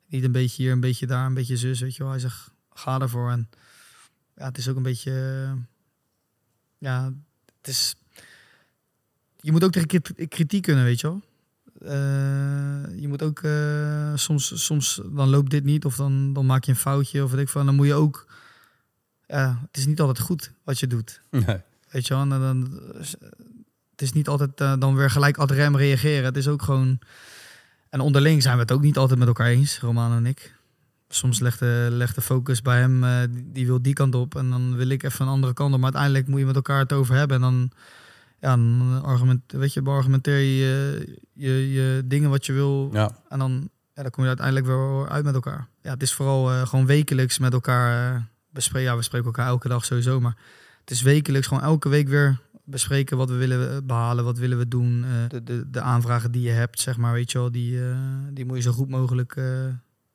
niet 0.07 0.23
een 0.23 0.31
beetje 0.31 0.63
hier, 0.63 0.71
een 0.71 0.79
beetje 0.79 1.07
daar, 1.07 1.25
een 1.25 1.33
beetje 1.33 1.57
zus, 1.57 1.79
weet 1.79 1.95
je 1.95 2.03
wel. 2.03 2.11
Hij 2.11 2.21
zegt, 2.21 2.51
ga 2.73 2.99
ervoor. 2.99 3.31
En 3.31 3.49
ja, 4.35 4.45
het 4.45 4.57
is 4.57 4.67
ook 4.67 4.75
een 4.75 4.83
beetje, 4.83 5.11
ja, 6.77 7.13
het 7.57 7.67
is... 7.67 7.95
Je 9.35 9.51
moet 9.51 9.63
ook 9.63 9.71
tegen 9.71 9.87
krit- 9.87 10.27
kritiek 10.27 10.61
kunnen, 10.61 10.83
weet 10.83 10.99
je 10.99 11.07
wel. 11.07 11.21
Eh, 11.81 12.99
je 13.01 13.07
moet 13.07 13.21
ook 13.23 13.39
eh, 13.39 14.11
soms, 14.15 14.65
soms 14.65 15.01
dan 15.05 15.29
loopt 15.29 15.49
dit 15.49 15.63
niet 15.63 15.85
of 15.85 15.95
dan, 15.95 16.33
dan 16.33 16.45
maak 16.45 16.63
je 16.63 16.71
een 16.71 16.77
foutje 16.77 17.23
of 17.23 17.31
weet 17.31 17.49
ik. 17.49 17.55
En 17.55 17.65
dan 17.65 17.75
moet 17.75 17.87
je 17.87 17.93
ook, 17.93 18.27
ja, 19.27 19.61
het 19.67 19.77
is 19.77 19.85
niet 19.85 19.99
altijd 19.99 20.19
goed 20.19 20.51
wat 20.63 20.79
je 20.79 20.87
doet. 20.87 21.21
Nee. 21.29 21.61
Weet 21.89 22.07
je 22.07 22.13
wel, 22.13 22.21
en 22.23 22.29
dan, 22.29 22.81
het 23.91 24.01
is 24.01 24.11
niet 24.11 24.27
altijd 24.27 24.61
eh, 24.61 24.73
dan 24.79 24.95
weer 24.95 25.09
gelijk 25.09 25.37
ad 25.37 25.51
rem 25.51 25.77
reageren. 25.77 26.25
Het 26.25 26.37
is 26.37 26.47
ook 26.47 26.61
gewoon, 26.61 26.99
en 27.95 28.01
onderling 28.01 28.41
zijn 28.41 28.55
we 28.55 28.61
het 28.61 28.71
ook 28.71 28.81
niet 28.81 28.97
altijd 28.97 29.19
met 29.19 29.27
elkaar 29.27 29.47
eens, 29.47 29.79
Romano 29.79 30.15
en 30.15 30.25
ik. 30.25 30.55
Soms 31.09 31.39
legt 31.39 31.59
de, 31.59 31.87
legt 31.91 32.15
de 32.15 32.21
focus 32.21 32.61
bij 32.61 32.79
hem, 32.79 33.03
eh, 33.03 33.19
die, 33.31 33.65
wil 33.65 33.81
die 33.81 33.93
kant 33.93 34.15
op 34.15 34.35
en 34.35 34.49
dan 34.49 34.75
wil 34.75 34.89
ik 34.89 35.03
even 35.03 35.25
een 35.25 35.31
andere 35.31 35.53
kant 35.53 35.73
op. 35.73 35.79
Maar 35.79 35.93
uiteindelijk 35.93 36.27
moet 36.27 36.39
je 36.39 36.45
met 36.45 36.55
elkaar 36.55 36.79
het 36.79 36.93
over 36.93 37.15
hebben 37.15 37.35
en 37.35 37.41
dan, 37.41 37.71
ja, 38.39 38.55
dan 38.55 39.01
argument, 39.03 39.41
weet 39.51 39.73
je, 39.73 39.81
beargumenteer 39.81 40.39
je, 40.39 41.19
je 41.33 41.71
je 41.71 42.01
dingen 42.05 42.29
wat 42.29 42.45
je 42.45 42.53
wil 42.53 42.89
Ja. 42.93 43.11
en 43.29 43.39
dan 43.39 43.69
ja, 43.93 44.01
dan 44.01 44.11
kom 44.11 44.23
je 44.23 44.29
uiteindelijk 44.29 44.65
weer 44.65 45.09
uit 45.09 45.25
met 45.25 45.33
elkaar. 45.33 45.67
Ja, 45.81 45.91
het 45.91 46.01
is 46.01 46.13
vooral 46.13 46.51
eh, 46.51 46.67
gewoon 46.67 46.85
wekelijks 46.85 47.39
met 47.39 47.53
elkaar 47.53 48.15
uh, 48.15 48.21
bespreken. 48.49 48.89
Ja, 48.89 48.97
we 48.97 49.03
spreken 49.03 49.27
elkaar 49.27 49.47
elke 49.47 49.67
dag 49.67 49.85
sowieso, 49.85 50.19
maar 50.19 50.35
het 50.79 50.91
is 50.91 51.01
wekelijks 51.01 51.47
gewoon 51.47 51.63
elke 51.63 51.89
week 51.89 52.07
weer 52.07 52.39
bespreken 52.65 53.17
wat 53.17 53.29
we 53.29 53.35
willen 53.35 53.85
behalen, 53.85 54.23
wat 54.23 54.37
willen 54.37 54.57
we 54.57 54.67
doen. 54.67 55.03
Uh, 55.03 55.29
de, 55.29 55.43
de, 55.43 55.69
de 55.69 55.81
aanvragen 55.81 56.31
die 56.31 56.41
je 56.41 56.51
hebt, 56.51 56.79
zeg 56.79 56.97
maar, 56.97 57.13
weet 57.13 57.31
je 57.31 57.37
wel, 57.37 57.51
die, 57.51 57.79
die 58.31 58.45
moet 58.45 58.57
je 58.57 58.63
zo 58.63 58.71
goed 58.71 58.89
mogelijk 58.89 59.35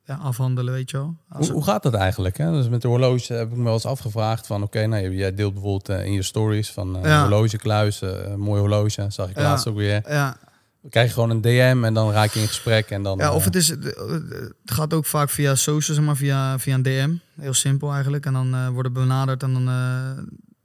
ja, 0.05 0.15
afhandelen, 0.15 0.73
weet 0.73 0.91
je 0.91 0.97
wel. 0.97 1.17
Hoe, 1.29 1.53
hoe, 1.53 1.65
gaat 1.65 1.83
dat 1.83 1.95
eigenlijk? 1.95 2.37
Hè? 2.37 2.51
Dus 2.53 2.69
met 2.69 2.83
de 2.83 2.89
horloge 2.89 3.33
heb 3.33 3.51
ik 3.51 3.57
me 3.57 3.65
wel 3.65 3.73
eens 3.73 3.87
afgevraagd 3.87 4.47
van, 4.47 4.63
oké, 4.63 4.87
nou, 4.87 5.15
jij 5.15 5.35
deelt 5.35 5.53
bijvoorbeeld 5.53 5.89
in 5.89 6.13
je 6.13 6.23
stories 6.23 6.71
van 6.71 6.99
ja. 7.03 7.21
horlogekluis, 7.21 8.03
mooi 8.37 8.61
horloge, 8.61 9.07
zag 9.09 9.31
ik 9.31 9.37
laatst 9.37 9.69
ook 9.69 9.77
weer. 9.77 10.03
Ja. 10.09 10.37
Dan 10.81 10.91
krijg 10.91 11.07
je 11.07 11.13
gewoon 11.13 11.31
een 11.31 11.41
DM 11.41 11.85
en 11.85 11.95
dan 11.95 12.11
raak 12.11 12.31
je 12.31 12.41
in 12.41 12.47
gesprek 12.47 12.91
en 12.91 13.03
dan... 13.03 13.19
Ja, 13.19 13.35
of 13.35 13.45
het 13.45 13.57
is... 13.57 13.69
Het 13.69 14.55
gaat 14.65 14.95
ook 14.95 15.07
vaak 15.07 15.31
via 15.31 15.55
social, 15.55 15.97
zeg 15.97 16.07
maar, 16.07 16.17
via, 16.17 16.59
via 16.59 16.75
een 16.75 16.83
DM. 16.83 17.11
Heel 17.41 17.55
simpel 17.55 17.93
eigenlijk. 17.93 18.27
En 18.27 18.33
dan 18.33 18.73
worden 18.73 18.93
benaderd 18.93 19.43
en 19.43 19.53
dan... 19.53 19.69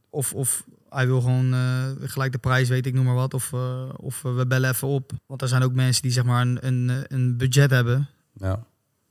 Of, 0.09 0.33
of 0.33 0.63
hij 0.95 1.07
wil 1.07 1.21
gewoon 1.21 1.53
uh, 1.53 1.85
gelijk 1.99 2.31
de 2.31 2.37
prijs, 2.37 2.69
weet 2.69 2.85
ik, 2.85 2.93
noem 2.93 3.05
maar 3.05 3.15
wat. 3.15 3.33
Of, 3.33 3.53
of 3.95 4.21
we 4.21 4.45
bellen 4.47 4.69
even 4.69 4.87
op. 4.87 5.11
Want 5.25 5.41
er 5.41 5.47
zijn 5.47 5.63
ook 5.63 5.73
mensen 5.73 6.01
die 6.01 6.11
zeg 6.11 6.23
maar 6.23 6.41
een, 6.41 6.57
een, 6.61 7.05
een 7.07 7.37
budget 7.37 7.69
hebben. 7.69 8.09
Ja. 8.33 8.65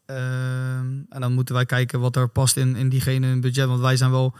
Ehm, 0.06 0.86
en 1.08 1.20
dan 1.20 1.32
moeten 1.32 1.54
wij 1.54 1.66
kijken 1.66 2.00
wat 2.00 2.16
er 2.16 2.28
past 2.28 2.56
in, 2.56 2.76
in 2.76 2.88
diegene 2.88 3.26
een 3.26 3.40
budget. 3.40 3.66
Want 3.66 3.80
wij 3.80 3.96
zijn 3.96 4.10
wel... 4.10 4.34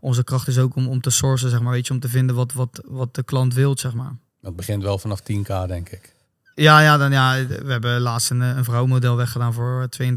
Onze 0.00 0.24
kracht 0.24 0.48
is 0.48 0.58
ook 0.58 0.76
om, 0.76 0.88
om 0.88 1.00
te 1.00 1.10
sourcen, 1.10 1.50
zeg 1.50 1.60
maar, 1.60 1.72
weet 1.72 1.86
je, 1.86 1.92
om 1.92 2.00
te 2.00 2.08
vinden 2.08 2.36
wat, 2.36 2.52
wat, 2.52 2.82
wat 2.84 3.14
de 3.14 3.22
klant 3.22 3.54
wil, 3.54 3.78
zeg 3.78 3.94
maar. 3.94 4.16
Dat 4.40 4.56
begint 4.56 4.82
wel 4.82 4.98
vanaf 4.98 5.20
10k, 5.20 5.66
denk 5.66 5.88
ik. 5.88 6.14
Ja, 6.54 6.80
ja, 6.80 6.96
dan, 6.96 7.12
ja 7.12 7.46
we 7.46 7.72
hebben 7.72 8.00
laatst 8.00 8.30
een, 8.30 8.40
een 8.40 8.64
vrouwmodel 8.64 9.16
weggedaan 9.16 9.52
voor 9.52 9.88
32,50. 10.02 10.10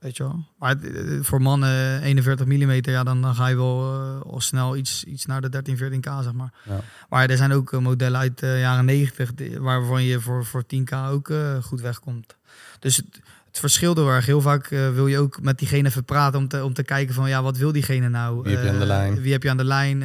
Weet 0.00 0.16
je 0.16 0.22
wel. 0.22 0.44
Maar 0.58 0.76
voor 1.20 1.42
mannen 1.42 2.02
41 2.02 2.46
mm, 2.46 2.70
ja, 2.82 3.04
dan, 3.04 3.22
dan 3.22 3.34
ga 3.34 3.46
je 3.46 3.56
wel 3.56 4.02
uh, 4.02 4.20
al 4.20 4.40
snel 4.40 4.76
iets, 4.76 5.04
iets 5.04 5.26
naar 5.26 5.40
de 5.40 5.48
13, 5.48 5.76
14k, 5.76 6.22
zeg 6.22 6.32
maar. 6.32 6.52
Ja. 6.64 6.80
Maar 7.08 7.30
er 7.30 7.36
zijn 7.36 7.52
ook 7.52 7.80
modellen 7.80 8.20
uit 8.20 8.38
de 8.38 8.56
jaren 8.60 8.84
90 8.84 9.34
die, 9.34 9.60
waarvan 9.60 10.02
je 10.02 10.20
voor, 10.20 10.44
voor 10.44 10.64
10k 10.74 10.94
ook 11.10 11.28
uh, 11.28 11.62
goed 11.62 11.80
wegkomt. 11.80 12.36
Dus 12.78 12.96
het, 12.96 13.20
het 13.46 13.58
verschil 13.58 13.94
heel 13.94 14.08
erg. 14.08 14.26
Heel 14.26 14.40
vaak 14.40 14.68
wil 14.68 15.06
je 15.06 15.18
ook 15.18 15.42
met 15.42 15.58
diegene 15.58 15.88
even 15.88 16.04
praten 16.04 16.38
om 16.38 16.48
te, 16.48 16.64
om 16.64 16.74
te 16.74 16.82
kijken 16.82 17.14
van, 17.14 17.28
ja, 17.28 17.42
wat 17.42 17.56
wil 17.56 17.72
diegene 17.72 18.08
nou? 18.08 18.42
Wie 18.42 18.56
heb 18.56 18.64
je 18.64 18.70
aan 18.70 18.78
de 18.78 18.86
lijn? 18.86 19.20
Wie 19.20 19.32
heb 19.32 19.42
je 19.42 19.50
aan 19.50 19.56
de 19.56 19.64
lijn? 19.64 20.02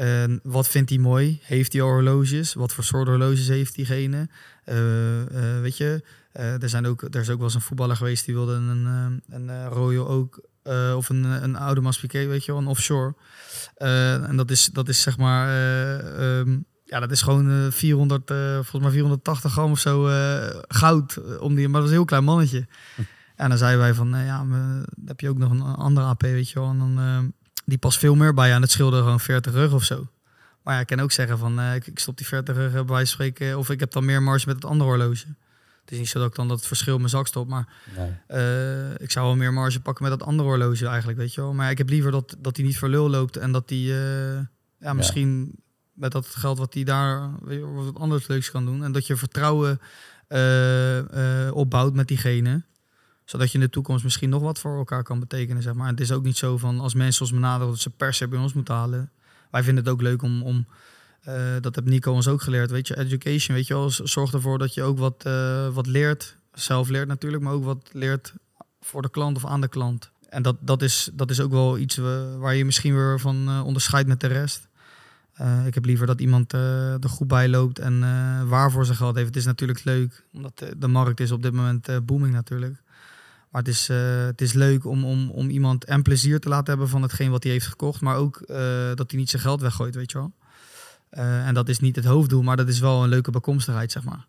Uh, 0.00 0.24
wat 0.42 0.68
vindt 0.68 0.90
hij 0.90 0.98
mooi? 0.98 1.40
Heeft 1.42 1.72
hij 1.72 1.82
horloges? 1.82 2.54
Wat 2.54 2.72
voor 2.72 2.84
soort 2.84 3.08
horloges 3.08 3.48
heeft 3.48 3.74
diegene? 3.74 4.28
Uh, 4.66 5.20
uh, 5.20 5.60
weet 5.60 5.76
je, 5.76 6.02
er, 6.32 6.68
zijn 6.68 6.86
ook, 6.86 7.02
er 7.02 7.20
is 7.20 7.30
ook 7.30 7.36
wel 7.36 7.46
eens 7.46 7.54
een 7.54 7.60
voetballer 7.60 7.96
geweest 7.96 8.24
die 8.24 8.34
wilde 8.34 8.52
een, 8.52 8.86
een, 8.86 9.22
een 9.28 9.68
Royal 9.68 10.08
ook 10.08 10.40
of 10.96 11.08
een, 11.08 11.24
een 11.24 11.56
oude 11.56 11.80
Maspiquet, 11.80 12.26
weet 12.26 12.44
je 12.44 12.52
wel, 12.52 12.60
een 12.60 12.66
offshore. 12.66 13.14
en 13.74 14.36
dat 14.36 14.50
is, 14.50 14.66
dat 14.66 14.88
is 14.88 15.02
zeg 15.02 15.16
maar, 15.16 15.48
um, 16.20 16.64
ja, 16.84 17.00
dat 17.00 17.10
is 17.10 17.22
gewoon 17.22 17.72
400, 17.72 18.30
volgens 18.54 18.82
mij 18.82 18.90
480 18.90 19.52
gram 19.52 19.70
of 19.70 19.78
zo 19.78 20.04
goud. 20.68 21.38
om 21.38 21.54
die, 21.54 21.68
maar 21.68 21.80
dat 21.80 21.84
is 21.84 21.90
een 21.90 22.00
heel 22.00 22.04
klein 22.04 22.24
mannetje. 22.24 22.66
En 23.38 23.48
dan 23.48 23.58
zeiden 23.58 23.80
wij 23.80 23.94
van, 23.94 24.08
ja, 24.08 24.38
dan 24.38 24.84
heb 25.04 25.20
je 25.20 25.28
ook 25.28 25.38
nog 25.38 25.50
een 25.50 25.62
andere 25.62 26.06
AP, 26.06 26.22
weet 26.22 26.50
je 26.50 26.58
wel. 26.60 26.70
En 26.70 26.78
dan 26.78 26.98
ehm, 26.98 27.26
die 27.64 27.78
past 27.78 27.98
veel 27.98 28.14
meer 28.14 28.34
bij 28.34 28.54
aan 28.54 28.62
het 28.62 28.70
schilderen 28.70 29.04
gewoon 29.04 29.20
40 29.20 29.52
rug 29.52 29.72
of 29.72 29.84
zo. 29.84 30.08
Maar 30.62 30.74
ja, 30.74 30.80
ik 30.80 30.86
kan 30.86 31.00
ook 31.00 31.12
zeggen 31.12 31.38
van 31.38 31.60
ik, 31.60 31.86
ik, 31.86 31.98
stop 31.98 32.16
die 32.16 32.26
40 32.26 32.56
rug 32.56 32.84
bij 32.84 33.04
spreken. 33.04 33.58
Of 33.58 33.70
ik 33.70 33.80
heb 33.80 33.92
dan 33.92 34.04
meer 34.04 34.22
marge 34.22 34.46
met 34.46 34.54
het 34.54 34.64
andere 34.64 34.90
horloge. 34.90 35.26
Het 35.88 35.96
is 35.96 36.02
niet 36.02 36.12
zo 36.12 36.18
dat 36.18 36.28
ik 36.28 36.34
dan 36.34 36.48
dat 36.48 36.66
verschil 36.66 36.94
in 36.94 36.98
mijn 37.00 37.10
zak 37.10 37.26
stop. 37.26 37.48
Maar 37.48 37.68
nee. 37.96 38.10
uh, 38.28 38.90
ik 38.98 39.10
zou 39.10 39.26
wel 39.26 39.36
meer 39.36 39.52
marge 39.52 39.80
pakken 39.80 40.08
met 40.08 40.18
dat 40.18 40.28
andere 40.28 40.48
horloge 40.48 40.86
eigenlijk, 40.86 41.18
weet 41.18 41.34
je 41.34 41.40
wel. 41.40 41.52
Maar 41.52 41.70
ik 41.70 41.78
heb 41.78 41.88
liever 41.88 42.10
dat, 42.10 42.36
dat 42.38 42.56
hij 42.56 42.66
niet 42.66 42.78
voor 42.78 42.88
lul 42.88 43.10
loopt. 43.10 43.36
En 43.36 43.52
dat 43.52 43.68
hij 43.68 43.78
uh, 43.78 44.40
ja, 44.78 44.92
misschien 44.92 45.44
ja. 45.44 45.60
met 45.92 46.12
dat 46.12 46.26
geld 46.26 46.58
wat 46.58 46.74
hij 46.74 46.84
daar 46.84 47.30
wat 47.74 47.94
anders 47.94 48.26
leuks 48.26 48.50
kan 48.50 48.64
doen. 48.64 48.84
En 48.84 48.92
dat 48.92 49.06
je 49.06 49.16
vertrouwen 49.16 49.80
opbouwt 51.52 51.94
met 51.94 52.08
diegene 52.08 52.62
zodat 53.24 53.52
je 53.52 53.58
in 53.58 53.64
de 53.64 53.70
toekomst 53.70 54.04
misschien 54.04 54.28
nog 54.28 54.42
wat 54.42 54.58
voor 54.58 54.76
elkaar 54.76 55.02
kan 55.02 55.20
betekenen. 55.20 55.62
Zeg 55.62 55.74
maar. 55.74 55.88
Het 55.88 56.00
is 56.00 56.12
ook 56.12 56.24
niet 56.24 56.36
zo 56.36 56.58
van 56.58 56.80
als 56.80 56.94
mensen 56.94 57.22
ons 57.22 57.32
benaderen 57.32 57.68
dat 57.68 57.80
ze 57.80 57.90
per 57.90 58.14
se 58.14 58.28
bij 58.28 58.38
ons 58.38 58.52
moeten 58.52 58.74
halen. 58.74 59.10
Wij 59.50 59.62
vinden 59.62 59.84
het 59.84 59.92
ook 59.92 60.02
leuk 60.02 60.22
om, 60.22 60.42
om 60.42 60.66
uh, 61.28 61.34
dat 61.60 61.74
heb 61.74 61.84
Nico 61.84 62.12
ons 62.12 62.28
ook 62.28 62.42
geleerd. 62.42 62.70
Weet 62.70 62.88
je, 62.88 62.98
education, 62.98 63.56
weet 63.56 63.66
je 63.66 63.74
wel, 63.74 63.90
zorg 63.90 64.32
ervoor 64.32 64.58
dat 64.58 64.74
je 64.74 64.82
ook 64.82 64.98
wat, 64.98 65.24
uh, 65.26 65.68
wat 65.68 65.86
leert. 65.86 66.36
Zelf 66.52 66.88
leert 66.88 67.08
natuurlijk, 67.08 67.42
maar 67.42 67.52
ook 67.52 67.64
wat 67.64 67.88
leert 67.92 68.34
voor 68.80 69.02
de 69.02 69.10
klant 69.10 69.36
of 69.36 69.46
aan 69.46 69.60
de 69.60 69.68
klant. 69.68 70.10
En 70.28 70.42
dat, 70.42 70.56
dat, 70.60 70.82
is, 70.82 71.10
dat 71.12 71.30
is 71.30 71.40
ook 71.40 71.50
wel 71.50 71.78
iets 71.78 71.96
waar 72.38 72.54
je 72.54 72.64
misschien 72.64 72.94
weer 72.94 73.20
van 73.20 73.48
uh, 73.48 73.64
onderscheidt 73.64 74.08
met 74.08 74.20
de 74.20 74.26
rest. 74.26 74.68
ik 75.66 75.74
heb 75.74 75.84
liever 75.84 76.06
dat 76.06 76.20
iemand 76.20 76.52
er 76.52 77.08
goed 77.08 77.28
bij 77.28 77.48
loopt 77.48 77.78
en 77.78 78.00
waarvoor 78.48 78.86
ze 78.86 78.94
geld 78.94 79.14
heeft. 79.14 79.26
Het 79.26 79.36
is 79.36 79.44
natuurlijk 79.44 79.84
leuk, 79.84 80.24
omdat 80.32 80.64
de 80.76 80.88
markt 80.88 81.20
is 81.20 81.30
op 81.30 81.42
dit 81.42 81.52
moment 81.52 82.06
booming 82.06 82.32
natuurlijk. 82.32 82.82
Maar 83.50 83.62
het 83.62 83.70
is, 83.70 83.88
het 84.26 84.40
is 84.40 84.52
leuk 84.52 84.84
om, 84.84 85.04
om, 85.04 85.30
om 85.30 85.48
iemand 85.48 85.84
en 85.84 86.02
plezier 86.02 86.40
te 86.40 86.48
laten 86.48 86.68
hebben 86.68 86.88
van 86.88 87.02
hetgeen 87.02 87.30
wat 87.30 87.42
hij 87.42 87.52
heeft 87.52 87.66
gekocht. 87.66 88.00
Maar 88.00 88.16
ook 88.16 88.46
dat 88.94 89.10
hij 89.10 89.18
niet 89.20 89.30
zijn 89.30 89.42
geld 89.42 89.60
weggooit, 89.60 89.94
weet 89.94 90.10
je 90.10 90.18
wel. 90.18 90.32
Uh, 91.10 91.46
en 91.46 91.54
dat 91.54 91.68
is 91.68 91.78
niet 91.78 91.96
het 91.96 92.04
hoofddoel, 92.04 92.42
maar 92.42 92.56
dat 92.56 92.68
is 92.68 92.80
wel 92.80 93.02
een 93.02 93.08
leuke 93.08 93.30
bekomstigheid, 93.30 93.92
zeg 93.92 94.04
maar. 94.04 94.26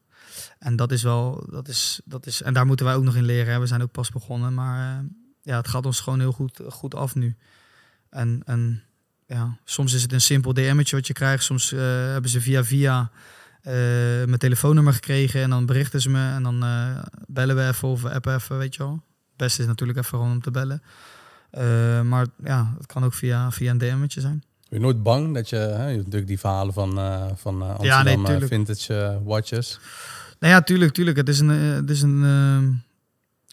En 0.59 0.75
dat 0.75 0.91
is 0.91 1.03
wel, 1.03 1.47
dat 1.51 1.67
is, 1.67 2.01
dat 2.05 2.25
is, 2.25 2.41
en 2.41 2.53
daar 2.53 2.65
moeten 2.65 2.85
wij 2.85 2.95
ook 2.95 3.03
nog 3.03 3.15
in 3.15 3.25
leren. 3.25 3.53
Hè. 3.53 3.59
We 3.59 3.67
zijn 3.67 3.81
ook 3.81 3.91
pas 3.91 4.09
begonnen, 4.09 4.53
maar 4.53 5.05
ja, 5.41 5.57
het 5.57 5.67
gaat 5.67 5.85
ons 5.85 5.99
gewoon 5.99 6.19
heel 6.19 6.31
goed, 6.31 6.61
goed 6.67 6.95
af 6.95 7.15
nu. 7.15 7.35
En, 8.09 8.41
en 8.45 8.83
ja, 9.25 9.57
soms 9.63 9.93
is 9.93 10.01
het 10.01 10.13
een 10.13 10.21
simpel 10.21 10.53
DM'tje 10.53 10.95
wat 10.95 11.07
je 11.07 11.13
krijgt. 11.13 11.43
Soms 11.43 11.69
hebben 11.69 12.29
ze 12.29 12.41
via 12.41 12.63
via 12.63 13.11
mijn 14.25 14.37
telefoonnummer 14.37 14.93
gekregen 14.93 15.41
en 15.41 15.49
dan 15.49 15.65
berichten 15.65 16.01
ze 16.01 16.09
me 16.09 16.31
en 16.31 16.43
dan 16.43 16.59
bellen 17.27 17.55
we 17.55 17.67
even 17.67 17.87
of 17.87 18.01
we 18.01 18.13
appen 18.13 18.35
even, 18.35 18.57
weet 18.57 18.75
je 18.75 18.83
wel 18.83 19.03
beste 19.39 19.61
is 19.61 19.67
natuurlijk 19.67 19.99
even 19.99 20.17
gewoon 20.17 20.31
om 20.31 20.41
te 20.41 20.51
bellen. 20.51 20.81
Maar 22.07 22.25
ja, 22.43 22.73
het 22.77 22.85
kan 22.85 23.03
ook 23.03 23.13
via, 23.13 23.51
via 23.51 23.71
een 23.71 23.77
DM'tje 23.77 24.21
zijn. 24.21 24.43
Ben 24.69 24.79
je 24.79 24.85
nooit 24.85 25.03
bang 25.03 25.33
dat 25.33 25.49
je, 25.49 25.55
hè, 25.55 25.87
je 25.87 25.97
natuurlijk 25.97 26.27
die 26.27 26.39
verhalen 26.39 26.73
van, 26.73 26.99
uh, 26.99 27.25
van 27.35 27.61
uh, 27.61 27.69
Amsterdam 27.69 28.25
ja, 28.25 28.37
nee, 28.37 28.47
vintage 28.47 29.21
watches. 29.23 29.79
Nou 30.39 30.53
ja, 30.53 30.61
tuurlijk, 30.61 30.93
tuurlijk. 30.93 31.17
Het 31.17 31.29
is 31.29 31.39
een, 31.39 31.49
het 31.49 31.89
is 31.89 32.01
een, 32.01 32.21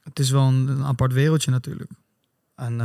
het 0.02 0.18
is 0.18 0.30
wel 0.30 0.42
een, 0.42 0.68
een, 0.68 0.84
apart 0.84 1.12
wereldje 1.12 1.50
natuurlijk. 1.50 1.90
En 2.54 2.78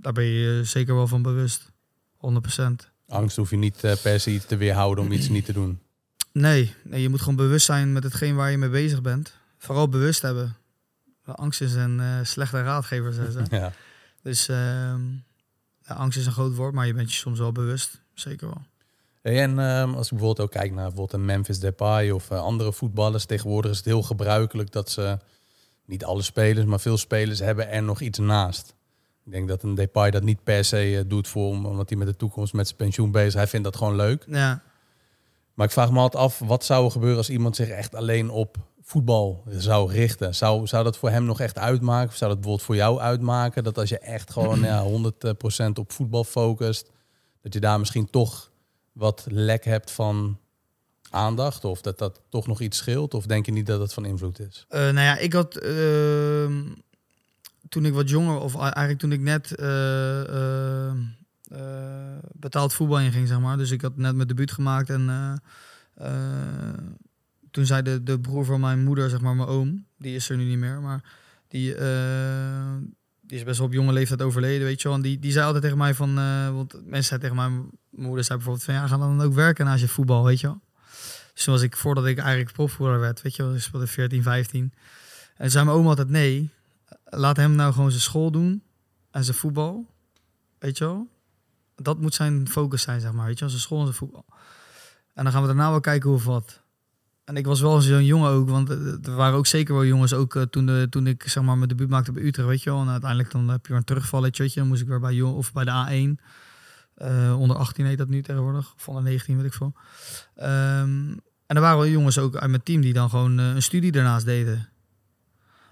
daar 0.00 0.12
ben 0.12 0.24
je 0.24 0.60
zeker 0.64 0.94
wel 0.94 1.06
van 1.06 1.22
bewust, 1.22 1.70
100%. 2.16 2.60
Angst 3.08 3.36
hoef 3.36 3.50
je 3.50 3.56
niet 3.56 3.80
per 4.02 4.20
se 4.20 4.40
te 4.46 4.56
weerhouden 4.56 5.04
om 5.04 5.12
iets 5.12 5.28
niet 5.28 5.44
te 5.44 5.52
doen. 5.52 5.78
Nee, 6.32 6.74
nee, 6.82 7.02
je 7.02 7.08
moet 7.08 7.20
gewoon 7.20 7.36
bewust 7.36 7.66
zijn 7.66 7.92
met 7.92 8.02
hetgeen 8.02 8.34
waar 8.34 8.50
je 8.50 8.58
mee 8.58 8.68
bezig 8.68 9.02
bent. 9.02 9.34
Vooral 9.58 9.88
bewust 9.88 10.22
hebben. 10.22 10.56
Angst 11.24 11.60
is 11.60 11.74
een 11.74 11.98
uh, 11.98 12.18
slechte 12.22 12.62
raadgever, 12.62 13.12
ze. 13.12 13.42
Ja. 13.56 13.72
Dus 14.22 14.48
uh, 14.48 14.94
angst 15.86 16.18
is 16.18 16.26
een 16.26 16.32
groot 16.32 16.54
woord, 16.54 16.74
maar 16.74 16.86
je 16.86 16.94
bent 16.94 17.12
je 17.12 17.18
soms 17.18 17.38
wel 17.38 17.52
bewust. 17.52 18.00
Zeker 18.14 18.46
wel. 18.46 18.62
en 19.22 19.58
um, 19.58 19.94
als 19.94 20.04
ik 20.04 20.10
bijvoorbeeld 20.10 20.40
ook 20.40 20.50
kijk 20.50 20.72
naar 20.72 20.86
bijvoorbeeld 20.86 21.12
een 21.12 21.24
Memphis 21.24 21.58
Depay 21.58 22.10
of 22.10 22.30
uh, 22.30 22.40
andere 22.40 22.72
voetballers, 22.72 23.24
tegenwoordig 23.24 23.70
is 23.70 23.76
het 23.76 23.86
heel 23.86 24.02
gebruikelijk 24.02 24.72
dat 24.72 24.90
ze, 24.90 25.18
niet 25.84 26.04
alle 26.04 26.22
spelers, 26.22 26.66
maar 26.66 26.80
veel 26.80 26.96
spelers 26.96 27.38
hebben 27.38 27.70
er 27.70 27.82
nog 27.82 28.00
iets 28.00 28.18
naast. 28.18 28.74
Ik 29.24 29.32
denk 29.32 29.48
dat 29.48 29.62
een 29.62 29.74
Depay 29.74 30.10
dat 30.10 30.22
niet 30.22 30.44
per 30.44 30.64
se 30.64 30.90
uh, 30.90 31.00
doet 31.06 31.28
voor 31.28 31.48
omdat 31.48 31.88
hij 31.88 31.98
met 31.98 32.06
de 32.06 32.16
toekomst 32.16 32.52
met 32.52 32.66
zijn 32.66 32.78
pensioen 32.78 33.10
bezig 33.10 33.28
is. 33.28 33.34
Hij 33.34 33.46
vindt 33.46 33.64
dat 33.64 33.76
gewoon 33.76 33.96
leuk. 33.96 34.24
Ja. 34.28 34.62
Maar 35.54 35.66
ik 35.66 35.72
vraag 35.72 35.90
me 35.90 35.98
altijd 35.98 36.22
af, 36.22 36.38
wat 36.38 36.64
zou 36.64 36.84
er 36.84 36.90
gebeuren 36.90 37.18
als 37.18 37.30
iemand 37.30 37.56
zich 37.56 37.68
echt 37.68 37.94
alleen 37.94 38.30
op 38.30 38.56
voetbal 38.86 39.44
zou 39.48 39.92
richten. 39.92 40.34
Zou, 40.34 40.66
zou 40.66 40.84
dat 40.84 40.96
voor 40.96 41.10
hem 41.10 41.24
nog 41.24 41.40
echt 41.40 41.58
uitmaken? 41.58 42.08
Of 42.08 42.16
zou 42.16 42.30
dat 42.30 42.40
bijvoorbeeld 42.40 42.66
voor 42.66 42.76
jou 42.76 43.00
uitmaken? 43.00 43.64
Dat 43.64 43.78
als 43.78 43.88
je 43.88 43.98
echt 43.98 44.30
gewoon 44.30 44.60
ja, 44.60 44.84
100% 45.66 45.72
op 45.74 45.92
voetbal 45.92 46.24
focust, 46.24 46.90
dat 47.42 47.54
je 47.54 47.60
daar 47.60 47.78
misschien 47.78 48.10
toch 48.10 48.50
wat 48.92 49.26
lek 49.28 49.64
hebt 49.64 49.90
van 49.90 50.38
aandacht? 51.10 51.64
Of 51.64 51.80
dat 51.80 51.98
dat 51.98 52.20
toch 52.28 52.46
nog 52.46 52.60
iets 52.60 52.76
scheelt? 52.76 53.14
Of 53.14 53.26
denk 53.26 53.46
je 53.46 53.52
niet 53.52 53.66
dat 53.66 53.80
het 53.80 53.92
van 53.92 54.04
invloed 54.04 54.38
is? 54.38 54.66
Uh, 54.70 54.80
nou 54.80 55.00
ja, 55.00 55.16
ik 55.16 55.32
had 55.32 55.62
uh, 55.62 56.50
toen 57.68 57.84
ik 57.84 57.92
wat 57.92 58.10
jonger, 58.10 58.38
of 58.38 58.56
eigenlijk 58.56 58.98
toen 58.98 59.12
ik 59.12 59.20
net 59.20 59.54
uh, 59.60 60.92
betaald 62.32 62.72
voetbal 62.72 63.00
inging, 63.00 63.28
zeg 63.28 63.40
maar. 63.40 63.56
Dus 63.56 63.70
ik 63.70 63.80
had 63.80 63.96
net 63.96 64.14
mijn 64.14 64.28
debuut 64.28 64.52
gemaakt 64.52 64.90
en 64.90 65.40
toen 67.56 67.66
zei 67.66 67.82
de, 67.82 68.02
de 68.02 68.20
broer 68.20 68.44
van 68.44 68.60
mijn 68.60 68.84
moeder, 68.84 69.10
zeg 69.10 69.20
maar 69.20 69.36
mijn 69.36 69.48
oom, 69.48 69.86
die 69.98 70.14
is 70.14 70.28
er 70.28 70.36
nu 70.36 70.44
niet 70.44 70.58
meer, 70.58 70.80
maar 70.80 71.04
die, 71.48 71.74
uh, 71.74 72.76
die 73.20 73.38
is 73.38 73.44
best 73.44 73.58
wel 73.58 73.66
op 73.66 73.72
jonge 73.72 73.92
leeftijd 73.92 74.22
overleden, 74.22 74.66
weet 74.66 74.82
je 74.82 74.88
wel. 74.88 74.96
En 74.96 75.02
die, 75.02 75.18
die 75.18 75.32
zei 75.32 75.44
altijd 75.44 75.62
tegen 75.62 75.78
mij 75.78 75.94
van, 75.94 76.18
uh, 76.18 76.50
want 76.50 76.72
mensen 76.72 77.04
zeiden 77.04 77.30
tegen 77.30 77.36
mij, 77.36 77.48
mijn 77.48 78.06
moeder 78.06 78.24
zei 78.24 78.38
bijvoorbeeld 78.38 78.66
van, 78.66 78.74
ja, 78.74 78.86
ga 78.86 78.96
dan 78.96 79.20
ook 79.20 79.34
werken 79.34 79.64
naast 79.64 79.80
je 79.80 79.88
voetbal, 79.88 80.24
weet 80.24 80.40
je 80.40 80.46
wel. 80.46 80.60
Dus 81.34 81.44
toen 81.44 81.54
was 81.54 81.62
ik, 81.62 81.76
voordat 81.76 82.06
ik 82.06 82.18
eigenlijk 82.18 82.52
profvoerder 82.52 83.00
werd, 83.00 83.22
weet 83.22 83.36
je 83.36 83.42
wel, 83.42 83.54
ik 83.54 83.60
speelde 83.60 83.86
14, 83.86 84.22
15. 84.22 84.72
En 85.36 85.50
zei 85.50 85.64
mijn 85.64 85.76
oma 85.76 85.88
altijd, 85.88 86.08
nee, 86.08 86.50
laat 87.04 87.36
hem 87.36 87.54
nou 87.54 87.72
gewoon 87.72 87.90
zijn 87.90 88.02
school 88.02 88.30
doen 88.30 88.62
en 89.10 89.24
zijn 89.24 89.36
voetbal. 89.36 89.86
Weet 90.58 90.78
je 90.78 90.84
wel? 90.84 91.08
Dat 91.76 92.00
moet 92.00 92.14
zijn 92.14 92.48
focus 92.48 92.82
zijn, 92.82 93.00
zeg 93.00 93.12
maar. 93.12 93.26
Weet 93.26 93.34
je 93.34 93.40
wel, 93.40 93.48
zijn 93.48 93.62
school 93.62 93.78
en 93.78 93.84
zijn 93.84 93.96
voetbal. 93.96 94.24
En 95.14 95.24
dan 95.24 95.32
gaan 95.32 95.40
we 95.40 95.46
daarna 95.46 95.70
wel 95.70 95.80
kijken 95.80 96.08
hoe 96.08 96.18
of 96.18 96.24
wat. 96.24 96.64
En 97.26 97.36
ik 97.36 97.46
was 97.46 97.60
wel 97.60 97.80
zo'n 97.80 98.04
jongen 98.04 98.30
ook, 98.30 98.48
want 98.48 98.70
eh, 98.70 98.76
er 98.76 99.14
waren 99.14 99.38
ook 99.38 99.46
zeker 99.46 99.74
wel 99.74 99.84
jongens 99.84 100.14
ook 100.14 100.34
eh, 100.34 100.42
toen, 100.42 100.88
toen 100.88 101.06
ik 101.06 101.22
zeg 101.26 101.42
maar 101.42 101.56
mijn 101.56 101.68
debuut 101.68 101.88
maakte 101.88 102.12
bij 102.12 102.22
Utrecht, 102.22 102.48
weet 102.48 102.62
je 102.62 102.70
wel. 102.70 102.80
En 102.80 102.88
uiteindelijk 102.88 103.30
dan 103.30 103.48
heb 103.48 103.66
je 103.66 103.74
een 103.74 103.84
terugvalletje. 103.84 104.50
Dan 104.54 104.66
moest 104.66 104.82
ik 104.82 104.88
weer 104.88 105.00
bij 105.00 105.14
jong 105.14 105.36
of 105.36 105.52
bij 105.52 105.64
de 105.64 105.70
A1. 105.70 106.22
Eh, 106.94 107.40
onder 107.40 107.56
18 107.56 107.86
heet 107.86 107.98
dat 107.98 108.08
nu 108.08 108.22
tegenwoordig. 108.22 108.74
Of 108.76 108.88
onder 108.88 109.02
19, 109.02 109.36
weet 109.36 109.46
ik 109.46 109.52
veel. 109.52 109.72
Ehm, 110.36 111.16
en 111.46 111.56
er 111.56 111.60
waren 111.60 111.78
wel 111.78 111.88
jongens 111.88 112.18
ook 112.18 112.36
uit 112.36 112.50
mijn 112.50 112.62
team 112.62 112.80
die 112.80 112.92
dan 112.92 113.10
gewoon 113.10 113.38
een 113.38 113.62
studie 113.62 113.92
daarnaast 113.92 114.24
deden. 114.24 114.68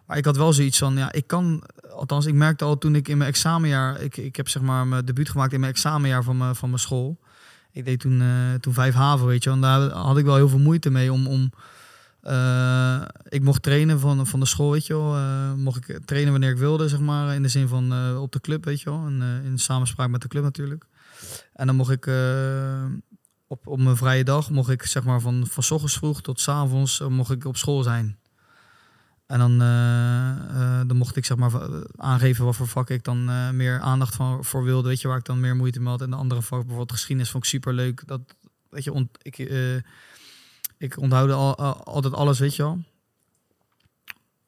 Maar 0.06 0.16
ik 0.16 0.24
had 0.24 0.36
wel 0.36 0.52
zoiets 0.52 0.78
van, 0.78 0.96
ja, 0.96 1.12
ik 1.12 1.26
kan, 1.26 1.62
althans, 1.90 2.26
ik 2.26 2.34
merkte 2.34 2.64
al 2.64 2.78
toen 2.78 2.94
ik 2.94 3.08
in 3.08 3.18
mijn 3.18 3.30
examenjaar, 3.30 4.00
ik, 4.00 4.16
ik 4.16 4.36
heb 4.36 4.48
zeg 4.48 4.62
maar 4.62 4.86
mijn 4.86 5.04
debuut 5.04 5.28
gemaakt 5.28 5.52
in 5.52 5.60
mijn 5.60 5.72
examenjaar 5.72 6.22
van 6.22 6.36
mijn, 6.36 6.54
van 6.56 6.68
mijn 6.68 6.80
school. 6.80 7.18
Ik 7.74 7.84
deed 7.84 8.00
toen, 8.00 8.20
uh, 8.20 8.54
toen 8.54 8.72
vijf 8.72 8.94
haven, 8.94 9.26
weet 9.26 9.44
je, 9.44 9.50
en 9.50 9.60
daar 9.60 9.90
had 9.90 10.18
ik 10.18 10.24
wel 10.24 10.36
heel 10.36 10.48
veel 10.48 10.58
moeite 10.58 10.90
mee 10.90 11.12
om, 11.12 11.26
om 11.26 11.52
uh, 12.22 13.02
ik 13.28 13.42
mocht 13.42 13.62
trainen 13.62 14.00
van, 14.00 14.26
van 14.26 14.40
de 14.40 14.46
school, 14.46 14.70
weet 14.70 14.86
je 14.86 14.94
wel. 14.94 15.16
Uh, 15.16 15.52
mocht 15.52 15.88
ik 15.88 15.98
trainen 16.04 16.32
wanneer 16.32 16.50
ik 16.50 16.58
wilde, 16.58 16.88
zeg 16.88 17.00
maar, 17.00 17.34
in 17.34 17.42
de 17.42 17.48
zin 17.48 17.68
van 17.68 18.16
op 18.18 18.32
de 18.32 18.40
club, 18.40 18.64
weet 18.64 18.80
je 18.80 18.90
wel. 18.90 19.06
En 19.06 19.42
in 19.44 19.58
samenspraak 19.58 20.08
met 20.08 20.22
de 20.22 20.28
club 20.28 20.42
natuurlijk. 20.42 20.84
En 21.52 21.66
dan 21.66 21.76
mocht 21.76 21.90
ik 21.90 22.10
op, 23.46 23.66
op 23.66 23.78
mijn 23.78 23.96
vrije 23.96 24.24
dag, 24.24 24.50
mocht 24.50 24.70
ik 24.70 24.82
zeg 24.82 25.04
maar 25.04 25.20
van, 25.20 25.46
van 25.46 25.64
ochtends 25.68 25.96
vroeg 25.96 26.22
tot 26.22 26.40
s 26.40 26.48
avonds, 26.48 27.00
mocht 27.08 27.30
ik 27.30 27.44
op 27.44 27.56
school 27.56 27.82
zijn. 27.82 28.18
En 29.26 29.38
dan, 29.38 29.52
uh, 29.52 30.80
dan 30.86 30.96
mocht 30.96 31.16
ik 31.16 31.24
zeg 31.24 31.36
maar 31.36 31.52
aangeven 31.96 32.44
wat 32.44 32.56
voor 32.56 32.68
vak 32.68 32.90
ik 32.90 33.04
dan 33.04 33.24
meer 33.56 33.80
aandacht 33.80 34.14
van, 34.14 34.44
voor 34.44 34.64
wilde. 34.64 34.88
Weet 34.88 35.00
je, 35.00 35.08
waar 35.08 35.18
ik 35.18 35.24
dan 35.24 35.40
meer 35.40 35.56
moeite 35.56 35.80
mee 35.80 35.88
had. 35.88 36.00
En 36.00 36.10
de 36.10 36.16
andere 36.16 36.42
vak, 36.42 36.58
bijvoorbeeld 36.58 36.92
geschiedenis, 36.92 37.30
vond 37.30 37.44
ik 37.44 37.50
super 37.50 37.74
leuk. 37.74 38.02
Dat, 38.06 38.20
weet 38.70 38.84
je, 38.84 39.08
ik, 39.22 39.38
ik 40.78 40.98
onthoudde 40.98 41.34
al, 41.34 41.56
altijd 41.84 42.14
alles, 42.14 42.38
weet 42.38 42.56
je 42.56 42.62
wel. 42.62 42.82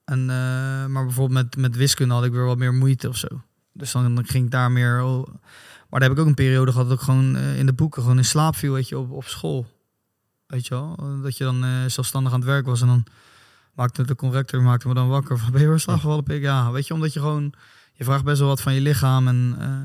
En, 0.05 0.27
maar 0.93 1.05
bijvoorbeeld 1.05 1.45
met, 1.45 1.57
met 1.57 1.77
wiskunde 1.77 2.15
had 2.15 2.25
ik 2.25 2.33
weer 2.33 2.45
wat 2.45 2.59
meer 2.59 2.75
moeite 2.75 3.09
of 3.09 3.17
zo. 3.17 3.29
Dus 3.73 3.93
dan, 3.93 4.15
dan 4.15 4.27
ging 4.27 4.45
ik 4.45 4.51
daar 4.51 4.73
meer... 4.73 5.03
Maar 5.89 6.01
daar 6.01 6.09
heb 6.09 6.19
ik 6.19 6.19
ook 6.19 6.27
een 6.27 6.45
periode 6.45 6.73
gehad 6.73 6.89
dat 6.89 6.99
ik 6.99 7.05
gewoon 7.05 7.37
in 7.37 7.67
de 7.67 7.73
boeken 7.73 8.03
gewoon 8.03 8.17
in 8.17 8.25
slaap 8.25 8.57
viel, 8.57 8.73
weet 8.73 8.89
je, 8.89 8.99
op, 8.99 9.11
op 9.11 9.25
school. 9.25 9.67
Weet 10.47 10.67
je 10.67 10.75
wel? 10.75 11.21
Dat 11.23 11.37
je 11.37 11.45
dan 11.45 11.91
zelfstandig 11.91 12.33
aan 12.33 12.39
het 12.39 12.49
werk 12.49 12.67
was 12.67 12.81
en 12.81 12.87
dan 12.87 13.07
maakte 13.77 14.07
de 14.07 14.15
corrector 14.15 14.63
maakte 14.63 14.89
me 14.89 14.95
dan 14.95 15.09
wakker 15.09 15.39
van 15.41 15.53
ben 15.53 15.61
je 15.61 15.69
weer 15.69 15.81
slaapgevallen 15.81 16.25
pik? 16.25 16.43
Ja, 16.43 16.71
weet 16.71 16.87
je, 16.87 16.95
omdat 16.95 17.13
je 17.13 17.21
gewoon 17.21 17.55
je 17.93 18.05
vraagt 18.05 18.25
best 18.25 18.39
wel 18.39 18.49
wat 18.49 18.61
van 18.61 18.75
je 18.75 18.81
lichaam 18.81 19.29
en 19.29 19.57
uh, 19.59 19.81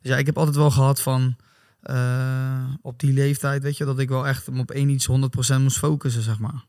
dus 0.00 0.10
ja, 0.10 0.16
ik 0.16 0.26
heb 0.26 0.38
altijd 0.38 0.56
wel 0.56 0.70
gehad 0.70 1.00
van 1.00 1.36
uh, 1.82 2.64
op 2.82 2.98
die 2.98 3.12
leeftijd, 3.12 3.62
weet 3.62 3.76
je, 3.76 3.84
dat 3.84 3.98
ik 3.98 4.08
wel 4.08 4.26
echt 4.26 4.48
op 4.48 4.70
één 4.70 4.88
iets 4.88 5.08
100% 5.10 5.12
moest 5.60 5.78
focussen, 5.78 6.22
zeg 6.22 6.38
maar. 6.38 6.64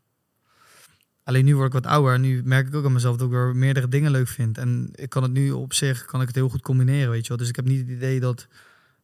Alleen 1.23 1.45
nu 1.45 1.55
word 1.55 1.67
ik 1.67 1.73
wat 1.73 1.85
ouder 1.85 2.13
en 2.13 2.21
nu 2.21 2.41
merk 2.43 2.67
ik 2.67 2.75
ook 2.75 2.85
aan 2.85 2.93
mezelf 2.93 3.17
dat 3.17 3.27
ik 3.27 3.33
weer 3.33 3.55
meerdere 3.55 3.87
dingen 3.87 4.11
leuk 4.11 4.27
vind. 4.27 4.57
En 4.57 4.89
ik 4.91 5.09
kan 5.09 5.23
het 5.23 5.31
nu 5.31 5.51
op 5.51 5.73
zich, 5.73 6.05
kan 6.05 6.21
ik 6.21 6.27
het 6.27 6.35
heel 6.35 6.49
goed 6.49 6.61
combineren, 6.61 7.09
weet 7.09 7.21
je 7.21 7.27
wel. 7.27 7.37
Dus 7.37 7.49
ik 7.49 7.55
heb 7.55 7.65
niet 7.65 7.79
het 7.79 7.89
idee 7.89 8.19
dat 8.19 8.47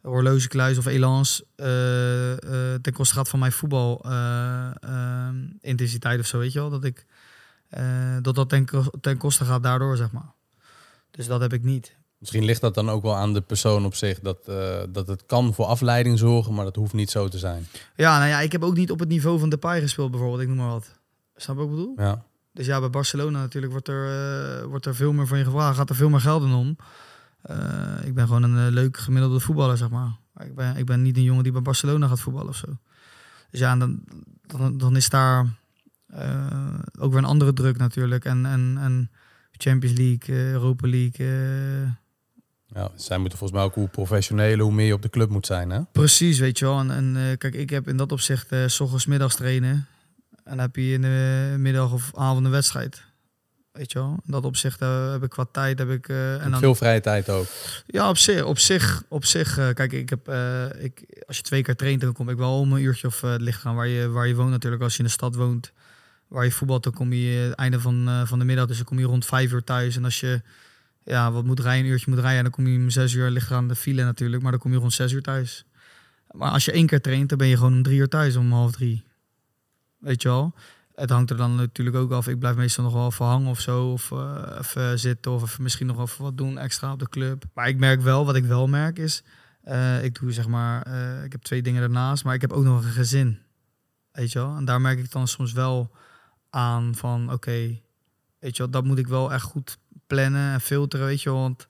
horlogekluis 0.02 0.78
of 0.78 0.86
elans 0.86 1.44
uh, 1.56 2.32
uh, 2.32 2.38
ten 2.82 2.94
koste 2.94 3.16
gaat 3.16 3.30
van 3.30 3.40
mijn 3.40 3.52
voetbal 3.52 4.06
intensiteit 5.62 6.20
of 6.20 6.26
zo, 6.26 6.40
weet 6.40 6.54
je 6.54 6.60
wel. 6.60 6.70
Dat 6.70 6.84
ik 6.84 7.06
dat 8.22 8.36
dat 8.36 8.50
ten, 8.50 8.68
ten 9.02 9.18
koste 9.18 9.46
gaat 9.46 9.64
daardoor, 9.64 9.98
zeg 9.98 10.12
maar. 10.12 10.34
Dus 11.12 11.28
dat 11.28 11.42
heb 11.42 11.54
ik 11.54 11.64
niet. 11.64 11.96
Misschien 12.18 12.46
ligt 12.46 12.62
dat 12.62 12.74
dan 12.74 12.90
ook 12.90 13.04
wel 13.04 13.16
aan 13.16 13.34
de 13.34 13.42
persoon 13.42 13.86
op 13.86 13.96
zich. 13.96 14.20
Dat, 14.20 14.38
uh, 14.50 14.78
dat 14.90 15.08
het 15.08 15.26
kan 15.26 15.54
voor 15.54 15.66
afleiding 15.66 16.20
zorgen, 16.20 16.54
maar 16.54 16.66
dat 16.66 16.76
hoeft 16.76 16.94
niet 16.94 17.10
zo 17.10 17.28
te 17.28 17.38
zijn. 17.38 17.68
Ja, 17.96 18.18
nou 18.18 18.30
ja, 18.30 18.40
ik 18.40 18.52
heb 18.52 18.64
ook 18.64 18.76
niet 18.76 18.92
op 18.92 19.00
het 19.00 19.10
niveau 19.10 19.40
van 19.40 19.50
Depay 19.50 19.82
gespeeld 19.82 20.12
bijvoorbeeld. 20.12 20.42
Ik 20.42 20.48
noem 20.48 20.58
maar 20.58 20.70
wat. 20.70 21.00
Snap 21.36 21.56
je 21.56 21.62
wat 21.62 21.72
ik 21.72 21.78
bedoel? 21.78 21.94
Ja. 21.98 22.24
Dus 22.54 22.66
ja, 22.66 22.80
bij 22.80 22.90
Barcelona 22.90 23.40
natuurlijk 23.40 23.72
wordt 23.72 23.88
er, 23.88 24.60
uh, 24.62 24.66
wordt 24.66 24.86
er 24.86 24.96
veel 24.96 25.14
meer 25.14 25.28
van 25.28 25.38
je 25.38 25.44
gevraagd. 25.44 25.78
Gaat 25.78 25.90
er 25.90 25.96
veel 25.96 26.10
meer 26.10 26.20
geld 26.20 26.44
in 26.44 26.54
om. 26.54 26.78
ik 28.06 28.14
ben 28.14 28.28
gewoon 28.28 28.44
een 28.44 28.72
leuk 28.72 28.98
gemiddelde 28.98 29.40
voetballer, 29.40 29.78
zeg 29.78 29.90
maar. 29.90 30.18
Ik 30.38 30.56
ben, 30.56 30.78
ik 30.78 30.86
ben 30.86 31.02
niet 31.02 31.18
een 31.18 31.24
jongen 31.24 31.44
die 31.44 31.52
bij 31.52 31.62
Barcelona 31.62 32.08
gaat 32.08 32.20
voetballen 32.20 32.50
of 32.50 32.56
zo. 32.56 32.68
Dus 33.50 33.60
ja, 33.60 33.76
dan, 33.76 34.04
dan, 34.48 34.78
dan 34.78 34.96
is 34.96 35.10
daar 35.10 35.46
ook 37.00 37.12
weer 37.12 37.22
een 37.22 37.26
andere 37.26 37.54
druk 37.54 37.78
natuurlijk. 37.78 38.26
En, 38.26 38.46
en, 38.46 38.78
en 38.80 39.12
Champions 39.58 39.98
League, 39.98 40.36
uh, 40.36 40.52
Europa 40.52 40.88
League. 40.88 41.26
Uh... 41.26 41.88
Ja, 42.68 42.92
zij 42.96 43.18
moeten 43.18 43.38
volgens 43.38 43.60
mij 43.60 43.68
ook 43.68 43.76
hoe 43.76 43.88
professioneler, 43.88 44.60
hoe 44.60 44.74
meer 44.74 44.86
je 44.86 44.94
op 44.94 45.02
de 45.02 45.10
club 45.10 45.30
moet 45.30 45.46
zijn. 45.46 45.70
Hè? 45.70 45.82
Precies, 45.92 46.40
weet 46.40 46.60
je 46.60 46.66
wel. 46.66 46.80
En, 46.80 46.92
en 46.92 47.38
kijk, 47.38 47.54
ik 47.54 47.70
heb 47.70 47.88
in 47.88 47.98
dat 47.98 48.12
opzicht 48.12 48.52
uh, 48.52 48.68
s 48.68 48.80
ochtends 48.80 49.06
middags 49.06 49.36
trainen. 49.36 49.88
En 50.44 50.52
dan 50.52 50.60
heb 50.60 50.76
je 50.76 50.92
in 50.92 51.02
de 51.02 51.56
middag 51.58 51.94
of 51.94 52.12
avond 52.16 52.46
een 52.46 52.52
wedstrijd. 52.52 53.04
Weet 53.72 53.92
je 53.92 54.00
wel. 54.00 54.12
In 54.26 54.32
dat 54.32 54.46
opzicht 54.46 54.80
heb 54.80 55.24
ik 55.24 55.30
qua 55.30 55.46
tijd. 55.52 55.80
Heb 55.80 55.90
ik, 55.90 56.10
en 56.10 56.52
dan, 56.52 56.60
veel 56.60 56.76
vrije 56.76 57.02
tijd 57.02 57.30
ook. 57.30 57.46
Ja, 57.88 58.10
op 58.10 58.18
zich. 58.18 58.44
Op 58.44 58.60
zich, 58.60 59.04
op 59.08 59.26
zich 59.26 59.54
kijk, 59.74 59.92
ik 59.92 60.10
heb, 60.10 60.30
ik, 60.80 61.24
als 61.28 61.38
je 61.38 61.44
twee 61.44 61.62
keer 61.62 61.76
traint, 61.76 62.02
dan 62.02 62.14
kom 62.14 62.30
ik 62.30 62.38
wel 62.38 62.60
om 62.60 62.74
een 62.74 62.82
uurtje 62.82 63.08
of 63.08 63.22
het 63.22 63.42
licht 63.42 63.62
gaan 63.62 63.76
waar 63.76 63.88
je, 63.88 64.10
waar 64.10 64.28
je 64.28 64.36
woont 64.36 64.50
natuurlijk. 64.50 64.84
Als 64.84 64.94
je 64.94 65.00
in 65.00 65.06
de 65.06 65.12
stad 65.12 65.36
woont 65.36 65.72
waar 66.28 66.44
je 66.44 66.52
voetbalt, 66.52 66.84
dan 66.84 66.94
kom 66.94 67.14
je 67.14 67.38
het 67.38 67.54
einde 67.54 67.80
van, 67.80 68.10
uh, 68.10 68.26
van 68.26 68.40
de 68.40 68.46
middag. 68.46 68.68
Dus 68.68 68.78
dan 68.78 68.86
kom 68.86 69.00
je 69.00 69.06
rond 69.06 69.26
vijf 69.26 69.52
uur 69.52 69.64
thuis. 69.64 69.96
En 69.96 70.04
als 70.04 70.20
je 70.20 70.42
ja, 71.04 71.32
wat 71.32 71.46
moet 71.46 71.60
rijden, 71.60 71.86
een 71.86 71.92
uurtje 71.92 72.12
moet 72.12 72.20
rijden, 72.20 72.44
dan 72.44 72.52
kom 72.52 72.68
je 72.68 72.78
om 72.78 72.90
zes 72.90 73.14
uur, 73.14 73.30
ligt 73.30 73.52
aan 73.52 73.68
de 73.68 73.76
file 73.76 74.04
natuurlijk, 74.04 74.42
maar 74.42 74.52
dan 74.52 74.60
kom 74.60 74.72
je 74.72 74.78
rond 74.78 74.94
zes 74.94 75.12
uur 75.12 75.22
thuis. 75.22 75.66
Maar 76.32 76.52
als 76.52 76.66
je 76.66 76.72
één 76.72 76.86
keer 76.86 77.02
traint, 77.02 77.30
dan 77.30 77.38
ben 77.38 77.48
je 77.48 77.58
gewoon 77.58 77.74
om 77.74 77.84
drie 77.84 78.00
uur 78.00 78.10
thuis, 78.10 78.36
om 78.36 78.52
half 78.52 78.72
drie. 78.72 79.04
Weet 79.98 80.22
je 80.22 80.28
wel? 80.28 80.54
Het 80.96 81.10
hangt 81.10 81.30
er 81.30 81.38
dan 81.38 81.56
natuurlijk 81.56 81.96
ook 81.96 82.12
af. 82.12 82.28
Ik 82.28 82.40
blijf 82.40 82.56
meestal 82.56 82.84
nog 82.84 82.94
wel 82.94 83.06
even 83.06 83.26
hangen 83.26 83.50
of 83.50 83.60
zo. 83.60 83.92
Of 83.92 84.12
uh, 84.12 84.58
even 84.60 85.00
zitten. 85.00 85.32
Of 85.32 85.60
misschien 85.60 85.88
nog 85.88 86.00
even 86.00 86.24
wat 86.24 86.38
doen 86.38 86.58
extra 86.58 86.92
op 86.92 87.00
de 87.00 87.10
club. 87.10 87.44
Maar 87.54 87.68
ik 87.68 87.78
merk 87.78 88.02
wel, 88.02 88.26
wat 88.26 88.36
ik 88.36 88.46
wel 88.46 88.68
merk 88.68 89.00
is... 89.00 89.24
Uh, 89.66 90.04
ik 90.04 90.20
doe 90.20 90.32
zeg 90.32 90.48
maar... 90.48 90.88
Ik 91.24 91.32
heb 91.32 91.42
twee 91.42 91.62
dingen 91.62 91.82
daarnaast. 91.82 92.24
Maar 92.24 92.34
ik 92.34 92.42
heb 92.42 92.54
ook 92.54 92.64
nog 92.64 92.84
een 92.84 92.92
gezin. 92.92 93.40
Weet 94.12 94.32
je 94.32 94.40
wel? 94.40 94.56
En 94.56 94.66
daar 94.66 94.82
merk 94.82 95.00
ik 95.00 95.12
dan 95.12 95.28
soms 95.28 95.54
wel 95.54 95.92
aan 96.56 96.96
van 96.96 97.32
oké, 97.32 97.80
weet 98.40 98.58
je 98.58 98.64
wel, 98.64 98.70
dat 98.70 98.84
moet 98.84 98.98
ik 98.98 99.08
wel 99.08 99.34
echt 99.34 99.44
goed 99.44 99.78
plannen 100.08 100.54
en 100.54 100.62
filteren, 100.62 101.06
weet 101.06 101.22
je 101.22 101.30
wel, 101.30 101.40
want 101.40 101.68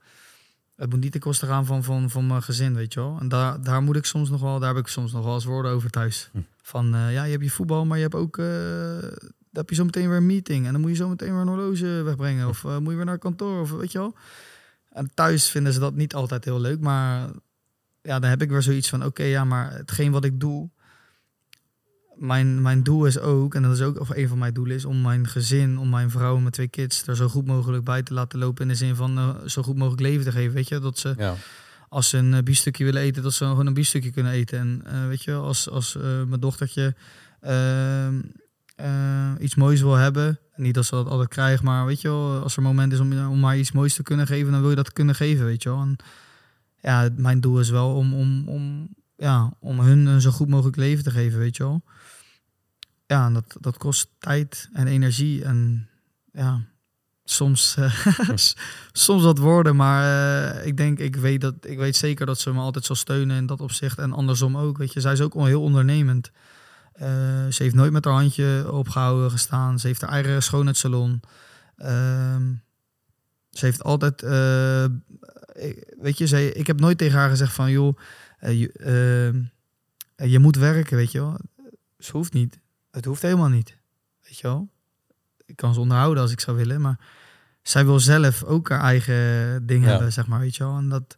het 0.75 0.89
moet 0.89 0.99
niet 0.99 1.13
de 1.13 1.19
kosten 1.19 1.47
gaan 1.47 1.65
van, 1.65 1.83
van, 1.83 2.09
van 2.09 2.27
mijn 2.27 2.41
gezin, 2.41 2.75
weet 2.75 2.93
je 2.93 2.99
wel. 2.99 3.17
En 3.19 3.27
daar, 3.27 3.61
daar 3.61 3.81
moet 3.81 3.95
ik 3.95 4.05
soms 4.05 4.29
nog 4.29 4.41
wel, 4.41 4.59
daar 4.59 4.75
heb 4.75 4.83
ik 4.83 4.87
soms 4.87 5.11
nog 5.11 5.23
wel 5.23 5.33
eens 5.33 5.45
woorden 5.45 5.71
over 5.71 5.89
thuis. 5.89 6.29
Hm. 6.31 6.39
Van 6.61 6.95
uh, 6.95 7.13
ja, 7.13 7.23
je 7.23 7.31
hebt 7.31 7.43
je 7.43 7.49
voetbal, 7.49 7.85
maar 7.85 7.97
je 7.97 8.03
hebt 8.03 8.15
ook, 8.15 8.37
uh, 8.37 8.45
dan 8.45 9.63
heb 9.63 9.69
je 9.69 9.75
zo 9.75 9.85
meteen 9.85 10.07
weer 10.07 10.17
een 10.17 10.25
meeting 10.25 10.65
en 10.65 10.71
dan 10.71 10.81
moet 10.81 10.89
je 10.89 10.95
zo 10.95 11.09
meteen 11.09 11.31
weer 11.31 11.41
een 11.41 11.47
horloge 11.47 12.01
wegbrengen 12.03 12.47
of 12.47 12.63
uh, 12.63 12.77
moet 12.77 12.89
je 12.89 12.95
weer 12.95 13.05
naar 13.05 13.17
kantoor 13.17 13.61
of 13.61 13.71
weet 13.71 13.91
je 13.91 13.97
wel. 13.97 14.15
En 14.89 15.11
thuis 15.13 15.49
vinden 15.49 15.73
ze 15.73 15.79
dat 15.79 15.95
niet 15.95 16.15
altijd 16.15 16.45
heel 16.45 16.59
leuk, 16.59 16.79
maar 16.79 17.29
ja, 18.01 18.19
dan 18.19 18.29
heb 18.29 18.41
ik 18.41 18.49
weer 18.49 18.61
zoiets 18.61 18.89
van 18.89 19.05
oké, 19.05 19.23
ja, 19.23 19.43
maar 19.43 19.71
hetgeen 19.71 20.11
wat 20.11 20.25
ik 20.25 20.39
doe, 20.39 20.69
mijn, 22.17 22.61
mijn 22.61 22.83
doel 22.83 23.05
is 23.05 23.19
ook, 23.19 23.55
en 23.55 23.61
dat 23.61 23.71
is 23.71 23.81
ook 23.81 23.99
of 23.99 24.09
een 24.09 24.27
van 24.27 24.37
mijn 24.37 24.53
doelen, 24.53 24.75
is 24.75 24.85
om 24.85 25.01
mijn 25.01 25.27
gezin, 25.27 25.77
om 25.77 25.89
mijn 25.89 26.09
vrouw, 26.09 26.37
mijn 26.37 26.51
twee 26.51 26.67
kids 26.67 27.07
er 27.07 27.15
zo 27.15 27.27
goed 27.27 27.45
mogelijk 27.45 27.83
bij 27.83 28.03
te 28.03 28.13
laten 28.13 28.39
lopen. 28.39 28.61
In 28.61 28.67
de 28.67 28.75
zin 28.75 28.95
van 28.95 29.17
uh, 29.17 29.29
zo 29.45 29.61
goed 29.61 29.75
mogelijk 29.75 30.01
leven 30.01 30.25
te 30.25 30.31
geven. 30.31 30.53
Weet 30.53 30.67
je, 30.67 30.79
dat 30.79 30.97
ze 30.97 31.13
ja. 31.17 31.35
als 31.89 32.09
ze 32.09 32.17
een 32.17 32.33
uh, 32.33 32.39
biefstukje 32.43 32.85
willen 32.85 33.01
eten, 33.01 33.23
dat 33.23 33.33
ze 33.33 33.45
gewoon 33.45 33.65
een 33.65 33.73
biefstukje 33.73 34.11
kunnen 34.11 34.31
eten. 34.31 34.59
En 34.59 34.83
uh, 34.87 35.07
weet 35.07 35.23
je, 35.23 35.33
als, 35.33 35.69
als 35.69 35.97
mijn 36.27 36.39
dochtertje 36.39 36.95
ehm, 37.41 38.21
iets 39.39 39.55
moois 39.55 39.81
wil 39.81 39.93
hebben, 39.93 40.39
niet 40.55 40.73
dat 40.73 40.85
ze 40.85 40.95
dat 40.95 41.07
altijd 41.07 41.29
krijgt, 41.29 41.63
maar 41.63 41.85
weet 41.85 42.01
je 42.01 42.07
wel, 42.07 42.41
als 42.41 42.51
er 42.51 42.57
een 42.57 42.63
moment 42.63 42.93
is 42.93 42.99
om, 42.99 43.27
om 43.27 43.43
haar 43.43 43.57
iets 43.57 43.71
moois 43.71 43.93
te 43.93 44.03
kunnen 44.03 44.27
geven, 44.27 44.51
dan 44.51 44.61
wil 44.61 44.69
je 44.69 44.75
dat 44.75 44.93
kunnen 44.93 45.15
geven, 45.15 45.45
weet 45.45 45.63
je 45.63 45.69
wel. 45.69 45.81
En 45.81 45.95
ja, 46.81 47.09
mijn 47.15 47.39
doel 47.39 47.59
is 47.59 47.69
wel 47.69 47.95
om, 47.95 48.13
om, 48.13 48.47
om, 48.47 48.87
ja, 49.17 49.53
om 49.59 49.79
hun 49.79 50.05
een 50.05 50.21
zo 50.21 50.31
goed 50.31 50.47
mogelijk 50.47 50.77
leven 50.77 51.03
te 51.03 51.11
geven, 51.11 51.39
weet 51.39 51.57
je 51.57 51.63
wel 51.63 51.83
ja, 53.05 53.29
dat, 53.29 53.57
dat 53.59 53.77
kost 53.77 54.09
tijd 54.19 54.69
en 54.73 54.87
energie. 54.87 55.43
En 55.43 55.89
ja, 56.31 56.61
soms, 57.23 57.75
uh, 57.79 58.35
soms 58.91 59.23
wat 59.23 59.37
woorden. 59.37 59.75
Maar 59.75 60.03
uh, 60.55 60.65
ik 60.65 60.77
denk, 60.77 60.99
ik 60.99 61.15
weet, 61.15 61.41
dat, 61.41 61.55
ik 61.61 61.77
weet 61.77 61.95
zeker 61.95 62.25
dat 62.25 62.39
ze 62.39 62.53
me 62.53 62.59
altijd 62.59 62.85
zal 62.85 62.95
steunen 62.95 63.37
in 63.37 63.45
dat 63.45 63.61
opzicht. 63.61 63.97
En 63.97 64.13
andersom 64.13 64.57
ook. 64.57 64.77
Weet 64.77 64.93
je, 64.93 65.01
zij 65.01 65.13
is 65.13 65.21
ook 65.21 65.33
heel 65.33 65.61
ondernemend. 65.61 66.31
Uh, 66.95 67.07
ze 67.49 67.63
heeft 67.63 67.75
nooit 67.75 67.91
met 67.91 68.05
haar 68.05 68.13
handje 68.13 68.71
opgehouden 68.71 69.31
gestaan. 69.31 69.79
Ze 69.79 69.87
heeft 69.87 70.01
haar 70.01 70.09
eigen 70.09 70.43
schoonheidssalon. 70.43 71.21
Ehm, 71.77 72.53
ze 73.49 73.65
heeft 73.65 73.83
altijd, 73.83 74.21
weet 75.99 76.17
je, 76.17 76.25
ze, 76.27 76.53
ik 76.53 76.67
heb 76.67 76.79
nooit 76.79 76.97
tegen 76.97 77.19
haar 77.19 77.29
gezegd 77.29 77.53
van, 77.53 77.71
joh, 77.71 77.97
je, 78.39 79.43
je 80.15 80.39
moet 80.39 80.55
werken, 80.55 80.97
weet 80.97 81.11
je 81.11 81.19
wel. 81.19 81.39
Ze 81.99 82.11
hoeft 82.11 82.33
niet. 82.33 82.59
Het 82.95 83.05
hoeft 83.05 83.21
helemaal 83.21 83.49
niet. 83.49 83.77
Weet 84.23 84.37
je 84.37 84.47
wel? 84.47 84.69
Ik 85.45 85.55
kan 85.55 85.73
ze 85.73 85.79
onderhouden 85.79 86.23
als 86.23 86.31
ik 86.31 86.39
zou 86.39 86.57
willen, 86.57 86.81
maar 86.81 86.99
zij 87.61 87.85
wil 87.85 87.99
zelf 87.99 88.43
ook 88.43 88.69
haar 88.69 88.79
eigen 88.81 89.65
ding 89.65 89.83
Ja. 89.83 89.89
hebben, 89.89 90.13
zeg 90.13 90.27
maar, 90.27 90.39
weet 90.39 90.55
je 90.55 90.63
wel. 90.63 90.77
En 90.77 90.89
dat, 90.89 91.17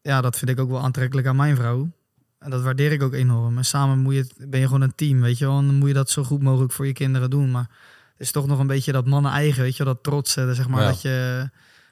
ja, 0.00 0.20
dat 0.20 0.36
vind 0.38 0.50
ik 0.50 0.60
ook 0.60 0.68
wel 0.70 0.80
aantrekkelijk 0.82 1.26
aan 1.26 1.36
mijn 1.36 1.56
vrouw. 1.56 1.90
En 2.38 2.50
dat 2.50 2.62
waardeer 2.62 2.92
ik 2.92 3.02
ook 3.02 3.12
enorm. 3.12 3.56
En 3.56 3.64
samen 3.64 3.98
moet 3.98 4.14
je 4.14 4.26
ben 4.48 4.60
je 4.60 4.66
gewoon 4.66 4.80
een 4.80 4.94
team, 4.94 5.20
weet 5.20 5.38
je 5.38 5.46
wel. 5.46 5.58
En 5.58 5.66
dan 5.66 5.74
moet 5.74 5.88
je 5.88 5.94
dat 5.94 6.10
zo 6.10 6.24
goed 6.24 6.42
mogelijk 6.42 6.72
voor 6.72 6.86
je 6.86 6.92
kinderen 6.92 7.30
doen. 7.30 7.50
Maar 7.50 7.68
het 8.12 8.20
is 8.26 8.30
toch 8.30 8.46
nog 8.46 8.58
een 8.58 8.66
beetje 8.66 8.92
dat 8.92 9.06
mannen 9.06 9.32
eigen, 9.32 9.62
weet 9.62 9.76
je 9.76 9.84
wel. 9.84 9.92
Dat 9.94 10.02
trots, 10.02 10.32
zeg 10.32 10.68
maar, 10.68 10.80
Ja. 10.82 10.86
dat 10.88 11.02
je... 11.02 11.50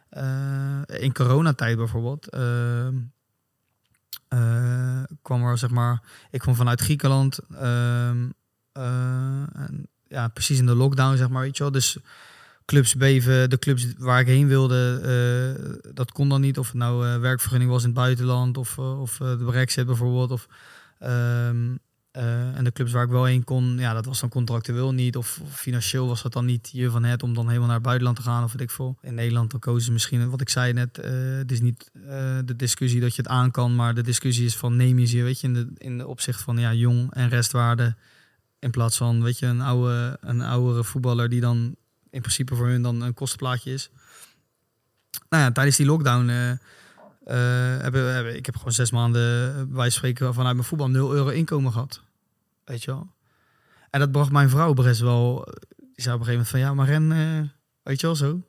eh, 0.09 1.03
in 1.03 1.13
coronatijd 1.13 1.77
bijvoorbeeld... 1.77 2.29
ehm, 2.29 2.95
eh, 4.29 5.03
kwam 5.23 5.43
er, 5.45 5.59
zeg 5.59 5.71
maar... 5.71 6.03
Ik 6.31 6.41
kwam 6.41 6.55
vanuit 6.55 6.81
Griekenland. 6.81 7.39
ehm, 7.39 8.23
eh, 8.25 8.29
en, 8.75 9.89
ja, 10.09 10.29
precies 10.29 10.59
in 10.59 10.67
de 10.67 10.75
lockdown, 10.75 11.17
zeg 11.17 11.29
maar, 11.29 11.43
weet 11.43 11.57
je 11.57 11.63
wel. 11.63 11.73
Dus 11.73 11.97
clubs 12.65 12.95
beven, 12.95 13.51
de 13.51 13.59
clubs 13.59 13.87
waar 13.99 14.21
ik 14.21 14.27
heen 14.27 14.49
wilde, 14.49 15.01
eh, 15.03 15.93
dat 15.95 16.13
kon 16.13 16.29
dan 16.29 16.41
niet. 16.41 16.59
Of 16.59 16.67
het 16.67 16.77
nou 16.77 17.07
eh, 17.07 17.19
werkvergunning 17.19 17.71
was 17.71 17.83
in 17.83 17.89
het 17.89 17.99
buitenland 17.99 18.57
of, 18.57 18.79
eh, 18.79 19.01
of 19.01 19.21
eh, 19.21 19.39
de 19.39 19.45
brexit 19.45 19.87
bijvoorbeeld. 19.87 20.31
Of, 20.31 20.49
ehm, 20.99 21.77
eh, 22.15 22.57
en 22.57 22.65
de 22.65 22.73
clubs 22.73 22.93
waar 22.93 23.05
ik 23.05 23.11
wel 23.11 23.25
heen 23.25 23.45
kon, 23.45 23.79
ja, 23.79 23.93
dat 23.93 24.05
was 24.05 24.21
dan 24.21 24.29
contractueel 24.29 24.93
niet. 24.93 25.17
Of, 25.17 25.41
financieel 25.51 26.07
was 26.07 26.23
dat 26.23 26.33
dan 26.33 26.45
niet 26.45 26.67
hier 26.67 26.91
van 26.91 27.05
het 27.05 27.23
om 27.23 27.35
dan 27.35 27.47
helemaal 27.47 27.67
naar 27.67 27.77
het 27.77 27.85
buitenland 27.85 28.17
te 28.17 28.23
gaan. 28.23 28.45
Of 28.45 28.53
weet 28.53 28.61
ik 28.61 28.71
veel. 28.71 28.99
In 29.03 29.15
Nederland 29.15 29.51
dan 29.51 29.61
kozen 29.61 29.83
ze 29.83 29.93
misschien, 29.93 30.31
wat 30.31 30.41
ik 30.41 30.49
zei 30.49 30.73
net, 30.73 30.99
eh, 30.99 31.11
het 31.13 31.53
is 31.53 31.61
niet 31.61 31.91
eh, 31.95 32.39
de 32.45 32.57
discussie 32.57 33.01
dat 33.01 33.15
je 33.15 33.23
het 33.23 33.31
aan 33.31 33.51
kan. 33.51 33.75
Maar 33.75 33.95
de 33.95 34.03
discussie 34.03 34.45
is 34.45 34.57
van 34.57 34.77
neem 34.77 34.99
je 34.99 35.07
ze, 35.07 35.23
weet 35.23 35.41
je, 35.41 35.47
in 35.47 35.55
de, 35.55 35.69
in 35.77 35.99
de 35.99 36.07
opzicht 36.07 36.43
van 36.43 36.59
ja, 36.59 36.73
jong 36.73 37.13
en 37.15 37.29
restwaarde. 37.29 37.97
In 38.65 38.71
plaats 38.71 38.97
van, 38.97 39.23
weet 39.23 39.39
je, 39.39 39.47
een, 39.47 39.61
oude, 39.61 40.19
een 40.21 40.41
oudere 40.41 40.85
voetballer 40.85 41.29
die 41.29 41.41
dan 41.41 41.77
in 42.11 42.21
principe 42.21 42.55
voor 42.55 42.67
hun 42.67 42.83
dan 42.83 43.01
een 43.01 43.15
kostenplaatje 43.15 43.73
is. 43.73 43.91
Nou 45.29 45.43
ja, 45.43 45.53
tijdens 45.53 45.77
die 45.77 45.87
lockdown 45.87 46.29
eh, 46.29 46.57
hebben, 47.81 48.15
hebben 48.15 48.37
ik 48.37 48.47
heb 48.47 48.57
gewoon 48.57 48.73
zes 48.73 48.91
maanden 48.91 49.55
eh, 49.57 49.77
van 49.77 49.91
spreken 49.91 50.35
vanuit 50.35 50.55
mijn 50.55 50.67
voetbal 50.67 50.89
0 50.89 51.15
euro 51.15 51.29
inkomen 51.29 51.73
gehad. 51.73 52.03
Weet 52.65 52.83
je 52.83 52.91
wel. 52.91 53.09
En 53.91 54.01
dat 54.01 54.13
bracht 54.13 54.31
mijn 54.31 54.51
vrouw 54.51 54.73
best 54.73 55.01
wel. 55.01 55.45
Die 55.77 56.03
zei 56.03 56.15
op 56.15 56.21
een 56.21 56.27
gegeven 56.27 56.33
moment 56.33 56.49
van 56.49 56.61
ja, 56.61 56.75
maar 56.75 56.87
Ren, 56.87 57.53
weet 57.83 58.01
je 58.01 58.07
wel 58.07 58.17
zo. 58.17 58.43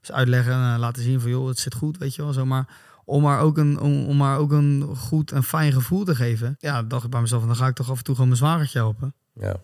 Dus 0.00 0.12
uitleggen 0.12 0.52
en 0.52 0.78
laten 0.78 1.02
zien 1.02 1.20
van 1.20 1.30
joh, 1.30 1.48
het 1.48 1.58
zit 1.58 1.74
goed, 1.74 1.98
weet 1.98 2.14
je 2.14 2.22
wel 2.22 2.32
zo. 2.32 2.46
Maar 2.46 2.66
om 3.08 3.22
maar 3.22 3.40
ook 3.40 3.56
een, 3.58 3.80
om, 3.80 4.06
om 4.06 4.16
maar 4.16 4.38
ook 4.38 4.52
een 4.52 4.96
goed 4.96 5.32
en 5.32 5.42
fijn 5.44 5.72
gevoel 5.72 6.04
te 6.04 6.14
geven. 6.14 6.56
Ja, 6.58 6.82
dacht 6.82 7.04
ik 7.04 7.10
bij 7.10 7.20
mezelf, 7.20 7.44
dan 7.46 7.56
ga 7.56 7.66
ik 7.66 7.74
toch 7.74 7.90
af 7.90 7.98
en 7.98 8.04
toe 8.04 8.14
gewoon 8.14 8.30
mijn 8.30 8.40
zwagertje 8.40 8.78
helpen. 8.78 9.14
Ja. 9.32 9.56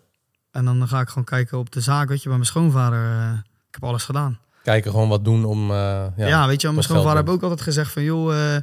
En 0.50 0.64
dan 0.64 0.88
ga 0.88 1.00
ik 1.00 1.08
gewoon 1.08 1.24
kijken 1.24 1.58
op 1.58 1.70
de 1.72 1.80
zaak, 1.80 2.08
weet 2.08 2.18
je, 2.22 2.28
bij 2.28 2.36
mijn 2.36 2.48
schoonvader. 2.48 3.04
eh, 3.10 3.38
ik 3.68 3.74
heb 3.74 3.84
alles 3.84 4.04
gedaan. 4.04 4.38
Kijken 4.62 4.90
gewoon 4.90 5.08
wat 5.08 5.24
doen 5.24 5.44
om... 5.44 5.70
eh, 5.70 5.76
ja, 6.16 6.26
Ja, 6.26 6.46
weet 6.46 6.60
je, 6.60 6.70
mijn 6.70 6.82
schoonvader 6.82 7.16
heeft 7.16 7.28
ook 7.28 7.42
altijd 7.42 7.60
gezegd 7.60 7.92
van, 7.92 8.02
joh, 8.02 8.56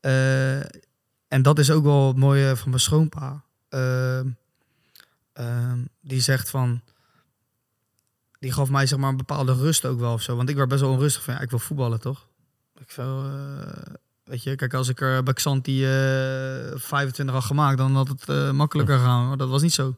eh, 0.00 0.56
en 1.28 1.42
dat 1.42 1.58
is 1.58 1.70
ook 1.70 1.84
wel 1.84 2.06
het 2.08 2.16
mooie 2.16 2.56
van 2.56 2.68
mijn 2.68 2.80
schoonpa. 2.80 3.42
Ehm, 3.68 4.28
die 6.00 6.20
zegt 6.20 6.50
van, 6.50 6.80
die 8.38 8.52
gaf 8.52 8.70
mij 8.70 8.86
zeg 8.86 8.98
maar 8.98 9.10
een 9.10 9.16
bepaalde 9.16 9.54
rust 9.54 9.84
ook 9.86 9.98
wel 10.00 10.12
of 10.12 10.22
zo. 10.22 10.36
Want 10.36 10.48
ik 10.48 10.56
werd 10.56 10.68
best 10.68 10.80
wel 10.80 10.90
onrustig 10.90 11.22
van, 11.22 11.34
ja, 11.34 11.40
ik 11.40 11.50
wil 11.50 11.58
voetballen 11.58 12.00
toch? 12.00 12.26
Ik 12.78 12.92
eh, 12.96 13.04
weet 14.24 14.42
je, 14.42 14.54
kijk, 14.56 14.74
als 14.74 14.88
ik 14.88 15.00
er 15.00 15.22
bij 15.22 15.32
Xanti 15.34 15.84
eh 15.84 15.90
25 16.74 17.34
had 17.34 17.44
gemaakt, 17.44 17.78
dan 17.78 17.94
had 17.94 18.08
het 18.08 18.28
eh, 18.28 18.50
makkelijker 18.50 18.98
gaan. 18.98 19.28
Maar 19.28 19.36
dat 19.36 19.48
was 19.48 19.62
niet 19.62 19.72
zo. 19.72 19.96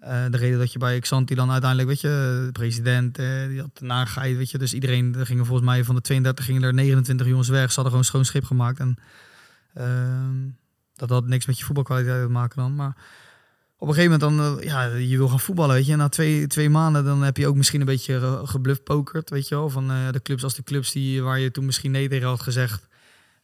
Eh, 0.00 0.24
de 0.30 0.36
reden 0.36 0.58
dat 0.58 0.72
je 0.72 0.78
bij 0.78 0.98
Xanti 1.00 1.34
dan 1.34 1.50
uiteindelijk, 1.50 1.88
weet 1.90 2.00
je, 2.00 2.42
de 2.46 2.52
president, 2.52 3.18
eh, 3.18 3.46
die 3.48 3.60
had 3.60 3.80
nageit, 3.80 4.36
weet 4.36 4.50
je. 4.50 4.58
Dus 4.58 4.74
iedereen, 4.74 5.14
er 5.18 5.26
gingen 5.26 5.46
volgens 5.46 5.66
mij 5.68 5.84
van 5.84 5.94
de 5.94 6.00
32 6.00 6.44
gingen 6.44 6.62
er 6.62 6.74
29 6.74 7.26
jongens 7.26 7.48
weg. 7.48 7.68
Ze 7.68 7.74
hadden 7.74 7.86
gewoon 7.90 8.04
schoon 8.04 8.24
schip 8.24 8.44
gemaakt. 8.44 8.78
En 8.78 8.96
ehm, 9.74 10.48
dat 10.94 11.08
had 11.08 11.26
niks 11.26 11.46
met 11.46 11.58
je 11.58 11.64
voetbalkwaliteit 11.64 12.22
te 12.26 12.28
maken 12.32 12.56
dan. 12.56 12.74
Maar 12.74 12.96
op 13.76 13.88
een 13.88 13.94
gegeven 13.94 14.18
moment 14.20 14.38
dan, 14.38 14.58
eh, 14.60 14.64
ja, 14.64 14.84
je 14.84 15.16
wil 15.16 15.28
gaan 15.28 15.40
voetballen, 15.40 15.74
weet 15.74 15.86
je. 15.86 15.92
En 15.92 15.98
na 15.98 16.08
twee, 16.08 16.46
twee 16.46 16.70
maanden 16.70 17.04
dan 17.04 17.22
heb 17.22 17.36
je 17.36 17.46
ook 17.46 17.56
misschien 17.56 17.80
een 17.80 17.86
beetje 17.86 18.18
ge- 18.20 18.40
gebluffpokerd, 18.46 19.30
weet 19.30 19.48
je 19.48 19.54
wel. 19.54 19.70
Van 19.70 19.90
eh, 19.90 20.10
de 20.10 20.22
clubs 20.22 20.44
als 20.44 20.54
de 20.54 20.62
clubs 20.62 20.92
die, 20.92 21.22
waar 21.22 21.38
je 21.38 21.50
toen 21.50 21.64
misschien 21.64 21.90
nee 21.90 22.08
tegen 22.08 22.28
had 22.28 22.40
gezegd. 22.42 22.90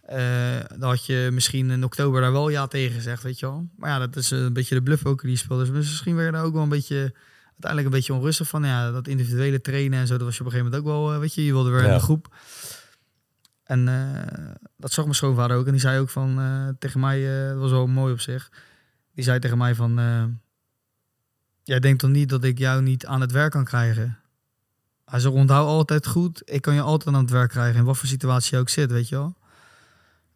Eh, 0.09 0.61
dan 0.79 0.89
had 0.89 1.07
je 1.07 1.29
misschien 1.33 1.71
in 1.71 1.85
oktober 1.85 2.21
daar 2.21 2.33
wel 2.33 2.49
ja 2.49 2.67
tegen 2.67 2.95
gezegd, 2.95 3.23
weet 3.23 3.39
je 3.39 3.47
wel. 3.47 3.69
Maar 3.77 3.91
ja, 3.91 3.99
dat 3.99 4.17
is 4.17 4.31
een 4.31 4.53
beetje 4.53 4.75
de 4.75 4.83
bluffpoker 4.83 5.23
die 5.23 5.37
je 5.37 5.43
speelt. 5.43 5.61
Dus 5.61 5.71
misschien 5.71 6.15
werd 6.15 6.27
je 6.27 6.33
daar 6.33 6.45
ook 6.45 6.53
wel 6.53 6.63
een 6.63 6.69
beetje, 6.69 7.15
uiteindelijk 7.45 7.85
een 7.85 7.99
beetje 7.99 8.15
onrustig 8.15 8.49
van. 8.49 8.65
Ja, 8.65 8.91
dat 8.91 9.09
individuele 9.09 9.61
trainen 9.61 9.99
en 9.99 10.07
zo, 10.07 10.17
dat 10.17 10.27
was 10.27 10.37
je 10.37 10.41
op 10.41 10.47
een 10.47 10.53
gegeven 10.53 10.73
moment 10.73 10.93
ook 10.93 11.03
wel, 11.03 11.13
eh, 11.13 11.21
weet 11.21 11.35
je. 11.35 11.45
Je 11.45 11.53
wilde 11.53 11.71
weer 11.71 11.85
in 11.85 11.93
de 11.93 12.01
groep. 12.01 12.35
En 13.65 13.89
eh, 13.89 14.57
dat 14.77 14.93
zag 14.93 15.05
mijn 15.05 15.17
schoonvader 15.17 15.57
ook. 15.57 15.67
En 15.67 15.73
die 15.73 15.81
zei 15.81 16.01
ook 16.01 16.11
van 16.11 16.41
tegen 16.79 17.01
mij, 17.01 17.49
dat 17.49 17.59
was 17.59 17.71
wel 17.71 17.87
mooi 17.87 18.13
op 18.13 18.21
zich. 18.21 18.51
Die 19.15 19.25
zei 19.25 19.39
tegen 19.39 19.59
mij 19.59 19.75
van, 19.75 19.95
jij 21.63 21.81
denkt 21.81 22.01
toch 22.01 22.11
niet 22.11 22.29
dat 22.29 22.45
ik 22.45 22.59
jou 22.59 22.83
niet 22.83 23.07
aan 23.07 23.21
het 23.21 23.33
werk 23.33 23.51
kan 23.51 23.65
krijgen? 23.65 24.19
Hij 25.05 25.21
zei, 25.21 25.35
onthoud 25.35 25.67
altijd 25.67 26.07
goed, 26.07 26.43
ik 26.45 26.63
kan 26.63 26.75
je 26.75 26.81
altijd 26.81 27.15
aan 27.15 27.23
het 27.23 27.31
werk 27.31 27.51
krijgen, 27.51 27.79
in 27.79 27.85
wat 27.85 27.99
voor 27.99 28.09
situatie 28.09 28.55
je 28.55 28.61
ook 28.61 28.69
zit, 28.69 28.91
weet 28.91 29.09
je 29.09 29.15
wel. 29.15 29.37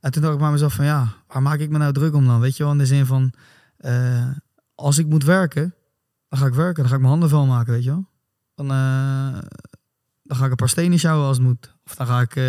En 0.03 0.11
toen 0.11 0.23
dacht 0.23 0.35
ik 0.35 0.41
bij 0.41 0.51
mezelf 0.51 0.73
van, 0.73 0.85
ja, 0.85 1.09
waar 1.27 1.43
maak 1.43 1.59
ik 1.59 1.71
me 1.71 1.79
nou 1.79 1.93
druk 1.93 2.15
om 2.15 2.27
dan? 2.27 2.41
Weet 2.41 2.57
je 2.57 2.63
wel, 2.63 2.73
in 2.73 2.79
de 2.79 2.87
zin 2.87 3.07
van, 3.07 3.33
eh, 3.77 4.31
als 4.75 4.99
ik 4.99 5.07
moet 5.07 5.25
werken, 5.25 5.75
dan 6.29 6.39
ga 6.39 6.47
ik 6.47 6.55
werken, 6.55 6.83
dan 6.83 6.89
ga 6.89 6.95
ik 6.95 7.01
mijn 7.01 7.13
handen 7.13 7.29
vuil 7.29 7.47
maken, 7.47 7.73
weet 7.73 7.85
je 7.85 7.91
wel. 7.91 8.09
Dan, 8.55 8.71
eh, 8.71 9.43
dan 10.23 10.37
ga 10.37 10.45
ik 10.45 10.51
een 10.51 10.57
paar 10.57 10.69
stenen 10.69 10.99
sjouwen 10.99 11.27
als 11.27 11.37
het 11.37 11.47
moet. 11.47 11.75
Of 11.85 11.95
dan 11.95 12.07
ga 12.07 12.21
ik, 12.21 12.37
eh 12.37 12.43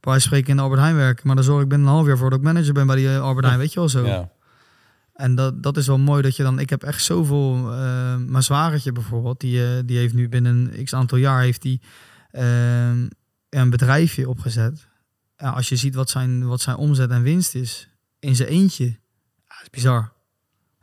bij 0.00 0.12
wijze 0.12 0.26
spreken, 0.26 0.50
in 0.50 0.56
de 0.56 0.62
Albert 0.62 0.80
Heijn 0.80 0.96
werken. 0.96 1.26
Maar 1.26 1.36
dan 1.36 1.44
zorg 1.44 1.62
ik 1.62 1.68
binnen 1.68 1.88
een 1.88 1.94
half 1.94 2.06
jaar 2.06 2.18
voor 2.18 2.30
dat 2.30 2.38
ik 2.38 2.44
manager 2.44 2.72
ben 2.72 2.86
bij 2.86 2.96
die 2.96 3.08
Albert 3.08 3.46
Heijn, 3.46 3.58
weet 3.58 3.72
je 3.72 3.78
wel 3.78 3.88
zo. 3.88 4.06
Ja. 4.06 4.30
En 5.12 5.34
dat, 5.34 5.62
dat 5.62 5.76
is 5.76 5.86
wel 5.86 5.98
mooi 5.98 6.22
dat 6.22 6.36
je 6.36 6.42
dan... 6.42 6.58
Ik 6.58 6.70
heb 6.70 6.82
echt 6.82 7.04
zoveel... 7.04 7.72
eh 7.72 8.16
mijn 8.16 8.42
zwagertje 8.42 8.92
bijvoorbeeld, 8.92 9.40
die, 9.40 9.84
die 9.84 9.98
heeft 9.98 10.14
nu 10.14 10.28
binnen 10.28 10.70
een 10.72 10.84
x 10.84 10.94
aantal 10.94 11.18
jaar... 11.18 11.40
heeft 11.40 11.62
die, 11.62 11.80
een 13.48 13.70
bedrijfje 13.70 14.28
opgezet. 14.28 14.86
Ja, 15.36 15.50
als 15.50 15.68
je 15.68 15.76
ziet 15.76 15.94
wat 15.94 16.10
zijn, 16.10 16.46
wat 16.46 16.60
zijn 16.60 16.76
omzet 16.76 17.10
en 17.10 17.22
winst 17.22 17.54
is... 17.54 17.88
in 18.18 18.36
zijn 18.36 18.48
eentje. 18.48 18.84
Ja, 18.84 18.94
dat 19.46 19.62
is 19.62 19.70
bizar. 19.70 20.12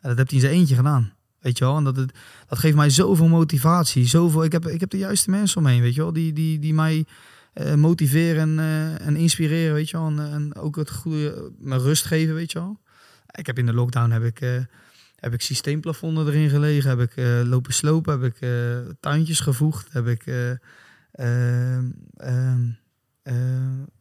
En 0.02 0.10
dat 0.10 0.18
heeft 0.18 0.32
hij 0.32 0.40
in 0.40 0.46
zijn 0.46 0.60
eentje 0.60 0.76
gedaan. 0.76 1.14
Weet 1.40 1.58
je 1.58 1.66
wel? 1.66 1.78
En 1.78 1.84
dat, 1.84 1.96
het, 1.96 2.14
dat 2.48 2.60
geeft 2.60 2.76
mij 2.76 2.90
zoveel 2.90 3.28
motivatie. 3.28 4.08
Zoveel, 4.08 4.44
ik, 4.44 4.52
heb, 4.52 4.68
ik 4.68 4.80
heb 4.80 4.90
de 4.90 4.98
juiste 4.98 5.30
mensen 5.30 5.58
om 5.58 5.64
me 5.64 5.70
heen, 5.70 5.82
weet 5.82 5.96
je 5.96 6.02
wel? 6.02 6.14
Die, 6.14 6.34
die, 6.34 6.60
die 6.60 6.74
mij 6.74 7.06
eh, 7.54 7.74
motiveren 7.74 8.60
eh, 8.60 9.08
en 9.08 9.16
inspireren, 9.16 9.74
weet 9.74 9.90
je 9.90 9.98
wel? 9.98 10.08
En, 10.08 10.32
en 10.32 10.56
ook 10.56 10.76
het 10.76 10.92
goede, 10.92 11.52
me 11.60 11.78
rust 11.78 12.06
geven, 12.06 12.34
weet 12.34 12.52
je 12.52 12.60
wel? 12.60 12.80
Ik 13.32 13.46
heb 13.46 13.58
in 13.58 13.66
de 13.66 13.74
lockdown 13.74 14.12
heb 14.12 14.24
ik, 14.24 14.42
eh, 14.42 14.64
heb 15.16 15.34
ik 15.34 15.42
systeemplafonden 15.42 16.28
erin 16.28 16.50
gelegen, 16.50 16.90
heb 16.90 17.00
ik 17.00 17.46
lopen 17.48 17.74
slopen, 17.74 18.22
heb 18.22 18.34
ik 18.34 18.50
tuintjes 19.00 19.40
gevoegd, 19.40 19.94
heb 19.94 20.08
ik 20.08 20.26
eh, 21.12 22.58
eh, 23.22 23.36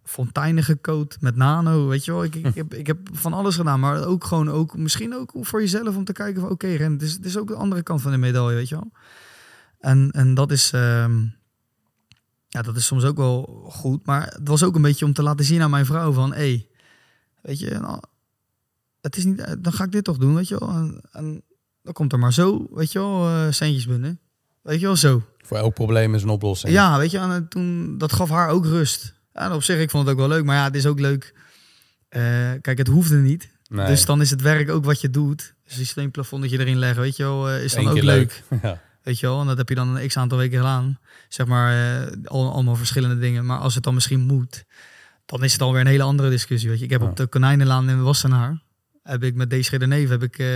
fonteinen 0.04 0.64
gecoat 0.64 1.16
met 1.20 1.36
nano, 1.36 1.86
weet 1.86 2.04
je 2.04 2.12
wel. 2.12 2.24
Ik, 2.24 2.34
ik, 2.34 2.54
heb, 2.54 2.74
ik 2.74 2.86
heb 2.86 2.98
van 3.12 3.32
alles 3.32 3.56
gedaan, 3.56 3.80
maar 3.80 4.06
ook 4.06 4.24
gewoon 4.24 4.48
ook 4.48 4.76
misschien 4.76 5.14
ook 5.14 5.32
voor 5.40 5.60
jezelf 5.60 5.96
om 5.96 6.04
te 6.04 6.12
kijken 6.12 6.40
van 6.40 6.50
oké, 6.50 6.66
Ren, 6.66 6.92
het 6.92 7.02
is, 7.02 7.12
het 7.12 7.24
is 7.24 7.38
ook 7.38 7.48
de 7.48 7.54
andere 7.54 7.82
kant 7.82 8.02
van 8.02 8.10
de 8.10 8.16
medaille, 8.16 8.54
weet 8.54 8.68
je 8.68 8.74
wel. 8.74 8.92
En, 9.78 10.10
en 10.10 10.34
dat 10.34 10.50
is, 10.50 10.72
ehm, 10.72 11.20
ja, 12.48 12.62
dat 12.62 12.76
is 12.76 12.86
soms 12.86 13.04
ook 13.04 13.16
wel 13.16 13.64
goed, 13.70 14.06
maar 14.06 14.26
het 14.26 14.48
was 14.48 14.62
ook 14.62 14.74
een 14.74 14.82
beetje 14.82 15.04
om 15.04 15.12
te 15.12 15.22
laten 15.22 15.44
zien 15.44 15.62
aan 15.62 15.70
mijn 15.70 15.86
vrouw 15.86 16.12
van, 16.12 16.32
hey, 16.32 16.68
weet 17.42 17.58
je, 17.58 17.70
nou, 17.70 18.02
het 19.00 19.16
is 19.16 19.24
niet, 19.24 19.56
dan 19.58 19.72
ga 19.72 19.84
ik 19.84 19.92
dit 19.92 20.04
toch 20.04 20.18
doen, 20.18 20.34
weet 20.34 20.48
je 20.48 20.58
wel. 20.58 20.68
En, 20.68 21.00
en 21.12 21.42
dan 21.82 21.92
komt 21.92 22.12
er 22.12 22.18
maar 22.18 22.32
zo, 22.32 22.66
weet 22.70 22.92
je 22.92 22.98
wel, 22.98 23.28
eh, 23.28 23.50
centjes 23.50 23.86
binnen. 23.86 24.20
Weet 24.62 24.80
je 24.80 24.86
wel, 24.86 24.96
zo. 24.96 25.22
Voor 25.42 25.56
elk 25.56 25.74
probleem 25.74 26.14
is 26.14 26.22
een 26.22 26.28
oplossing. 26.28 26.72
Ja, 26.72 26.98
weet 26.98 27.10
je, 27.10 27.18
en 27.18 27.48
toen, 27.48 27.98
dat 27.98 28.12
gaf 28.12 28.28
haar 28.28 28.48
ook 28.48 28.64
rust. 28.64 29.14
En 29.32 29.52
op 29.52 29.62
zich, 29.62 29.78
ik 29.78 29.90
vond 29.90 30.02
het 30.06 30.12
ook 30.12 30.20
wel 30.20 30.28
leuk. 30.28 30.44
Maar 30.44 30.56
ja, 30.56 30.64
het 30.64 30.74
is 30.74 30.86
ook 30.86 31.00
leuk. 31.00 31.34
Eh, 32.08 32.22
kijk, 32.60 32.78
het 32.78 32.88
hoefde 32.88 33.16
niet. 33.16 33.50
Nee. 33.68 33.86
Dus 33.86 34.04
dan 34.04 34.20
is 34.20 34.30
het 34.30 34.40
werk 34.42 34.70
ook 34.70 34.84
wat 34.84 35.00
je 35.00 35.10
doet. 35.10 35.54
Dus 35.64 35.76
die 35.76 35.86
steenplafondetje 35.86 36.58
erin 36.58 36.78
leggen, 36.78 37.02
weet 37.02 37.16
je 37.16 37.22
wel, 37.22 37.48
eh, 37.50 37.64
is 37.64 37.72
dan 37.72 37.84
Eén 37.86 37.90
ook 37.90 38.02
leuk. 38.02 38.42
Ja. 38.62 38.80
Weet 39.02 39.18
je 39.20 39.26
wel, 39.26 39.40
en 39.40 39.46
dat 39.46 39.58
heb 39.58 39.68
je 39.68 39.74
dan 39.74 39.96
een 39.96 40.08
x 40.08 40.16
aantal 40.16 40.38
weken 40.38 40.58
gedaan. 40.58 40.98
Zeg 41.28 41.46
maar, 41.46 42.00
eh, 42.02 42.12
al, 42.24 42.52
allemaal 42.52 42.76
verschillende 42.76 43.18
dingen. 43.18 43.46
Maar 43.46 43.58
als 43.58 43.74
het 43.74 43.84
dan 43.84 43.94
misschien 43.94 44.20
moet, 44.20 44.64
dan 45.26 45.44
is 45.44 45.52
het 45.52 45.62
alweer 45.62 45.80
een 45.80 45.86
hele 45.86 46.02
andere 46.02 46.30
discussie. 46.30 46.68
Weet 46.70 46.78
je. 46.78 46.84
Ik 46.84 46.90
heb 46.90 47.00
Ja. 47.00 47.06
op 47.06 47.16
de 47.16 47.26
Konijnenlaan 47.26 47.88
in 47.88 48.02
Wassenaar, 48.02 48.62
heb 49.02 49.22
ik 49.22 49.34
met 49.34 49.50
deze 49.50 49.78
de 49.78 49.86
Neef, 49.86 50.08
heb 50.08 50.22
ik, 50.22 50.38
eh, 50.38 50.46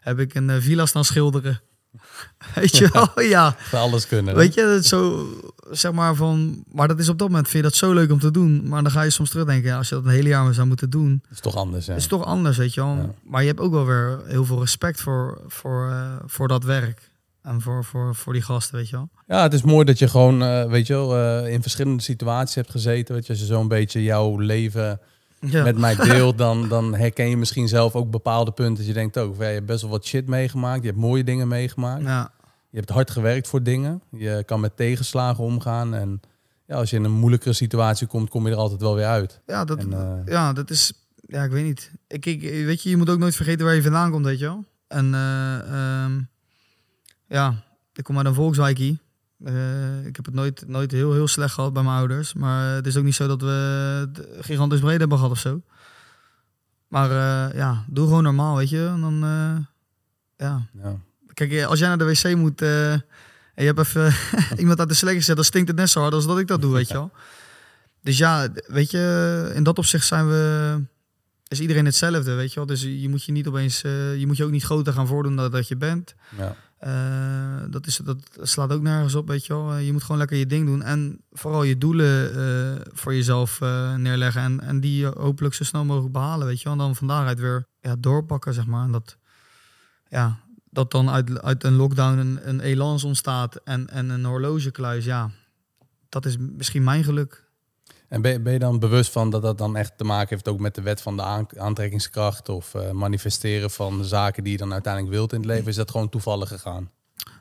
heb 0.00 0.18
ik 0.18 0.34
een 0.34 0.50
eh, 0.50 0.56
villa 0.60 0.86
staan 0.86 1.04
schilderen. 1.04 1.60
Weet 2.54 2.76
je 2.76 2.88
wel? 2.92 3.22
Ja. 3.28 3.54
Voor 3.58 3.78
alles 3.78 4.06
kunnen. 4.06 4.34
Weet 4.34 4.54
je, 4.54 4.62
dat 4.62 4.84
zo, 4.84 5.26
zeg 5.70 5.92
maar 5.92 6.14
van... 6.14 6.64
Maar 6.72 6.88
dat 6.88 6.98
is 6.98 7.08
op 7.08 7.18
dat 7.18 7.28
moment, 7.28 7.48
vind 7.48 7.64
je 7.64 7.70
dat 7.70 7.78
zo 7.78 7.92
leuk 7.92 8.10
om 8.10 8.18
te 8.20 8.30
doen. 8.30 8.68
Maar 8.68 8.82
dan 8.82 8.92
ga 8.92 9.02
je 9.02 9.10
soms 9.10 9.30
terugdenken, 9.30 9.68
ja, 9.68 9.76
als 9.76 9.88
je 9.88 9.94
dat 9.94 10.04
een 10.04 10.10
hele 10.10 10.28
jaar 10.28 10.54
zou 10.54 10.66
moeten 10.66 10.90
doen... 10.90 11.18
Dat 11.22 11.32
is 11.32 11.40
toch 11.40 11.56
anders, 11.56 11.86
hè? 11.86 11.94
is 11.94 12.06
toch 12.06 12.24
anders, 12.24 12.56
weet 12.56 12.74
je 12.74 12.80
wel. 12.80 12.94
Ja. 12.96 13.14
Maar 13.22 13.40
je 13.40 13.48
hebt 13.48 13.60
ook 13.60 13.72
wel 13.72 13.86
weer 13.86 14.20
heel 14.26 14.44
veel 14.44 14.60
respect 14.60 15.00
voor, 15.00 15.40
voor, 15.46 15.88
eh, 15.88 16.16
voor 16.26 16.48
dat 16.48 16.64
werk. 16.64 17.10
En 17.42 17.60
voor, 17.60 17.84
voor, 17.84 18.14
voor 18.14 18.32
die 18.32 18.42
gasten, 18.42 18.76
weet 18.76 18.88
je 18.88 18.96
wel. 18.96 19.08
Ja, 19.26 19.42
het 19.42 19.52
is 19.52 19.62
mooi 19.62 19.84
dat 19.84 19.98
je 19.98 20.08
gewoon, 20.08 20.42
eh, 20.42 20.64
weet 20.64 20.86
je 20.86 20.92
wel, 20.92 21.16
eh, 21.16 21.52
in 21.52 21.62
verschillende 21.62 22.02
situaties 22.02 22.54
hebt 22.54 22.70
gezeten. 22.70 23.14
Weet 23.14 23.26
je, 23.26 23.32
als 23.32 23.40
je 23.40 23.46
zo'n 23.46 23.68
beetje 23.68 24.02
jouw 24.02 24.38
leven 24.38 25.00
Ja. 25.40 25.62
met 25.62 25.78
mij 25.78 25.94
deelt, 25.94 26.38
dan, 26.38 26.68
dan 26.68 26.94
herken 26.94 27.28
je 27.28 27.36
misschien 27.36 27.68
zelf 27.68 27.94
ook 27.94 28.10
bepaalde 28.10 28.50
punten. 28.50 28.76
Dat 28.76 28.86
je 28.86 28.92
denkt 28.92 29.18
ook, 29.18 29.36
je 29.36 29.44
hebt 29.44 29.66
best 29.66 29.82
wel 29.82 29.90
wat 29.90 30.04
shit 30.04 30.26
meegemaakt. 30.26 30.80
Je 30.80 30.88
hebt 30.88 31.00
mooie 31.00 31.24
dingen 31.24 31.48
meegemaakt. 31.48 32.02
ja. 32.02 32.32
Je 32.70 32.76
hebt 32.76 32.90
hard 32.90 33.10
gewerkt 33.10 33.48
voor 33.48 33.62
dingen. 33.62 34.02
Je 34.10 34.42
kan 34.46 34.60
met 34.60 34.76
tegenslagen 34.76 35.44
omgaan. 35.44 35.94
En 35.94 36.20
ja, 36.66 36.76
als 36.76 36.90
je 36.90 36.96
in 36.96 37.04
een 37.04 37.10
moeilijkere 37.12 37.52
situatie 37.52 38.06
komt, 38.06 38.28
kom 38.28 38.46
je 38.46 38.52
er 38.52 38.58
altijd 38.58 38.80
wel 38.80 38.94
weer 38.94 39.06
uit. 39.06 39.40
Ja, 39.46 39.64
dat, 39.64 39.78
En, 39.78 39.92
eh, 39.92 40.32
ja, 40.32 40.52
dat 40.52 40.70
is... 40.70 40.92
Ja, 41.14 41.44
ik 41.44 41.50
weet 41.50 41.64
niet. 41.64 41.90
Ik, 42.06 42.26
ik, 42.26 42.40
weet 42.40 42.82
je, 42.82 42.90
je 42.90 42.96
moet 42.96 43.10
ook 43.10 43.18
nooit 43.18 43.36
vergeten 43.36 43.64
waar 43.64 43.74
je 43.74 43.82
vandaan 43.82 44.10
komt, 44.10 44.24
weet 44.24 44.38
je 44.38 44.44
wel. 44.44 44.64
En 44.88 45.14
eh, 45.14 45.58
ehm, 45.58 46.20
ja, 47.26 47.54
ik 47.94 48.04
kom 48.04 48.16
uit 48.16 48.26
een 48.26 48.34
volkswijkie. 48.34 48.98
Eh, 49.44 50.06
ik 50.06 50.16
heb 50.16 50.24
het 50.24 50.34
nooit, 50.34 50.64
nooit 50.66 50.90
heel, 50.90 51.12
heel 51.12 51.28
slecht 51.28 51.54
gehad 51.54 51.72
bij 51.72 51.82
mijn 51.82 51.96
ouders. 51.96 52.34
Maar 52.34 52.74
het 52.74 52.86
is 52.86 52.96
ook 52.96 53.04
niet 53.04 53.14
zo 53.14 53.26
dat 53.26 53.40
we 53.40 53.46
het 54.14 54.26
gigantisch 54.40 54.80
breed 54.80 54.98
hebben 54.98 55.18
gehad 55.18 55.32
of 55.32 55.38
zo. 55.38 55.62
Maar 56.88 57.10
eh, 57.10 57.56
ja, 57.56 57.84
doe 57.88 58.06
gewoon 58.06 58.22
normaal, 58.22 58.56
weet 58.56 58.68
je. 58.68 58.86
En 58.86 59.00
dan, 59.00 59.14
eh, 59.14 59.56
ja. 60.46 60.66
ja. 60.82 60.96
Kijk, 61.34 61.64
als 61.64 61.78
jij 61.78 61.88
naar 61.88 61.98
de 61.98 62.04
wc 62.04 62.36
moet 62.36 62.62
en 62.62 63.66
je 63.66 63.72
hebt 63.72 63.78
even 63.78 64.14
iemand 64.62 64.78
uit 64.78 64.88
de 64.88 64.94
selectie 64.94 65.20
gezet, 65.20 65.36
dan 65.36 65.44
stinkt 65.44 65.68
het 65.68 65.76
net 65.76 65.90
zo 65.90 66.00
hard 66.00 66.14
als 66.14 66.26
dat 66.26 66.38
ik 66.38 66.46
dat 66.46 66.60
doe, 66.60 66.72
weet 66.72 66.88
je 66.88 66.94
wel. 66.94 67.10
Dus 68.02 68.18
ja, 68.18 68.48
weet 68.66 68.90
je, 68.90 69.52
in 69.54 69.62
dat 69.62 69.78
opzicht 69.78 70.06
zijn 70.06 70.28
we, 70.28 70.82
is 71.48 71.60
iedereen 71.60 71.84
hetzelfde, 71.84 72.34
weet 72.34 72.48
je 72.48 72.54
wel. 72.54 72.66
Dus 72.66 72.82
je 72.82 73.08
moet 73.08 73.24
je 73.24 73.32
niet 73.32 73.46
opeens, 73.46 73.80
je 73.80 74.24
moet 74.26 74.36
je 74.36 74.44
ook 74.44 74.50
niet 74.50 74.64
groter 74.64 74.92
gaan 74.92 75.06
voordoen 75.06 75.36
dan 75.36 75.50
dat 75.50 75.68
je 75.68 75.76
bent. 75.76 76.14
ja. 76.36 76.56
Eh, 76.80 77.62
dat, 77.68 77.86
is, 77.86 77.96
dat 77.96 78.18
slaat 78.40 78.72
ook 78.72 78.82
nergens 78.82 79.14
op, 79.14 79.28
weet 79.28 79.46
je 79.46 79.52
wel. 79.52 79.72
Eh, 79.72 79.86
je 79.86 79.92
moet 79.92 80.02
gewoon 80.02 80.18
lekker 80.18 80.36
je 80.36 80.46
ding 80.46 80.66
doen 80.66 80.82
en 80.82 81.20
vooral 81.30 81.62
je 81.62 81.78
doelen 81.78 82.34
eh, 82.34 82.80
voor 82.92 83.14
jezelf 83.14 83.60
neerleggen 83.96 84.42
en, 84.42 84.60
en 84.60 84.80
die 84.80 85.06
hopelijk 85.06 85.54
zo 85.54 85.64
snel 85.64 85.84
mogelijk 85.84 86.12
behalen, 86.12 86.46
weet 86.46 86.58
je 86.58 86.64
wel. 86.64 86.72
En 86.72 86.78
dan 86.78 86.96
van 86.96 87.06
daaruit 87.06 87.38
weer 87.38 87.66
ja, 87.80 87.96
doorpakken, 87.98 88.54
zeg 88.54 88.66
maar. 88.66 88.84
En 88.84 88.92
dat, 88.92 89.16
ja, 90.08 90.38
dat 90.70 90.90
dan 90.90 91.10
uit, 91.10 91.42
uit 91.42 91.64
een 91.64 91.74
lockdown 91.76 92.18
een, 92.18 92.48
een 92.48 92.60
elans 92.60 93.04
ontstaat 93.04 93.56
en, 93.56 93.88
en 93.88 94.08
een 94.08 94.24
horlogekluis, 94.24 95.04
ja, 95.04 95.30
dat 96.08 96.26
is 96.26 96.36
misschien 96.38 96.84
mijn 96.84 97.04
geluk. 97.04 97.49
En 98.10 98.22
ben, 98.22 98.42
ben 98.42 98.52
je 98.52 98.58
dan 98.58 98.78
bewust 98.78 99.12
van 99.12 99.30
dat 99.30 99.42
dat 99.42 99.58
dan 99.58 99.76
echt 99.76 99.98
te 99.98 100.04
maken 100.04 100.28
heeft 100.28 100.48
ook 100.48 100.58
met 100.60 100.74
de 100.74 100.82
wet 100.82 101.02
van 101.02 101.16
de 101.16 101.22
aan- 101.22 101.58
aantrekkingskracht 101.58 102.48
of 102.48 102.74
eh, 102.74 102.90
manifesteren 102.90 103.70
van 103.70 103.98
de 103.98 104.04
zaken 104.04 104.42
die 104.42 104.52
je 104.52 104.58
dan 104.58 104.72
uiteindelijk 104.72 105.14
wilt 105.14 105.32
in 105.32 105.38
het 105.38 105.48
leven? 105.48 105.66
Is 105.66 105.76
dat 105.76 105.90
gewoon 105.90 106.08
toevallig 106.08 106.48
gegaan? 106.48 106.90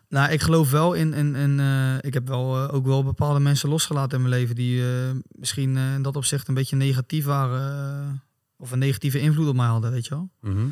Nou, 0.10 0.32
ik 0.32 0.41
geloof 0.41 0.72
wel 0.72 0.94
in. 0.94 1.14
in, 1.14 1.36
in 1.36 1.60
eh, 1.60 1.96
ik 2.02 2.14
heb 2.14 2.28
wel, 2.28 2.64
eh, 2.68 2.74
ook 2.74 2.86
wel 2.86 3.04
bepaalde 3.04 3.40
mensen 3.40 3.70
losgelaten 3.70 4.18
in 4.18 4.30
mijn 4.30 4.40
leven 4.41 4.56
die 4.56 4.84
misschien 5.32 5.78
in 5.78 6.02
dat 6.02 6.16
opzicht 6.16 6.48
een 6.48 6.54
beetje 6.54 6.76
negatief 6.76 7.26
waren. 7.26 8.24
of 8.58 8.72
een 8.72 8.80
negatieve 8.80 9.20
invloed 9.20 9.48
op 9.48 9.56
mij 9.56 9.68
hadden, 9.68 9.91
weet 9.91 10.06
je 10.06 10.10
wel. 10.16 10.30
Mhm. 10.41 10.68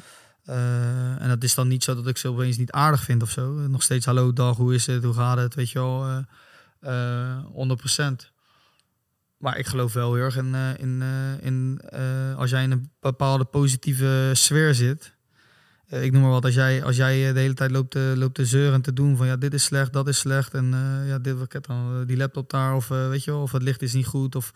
En 1.19 1.27
dat 1.27 1.43
is 1.43 1.55
dan 1.55 1.67
niet 1.67 1.83
zo 1.83 1.95
dat 1.95 2.07
ik 2.07 2.17
ze 2.17 2.27
opeens 2.27 2.57
niet 2.57 2.71
aardig 2.71 3.03
vind 3.03 3.21
of 3.21 3.29
zo. 3.29 3.51
Nog 3.51 3.83
steeds 3.83 4.05
hallo, 4.05 4.33
dag, 4.33 4.57
hoe 4.57 4.73
is 4.73 4.85
het, 4.85 5.03
hoe 5.03 5.13
gaat 5.13 5.37
het, 5.37 5.55
weet 5.55 5.69
je 5.69 5.79
wel. 5.79 6.05
eh 6.79 7.37
100%. 7.53 8.31
Maar 9.37 9.57
ik 9.57 9.65
geloof 9.65 9.93
wel 9.93 10.13
heel 10.13 10.23
erg 10.23 10.37
in, 10.37 10.55
eh, 10.55 10.69
in, 10.77 11.01
eh, 11.01 11.45
in 11.45 11.81
eh, 11.89 12.35
als 12.35 12.49
jij 12.49 12.63
in 12.63 12.71
een 12.71 12.91
bepaalde 12.99 13.45
positieve 13.45 14.31
sfeer 14.33 14.75
zit. 14.75 15.15
Ik 15.89 16.11
noem 16.11 16.21
maar 16.21 16.31
wat, 16.31 16.45
als 16.45 16.53
jij, 16.53 16.83
als 16.83 16.95
jij 16.95 17.33
de 17.33 17.39
hele 17.39 17.53
tijd 17.53 17.71
loopt 17.71 17.91
te, 17.91 18.13
loopt 18.15 18.35
te 18.35 18.45
zeuren 18.45 18.73
en 18.73 18.81
te 18.81 18.93
doen 18.93 19.17
van 19.17 19.27
ja, 19.27 19.35
dit 19.35 19.53
is 19.53 19.63
slecht, 19.63 19.93
dat 19.93 20.07
is 20.07 20.17
slecht. 20.17 20.53
En 20.53 20.73
ja, 21.05 21.19
dit, 21.19 21.37
wat 21.37 21.65
dan, 21.65 22.05
die 22.05 22.17
laptop 22.17 22.49
daar, 22.49 22.75
of 22.75 22.87
weet 22.87 23.23
je 23.23 23.31
wel, 23.31 23.41
of 23.41 23.51
het 23.51 23.61
licht 23.61 23.81
is 23.81 23.93
niet 23.93 24.05
goed, 24.05 24.35
of 24.35 24.53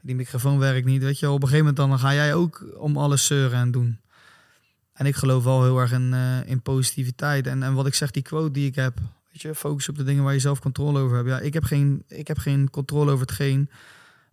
die 0.00 0.14
microfoon 0.14 0.58
werkt 0.58 0.86
niet. 0.86 1.02
Weet 1.02 1.18
je 1.18 1.26
wel, 1.26 1.34
op 1.34 1.42
een 1.42 1.48
gegeven 1.48 1.74
moment 1.74 1.90
dan 1.90 1.98
ga 1.98 2.14
jij 2.14 2.34
ook 2.34 2.64
om 2.76 2.96
alles 2.96 3.26
zeuren 3.26 3.58
en 3.58 3.70
doen. 3.70 4.00
En 4.92 5.06
ik 5.06 5.16
geloof 5.16 5.44
wel 5.44 5.62
heel 5.62 5.78
erg 5.78 5.92
in, 5.92 6.14
in 6.46 6.62
positiviteit. 6.62 7.46
En, 7.46 7.62
en 7.62 7.74
wat 7.74 7.86
ik 7.86 7.94
zeg, 7.94 8.10
die 8.10 8.22
quote 8.22 8.50
die 8.50 8.66
ik 8.66 8.74
heb, 8.74 8.98
weet 9.32 9.42
je, 9.42 9.54
focus 9.54 9.88
op 9.88 9.96
de 9.96 10.04
dingen 10.04 10.24
waar 10.24 10.32
je 10.32 10.38
zelf 10.38 10.60
controle 10.60 11.00
over 11.00 11.16
hebt. 11.16 11.28
Ja, 11.28 11.38
ik 11.38 11.54
heb 11.54 11.64
geen, 11.64 12.04
ik 12.08 12.28
heb 12.28 12.38
geen 12.38 12.70
controle 12.70 13.10
over 13.10 13.26
hetgeen 13.26 13.70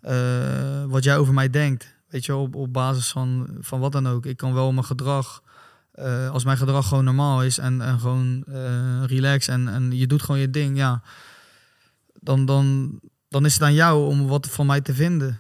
eh, 0.06 0.84
wat 0.88 1.04
jij 1.04 1.18
over 1.18 1.34
mij 1.34 1.50
denkt. 1.50 1.96
Weet 2.08 2.26
je, 2.26 2.36
op, 2.36 2.56
op 2.56 2.74
basis 2.74 3.12
van, 3.12 3.48
van 3.60 3.80
wat 3.80 3.92
dan 3.92 4.08
ook. 4.08 4.26
Ik 4.26 4.38
kan 4.38 4.54
wel 4.54 4.72
mijn 4.72 4.86
gedrag, 4.86 5.44
eh, 5.92 6.30
als 6.30 6.44
mijn 6.44 6.58
gedrag 6.58 6.88
gewoon 6.88 7.04
normaal 7.04 7.44
is 7.44 7.58
en, 7.58 7.82
en 7.82 8.00
gewoon 8.00 8.44
eh 8.48 9.04
relax 9.06 9.48
en, 9.48 9.68
en 9.68 9.92
je 9.98 10.08
doet 10.08 10.22
gewoon 10.22 10.42
je 10.42 10.50
ding, 10.50 10.78
ja, 10.78 11.02
dan, 12.14 12.46
dan, 12.46 13.00
dan 13.30 13.46
is 13.46 13.54
het 13.54 13.62
aan 13.62 13.74
jou 13.74 14.08
om 14.08 14.28
wat 14.28 14.50
van 14.50 14.66
mij 14.66 14.82
te 14.82 14.94
vinden. 14.94 15.40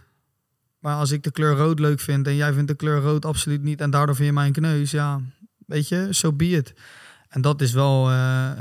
Maar 0.79 0.95
als 0.95 1.11
ik 1.11 1.23
de 1.23 1.31
kleur 1.31 1.55
rood 1.55 1.79
leuk 1.79 1.99
vind 1.99 2.27
en 2.27 2.35
jij 2.35 2.53
vindt 2.53 2.67
de 2.67 2.75
kleur 2.75 3.01
rood 3.01 3.25
absoluut 3.25 3.63
niet 3.63 3.81
en 3.81 3.89
daardoor 3.89 4.15
vind 4.15 4.27
je 4.27 4.33
mij 4.33 4.47
een 4.47 4.53
kneus, 4.53 4.91
ja, 4.91 5.21
weet 5.65 5.87
je, 5.87 6.03
zo 6.05 6.11
so 6.11 6.33
be 6.33 6.49
it. 6.49 6.73
En 7.27 7.41
dat 7.41 7.61
is 7.61 7.71
wel, 7.71 8.11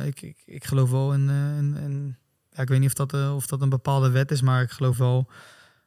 ik, 0.04 0.22
ik, 0.22 0.42
ik 0.44 0.64
geloof 0.64 0.90
wel 0.90 1.12
in, 1.12 1.28
in, 1.76 2.16
ja, 2.50 2.62
ik 2.62 2.68
weet 2.68 2.80
niet 2.80 2.98
of 2.98 3.06
dat, 3.06 3.32
of 3.34 3.46
dat 3.46 3.62
een 3.62 3.68
bepaalde 3.68 4.10
wet 4.10 4.30
is, 4.30 4.42
maar 4.42 4.62
ik 4.62 4.70
geloof 4.70 4.98
wel 4.98 5.28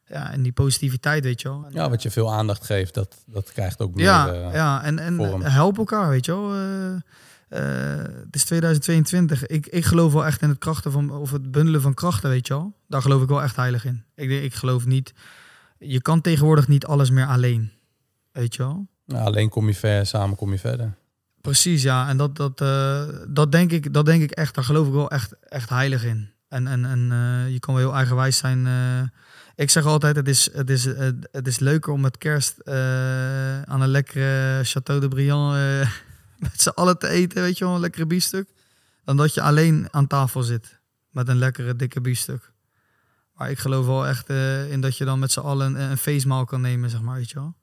ja, 0.08 0.30
in 0.30 0.42
die 0.42 0.52
positiviteit, 0.52 1.24
weet 1.24 1.40
je 1.40 1.48
wel. 1.48 1.64
En, 1.64 1.72
Ja, 1.72 1.90
wat 1.90 2.02
je 2.02 2.10
veel 2.10 2.32
aandacht 2.32 2.64
geeft, 2.64 2.94
dat, 2.94 3.16
dat 3.26 3.52
krijgt 3.52 3.80
ook 3.80 3.94
meer. 3.94 4.04
ja, 4.04 4.32
eh, 4.32 4.52
ja, 4.52 4.82
en, 4.82 4.98
en 4.98 5.16
vorm. 5.16 5.42
help 5.42 5.78
elkaar, 5.78 6.08
weet 6.08 6.24
je 6.24 6.32
wel. 6.32 6.54
Eh, 6.54 6.94
eh, 7.48 8.04
het 8.24 8.34
is 8.34 8.44
2022. 8.44 9.46
Ik, 9.46 9.66
ik 9.66 9.84
geloof 9.84 10.12
wel 10.12 10.26
echt 10.26 10.42
in 10.42 10.48
het 10.48 10.58
krachten 10.58 10.92
van, 10.92 11.10
of 11.10 11.30
het 11.30 11.50
bundelen 11.50 11.80
van 11.80 11.94
krachten, 11.94 12.30
weet 12.30 12.46
je 12.46 12.54
wel. 12.54 12.72
Daar 12.86 13.02
geloof 13.02 13.22
ik 13.22 13.28
wel 13.28 13.42
echt 13.42 13.56
heilig 13.56 13.84
in. 13.84 14.04
Ik, 14.14 14.30
ik 14.30 14.54
geloof 14.54 14.86
niet, 14.86 15.14
je 15.78 16.02
kan 16.02 16.20
tegenwoordig 16.20 16.68
niet 16.68 16.86
alles 16.86 17.10
meer 17.10 17.26
alleen, 17.26 17.72
weet 18.32 18.54
je 18.54 18.62
wel. 18.62 18.86
nou, 19.06 19.26
alleen 19.26 19.48
kom 19.48 19.66
je 19.66 19.74
ver, 19.74 20.06
samen 20.06 20.36
kom 20.36 20.52
je 20.52 20.58
verder. 20.58 20.94
Precies, 21.40 21.82
ja. 21.82 22.08
En 22.08 22.16
dat, 22.16 22.36
dat, 22.36 22.58
dat, 23.28 23.52
denk 23.52 23.72
ik, 23.72 23.92
dat 23.92 24.06
denk 24.06 24.22
ik 24.22 24.30
echt, 24.30 24.54
daar 24.54 24.64
geloof 24.64 24.86
ik 24.86 24.92
wel 24.92 25.10
echt, 25.10 25.32
echt 25.40 25.68
heilig 25.68 26.04
in. 26.04 26.30
En, 26.48 26.66
en, 26.66 26.84
en 26.84 27.00
je 27.52 27.58
kan 27.60 27.74
wel 27.74 27.82
heel 27.82 27.94
eigenwijs 27.94 28.36
zijn. 28.36 28.66
Ik 29.58 29.70
zeg 29.70 29.84
altijd, 29.84 30.16
het 30.16 30.28
is, 30.28 30.52
het, 30.52 30.70
is, 30.70 30.86
eh, 30.86 31.08
het 31.30 31.46
is 31.46 31.58
leuker 31.58 31.92
om 31.92 32.00
met 32.00 32.18
kerst 32.18 32.58
eh, 32.58 33.62
aan 33.62 33.80
een 33.80 33.88
lekkere 33.88 34.64
Chateau 34.64 35.00
de 35.00 35.08
Briand 35.08 35.54
eh, 35.54 35.90
met 36.48 36.60
z'n 36.60 36.68
allen 36.68 36.98
te 36.98 37.08
eten, 37.08 37.42
weet 37.42 37.58
je 37.58 37.64
wel, 37.64 37.74
een 37.74 37.80
lekkere 37.80 38.06
biefstuk. 38.06 38.48
Dan 39.04 39.16
dat 39.16 39.34
je 39.34 39.42
alleen 39.42 39.88
aan 39.90 40.06
tafel 40.06 40.42
zit 40.42 40.80
met 41.10 41.28
een 41.28 41.38
lekkere 41.38 41.76
dikke 41.76 42.00
biefstuk. 42.00 42.52
Maar 43.34 43.50
ik 43.50 43.58
geloof 43.58 43.86
wel 43.86 44.06
echt 44.06 44.28
in 44.70 44.80
dat 44.80 44.96
je 44.96 45.04
dan 45.04 45.18
met 45.18 45.32
z'n 45.32 45.40
allen 45.40 45.74
een, 45.74 45.90
een 45.90 45.98
feestmaal 45.98 46.44
kan 46.44 46.60
nemen, 46.60 46.90
zeg 46.90 47.00
maar, 47.00 47.16
weet 47.16 47.30
je 47.30 47.34
wel. 47.34 47.54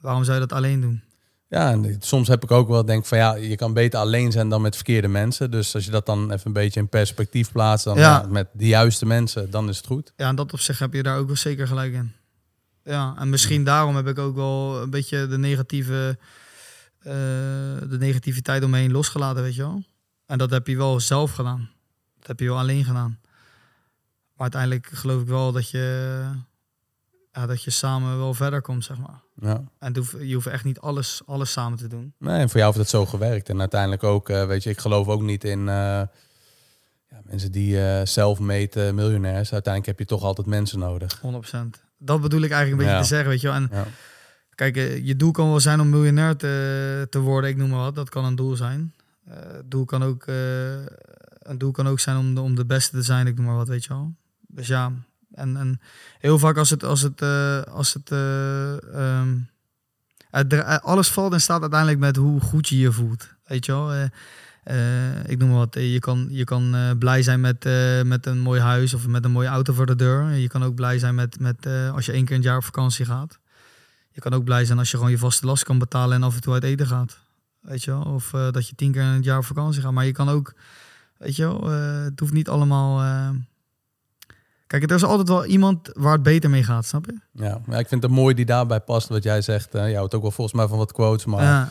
Waarom 0.00 0.24
zou 0.24 0.40
je 0.40 0.46
dat 0.46 0.56
alleen 0.58 0.80
doen? 0.80 1.03
Ja, 1.54 1.70
en 1.70 1.96
soms 2.00 2.28
heb 2.28 2.42
ik 2.42 2.50
ook 2.50 2.68
wel 2.68 2.84
denk 2.84 3.06
van 3.06 3.18
ja, 3.18 3.34
je 3.34 3.56
kan 3.56 3.72
beter 3.72 4.00
alleen 4.00 4.32
zijn 4.32 4.48
dan 4.48 4.62
met 4.62 4.74
verkeerde 4.74 5.08
mensen. 5.08 5.50
Dus 5.50 5.74
als 5.74 5.84
je 5.84 5.90
dat 5.90 6.06
dan 6.06 6.32
even 6.32 6.46
een 6.46 6.52
beetje 6.52 6.80
in 6.80 6.88
perspectief 6.88 7.52
plaatst, 7.52 7.84
dan 7.84 7.98
Ja. 7.98 8.26
met 8.28 8.48
de 8.52 8.66
juiste 8.66 9.06
mensen, 9.06 9.50
dan 9.50 9.68
is 9.68 9.76
het 9.76 9.86
goed. 9.86 10.12
Ja, 10.16 10.28
en 10.28 10.36
dat 10.36 10.52
op 10.52 10.60
zich 10.60 10.78
heb 10.78 10.92
je 10.92 11.02
daar 11.02 11.18
ook 11.18 11.26
wel 11.26 11.36
zeker 11.36 11.66
gelijk 11.66 11.92
in. 11.92 12.12
Ja, 12.84 13.14
en 13.18 13.28
misschien 13.30 13.64
daarom 13.64 13.96
heb 13.96 14.06
ik 14.06 14.18
ook 14.18 14.34
wel 14.34 14.82
een 14.82 14.90
beetje 14.90 15.26
de 15.28 15.38
negatieve, 15.38 16.18
eh, 16.98 17.12
de 17.88 17.96
negativiteit 17.98 18.64
omheen 18.64 18.92
losgelaten, 18.92 19.42
weet 19.42 19.54
je 19.54 19.62
wel. 19.62 19.82
En 20.26 20.38
dat 20.38 20.50
heb 20.50 20.66
je 20.66 20.76
wel 20.76 21.00
zelf 21.00 21.32
gedaan. 21.34 21.70
Dat 22.18 22.26
heb 22.26 22.40
je 22.40 22.46
wel 22.46 22.58
alleen 22.58 22.84
gedaan. 22.84 23.18
Maar 24.32 24.42
uiteindelijk 24.52 24.86
geloof 24.92 25.22
ik 25.22 25.28
wel 25.28 25.52
dat 25.52 25.70
je, 25.70 26.20
ja, 27.34 27.46
dat 27.46 27.62
je 27.62 27.70
samen 27.70 28.18
wel 28.18 28.34
verder 28.34 28.60
komt, 28.62 28.84
zeg 28.84 28.98
maar. 28.98 29.20
Ja. 29.40 29.64
En 29.78 29.94
je 30.20 30.34
hoeft 30.34 30.46
echt 30.46 30.64
niet 30.64 30.78
alles, 30.80 31.22
alles 31.26 31.52
samen 31.52 31.78
te 31.78 31.86
doen. 31.86 32.14
Nee, 32.18 32.38
en 32.40 32.48
voor 32.48 32.60
jou 32.60 32.66
heeft 32.66 32.78
het 32.84 32.88
zo 33.00 33.06
gewerkt. 33.06 33.48
En 33.48 33.60
uiteindelijk 33.60 34.02
ook, 34.02 34.28
eh, 34.28 34.46
weet 34.46 34.62
je, 34.62 34.70
ik 34.70 34.78
geloof 34.78 35.08
ook 35.08 35.22
niet 35.22 35.44
in 35.44 35.58
eh, 35.58 36.02
ja, 37.08 37.20
mensen 37.24 37.52
die 37.52 37.80
eh 37.80 38.06
zelf 38.06 38.38
meten 38.38 38.94
miljonairs. 38.94 39.52
Uiteindelijk 39.52 39.86
heb 39.86 39.98
je 40.08 40.14
toch 40.14 40.22
altijd 40.24 40.46
mensen 40.46 40.78
nodig. 40.78 41.20
100%. 41.20 41.82
Dat 41.98 42.20
bedoel 42.20 42.40
ik 42.42 42.50
eigenlijk 42.50 42.70
een 42.70 42.76
beetje 42.76 42.92
Ja. 42.92 43.00
te 43.00 43.06
zeggen, 43.06 43.28
weet 43.28 43.40
je 43.40 43.46
wel. 43.46 43.56
En 43.56 43.68
Ja. 43.72 43.84
Kijk, 44.54 44.74
je 45.02 45.16
doel 45.16 45.30
kan 45.30 45.48
wel 45.48 45.60
zijn 45.60 45.80
om 45.80 45.88
miljonair 45.90 46.36
te, 46.36 47.06
te 47.10 47.18
worden, 47.18 47.50
ik 47.50 47.56
noem 47.56 47.68
maar 47.68 47.80
wat. 47.80 47.94
Dat 47.94 48.08
kan 48.08 48.24
een 48.24 48.34
doel 48.36 48.56
zijn. 48.56 48.94
Doel 49.64 49.84
kan 49.84 50.02
ook, 50.02 50.24
een 51.38 51.58
doel 51.58 51.70
kan 51.70 51.88
ook 51.88 52.00
zijn 52.00 52.16
om 52.16 52.34
de, 52.34 52.40
om 52.40 52.54
de 52.54 52.66
beste 52.66 52.96
te 52.96 53.02
zijn, 53.02 53.26
ik 53.26 53.36
noem 53.36 53.44
maar 53.46 53.56
wat, 53.56 53.68
weet 53.68 53.84
je 53.84 53.88
wel. 53.88 54.14
Dus 54.40 54.66
ja, 54.66 54.92
en, 55.34 55.56
en 55.56 55.80
heel 56.18 56.38
vaak 56.38 56.56
als 56.56 56.70
het, 56.70 56.84
als 56.84 57.00
het, 57.02 57.22
eh, 57.22 57.60
als 57.62 57.94
het, 57.94 58.10
eh, 58.10 58.94
ehm, 58.94 59.36
dra- 60.48 60.76
alles 60.82 61.08
valt 61.10 61.32
en 61.32 61.40
staat 61.40 61.60
uiteindelijk 61.60 62.00
met 62.00 62.16
hoe 62.16 62.40
goed 62.40 62.68
je 62.68 62.78
je 62.78 62.92
voelt, 62.92 63.28
weet 63.44 63.66
je 63.66 63.72
wel. 63.72 63.92
Eh, 63.92 64.04
eh, 64.64 65.28
ik 65.28 65.38
noem 65.38 65.50
wat, 65.52 65.74
je 65.74 65.98
kan, 65.98 66.26
je 66.30 66.44
kan 66.44 66.74
eh, 66.74 66.90
blij 66.98 67.22
zijn 67.22 67.40
met, 67.40 67.64
eh, 67.64 68.02
met 68.02 68.26
een 68.26 68.40
mooi 68.40 68.60
huis 68.60 68.94
of 68.94 69.06
met 69.06 69.24
een 69.24 69.30
mooie 69.30 69.48
auto 69.48 69.72
voor 69.72 69.86
de 69.86 69.96
deur. 69.96 70.30
Je 70.30 70.48
kan 70.48 70.64
ook 70.64 70.74
blij 70.74 70.98
zijn 70.98 71.14
met, 71.14 71.40
met 71.40 71.66
eh, 71.66 71.94
als 71.94 72.06
je 72.06 72.12
één 72.12 72.24
keer 72.24 72.34
het 72.36 72.44
jaar 72.44 72.56
op 72.56 72.64
vakantie 72.64 73.04
gaat. 73.04 73.38
Je 74.10 74.20
kan 74.20 74.32
ook 74.32 74.44
blij 74.44 74.64
zijn 74.64 74.78
als 74.78 74.90
je 74.90 74.96
gewoon 74.96 75.10
je 75.12 75.18
vaste 75.18 75.46
last 75.46 75.64
kan 75.64 75.78
betalen 75.78 76.16
en 76.16 76.22
af 76.22 76.34
en 76.34 76.40
toe 76.40 76.52
uit 76.52 76.64
eten 76.64 76.86
gaat. 76.86 77.18
Weet 77.60 77.84
je 77.84 77.90
wel? 77.90 78.02
Of 78.02 78.32
eh, 78.34 78.50
dat 78.50 78.68
je 78.68 78.74
tien 78.74 78.92
keer 78.92 79.02
in 79.02 79.06
het 79.08 79.24
jaar 79.24 79.38
op 79.38 79.44
vakantie 79.44 79.82
gaat. 79.82 79.92
Maar 79.92 80.04
je 80.04 80.12
kan 80.12 80.28
ook, 80.28 80.54
weet 81.18 81.36
je 81.36 81.42
wel, 81.42 81.72
eh, 81.72 82.02
het 82.02 82.20
hoeft 82.20 82.32
niet 82.32 82.48
allemaal... 82.48 83.02
Kijk, 84.78 84.90
er 84.90 84.96
is 84.96 85.04
altijd 85.04 85.28
wel 85.28 85.44
iemand 85.44 85.90
waar 85.92 86.12
het 86.12 86.22
beter 86.22 86.50
mee 86.50 86.62
gaat, 86.62 86.86
snap 86.86 87.06
je? 87.06 87.42
Ja, 87.44 87.60
maar 87.66 87.78
ik 87.78 87.88
vind 87.88 88.02
het 88.02 88.12
mooi 88.12 88.34
die 88.34 88.44
daarbij 88.44 88.80
past 88.80 89.08
wat 89.08 89.22
jij 89.22 89.40
zegt. 89.40 89.74
eh 89.74 89.88
je 89.88 89.96
houdt 89.96 90.14
ook 90.14 90.22
wel 90.22 90.30
volgens 90.30 90.56
mij 90.56 90.66
van 90.66 90.78
wat 90.78 90.92
quotes, 90.92 91.24
maar 91.24 91.42
ja, 91.42 91.68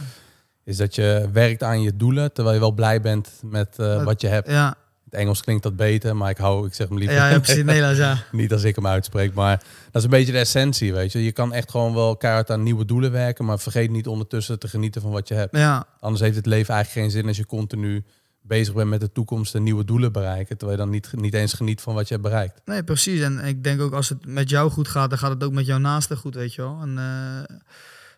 is 0.63 0.77
dat 0.77 0.95
je 0.95 1.29
werkt 1.33 1.63
aan 1.63 1.81
je 1.81 1.95
doelen 1.95 2.33
terwijl 2.33 2.55
je 2.55 2.61
wel 2.61 2.71
blij 2.71 3.01
bent 3.01 3.29
met 3.41 3.79
eh, 3.79 4.03
wat 4.03 4.21
je 4.21 4.27
hebt. 4.27 4.49
ja, 4.49 4.75
het 5.05 5.13
Engels 5.13 5.41
klinkt 5.41 5.63
dat 5.63 5.75
beter, 5.75 6.15
maar 6.15 6.29
ik 6.29 6.37
hou, 6.37 6.67
ik 6.67 6.73
zeg 6.73 6.87
hem 6.87 6.97
liever 6.97 7.15
ja, 7.15 7.29
ja 7.29 7.39
precies. 7.39 7.63
Nederlands, 7.63 7.99
ja. 7.99 8.17
niet 8.31 8.51
als 8.51 8.63
ik 8.63 8.75
hem 8.75 8.87
uitspreek. 8.87 9.33
Maar 9.33 9.57
dat 9.57 9.95
is 9.95 10.03
een 10.03 10.09
beetje 10.09 10.31
de 10.31 10.39
essentie, 10.39 10.93
weet 10.93 11.11
je. 11.11 11.23
Je 11.23 11.31
kan 11.31 11.53
echt 11.53 11.71
gewoon 11.71 11.93
wel 11.93 12.17
keihard 12.17 12.51
aan 12.51 12.63
nieuwe 12.63 12.85
doelen 12.85 13.11
werken, 13.11 13.45
maar 13.45 13.59
vergeet 13.59 13.89
niet 13.91 14.07
ondertussen 14.07 14.59
te 14.59 14.67
genieten 14.67 15.01
van 15.01 15.11
wat 15.11 15.27
je 15.27 15.33
hebt. 15.33 15.57
Ja, 15.57 15.85
Anders 15.99 16.21
heeft 16.21 16.35
het 16.35 16.45
leven 16.45 16.73
eigenlijk 16.73 17.05
geen 17.05 17.19
zin 17.19 17.27
als 17.27 17.37
je 17.37 17.45
continu 17.45 18.03
bezig 18.43 18.73
bent 18.73 18.89
met 18.89 18.99
de 18.99 19.11
toekomst 19.11 19.55
en 19.55 19.63
nieuwe 19.63 19.85
doelen 19.85 20.11
bereiken, 20.11 20.57
terwijl 20.57 20.79
je 20.79 20.83
dan 20.83 20.93
niet, 20.93 21.11
niet 21.13 21.33
eens 21.33 21.53
geniet 21.53 21.81
van 21.81 21.93
wat 21.93 22.07
je 22.07 22.13
hebt 22.13 22.27
bereikt. 22.27 22.61
Nee, 22.65 22.83
precies. 22.83 23.21
En 23.21 23.39
ik 23.39 23.63
denk 23.63 23.81
ook 23.81 23.93
als 23.93 24.09
het 24.09 24.25
met 24.25 24.49
jou 24.49 24.71
goed 24.71 24.87
gaat, 24.87 25.09
dan 25.09 25.19
gaat 25.19 25.29
het 25.29 25.43
ook 25.43 25.53
met 25.53 25.65
jouw 25.65 25.77
naaste 25.77 26.15
goed, 26.15 26.35
weet 26.35 26.53
je 26.53 26.61
wel. 26.61 26.81
En 26.81 26.97
eh, 26.97 27.55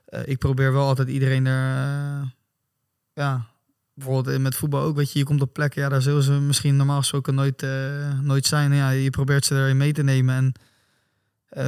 eh, 0.06 0.22
ik 0.26 0.38
probeer 0.38 0.74
wel 0.74 0.88
altijd 0.88 1.08
iedereen 1.08 1.46
er, 1.46 1.76
eh, 1.76 2.28
ja, 3.14 3.46
bijvoorbeeld 3.94 4.42
met 4.42 4.56
voetbal 4.56 4.82
ook, 4.82 4.96
weet 4.96 5.12
je, 5.12 5.20
je 5.20 5.26
komt 5.26 5.42
op 5.42 5.54
plekken, 5.54 5.82
ja, 5.82 5.90
daar 5.90 6.02
zullen 6.02 6.24
ze 6.24 6.32
misschien 6.32 6.76
normaal 6.76 7.00
gesproken 7.00 7.36
nooit, 7.36 7.64
eh, 7.64 8.20
nooit 8.20 8.46
zijn. 8.46 8.74
Ja, 8.74 8.90
je 8.90 9.10
probeert 9.10 9.46
ze 9.46 9.56
erin 9.56 9.78
mee 9.78 9.94
te 9.94 10.04
nemen 10.04 10.36
en 10.36 10.54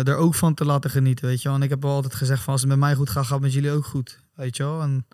er 0.06 0.16
ook 0.16 0.36
van 0.36 0.54
te 0.54 0.66
laten 0.66 0.90
genieten, 0.90 1.26
weet 1.26 1.42
je 1.42 1.48
wel. 1.48 1.58
En 1.58 1.64
ik 1.64 1.70
heb 1.70 1.82
wel 1.82 1.92
altijd 1.92 2.16
gezegd 2.16 2.44
van 2.44 2.54
als 2.54 2.62
het 2.62 2.70
met 2.70 2.80
mij 2.80 2.96
goed 2.96 3.10
gaat, 3.10 3.24
gaat 3.24 3.34
het 3.34 3.42
met 3.42 3.54
jullie 3.54 3.72
ook 3.72 3.86
goed, 3.86 4.20
weet 4.36 4.58
je 4.58 4.64
wel. 4.64 4.82
En 4.82 5.08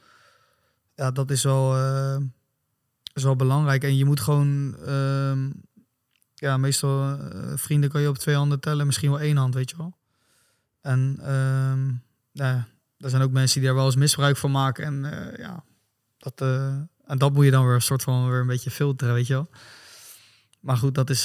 ja, 0.95 1.11
dat 1.11 1.31
is 1.31 1.43
wel, 1.43 1.75
is 3.13 3.23
wel 3.23 3.35
belangrijk. 3.35 3.83
En 3.83 3.97
je 3.97 4.05
moet 4.05 4.19
gewoon... 4.19 4.75
ehm, 4.85 5.49
ja, 6.43 6.57
meestal 6.57 7.17
eh, 7.19 7.51
vrienden 7.55 7.89
kan 7.89 8.01
je 8.01 8.09
op 8.09 8.17
twee 8.17 8.35
handen 8.35 8.59
tellen, 8.59 8.85
misschien 8.85 9.09
wel 9.09 9.19
één 9.19 9.37
hand, 9.37 9.53
weet 9.53 9.69
je 9.69 9.77
wel. 9.77 9.97
En 10.81 11.17
ehm 11.21 11.89
ja, 12.31 12.67
er 12.97 13.09
zijn 13.09 13.21
ook 13.21 13.31
mensen 13.31 13.59
die 13.59 13.67
daar 13.67 13.77
wel 13.77 13.85
eens 13.85 13.95
misbruik 13.95 14.37
van 14.37 14.51
maken. 14.51 14.85
En 14.85 15.05
eh, 15.11 15.37
ja, 15.37 15.63
dat, 16.17 16.41
eh, 16.41 16.75
en 17.05 17.17
dat 17.17 17.33
moet 17.33 17.45
je 17.45 17.51
dan 17.51 17.65
weer 17.65 17.75
een 17.75 17.81
soort 17.81 18.03
van 18.03 18.29
weer 18.29 18.39
een 18.39 18.47
beetje 18.47 18.71
filteren, 18.71 19.13
weet 19.13 19.27
je 19.27 19.33
wel. 19.33 19.49
Maar 20.59 20.77
goed, 20.77 20.95
dat 20.95 21.09
is. 21.09 21.23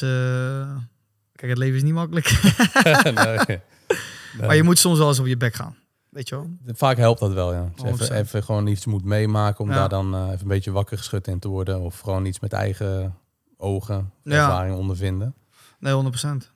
kijk, 1.33 1.51
het 1.51 1.59
leven 1.59 1.77
is 1.77 1.83
niet 1.83 1.93
makkelijk. 1.93 2.41
nee. 3.49 3.61
maar 4.47 4.57
je 4.57 4.63
moet 4.63 4.79
soms 4.79 4.99
wel 4.99 5.09
eens 5.09 5.19
op 5.19 5.27
je 5.27 5.37
bek 5.37 5.55
gaan. 5.55 5.77
Weet 6.19 6.29
je 6.29 6.35
wel? 6.35 6.51
Vaak 6.75 6.97
helpt 6.97 7.21
dat 7.21 7.33
wel, 7.33 7.53
ja. 7.53 7.69
Dus 7.75 7.85
even, 7.85 8.07
100%. 8.07 8.11
even 8.19 8.43
gewoon 8.43 8.67
iets 8.67 8.87
moet 8.87 9.05
meemaken 9.05 9.65
om 9.65 9.71
Ja. 9.71 9.75
daar 9.77 9.89
dan 9.89 10.15
eh, 10.15 10.21
even 10.27 10.41
een 10.41 10.49
beetje 10.49 10.71
wakker 10.71 10.99
geschud 10.99 11.27
in 11.27 11.39
te 11.39 11.49
worden. 11.49 11.81
Of 11.81 12.01
gewoon 12.01 12.25
iets 12.25 12.41
met 12.41 12.53
eigen 12.53 13.15
ogen, 13.57 14.11
Ja. 14.25 14.33
ervaring 14.45 14.77
ondervinden. 14.77 15.35
Nee, 15.79 15.93
100%. 15.93 16.51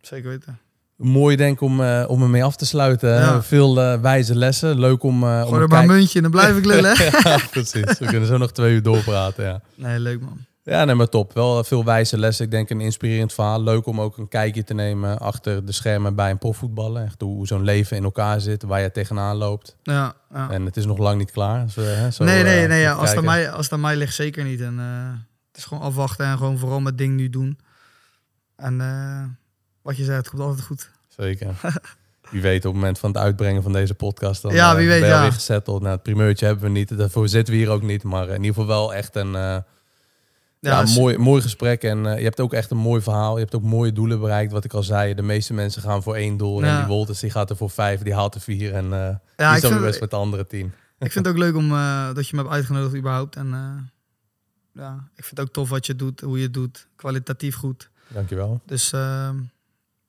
Zeker 0.00 0.28
weten. 0.28 0.58
Mooi 0.96 1.36
denk 1.36 1.54
ik 1.54 1.60
om, 1.60 1.80
eh, 1.80 2.04
om 2.08 2.22
ermee 2.22 2.44
af 2.44 2.56
te 2.56 2.66
sluiten. 2.66 3.10
Ja. 3.10 3.42
Veel 3.42 3.80
eh, 3.80 4.00
wijze 4.00 4.34
lessen. 4.36 4.78
Leuk 4.78 5.02
om... 5.02 5.22
om 5.22 5.28
Gooi 5.28 5.54
een 5.54 5.60
er 5.60 5.68
maar 5.68 5.82
een 5.82 5.86
muntje 5.88 6.16
en 6.16 6.22
dan 6.22 6.30
blijf 6.30 6.56
ik 6.56 6.64
lullen. 6.64 6.94
ja, 7.30 7.38
precies. 7.50 7.98
We 7.98 8.06
kunnen 8.06 8.28
zo 8.28 8.36
nog 8.36 8.52
twee 8.52 8.74
uur 8.74 8.82
doorpraten, 8.82 9.44
ja. 9.44 9.60
Nee, 9.74 9.98
leuk 9.98 10.20
man. 10.20 10.38
Ja, 10.64 10.84
nee, 10.84 10.94
maar 10.94 11.08
top. 11.08 11.32
Wel 11.32 11.58
eh, 11.58 11.64
veel 11.64 11.84
wijze 11.84 12.18
lessen. 12.18 12.44
Ik 12.44 12.50
denk 12.50 12.70
een 12.70 12.80
inspirerend 12.80 13.32
verhaal. 13.32 13.62
Leuk 13.62 13.86
om 13.86 14.00
ook 14.00 14.18
een 14.18 14.28
kijkje 14.28 14.64
te 14.64 14.74
nemen 14.74 15.18
achter 15.18 15.64
de 15.64 15.72
schermen 15.72 16.14
bij 16.14 16.30
een 16.30 16.38
profvoetballen. 16.38 17.04
Echt 17.04 17.20
hoe 17.20 17.46
zo'n 17.46 17.62
leven 17.64 17.96
in 17.96 18.04
elkaar 18.04 18.40
zit, 18.40 18.62
waar 18.62 18.80
je 18.80 18.90
tegenaan 18.90 19.36
loopt. 19.36 19.76
Ja, 19.82 20.14
ja. 20.32 20.50
En 20.50 20.64
het 20.64 20.76
is 20.76 20.86
nog 20.86 20.98
lang 20.98 21.18
niet 21.18 21.30
klaar. 21.30 21.66
Hè, 21.74 22.10
zo, 22.10 22.24
nee, 22.24 22.42
nee, 22.42 22.62
eh, 22.62 22.68
nee. 22.68 22.80
Ja, 22.80 22.92
als, 22.92 23.08
het 23.08 23.18
aan 23.18 23.24
mij, 23.24 23.50
als 23.50 23.70
het 23.70 23.80
mij 23.80 23.96
ligt, 23.96 24.14
zeker 24.14 24.44
niet. 24.44 24.60
En, 24.60 24.78
eh, 24.78 25.20
het 25.48 25.56
is 25.56 25.64
gewoon 25.64 25.82
afwachten 25.82 26.26
en 26.26 26.36
gewoon 26.36 26.58
vooral 26.58 26.80
met 26.80 26.98
ding 26.98 27.16
nu 27.16 27.30
doen. 27.30 27.58
En 28.56 28.76
wat 29.82 29.96
je 29.96 30.04
zei, 30.04 30.16
het 30.16 30.28
komt 30.28 30.42
altijd 30.42 30.66
goed. 30.66 30.90
Zeker. 31.08 31.54
Wie 32.30 32.42
weet 32.42 32.64
op 32.64 32.72
het 32.72 32.80
moment 32.80 32.98
van 32.98 33.10
het 33.10 33.18
uitbrengen 33.18 33.62
van 33.62 33.72
deze 33.72 33.94
podcast. 33.94 34.42
Dan, 34.42 34.54
Ja, 34.54 34.76
wie 34.76 34.86
weet, 34.86 34.98
ben 34.98 35.08
je 35.08 35.14
ja. 35.14 35.18
alweer 35.18 35.32
gezetteld. 35.32 35.80
Nou, 35.80 35.94
het 35.94 36.02
primeurtje 36.02 36.46
hebben 36.46 36.64
we 36.64 36.70
niet. 36.70 36.98
Daarvoor 36.98 37.28
zitten 37.28 37.54
we 37.54 37.60
hier 37.60 37.70
ook 37.70 37.82
niet. 37.82 38.02
Maar 38.02 38.28
in 38.28 38.42
ieder 38.42 38.48
geval 38.48 38.66
wel 38.66 38.94
echt 38.94 39.16
een, 39.16 39.64
ja, 40.64 40.84
mooi, 40.94 41.18
mooi 41.18 41.42
gesprek. 41.42 41.82
En 41.82 42.06
eh, 42.06 42.18
je 42.18 42.24
hebt 42.24 42.40
ook 42.40 42.52
echt 42.52 42.70
een 42.70 42.76
mooi 42.76 43.02
verhaal. 43.02 43.34
Je 43.34 43.42
hebt 43.42 43.54
ook 43.54 43.62
mooie 43.62 43.92
doelen 43.92 44.20
bereikt. 44.20 44.52
Wat 44.52 44.64
ik 44.64 44.72
al 44.72 44.82
zei, 44.82 45.14
de 45.14 45.22
meeste 45.22 45.54
mensen 45.54 45.82
gaan 45.82 46.02
voor 46.02 46.14
één 46.14 46.36
doel. 46.36 46.62
En 46.62 46.78
die 46.78 46.86
Wolters 46.86 47.20
die 47.20 47.30
gaat 47.30 47.50
er 47.50 47.56
voor 47.56 47.70
vijf. 47.70 48.02
Die 48.02 48.14
haalt 48.14 48.34
er 48.34 48.40
vier. 48.40 48.74
En 48.74 48.88
ja, 48.88 49.20
die 49.36 49.46
ik 49.46 49.54
is 49.54 49.60
dan 49.60 49.70
vind, 49.70 49.74
weer 49.74 49.80
best 49.80 50.00
met 50.00 50.10
de 50.10 50.16
andere 50.16 50.46
tien. 50.46 50.72
ik 50.98 51.12
vind 51.12 51.26
het 51.26 51.34
ook 51.34 51.40
leuk 51.44 51.56
om, 51.56 51.72
eh, 51.72 52.14
dat 52.14 52.28
je 52.28 52.36
me 52.36 52.42
hebt 52.42 52.54
uitgenodigd 52.54 52.94
überhaupt. 52.94 53.36
En 53.36 53.48
ja, 54.72 55.08
ik 55.16 55.24
vind 55.24 55.38
het 55.38 55.40
ook 55.40 55.52
tof 55.52 55.68
wat 55.68 55.86
je 55.86 55.96
doet, 55.96 56.20
hoe 56.20 56.36
je 56.36 56.44
het 56.44 56.54
doet. 56.54 56.86
Kwalitatief 56.96 57.56
goed. 57.56 57.90
Dankjewel. 58.08 58.60
Dus 58.66 58.92
ehm, 58.92 59.36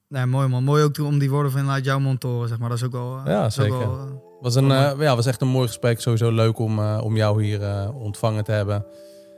nee, 0.08 0.26
mooi 0.26 0.48
man. 0.48 0.64
Mooi 0.64 0.84
ook 0.84 0.98
om 0.98 1.20
die 1.20 1.30
woorden 1.30 1.52
vanuit 1.52 1.86
jouw 1.86 2.00
mond 2.00 2.20
te 2.20 2.28
horen, 2.28 2.48
zeg 2.48 2.60
maar. 2.60 2.70
Dat 2.70 2.78
is 2.78 2.84
ook 2.84 2.92
wel... 2.92 3.22
Ja, 3.26 3.44
ook 3.44 3.52
zeker. 3.52 3.78
wel, 3.78 4.38
Was 4.42 4.56
een, 4.56 4.68
ja, 4.68 5.16
was 5.16 5.26
echt 5.26 5.42
een 5.42 5.48
mooi 5.48 5.68
gesprek. 5.68 6.02
Sowieso 6.02 6.32
leuk 6.32 6.60
om, 6.60 6.80
om 6.80 7.16
jou 7.16 7.44
hier 7.44 7.92
ontvangen 7.94 8.44
te 8.44 8.52
hebben. 8.52 8.86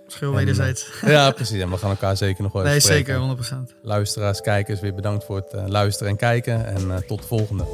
Schil 0.07 0.29
En, 0.31 0.35
wederzijds. 0.35 0.89
Ja, 1.05 1.31
precies. 1.31 1.61
En 1.61 1.69
we 1.69 1.77
gaan 1.77 1.89
elkaar 1.89 2.17
zeker 2.17 2.43
nog 2.43 2.51
wel 2.51 2.63
nee, 2.63 2.79
spreken. 2.79 3.37
zeker, 3.37 3.73
100%. 3.73 3.81
Luisteraars, 3.81 4.41
kijkers, 4.41 4.79
weer 4.79 4.93
bedankt 4.93 5.23
voor 5.23 5.35
het 5.35 5.53
eh, 5.53 5.67
luisteren 5.67 6.11
en 6.11 6.17
kijken. 6.17 6.65
En 6.65 6.91
eh, 6.91 6.97
tot 6.97 7.21
de 7.21 7.27
volgende. 7.27 7.65